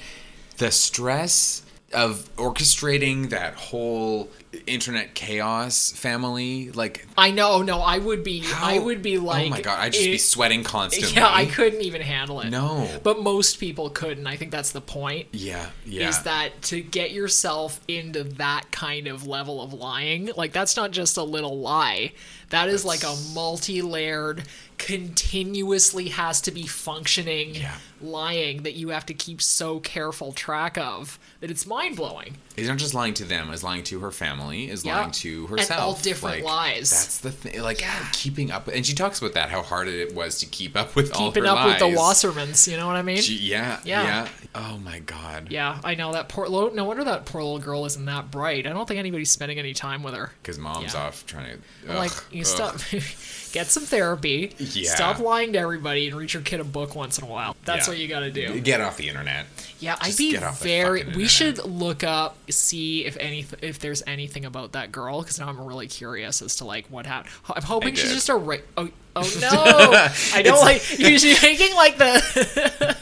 the 0.56 0.70
stress 0.70 1.62
of 1.92 2.28
orchestrating 2.36 3.30
that 3.30 3.54
whole 3.54 4.28
internet 4.66 5.14
chaos 5.14 5.90
family. 5.92 6.70
Like, 6.70 7.06
I 7.16 7.30
know, 7.30 7.62
no, 7.62 7.80
I 7.80 7.98
would 7.98 8.22
be, 8.22 8.44
I 8.54 8.78
would 8.78 9.02
be 9.02 9.18
like, 9.18 9.46
oh 9.46 9.50
my 9.50 9.60
god, 9.60 9.78
I'd 9.80 9.92
just 9.92 10.04
be 10.04 10.18
sweating 10.18 10.64
constantly. 10.64 11.14
Yeah, 11.14 11.28
I 11.30 11.46
couldn't 11.46 11.82
even 11.82 12.02
handle 12.02 12.40
it. 12.40 12.50
No. 12.50 12.88
But 13.02 13.22
most 13.22 13.58
people 13.58 13.90
couldn't. 13.90 14.26
I 14.26 14.36
think 14.36 14.50
that's 14.50 14.72
the 14.72 14.80
point. 14.80 15.28
Yeah, 15.32 15.70
yeah. 15.86 16.08
Is 16.08 16.22
that 16.22 16.60
to 16.62 16.80
get 16.80 17.12
yourself 17.12 17.80
into 17.88 18.24
that 18.24 18.70
kind 18.70 19.06
of 19.06 19.26
level 19.26 19.62
of 19.62 19.72
lying? 19.72 20.30
Like, 20.36 20.52
that's 20.52 20.76
not 20.76 20.90
just 20.90 21.16
a 21.16 21.22
little 21.22 21.58
lie. 21.58 22.12
That 22.50 22.68
is 22.68 22.84
like 22.84 23.02
a 23.02 23.14
multi 23.34 23.82
layered, 23.82 24.44
continuously 24.78 26.08
has 26.08 26.40
to 26.42 26.50
be 26.50 26.66
functioning 26.66 27.54
Yeah. 27.56 27.74
lying 28.00 28.62
that 28.62 28.74
you 28.74 28.88
have 28.90 29.04
to 29.06 29.14
keep 29.14 29.42
so 29.42 29.80
careful 29.80 30.32
track 30.32 30.78
of 30.78 31.18
that 31.40 31.50
it's 31.50 31.66
mind 31.66 31.96
blowing. 31.96 32.36
He's 32.56 32.68
not 32.68 32.78
just 32.78 32.94
lying 32.94 33.14
to 33.14 33.24
them, 33.24 33.50
is 33.52 33.62
lying 33.62 33.84
to 33.84 34.00
her 34.00 34.10
family, 34.10 34.68
is 34.70 34.84
Yeah. 34.84 34.98
lying 35.00 35.10
to 35.12 35.46
And 35.50 35.60
herself. 35.60 35.80
all 35.80 35.94
different 35.94 36.36
Like, 36.38 36.44
lies. 36.44 36.90
That's 36.90 37.18
the 37.18 37.30
thing. 37.32 37.60
Like 37.62 37.82
keeping 38.12 38.50
up, 38.50 38.68
and 38.68 38.84
she 38.86 38.94
talks 38.94 39.18
about 39.18 39.34
that 39.34 39.50
how 39.50 39.62
hard 39.62 39.88
it 39.88 40.14
was 40.14 40.38
to 40.40 40.46
keep 40.46 40.76
up 40.76 40.94
with 40.96 41.14
all 41.14 41.28
Keeping 41.28 41.44
her 41.44 41.50
up 41.56 41.66
with 41.66 41.78
the. 41.78 41.84
Wassermans, 41.98 42.70
you 42.70 42.76
know 42.76 42.86
what 42.86 42.96
I 42.96 43.02
mean? 43.02 43.20
She- 43.20 43.34
yeah, 43.36 43.80
Yeah. 43.84 44.02
yeah, 44.04 44.28
Oh 44.54 44.78
my 44.78 44.98
god. 45.00 45.48
yeah, 45.50 45.80
I 45.84 45.94
know 45.94 46.12
that 46.12 46.28
poor. 46.28 46.48
lo- 46.48 46.70
No 46.72 46.84
wonder 46.84 47.04
that 47.04 47.26
poor 47.26 47.42
little 47.42 47.58
girl 47.58 47.84
isn't 47.86 48.04
that 48.06 48.30
bright. 48.30 48.66
I 48.66 48.70
don't 48.70 48.86
think 48.86 48.98
anybody's 48.98 49.30
spending 49.30 49.58
any 49.58 49.74
time 49.74 50.02
with 50.02 50.14
her. 50.14 50.32
Because 50.42 50.58
mom's 50.58 50.94
Yeah. 50.94 51.02
off 51.06 51.24
trying 51.26 51.58
to. 51.86 51.90
I'm 51.90 51.96
like, 51.96 52.12
you 52.32 52.40
ugh. 52.42 52.46
stop, 52.46 52.76
get 53.52 53.66
some 53.68 53.84
therapy. 53.84 54.52
Yeah. 54.58 54.94
Stop 54.94 55.18
lying 55.18 55.52
to 55.54 55.58
everybody 55.58 56.08
and 56.08 56.16
read 56.16 56.32
your 56.32 56.42
kid 56.42 56.60
a 56.60 56.64
book 56.64 56.94
once 56.94 57.18
in 57.18 57.24
a 57.24 57.26
while. 57.26 57.56
That's 57.64 57.86
Yeah. 57.86 57.92
what 57.92 57.98
you 57.98 58.08
got 58.08 58.20
to 58.20 58.30
do. 58.30 58.60
Get 58.60 58.80
off 58.80 58.96
the 58.96 59.08
internet. 59.08 59.46
Yeah, 59.80 59.96
I'd 60.00 60.06
Just 60.06 60.18
be 60.18 60.36
off 60.38 60.58
the 60.58 60.64
very. 60.64 61.04
We 61.04 61.26
should 61.28 61.64
look 61.64 62.02
up, 62.02 62.36
see 62.50 63.04
if 63.04 63.16
any, 63.18 63.46
if 63.62 63.78
there's 63.78 64.02
anything 64.06 64.44
about 64.44 64.72
that 64.72 64.90
girl, 64.90 65.20
because 65.22 65.38
now 65.38 65.48
I'm 65.48 65.60
really 65.60 65.86
curious 65.86 66.42
as 66.42 66.56
to 66.56 66.64
like 66.64 66.86
what 66.88 67.06
happened. 67.06 67.32
I'm 67.54 67.62
hoping 67.62 67.94
she's 67.94 68.12
just 68.12 68.28
a. 68.28 68.34
Ra- 68.34 68.56
oh, 68.76 68.88
oh 69.14 69.30
no! 69.40 70.36
I 70.36 70.42
don't 70.42 70.60
like. 70.60 70.98
You're 70.98 71.10
you're 71.10 71.36
making 71.42 71.74
like 71.76 71.96
the. 71.98 72.96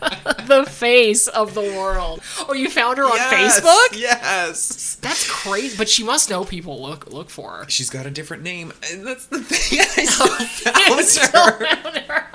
the 0.46 0.64
face 0.66 1.26
of 1.28 1.54
the 1.54 1.60
world. 1.62 2.20
Oh, 2.48 2.54
you 2.54 2.68
found 2.70 2.98
her 2.98 3.04
on 3.04 3.18
Facebook? 3.18 3.98
Yes. 3.98 4.96
That's 5.00 5.28
crazy. 5.30 5.76
But 5.76 5.88
she 5.88 6.02
must 6.04 6.30
know 6.30 6.44
people 6.44 6.80
look 6.82 7.12
look 7.12 7.30
for 7.30 7.50
her. 7.58 7.64
She's 7.68 7.90
got 7.90 8.06
a 8.06 8.10
different 8.10 8.42
name, 8.42 8.72
and 8.90 9.06
that's 9.06 9.26
the 9.26 9.40
thing. 9.40 9.80
I 9.96 10.04
still 11.04 11.26
still 11.26 11.32
found 11.32 11.60
her. 11.60 11.76
found 11.76 11.96
her. 12.08 12.26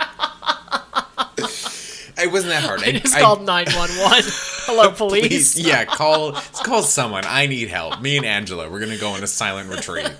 It 2.17 2.31
wasn't 2.31 2.51
that 2.51 2.63
hard. 2.63 2.81
I, 2.85 3.01
I- 3.03 3.19
called 3.21 3.43
911. 3.45 4.23
Hello, 4.65 4.91
police. 4.91 5.27
Please, 5.27 5.59
yeah, 5.59 5.85
call 5.85 6.33
call 6.33 6.83
someone. 6.83 7.23
I 7.25 7.47
need 7.47 7.69
help. 7.69 7.99
Me 8.01 8.17
and 8.17 8.25
Angela, 8.25 8.69
we're 8.69 8.79
gonna 8.79 8.97
go 8.97 9.09
on 9.11 9.23
a 9.23 9.27
silent 9.27 9.69
retreat, 9.69 10.11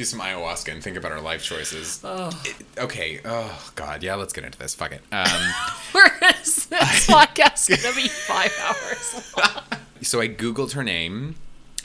do 0.00 0.04
some 0.06 0.20
ayahuasca, 0.20 0.72
and 0.72 0.82
think 0.82 0.96
about 0.96 1.12
our 1.12 1.20
life 1.20 1.42
choices. 1.42 2.00
It- 2.02 2.56
okay. 2.78 3.20
Oh 3.22 3.70
God. 3.74 4.02
Yeah. 4.02 4.14
Let's 4.14 4.32
get 4.32 4.44
into 4.44 4.58
this. 4.58 4.74
Fuck 4.74 4.92
it. 4.92 5.02
Um, 5.12 5.26
We're 5.94 6.08
gonna, 6.08 6.32
this 6.42 6.66
podcast 6.70 7.68
gonna 7.82 7.94
be 7.94 8.08
five 8.08 8.52
hours 8.62 9.34
long. 9.36 9.80
so 10.00 10.20
I 10.20 10.28
googled 10.28 10.72
her 10.72 10.82
name, 10.82 11.34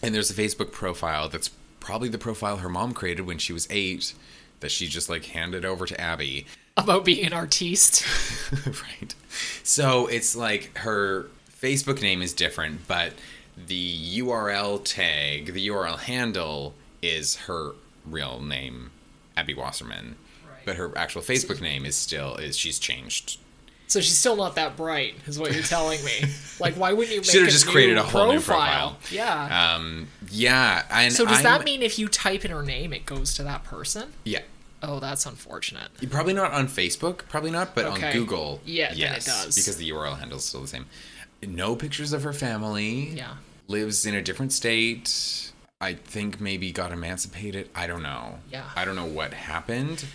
and 0.01 0.15
there's 0.15 0.31
a 0.31 0.33
Facebook 0.33 0.71
profile 0.71 1.27
that's 1.27 1.49
probably 1.81 2.07
the 2.07 2.17
profile 2.17 2.57
her 2.57 2.69
mom 2.69 2.93
created 2.93 3.23
when 3.25 3.37
she 3.37 3.51
was 3.51 3.67
eight, 3.69 4.13
that 4.61 4.71
she 4.71 4.87
just 4.87 5.09
like 5.09 5.25
handed 5.25 5.65
over 5.65 5.85
to 5.85 5.99
Abby. 5.99 6.45
About 6.77 7.03
being 7.03 7.25
an 7.25 7.33
artiste. 7.33 8.05
right. 8.65 9.13
So 9.63 10.07
it's 10.07 10.35
like 10.35 10.77
her 10.77 11.27
Facebook 11.61 12.01
name 12.01 12.21
is 12.21 12.31
different, 12.33 12.87
but 12.87 13.11
the 13.67 14.19
URL 14.19 14.81
tag, 14.85 15.51
the 15.53 15.67
URL 15.67 15.99
handle 15.99 16.75
is 17.01 17.35
her 17.35 17.73
real 18.09 18.39
name, 18.41 18.91
Abby 19.37 19.53
Wasserman. 19.53 20.15
But 20.65 20.77
her 20.77 20.97
actual 20.97 21.21
Facebook 21.21 21.61
name 21.61 21.85
is 21.85 21.95
still 21.95 22.35
is 22.35 22.57
she's 22.57 22.79
changed. 22.79 23.37
So 23.87 24.01
she's 24.01 24.17
still 24.17 24.35
not 24.35 24.55
that 24.55 24.75
bright, 24.75 25.13
is 25.27 25.37
what 25.37 25.53
you're 25.53 25.61
telling 25.63 26.03
me. 26.03 26.11
Like, 26.59 26.75
why 26.75 26.93
wouldn't 26.93 27.13
you 27.13 27.19
make 27.19 27.29
Should've 27.29 27.49
a 27.49 27.51
just 27.51 27.67
created 27.67 27.97
a 27.97 28.03
whole 28.03 28.27
new 28.31 28.39
profile? 28.39 28.91
profile. 28.91 28.97
Yeah. 29.11 29.75
Um 29.75 30.07
yeah, 30.31 30.85
and 30.89 31.11
so 31.13 31.25
does 31.25 31.43
that 31.43 31.51
I'm- 31.57 31.63
mean 31.65 31.81
if 31.83 31.99
you 31.99 32.07
type 32.07 32.45
in 32.45 32.51
her 32.51 32.63
name, 32.63 32.93
it 32.93 33.05
goes 33.05 33.33
to 33.35 33.43
that 33.43 33.65
person? 33.65 34.13
Yeah. 34.23 34.39
Oh, 34.81 34.99
that's 35.01 35.25
unfortunate. 35.25 35.89
Probably 36.09 36.33
not 36.33 36.51
on 36.53 36.67
Facebook, 36.67 37.27
probably 37.27 37.51
not, 37.51 37.75
but 37.75 37.85
Okay. 37.85 38.07
on 38.07 38.13
Google. 38.13 38.61
Yeah, 38.65 38.93
then 38.93 39.15
it 39.15 39.25
does. 39.25 39.53
Because 39.55 39.75
the 39.77 39.89
URL 39.89 40.17
handle 40.17 40.37
is 40.37 40.45
still 40.45 40.61
the 40.61 40.67
same. 40.67 40.85
No 41.45 41.75
pictures 41.75 42.13
of 42.13 42.23
her 42.23 42.33
family. 42.33 43.09
Yeah. 43.09 43.35
Lives 43.67 44.05
in 44.05 44.15
a 44.15 44.21
different 44.21 44.53
state. 44.53 45.51
I 45.85 45.93
think 45.93 46.41
maybe 46.41 46.71
got 46.71 46.91
emancipated. 46.91 47.69
I 47.75 47.87
don't 47.87 48.03
know. 48.03 48.39
Yeah. 48.51 48.65
I 48.75 48.83
don't 48.85 48.95
know 48.95 49.05
what 49.05 49.33
happened. 49.33 50.05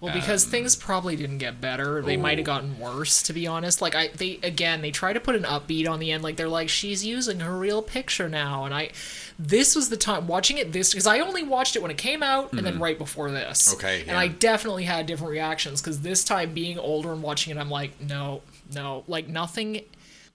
Well, 0.00 0.12
because 0.12 0.44
things 0.44 0.74
probably 0.74 1.14
didn't 1.14 1.38
get 1.38 1.60
better. 1.60 2.02
They 2.02 2.16
might 2.16 2.38
have 2.38 2.48
Oh. 2.48 2.52
gotten 2.54 2.80
worse, 2.80 3.22
to 3.22 3.32
be 3.32 3.46
honest. 3.46 3.80
Like 3.80 3.94
I, 3.94 4.08
they 4.08 4.40
again, 4.42 4.82
they 4.82 4.90
try 4.90 5.12
to 5.12 5.20
put 5.20 5.36
an 5.36 5.44
upbeat 5.44 5.88
on 5.88 6.00
the 6.00 6.10
end. 6.10 6.24
Like 6.24 6.34
they're 6.34 6.48
like, 6.48 6.68
she's 6.68 7.06
using 7.06 7.38
her 7.38 7.56
real 7.56 7.82
picture 7.82 8.28
now, 8.28 8.64
and 8.64 8.74
I, 8.74 8.90
this 9.38 9.76
was 9.76 9.90
the 9.90 9.96
time 9.96 10.26
watching 10.26 10.58
it 10.58 10.72
this 10.72 10.90
because 10.90 11.06
I 11.06 11.20
only 11.20 11.44
watched 11.44 11.76
it 11.76 11.82
when 11.82 11.92
it 11.92 11.98
came 11.98 12.20
out 12.20 12.52
and 12.52 12.66
then 12.66 12.80
right 12.80 12.98
before 12.98 13.30
this. 13.30 13.68
Mm-hmm. 13.68 13.76
Okay, 13.78 14.04
And. 14.08 14.18
I 14.18 14.26
definitely 14.26 14.84
had 14.84 15.06
different 15.06 15.30
reactions 15.30 15.80
because 15.80 16.00
this 16.00 16.24
time 16.24 16.52
being 16.52 16.80
older 16.80 17.12
and 17.12 17.22
watching 17.22 17.56
it, 17.56 17.60
I'm 17.60 17.70
like, 17.70 17.92
no, 18.00 18.42
no, 18.74 19.04
like 19.06 19.28
nothing. 19.28 19.82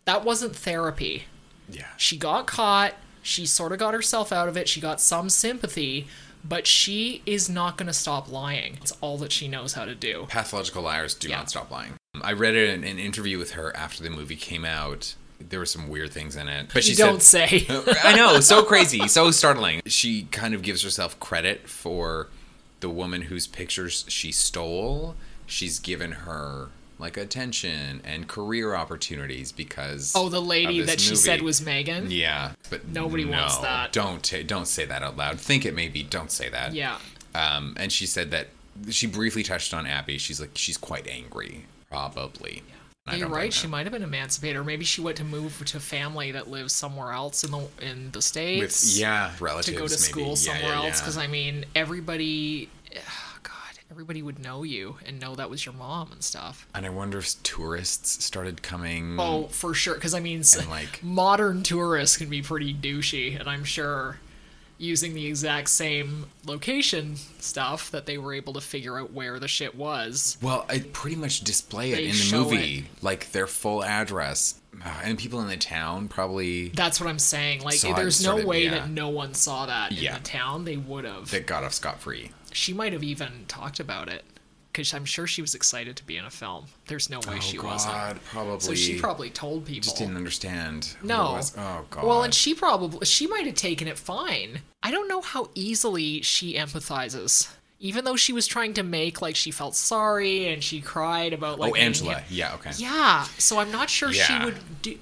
That 0.05 0.23
wasn't 0.23 0.55
therapy. 0.55 1.25
Yeah. 1.69 1.87
She 1.97 2.15
got 2.15 2.47
caught. 2.47 2.93
She 3.27 3.45
sort 3.45 3.73
of 3.73 3.79
got 3.79 3.93
herself 3.93 4.31
out 4.31 4.47
of 4.47 4.55
it. 4.55 4.69
She 4.69 4.79
got 4.79 5.01
some 5.01 5.29
sympathy, 5.29 6.07
but 6.45 6.65
she 6.65 7.21
is 7.25 7.49
not 7.49 7.77
going 7.77 7.87
to 7.87 7.93
stop 7.93 8.31
lying. 8.31 8.77
It's 8.81 8.93
all 9.01 9.17
that 9.17 9.33
she 9.33 9.49
knows 9.49 9.73
how 9.73 9.83
to 9.83 9.93
do. 9.95 10.27
Pathological 10.29 10.81
liars 10.81 11.13
do 11.13 11.27
Yeah. 11.27 11.39
not 11.39 11.49
stop 11.49 11.69
lying. 11.69 11.95
I 12.21 12.31
read 12.31 12.55
an, 12.55 12.85
an 12.85 12.97
interview 12.99 13.37
with 13.37 13.51
her 13.51 13.75
after 13.75 14.01
the 14.01 14.09
movie 14.09 14.37
came 14.37 14.63
out. 14.63 15.13
There 15.41 15.59
were 15.59 15.65
some 15.65 15.89
weird 15.89 16.13
things 16.13 16.37
in 16.37 16.47
it, 16.47 16.69
but 16.73 16.85
she 16.85 16.91
you 16.91 16.95
don't 16.97 17.21
say. 17.21 17.65
I 18.03 18.15
know, 18.15 18.39
so 18.39 18.63
crazy, 18.63 19.07
so 19.09 19.29
startling. 19.31 19.81
She 19.85 20.23
kind 20.31 20.53
of 20.53 20.61
gives 20.61 20.81
herself 20.81 21.19
credit 21.19 21.67
for 21.67 22.29
the 22.79 22.89
woman 22.89 23.23
whose 23.23 23.45
pictures 23.45 24.05
she 24.07 24.31
stole. 24.31 25.15
She's 25.45 25.79
given 25.79 26.13
her 26.13 26.69
like 26.99 27.17
attention 27.17 28.01
and 28.03 28.27
career 28.27 28.75
opportunities 28.75 29.51
because 29.51 30.13
Oh, 30.15 30.29
the 30.29 30.41
lady 30.41 30.81
that 30.81 30.99
she 30.99 31.11
movie. 31.11 31.21
said 31.21 31.41
was 31.41 31.61
Megan? 31.63 32.09
Yeah, 32.09 32.53
but 32.69 32.87
Nobody 32.87 33.23
no, 33.25 33.31
wants 33.37 33.57
that. 33.59 33.93
Don't 33.93 34.23
ta- 34.23 34.43
don't 34.45 34.67
say 34.67 34.85
that 34.85 35.03
out 35.03 35.15
loud. 35.17 35.39
Think 35.39 35.65
it 35.65 35.75
maybe. 35.75 36.01
Don't 36.03 36.31
say 36.31 36.49
that. 36.49 36.73
Yeah. 36.73 36.97
Um, 37.35 37.75
and 37.79 37.91
she 37.91 38.05
said 38.07 38.31
that 38.31 38.47
she 38.89 39.05
briefly 39.07 39.43
touched 39.43 39.73
on 39.73 39.85
Abby. 39.85 40.17
She's 40.17 40.39
like 40.41 40.51
she's 40.55 40.77
quite 40.77 41.07
angry, 41.07 41.65
probably. 41.89 42.63
And 43.05 43.15
I 43.15 43.19
You're 43.19 43.29
right. 43.29 43.53
She 43.53 43.67
might 43.67 43.85
have 43.85 43.93
been 43.93 44.03
emancipated, 44.03 44.57
or 44.57 44.63
maybe 44.63 44.83
she 44.83 44.99
went 45.01 45.17
to 45.17 45.23
move 45.23 45.63
to 45.67 45.79
family 45.79 46.31
that 46.33 46.49
lives 46.49 46.73
somewhere 46.73 47.11
else 47.13 47.43
in 47.43 47.51
the 47.51 47.67
in 47.81 48.11
the 48.11 48.21
states. 48.21 48.83
with 48.83 48.99
yeah 48.99 49.31
to 49.37 49.41
go 49.45 49.61
to 49.61 49.71
maybe. 49.81 49.87
school 49.87 50.29
Yeah, 50.29 50.33
somewhere 50.35 50.63
yeah, 50.71 50.75
else. 50.75 50.85
yeah. 50.97 50.99
Because 51.01 51.17
I 51.17 51.27
mean, 51.27 51.65
everybody, 51.75 52.69
everybody 53.89 54.21
would 54.21 54.39
know 54.39 54.63
you 54.63 54.97
and 55.05 55.19
know 55.19 55.35
that 55.35 55.49
was 55.49 55.65
your 55.65 55.73
mom 55.73 56.11
and 56.11 56.23
stuff. 56.23 56.67
And 56.75 56.85
I 56.85 56.89
wonder 56.89 57.19
if 57.19 57.41
tourists 57.43 58.23
started 58.23 58.61
coming. 58.61 59.17
Oh, 59.19 59.47
for 59.47 59.73
sure. 59.73 59.95
Because 59.95 60.13
I 60.13 60.19
mean, 60.19 60.43
like- 60.69 61.01
modern 61.03 61.63
tourists 61.63 62.17
can 62.17 62.29
be 62.29 62.41
pretty 62.41 62.73
douchey, 62.73 63.39
and 63.39 63.49
I'm 63.49 63.63
sure 63.63 64.19
using 64.77 65.13
the 65.15 65.25
exact 65.25 65.69
same 65.69 66.25
location 66.45 67.15
stuff 67.39 67.89
that 67.91 68.05
they 68.05 68.17
were 68.17 68.33
able 68.33 68.53
to 68.53 68.61
figure 68.61 68.99
out 68.99 69.11
where 69.11 69.39
the 69.39 69.47
shit 69.47 69.75
was. 69.75 70.37
Well, 70.41 70.65
I 70.69 70.79
pretty 70.93 71.15
much 71.15 71.41
display 71.41 71.91
it 71.93 71.95
They 71.95 72.05
in 72.09 72.15
the 72.15 72.37
movie, 72.37 72.89
like 73.01 73.31
their 73.31 73.47
full 73.47 73.83
address, 73.83 74.59
Uh, 74.85 74.89
and 75.03 75.17
people 75.17 75.41
in 75.41 75.47
the 75.47 75.57
town 75.57 76.07
probably 76.07 76.69
That's 76.69 76.99
what 77.01 77.09
I'm 77.09 77.17
saying. 77.19 77.61
Like, 77.63 77.79
there's 77.81 78.21
no 78.21 78.31
started- 78.31 78.47
way 78.47 78.63
yeah. 78.65 78.71
that 78.71 78.89
no 78.91 79.09
one 79.09 79.33
saw 79.33 79.65
that 79.65 79.91
in 79.91 79.97
Yeah. 79.97 80.17
the 80.19 80.23
town. 80.23 80.65
They 80.65 80.77
would 80.77 81.05
have. 81.05 81.31
that 81.31 81.47
got 81.47 81.63
off 81.63 81.73
scot 81.73 81.99
free. 81.99 82.29
She 82.53 82.73
might 82.73 82.93
have 82.93 83.03
even 83.03 83.45
talked 83.47 83.79
about 83.79 84.07
it 84.09 84.23
because 84.77 84.93
I'm 84.93 85.05
sure 85.05 85.25
she 85.25 85.41
was 85.41 85.55
excited 85.55 85.95
to 85.97 86.03
be 86.05 86.17
in 86.17 86.25
a 86.25 86.29
film. 86.29 86.65
There's 86.87 87.09
no 87.09 87.17
way 87.19 87.37
Oh 87.37 87.39
she 87.39 87.57
God, 87.57 87.65
wasn't. 87.65 88.23
probably. 88.25 88.59
So 88.59 88.75
she 88.75 88.99
probably 88.99 89.29
told 89.31 89.65
people. 89.65 89.73
She 89.75 89.79
just 89.81 89.97
didn't 89.97 90.15
understand. 90.17 90.95
No. 91.01 91.39
Oh 91.57 91.85
God. 91.89 92.03
Well, 92.05 92.23
and 92.23 92.33
she 92.33 92.53
probably 92.53 93.05
she 93.05 93.25
might 93.27 93.45
have 93.47 93.55
taken 93.55 93.87
it 93.87 93.97
fine. 93.97 94.61
I 94.83 94.91
don't 94.91 95.07
know 95.07 95.21
how 95.21 95.49
easily 95.55 96.21
she 96.21 96.53
empathizes. 96.53 97.51
Even 97.79 98.05
though 98.05 98.15
she 98.15 98.33
was 98.33 98.45
trying 98.47 98.73
to 98.75 98.83
make 98.83 99.21
like 99.21 99.35
she 99.35 99.51
felt 99.51 99.75
sorry 99.75 100.47
and 100.47 100.63
she 100.63 100.79
cried 100.81 101.33
about 101.33 101.59
like 101.59 101.73
oh, 101.73 101.75
Angela. 101.75 102.15
hit- 102.19 102.31
Yeah. 102.37 102.53
Okay. 102.55 102.71
Yeah, 102.77 103.23
so 103.37 103.59
I'm 103.59 103.71
not 103.71 103.89
sure 103.89 104.11
Yeah. 104.11 104.23
she 104.39 104.45
would 104.45 104.81
do. 104.81 104.97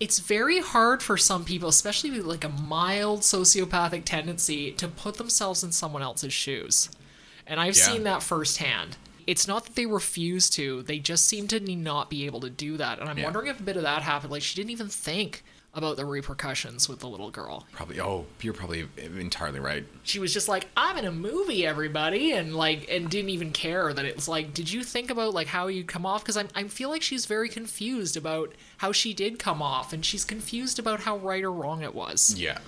It's 0.00 0.18
very 0.18 0.60
hard 0.60 1.02
for 1.02 1.18
some 1.18 1.44
people, 1.44 1.68
especially 1.68 2.10
with 2.10 2.24
like 2.24 2.42
a 2.44 2.48
mild 2.48 3.20
sociopathic 3.20 4.04
tendency, 4.06 4.72
to 4.72 4.88
put 4.88 5.16
themselves 5.18 5.62
in 5.62 5.72
someone 5.72 6.00
else's 6.02 6.32
shoes. 6.32 6.88
And 7.46 7.60
I've 7.60 7.76
Yeah. 7.76 7.84
seen 7.84 8.02
that 8.04 8.22
firsthand. 8.22 8.96
It's 9.30 9.46
not 9.46 9.64
that 9.64 9.76
they 9.76 9.86
refuse 9.86 10.50
to; 10.50 10.82
they 10.82 10.98
just 10.98 11.24
seem 11.26 11.46
to 11.48 11.60
not 11.60 12.10
be 12.10 12.26
able 12.26 12.40
to 12.40 12.50
do 12.50 12.76
that. 12.78 12.98
And 12.98 13.08
I'm 13.08 13.16
Yeah. 13.18 13.24
wondering 13.24 13.46
if 13.46 13.60
a 13.60 13.62
bit 13.62 13.76
of 13.76 13.82
that 13.82 14.02
happened. 14.02 14.32
Like 14.32 14.42
she 14.42 14.56
didn't 14.56 14.70
even 14.70 14.88
think 14.88 15.44
about 15.72 15.96
the 15.96 16.04
repercussions 16.04 16.88
with 16.88 16.98
the 16.98 17.06
little 17.06 17.30
girl. 17.30 17.64
Probably. 17.70 18.00
Oh, 18.00 18.26
you're 18.42 18.52
probably 18.52 18.88
entirely 18.96 19.60
right. 19.60 19.84
She 20.02 20.18
was 20.18 20.32
just 20.34 20.48
like, 20.48 20.66
"I'm 20.76 20.96
in 20.96 21.04
a 21.04 21.12
movie, 21.12 21.64
everybody," 21.64 22.32
and 22.32 22.56
like, 22.56 22.88
and 22.90 23.08
didn't 23.08 23.30
even 23.30 23.52
care 23.52 23.92
that 23.92 24.04
it 24.04 24.16
was 24.16 24.26
like, 24.26 24.52
"Did 24.52 24.68
you 24.72 24.82
think 24.82 25.10
about 25.10 25.32
like 25.32 25.46
how 25.46 25.68
you 25.68 25.84
come 25.84 26.04
off?" 26.04 26.24
Because 26.24 26.36
I'm, 26.36 26.48
I 26.56 26.64
feel 26.64 26.88
like 26.90 27.02
she's 27.02 27.26
very 27.26 27.48
confused 27.48 28.16
about 28.16 28.52
how 28.78 28.90
she 28.90 29.14
did 29.14 29.38
come 29.38 29.62
off, 29.62 29.92
and 29.92 30.04
she's 30.04 30.24
confused 30.24 30.80
about 30.80 30.98
how 31.06 31.18
right 31.18 31.44
or 31.44 31.52
wrong 31.52 31.82
it 31.82 31.94
was. 31.94 32.34
Yeah. 32.36 32.58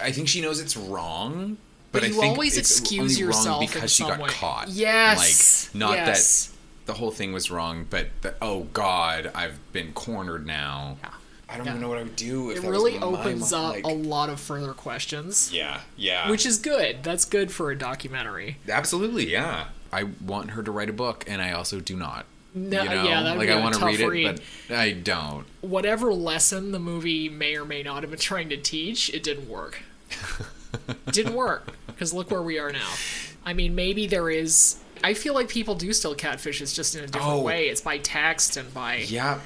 I 0.00 0.12
think 0.12 0.28
she 0.28 0.40
knows 0.40 0.60
it's 0.60 0.76
wrong. 0.76 1.56
But, 1.92 2.00
But 2.00 2.04
I 2.04 2.06
you 2.08 2.12
think 2.20 2.32
always 2.32 2.56
it's 2.56 2.70
excuse 2.80 3.00
only 3.00 3.14
yourself 3.14 3.46
wrong 3.46 3.62
in 3.64 3.68
because 3.68 3.92
she 3.92 4.02
some 4.02 4.12
got 4.12 4.20
way. 4.20 4.28
caught. 4.30 4.68
Yes, 4.68 5.68
Like 5.68 5.74
not 5.78 5.92
yes. 5.96 6.46
that 6.46 6.52
the 6.86 6.94
whole 6.94 7.10
thing 7.10 7.32
was 7.32 7.50
wrong, 7.50 7.86
but 7.88 8.08
that 8.22 8.36
oh 8.40 8.64
God, 8.72 9.30
I've 9.34 9.58
been 9.72 9.92
cornered 9.92 10.46
now. 10.46 10.96
Yeah. 11.02 11.10
I 11.50 11.56
don't 11.58 11.66
Yeah. 11.66 11.72
even 11.72 11.82
know 11.82 11.88
what 11.90 11.98
I 11.98 12.02
would 12.04 12.16
do 12.16 12.50
if 12.50 12.56
It 12.58 12.62
that 12.62 12.70
really 12.70 12.94
was 12.94 13.02
opens 13.02 13.52
mom, 13.52 13.64
up 13.66 13.74
like- 13.74 13.84
a 13.84 13.88
lot 13.88 14.30
of 14.30 14.40
further 14.40 14.72
questions, 14.72 15.50
Yeah, 15.52 15.80
yeah. 15.98 16.30
which 16.30 16.46
is 16.46 16.56
good. 16.56 17.02
That's 17.04 17.26
good 17.26 17.52
for 17.52 17.70
a 17.70 17.76
documentary. 17.76 18.56
absolutely, 18.70 19.30
yeah. 19.30 19.66
I 19.92 20.04
want 20.24 20.52
her 20.52 20.62
to 20.62 20.70
write 20.70 20.88
a 20.88 20.94
book, 20.94 21.24
and 21.28 21.42
I 21.42 21.52
also 21.52 21.78
do 21.78 21.94
not. 21.94 22.24
No, 22.54 22.82
you 22.82 22.88
know? 22.88 23.04
yeah, 23.04 23.22
that'd 23.22 23.38
like 23.38 23.48
be 23.48 23.52
I 23.52 23.58
a 23.58 23.62
want 23.62 23.74
to 23.74 23.84
read 23.84 24.00
it, 24.00 24.08
read. 24.08 24.40
but 24.68 24.76
I 24.78 24.92
don't. 24.92 25.44
Whatever 25.60 26.12
lesson 26.14 26.72
the 26.72 26.78
movie 26.78 27.28
may 27.28 27.54
or 27.56 27.64
may 27.66 27.82
not 27.82 28.02
have 28.02 28.10
been 28.10 28.18
trying 28.18 28.48
to 28.48 28.56
teach, 28.56 29.10
it 29.10 29.22
didn't 29.22 29.48
work. 29.50 29.82
didn't 31.10 31.34
work 31.34 31.68
because 32.02 32.12
look 32.12 32.32
where 32.32 32.42
we 32.42 32.58
are 32.58 32.72
now. 32.72 32.90
I 33.46 33.52
mean, 33.52 33.76
maybe 33.76 34.08
there 34.08 34.28
is. 34.28 34.76
I 35.04 35.14
feel 35.14 35.34
like 35.34 35.48
people 35.48 35.76
do 35.76 35.92
still 35.92 36.16
catfish. 36.16 36.60
It's 36.60 36.72
just 36.74 36.96
in 36.96 37.04
a 37.04 37.06
different 37.06 37.26
Oh. 37.32 37.42
way. 37.42 37.68
It's 37.68 37.80
by 37.80 37.98
text 37.98 38.56
and 38.56 38.74
by 38.74 38.96
Yeah, 39.06 39.38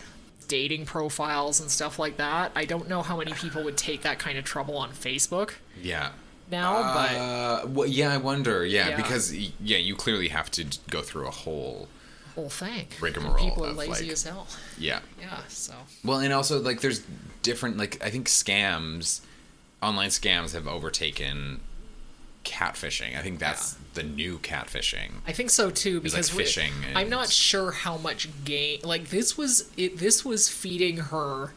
dating 0.48 0.86
profiles 0.86 1.60
and 1.60 1.70
stuff 1.70 1.98
like 1.98 2.16
that. 2.16 2.52
I 2.54 2.64
don't 2.64 2.88
know 2.88 3.02
how 3.02 3.18
many 3.18 3.32
people 3.34 3.62
would 3.64 3.76
take 3.76 4.00
that 4.02 4.18
kind 4.18 4.38
of 4.38 4.44
trouble 4.44 4.78
on 4.78 4.92
Facebook 4.92 5.52
yeah. 5.82 6.10
now, 6.50 6.94
but 6.94 7.10
Uh, 7.14 7.66
well, 7.68 7.86
yeah, 7.88 8.10
I 8.12 8.16
wonder. 8.16 8.64
Yeah, 8.64 8.88
Yeah. 8.90 8.96
because 8.96 9.34
yeah, 9.34 9.76
you 9.76 9.94
clearly 9.96 10.28
have 10.28 10.50
to 10.52 10.64
go 10.88 11.02
through 11.02 11.26
a 11.26 11.30
whole 11.30 11.88
whole 12.34 12.48
thing. 12.50 12.86
rigmarole 13.00 13.36
People 13.38 13.66
are 13.66 13.72
lazy 13.72 14.04
like- 14.04 14.12
as 14.12 14.22
hell. 14.24 14.46
yeah. 14.78 15.00
Yeah, 15.20 15.40
so 15.48 15.74
Well, 16.04 16.20
and 16.20 16.32
also 16.32 16.58
like 16.60 16.80
there's 16.80 17.00
different 17.42 17.76
like 17.76 18.02
I 18.02 18.08
think 18.10 18.28
scams, 18.28 19.20
online 19.82 20.08
scams 20.10 20.52
have 20.52 20.66
overtaken 20.68 21.60
catfishing. 22.46 23.18
I 23.18 23.22
think 23.22 23.38
that's 23.38 23.76
the 23.94 24.02
new 24.02 24.38
catfishing. 24.38 25.10
I 25.26 25.32
think 25.32 25.50
so 25.50 25.70
too 25.70 26.00
It's 26.04 26.14
like 26.14 26.22
because 26.22 26.34
we- 26.34 26.44
fishing 26.44 26.72
and- 26.88 26.96
I'm 26.96 27.10
not 27.10 27.28
sure 27.30 27.72
how 27.72 27.96
much 27.98 28.28
gain. 28.44 28.80
Like 28.84 29.10
this 29.10 29.36
was 29.36 29.68
it. 29.76 29.98
This 29.98 30.24
was 30.24 30.48
feeding 30.48 30.96
her 30.98 31.52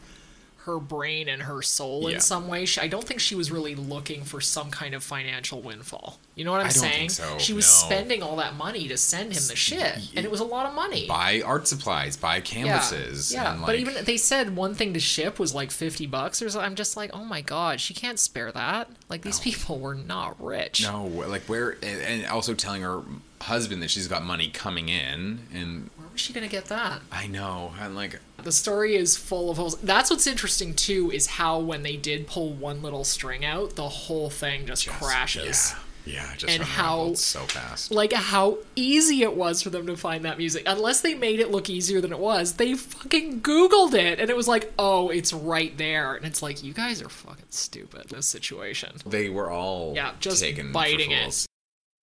her 0.64 0.78
brain 0.78 1.28
and 1.28 1.42
her 1.42 1.62
soul 1.62 2.06
in 2.08 2.20
some 2.20 2.46
way. 2.46 2.66
She, 2.66 2.80
I 2.80 2.86
don't 2.86 3.04
think 3.04 3.18
she 3.20 3.34
was 3.34 3.50
really 3.50 3.74
looking 3.74 4.24
for 4.24 4.40
some 4.42 4.70
kind 4.70 4.94
of 4.94 5.02
financial 5.02 5.62
windfall. 5.62 6.18
You 6.34 6.44
know 6.44 6.52
what 6.52 6.60
I'm 6.60 6.66
I 6.66 6.70
don't 6.70 6.78
saying? 6.80 6.98
think 7.08 7.10
so, 7.12 7.38
She 7.38 7.52
was 7.54 7.64
no. 7.66 7.86
spending 7.86 8.22
all 8.22 8.36
that 8.36 8.54
money 8.56 8.86
to 8.88 8.96
send 8.98 9.32
him 9.32 9.42
the 9.48 9.56
shit, 9.56 9.96
and 10.14 10.24
it 10.24 10.30
was 10.30 10.40
a 10.40 10.44
lot 10.44 10.66
of 10.66 10.74
money. 10.74 11.06
Buy 11.08 11.40
art 11.44 11.66
supplies, 11.66 12.16
buy 12.16 12.40
canvases. 12.40 13.32
yeah. 13.32 13.54
and, 13.54 13.64
but 13.64 13.76
even 13.76 14.04
they 14.04 14.16
said 14.16 14.54
one 14.56 14.74
thing 14.74 14.92
to 14.94 15.00
ship 15.00 15.38
was 15.38 15.54
like 15.54 15.70
fifty 15.70 16.06
bucks 16.06 16.42
or 16.42 16.50
so. 16.50 16.60
I'm 16.60 16.74
just 16.74 16.96
like, 16.96 17.10
oh 17.14 17.24
my 17.24 17.40
god, 17.40 17.80
she 17.80 17.94
can't 17.94 18.18
spare 18.18 18.52
that. 18.52 18.88
Like 19.08 19.22
these 19.22 19.40
people 19.40 19.78
were 19.78 19.94
not 19.94 20.42
rich. 20.42 20.82
no, 20.82 21.06
like 21.06 21.42
where, 21.42 21.70
and, 21.82 22.00
and 22.02 22.26
also 22.26 22.54
telling 22.54 22.82
her 22.82 23.02
husband 23.40 23.82
that 23.82 23.90
she's 23.90 24.08
got 24.08 24.22
money 24.22 24.48
coming 24.48 24.88
in, 24.90 25.40
and 25.52 25.90
Where 25.96 26.08
was 26.12 26.20
she 26.20 26.32
gonna 26.32 26.48
get 26.48 26.66
that? 26.66 27.00
I 27.10 27.26
know, 27.26 27.72
and 27.80 27.94
like 27.96 28.20
The 28.42 28.52
story 28.52 28.96
is 28.96 29.16
full 29.16 29.50
of 29.50 29.56
holes. 29.56 29.76
That's 29.82 30.10
what's 30.10 30.26
interesting 30.26 30.74
too, 30.74 31.10
is 31.12 31.26
how 31.26 31.58
when 31.58 31.82
they 31.82 31.96
did 31.96 32.26
pull 32.26 32.52
one 32.52 32.82
little 32.82 33.04
string 33.04 33.44
out, 33.44 33.76
the 33.76 33.88
whole 33.88 34.30
thing 34.30 34.66
just, 34.66 34.88
crashes. 34.88 35.74
Yeah, 36.06 36.14
yeah, 36.14 36.34
just 36.36 36.52
And 36.52 36.62
how- 36.62 37.14
so 37.14 37.40
fast. 37.40 37.90
Like 37.90 38.12
how 38.12 38.58
easy 38.74 39.22
it 39.22 39.36
was 39.36 39.62
for 39.62 39.70
them 39.70 39.86
to 39.86 39.96
find 39.96 40.24
that 40.24 40.38
music. 40.38 40.62
Unless 40.66 41.02
they 41.02 41.14
made 41.14 41.40
it 41.40 41.50
look 41.50 41.68
easier 41.68 42.00
than 42.00 42.12
it 42.12 42.18
was, 42.18 42.54
they 42.54 42.74
fucking 42.74 43.42
Googled 43.42 43.94
it 43.94 44.18
and 44.18 44.30
it 44.30 44.36
was 44.36 44.48
like, 44.48 44.72
oh, 44.78 45.10
it's 45.10 45.32
right 45.32 45.76
there. 45.76 46.14
And 46.14 46.24
it's 46.24 46.42
like, 46.42 46.64
you 46.64 46.72
guys 46.72 47.02
are 47.02 47.08
fucking 47.10 47.44
stupid 47.50 48.10
in 48.10 48.16
this 48.16 48.26
situation. 48.26 48.92
They 49.06 49.28
were 49.28 49.50
all 49.50 49.92
Yeah, 49.94 50.12
just 50.20 50.42
taken 50.42 50.72
biting 50.72 51.10
it. 51.10 51.46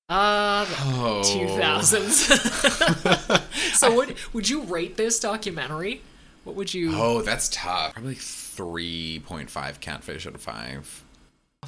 Uh, 0.09 0.63
the 0.65 0.75
Oh. 0.85 1.21
2000s. 1.25 3.73
so 3.75 3.93
would, 3.95 4.15
would 4.31 4.47
you 4.47 4.61
rate 4.61 4.95
this 4.95 5.19
documentary? 5.19 6.01
What 6.47 6.55
would 6.55 6.73
you... 6.73 6.91
Oh, 6.95 7.21
that's 7.21 7.49
tough. 7.49 7.93
Probably 7.93 8.15
three 8.15 9.21
point 9.25 9.49
five 9.49 9.81
catfish 9.81 10.25
out 10.25 10.33
of 10.33 10.41
five. 10.41 11.03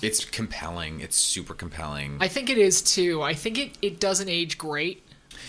It's 0.02 0.24
compelling. 0.24 1.02
It's 1.02 1.18
super 1.18 1.54
compelling. 1.54 2.16
I 2.22 2.30
think 2.30 2.50
it 2.50 2.58
is 2.58 2.82
too. 2.82 3.22
I 3.22 3.34
think 3.34 3.58
it, 3.60 3.78
it 3.82 4.00
doesn't 4.00 4.30
age 4.30 4.58
great, 4.58 5.04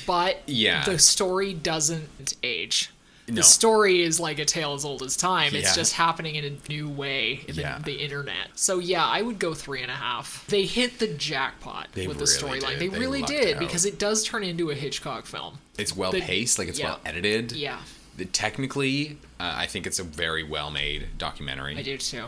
but 0.05 0.43
Yeah. 0.47 0.85
the 0.85 0.99
story 0.99 1.55
doesn't 1.55 2.35
age. 2.43 2.91
No. 3.28 3.37
The 3.37 3.43
story 3.45 4.03
is 4.03 4.18
like 4.18 4.41
a 4.41 4.45
tale 4.45 4.74
as 4.74 4.85
old 4.85 5.03
as 5.05 5.16
time. 5.16 5.55
It's 5.55 5.68
Yeah. 5.68 5.74
just 5.76 5.93
happening 5.93 6.35
in 6.35 6.45
a 6.45 6.68
new 6.68 6.89
way 6.89 7.45
in 7.47 7.55
the, 7.55 7.61
Yeah. 7.62 7.78
the 7.78 8.03
internet. 8.03 8.49
So 8.57 8.81
yeah, 8.81 9.07
I 9.07 9.22
would 9.22 9.39
go 9.39 9.55
three 9.55 9.83
and 9.83 9.93
a 9.93 9.95
half. 9.95 10.45
They 10.49 10.64
hit 10.66 10.99
the 10.99 11.07
jackpot 11.07 11.87
They 11.93 12.09
with 12.09 12.18
the 12.18 12.24
storyline. 12.24 12.81
They, 12.81 12.89
They 12.89 12.99
really 12.99 13.22
did 13.22 13.61
because 13.61 13.85
it 13.85 14.01
does 14.01 14.24
turn 14.24 14.43
into 14.43 14.70
a 14.70 14.74
Hitchcock 14.74 15.26
film. 15.26 15.59
it's 15.78 15.95
well 15.95 16.11
the- 16.11 16.20
paced. 16.20 16.59
Like 16.59 16.66
it's 16.66 16.81
yeah. 16.81 16.87
well 16.87 17.01
edited. 17.05 17.53
Yeah, 17.53 17.78
The, 18.21 18.27
technically, 18.27 19.16
uh, 19.41 19.55
I 19.57 19.64
think 19.64 19.87
it's 19.87 19.99
a 19.99 20.05
very 20.05 20.43
well 20.43 20.71
made 20.71 21.09
documentary. 21.16 21.75
I 21.75 21.83
do 21.83 21.97
too. 21.97 22.27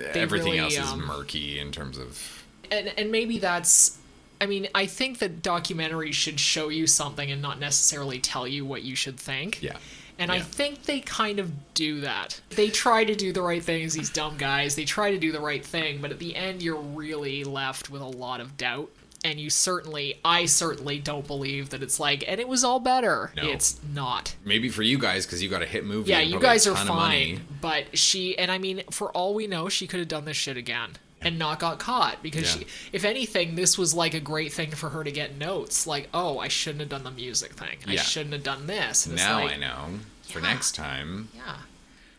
Everything 0.00 0.52
really, 0.52 0.58
else 0.58 0.72
is 0.74 0.92
um, 0.92 1.06
murky 1.06 1.60
in 1.60 1.70
terms 1.70 1.98
of. 1.98 2.44
and 2.72 2.92
and 2.98 3.12
maybe 3.12 3.38
that's 3.38 3.98
I 4.40 4.46
mean, 4.46 4.66
I 4.74 4.86
think 4.86 5.20
that 5.20 5.42
documentaries 5.42 6.14
should 6.14 6.40
show 6.40 6.68
you 6.68 6.88
something 6.88 7.30
and 7.30 7.40
not 7.40 7.60
necessarily 7.60 8.18
tell 8.18 8.48
you 8.48 8.64
what 8.64 8.82
you 8.82 8.96
should 8.96 9.20
think. 9.20 9.62
Yeah. 9.62 9.76
And 10.18 10.32
I 10.32 10.40
think 10.40 10.82
they 10.82 11.00
kind 11.00 11.38
of 11.38 11.50
do 11.72 12.00
that. 12.02 12.40
They 12.50 12.68
try 12.68 13.04
to 13.04 13.14
do 13.14 13.32
the 13.32 13.40
right 13.40 13.62
things, 13.62 13.94
these 13.94 14.10
dumb 14.10 14.36
guys. 14.36 14.74
They 14.74 14.84
try 14.84 15.12
to 15.12 15.18
do 15.18 15.32
the 15.32 15.40
right 15.40 15.64
thing, 15.64 16.00
but 16.02 16.10
at 16.10 16.18
the 16.18 16.36
end, 16.36 16.60
you're 16.60 16.80
really 16.80 17.42
left 17.44 17.88
with 17.88 18.02
a 18.02 18.06
lot 18.06 18.40
of 18.40 18.56
doubt. 18.58 18.90
And 19.22 19.38
you 19.38 19.50
certainly, 19.50 20.18
I 20.24 20.46
certainly 20.46 20.98
don't 20.98 21.26
believe 21.26 21.70
that 21.70 21.82
it's 21.82 22.00
like, 22.00 22.24
and 22.26 22.40
it 22.40 22.48
was 22.48 22.64
all 22.64 22.80
better. 22.80 23.32
No. 23.36 23.48
It's 23.50 23.78
not. 23.94 24.34
Maybe 24.46 24.70
for 24.70 24.82
you 24.82 24.98
guys, 24.98 25.26
because 25.26 25.42
you 25.42 25.50
got 25.50 25.60
a 25.60 25.66
hit 25.66 25.84
movie. 25.84 26.10
Yeah, 26.10 26.20
you 26.20 26.40
guys 26.40 26.66
are 26.66 26.74
fine. 26.74 27.42
But 27.60 27.98
she, 27.98 28.38
and 28.38 28.50
I 28.50 28.56
mean, 28.56 28.82
for 28.90 29.10
all 29.12 29.34
we 29.34 29.46
know, 29.46 29.68
she 29.68 29.86
could 29.86 29.98
have 30.00 30.08
done 30.08 30.24
this 30.24 30.38
shit 30.38 30.56
again 30.56 30.92
and 31.20 31.38
not 31.38 31.58
got 31.58 31.78
caught 31.78 32.22
because 32.22 32.56
Yeah. 32.56 32.60
she, 32.62 32.66
if 32.94 33.04
anything, 33.04 33.56
this 33.56 33.76
was 33.76 33.92
like 33.92 34.14
a 34.14 34.20
great 34.20 34.54
thing 34.54 34.70
for 34.70 34.88
her 34.88 35.04
to 35.04 35.12
get 35.12 35.36
notes. 35.36 35.86
Like, 35.86 36.08
oh, 36.14 36.38
I 36.38 36.48
shouldn't 36.48 36.80
have 36.80 36.88
done 36.88 37.04
the 37.04 37.10
music 37.10 37.52
thing. 37.52 37.76
yeah. 37.86 37.92
I 37.92 37.96
shouldn't 37.96 38.32
have 38.32 38.42
done 38.42 38.66
this. 38.66 39.04
And 39.04 39.16
Now 39.16 39.40
like, 39.42 39.52
I 39.52 39.56
know. 39.56 39.84
For 40.28 40.38
Yeah. 40.40 40.46
next 40.54 40.74
time. 40.74 41.28
Yeah. 41.36 41.56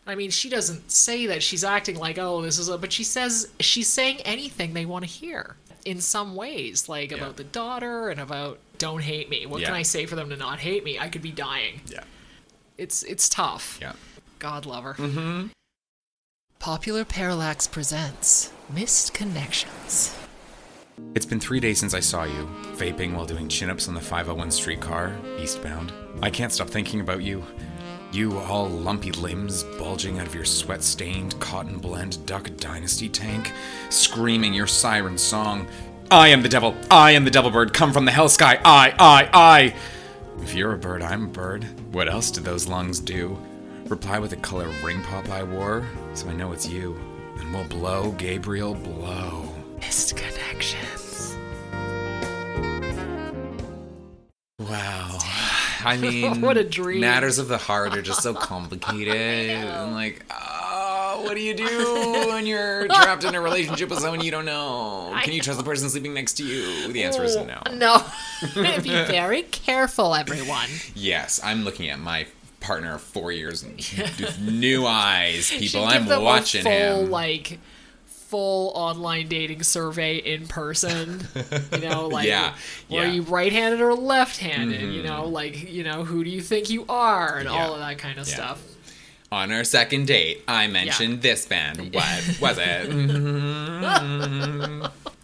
I 0.06 0.14
mean, 0.16 0.30
she 0.30 0.50
doesn't 0.50 0.92
say 0.92 1.26
that 1.28 1.42
she's 1.42 1.64
acting 1.64 1.96
like, 1.96 2.18
oh, 2.20 2.42
this 2.44 2.60
is 2.60 2.70
a, 2.70 2.78
but 2.78 2.92
she 2.94 3.04
says 3.04 3.48
she's 3.60 3.88
saying 3.88 4.18
anything 4.22 4.74
they 4.74 4.86
want 4.86 5.04
to 5.06 5.10
hear 5.10 5.56
in 5.86 6.02
some 6.02 6.36
ways, 6.36 6.88
like 6.90 7.12
Yeah. 7.12 7.18
about 7.18 7.38
the 7.38 7.44
daughter 7.44 8.10
and 8.10 8.20
about 8.20 8.60
don't 8.78 9.02
hate 9.04 9.30
me. 9.30 9.46
What 9.46 9.64
can 9.64 9.74
I 9.74 9.84
say 9.84 10.06
for 10.06 10.16
them 10.16 10.30
to 10.30 10.36
not 10.38 10.60
hate 10.60 10.84
me? 10.84 10.98
I 11.00 11.10
could 11.10 11.22
be 11.22 11.32
dying. 11.32 11.82
Yeah. 11.88 12.04
It's 12.78 13.04
it's 13.04 13.30
tough. 13.30 13.78
Yeah. 13.82 13.94
God 14.40 14.66
love 14.66 14.84
her. 14.84 14.94
Mm-hmm. 14.96 15.48
Popular 16.60 17.06
Parallax 17.06 17.68
presents 17.68 18.52
Missed 18.70 19.14
Connections. 19.14 20.16
It's 21.16 21.26
been 21.26 21.40
three 21.40 21.60
days 21.60 21.80
since 21.80 21.94
I 21.96 22.00
saw 22.00 22.24
you, 22.24 22.48
vaping 22.76 23.14
while 23.16 23.26
doing 23.26 23.48
chin 23.50 23.70
ups 23.72 23.88
on 23.88 23.96
the 23.96 24.00
501 24.02 24.52
streetcar, 24.52 25.16
eastbound. 25.40 25.92
I 26.22 26.30
can't 26.30 26.52
stop 26.54 26.70
thinking 26.70 27.02
about 27.02 27.24
you. 27.24 27.44
You, 28.12 28.38
all 28.40 28.68
lumpy 28.68 29.12
limbs 29.12 29.64
bulging 29.78 30.20
out 30.20 30.28
of 30.28 30.36
your 30.36 30.46
sweat 30.46 30.84
stained 30.84 31.40
cotton 31.40 31.78
blend 31.78 32.26
Duck 32.26 32.50
Dynasty 32.58 33.08
tank, 33.08 33.54
screaming 33.90 34.54
your 34.54 34.68
siren 34.68 35.18
song 35.18 35.68
I 36.12 36.28
am 36.28 36.42
the 36.42 36.50
devil, 36.50 36.76
I 36.92 37.12
am 37.12 37.24
the 37.24 37.32
devil 37.32 37.52
bird, 37.52 37.74
come 37.74 37.94
from 37.94 38.04
the 38.04 38.12
hell 38.12 38.28
sky, 38.28 38.60
I, 38.66 38.94
I, 39.00 39.30
I. 39.34 39.76
If 40.42 40.54
you're 40.54 40.74
a 40.74 40.78
bird, 40.78 41.02
I'm 41.02 41.24
a 41.24 41.30
bird. 41.30 41.64
What 41.94 42.10
else 42.10 42.32
do 42.32 42.42
those 42.42 42.68
lungs 42.68 43.00
do? 43.00 43.40
Reply 43.86 44.20
with 44.20 44.32
the 44.32 44.36
color 44.36 44.68
ring 44.84 45.02
pop 45.04 45.30
I 45.30 45.44
wore, 45.44 45.88
so 46.14 46.28
I 46.28 46.34
know 46.34 46.52
it's 46.52 46.68
you. 46.68 47.00
And 47.38 47.54
we'll 47.54 47.64
blow, 47.64 48.12
Gabriel, 48.12 48.76
blow. 48.76 49.48
Missed 49.80 50.18
Connections. 50.18 51.01
I 55.86 55.98
mean, 55.98 56.42
What 56.42 56.58
a 56.58 56.64
dream. 56.64 57.02
Matters 57.02 57.38
of 57.38 57.48
the 57.48 57.58
heart 57.58 57.96
are 57.96 58.02
just 58.02 58.22
so 58.22 58.34
complicated. 58.34 59.16
and 59.16 59.94
like, 59.94 60.26
oh, 60.30 61.22
what 61.24 61.36
do 61.36 61.42
you 61.42 61.54
do 61.54 61.66
when 62.30 62.46
you're 62.46 62.88
trapped 62.88 63.24
in 63.24 63.36
a 63.36 63.42
relationship 63.42 63.90
with 63.90 64.00
someone 64.00 64.22
you 64.22 64.32
don't 64.32 64.46
know? 64.46 65.18
Can 65.24 65.34
you 65.34 65.42
trust 65.42 65.60
the 65.60 65.66
person 65.66 65.90
sleeping 65.90 66.14
next 66.14 66.34
to 66.34 66.44
you? 66.44 66.92
The 66.92 67.04
answer 67.04 67.24
is 67.24 67.36
no. 67.36 67.62
No. 67.74 68.04
Be 68.56 68.90
very 68.90 69.44
careful, 69.44 70.16
everyone. 70.16 70.70
Yes, 70.96 71.40
I'm 71.44 71.64
looking 71.64 71.90
at 71.90 72.00
my 72.00 72.28
partner 72.60 72.96
of 72.96 73.02
four 73.02 73.32
years 73.32 73.66
with 73.66 74.40
new 74.40 74.86
eyes, 74.86 75.50
people. 75.50 75.84
I'm 75.84 76.08
watching 76.24 76.64
full, 76.64 76.72
him. 76.72 77.10
like, 77.12 77.60
full 78.32 78.72
online 78.76 79.28
dating 79.28 79.62
survey 79.62 80.16
in 80.16 80.48
person. 80.48 81.28
You 81.74 81.80
know, 81.80 82.08
like, 82.12 82.26
Yeah, 82.28 82.56
yeah. 82.88 83.04
Mm-hmm. 83.04 83.14
you 83.16 83.22
right-handed 83.24 83.82
or 83.82 83.94
left-handed? 83.94 84.82
You 84.94 85.04
know, 85.04 85.26
like, 85.28 85.70
you 85.70 85.84
know, 85.84 86.06
who 86.06 86.24
do 86.24 86.30
you 86.30 86.42
think 86.42 86.70
you 86.70 86.86
are, 86.88 87.36
and 87.38 87.50
Yeah. 87.50 87.56
all 87.68 87.74
of 87.74 87.80
that 87.82 87.98
kind 87.98 88.18
of 88.18 88.28
Yeah. 88.30 88.34
stuff. 88.36 88.62
On 89.34 89.52
our 89.52 89.64
second 89.66 90.08
date, 90.08 90.44
I 90.48 90.68
mentioned 90.68 91.22
this 91.22 91.46
band. 91.46 91.78
What 91.94 92.38
was 92.42 92.58
it? 92.60 92.90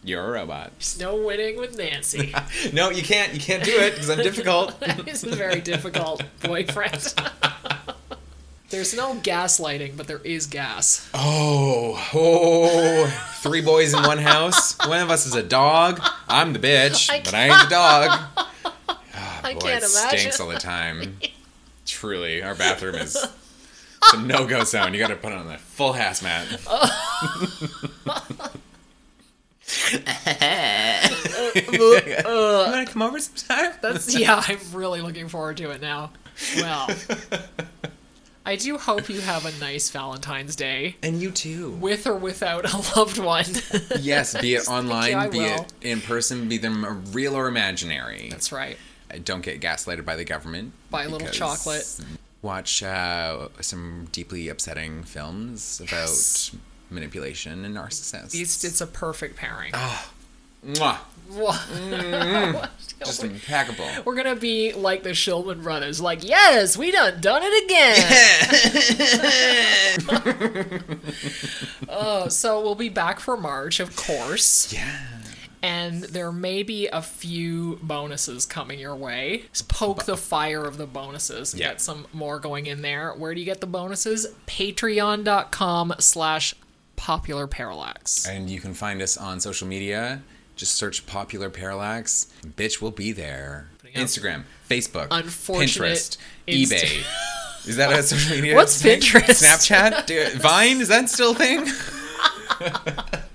You're 0.04 0.24
a 0.26 0.32
robot. 0.32 0.72
There's 0.80 1.00
no 1.00 1.16
winning 1.18 1.58
with 1.58 1.78
Nancy. 1.78 2.34
No, 2.74 2.90
you 2.90 3.04
can't. 3.04 3.34
You 3.34 3.40
can't 3.40 3.64
do 3.64 3.72
it 3.78 3.92
because 3.94 4.10
I'm 4.10 4.18
difficult. 4.20 4.76
He's 5.06 5.24
a 5.24 5.36
very 5.36 5.60
difficult 5.62 6.24
boyfriend. 6.42 7.14
There's 8.70 8.94
no 8.94 9.16
gaslighting, 9.16 9.96
but 9.96 10.08
there 10.08 10.20
is 10.26 10.46
gas. 10.46 11.10
Oh, 11.14 11.98
oh, 12.14 13.08
three 13.42 13.62
boys 13.62 13.94
in 13.94 14.04
one 14.04 14.18
house. 14.18 14.78
One 14.86 15.00
of 15.02 15.10
us 15.10 15.26
is 15.26 15.36
a 15.36 15.44
dog. 15.44 16.02
I'm 16.28 16.52
the 16.52 16.60
bitch, 16.60 17.10
I 17.10 17.22
but 17.22 17.34
I 17.34 17.48
ain't 17.48 17.64
the 17.64 17.70
dog. 17.70 18.10
Ah, 19.16 19.42
I 19.44 19.54
Boy, 19.54 19.60
can't 19.60 19.84
it 19.84 19.90
imagine. 19.90 20.20
stinks 20.20 20.40
all 20.42 20.50
the 20.50 20.58
time. 20.60 21.18
Truly, 21.86 22.44
our 22.44 22.56
bathroom 22.56 22.96
is 22.96 23.16
a 24.14 24.18
no-go 24.20 24.66
zone. 24.66 24.94
You 24.94 25.00
got 25.00 25.08
to 25.08 25.16
put 25.16 25.32
on 25.32 25.48
a 25.48 25.58
full 25.58 25.94
hazmat. 25.94 26.52
you 31.56 31.80
want 31.80 32.88
to 32.88 32.92
come 32.92 33.02
over 33.02 33.18
sometime? 33.20 33.72
That's 33.82 34.14
yeah. 34.14 34.44
I'm 34.46 34.60
really 34.74 35.00
looking 35.00 35.30
forward 35.30 35.56
to 35.58 35.72
it 35.72 35.80
now. 35.82 36.12
Well, 36.58 36.90
I 38.48 38.56
do 38.56 38.78
hope 38.78 39.10
you 39.10 39.20
have 39.20 39.46
a 39.46 39.52
nice 39.60 39.90
Valentine's 39.90 40.56
Day, 40.56 40.96
And 41.04 41.22
you 41.22 41.32
too. 41.32 41.72
with 41.72 42.08
or 42.08 42.16
without 42.16 42.64
a 42.74 42.78
loved 42.98 43.18
one. 43.18 43.44
Yes, 44.00 44.40
be 44.40 44.56
it 44.56 44.70
online, 44.70 45.30
be 45.32 45.40
will. 45.40 45.62
it 45.64 45.74
in 45.82 46.00
person, 46.00 46.48
be 46.48 46.58
them 46.58 47.04
real 47.12 47.36
or 47.36 47.50
imaginary. 47.50 48.30
That's 48.32 48.54
right. 48.54 48.78
Don't 49.26 49.42
get 49.44 49.60
gaslighted 49.60 50.06
by 50.06 50.16
the 50.16 50.24
government. 50.24 50.72
Buy 50.90 51.04
a 51.04 51.10
little 51.10 51.28
chocolate. 51.28 51.86
Watch 52.42 52.82
uh, 52.84 53.50
some 53.60 54.08
deeply 54.14 54.48
upsetting 54.48 55.04
films 55.04 55.82
about 55.82 55.92
Yes. 55.92 56.56
manipulation 56.90 57.66
and 57.66 57.76
narcissists. 57.76 58.34
It's 58.40 58.64
it's 58.64 58.80
a 58.80 58.88
perfect 58.88 59.36
pairing. 59.36 59.74
Mwah. 60.66 60.98
Wha- 61.30 61.52
mm-hmm. 61.52 62.66
Just 63.06 63.24
impeccable. 63.24 63.86
We're 64.06 64.16
gonna 64.16 64.36
be 64.36 64.74
like 64.74 65.04
the 65.04 65.10
Schulman 65.12 65.62
brothers, 65.62 66.02
like, 66.02 66.24
yes, 66.24 66.76
we 66.78 66.90
done 66.92 67.22
done 67.22 67.42
it 67.44 67.64
again. 67.66 67.98
oh, 71.90 72.28
so 72.30 72.62
we'll 72.62 72.76
be 72.76 72.90
back 72.90 73.20
for 73.20 73.38
March, 73.38 73.80
of 73.80 73.96
course. 73.96 74.74
Yeah. 74.74 75.00
and 75.62 76.04
there 76.06 76.32
may 76.32 76.64
be 76.64 76.88
a 76.88 77.02
few 77.02 77.78
bonuses 77.82 78.46
coming 78.46 78.80
your 78.80 78.96
way. 78.96 79.44
Just 79.52 79.70
poke 79.70 80.06
the 80.06 80.18
fire 80.18 80.64
of 80.64 80.78
the 80.78 80.88
bonuses 80.88 81.54
Yeah. 81.54 81.70
get 81.70 81.82
some 81.82 82.08
more 82.14 82.40
going 82.40 82.66
in 82.68 82.82
there. 82.82 83.12
Where 83.14 83.34
do 83.34 83.40
you 83.40 83.46
get 83.46 83.62
the 83.62 83.68
bonuses? 83.68 84.28
Patreon.com 84.48 85.96
slash 86.00 86.54
popular 86.96 87.48
parallax. 87.48 88.28
And 88.28 88.50
you 88.50 88.60
can 88.60 88.74
find 88.74 89.02
us 89.02 89.18
on 89.18 89.40
social 89.40 89.68
media. 89.68 90.22
Just 90.58 90.76
search 90.76 91.06
Popular 91.06 91.50
Parallax. 91.50 92.28
Bitch 92.46 92.82
will 92.82 92.92
be 92.92 93.12
there. 93.14 93.70
Instagram, 93.96 94.44
Facebook, 94.70 95.08
Pinterest, 95.10 96.18
Inst- 96.46 96.72
eBay. 96.72 97.68
Is 97.68 97.78
that 97.78 97.92
a 97.92 98.04
social 98.04 98.36
media? 98.36 98.56
What's 98.56 98.82
thing? 98.82 99.00
Pinterest? 99.00 99.44
Snapchat? 99.44 100.34
Vine? 100.42 100.82
Is 100.82 100.88
that 100.90 101.10
still 101.10 101.32
a 101.32 101.36
thing? 101.36 101.60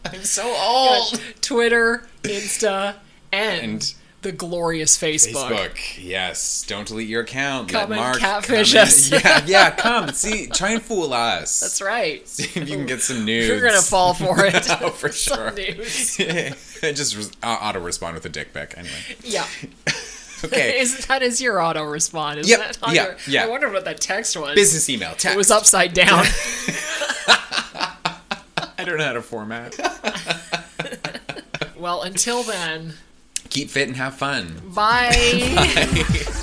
I'm 0.04 0.24
so 0.24 0.44
old. 0.58 1.20
Twitter, 1.40 2.06
Insta, 2.22 2.96
and, 3.32 3.62
And 3.62 3.94
the 4.22 4.32
glorious 4.32 4.96
Facebook. 4.96 5.50
Facebook. 5.50 6.02
Yes. 6.02 6.64
Don't 6.66 6.86
delete 6.86 7.08
your 7.08 7.22
account. 7.22 7.68
Come 7.68 7.90
Let 7.90 7.96
Mark 7.96 8.18
catfish 8.18 8.72
come 8.72 8.82
us. 8.82 9.10
Yeah, 9.12 9.44
yeah, 9.46 9.70
come. 9.70 10.08
See, 10.14 10.46
try 10.46 10.70
and 10.72 10.82
fool 10.82 11.12
us. 11.12 11.60
That's 11.60 11.82
right. 11.82 12.26
See 12.28 12.44
if 12.44 12.56
you 12.68 12.76
can 12.76 12.86
get 12.86 13.00
some 13.02 13.24
news. 13.24 13.48
You're 13.48 13.60
gonna 13.60 13.82
fall 13.82 14.14
for 14.14 14.44
it. 14.44 14.66
Oh, 14.80 14.90
for 14.90 15.10
Some 15.12 15.36
sure. 15.36 15.50
news. 15.52 16.16
Just 16.16 17.16
res- 17.16 17.32
uh, 17.42 17.58
auto 17.60 17.80
respond 17.80 18.14
with 18.14 18.24
a 18.24 18.28
dick 18.28 18.52
pic. 18.54 18.74
Anyway. 18.76 18.94
Yeah. 19.22 19.46
Okay. 20.44 20.80
Is 20.80 21.06
that 21.06 21.22
is 21.22 21.40
your 21.40 21.60
auto 21.60 21.84
respond, 21.84 22.40
isn't 22.40 22.58
Yep? 22.60 22.76
On 22.82 22.94
yeah, 22.94 23.04
your- 23.04 23.16
yeah. 23.28 23.44
I 23.44 23.48
wonder 23.48 23.70
what 23.70 23.84
that 23.84 24.00
text 24.00 24.36
was. 24.36 24.54
Business 24.54 24.88
email. 24.88 25.10
Text. 25.10 25.26
It 25.26 25.36
was 25.36 25.50
upside 25.52 25.92
down. 25.94 26.24
I 27.26 28.84
don't 28.84 28.98
know 28.98 29.04
how 29.04 29.12
to 29.12 29.22
format. 29.22 29.76
well, 31.76 32.02
until 32.02 32.42
then, 32.42 32.94
Keep 33.52 33.68
fit 33.68 33.86
and 33.86 33.96
have 33.98 34.14
fun. 34.14 34.62
bye. 34.74 35.10
Together 35.14 36.41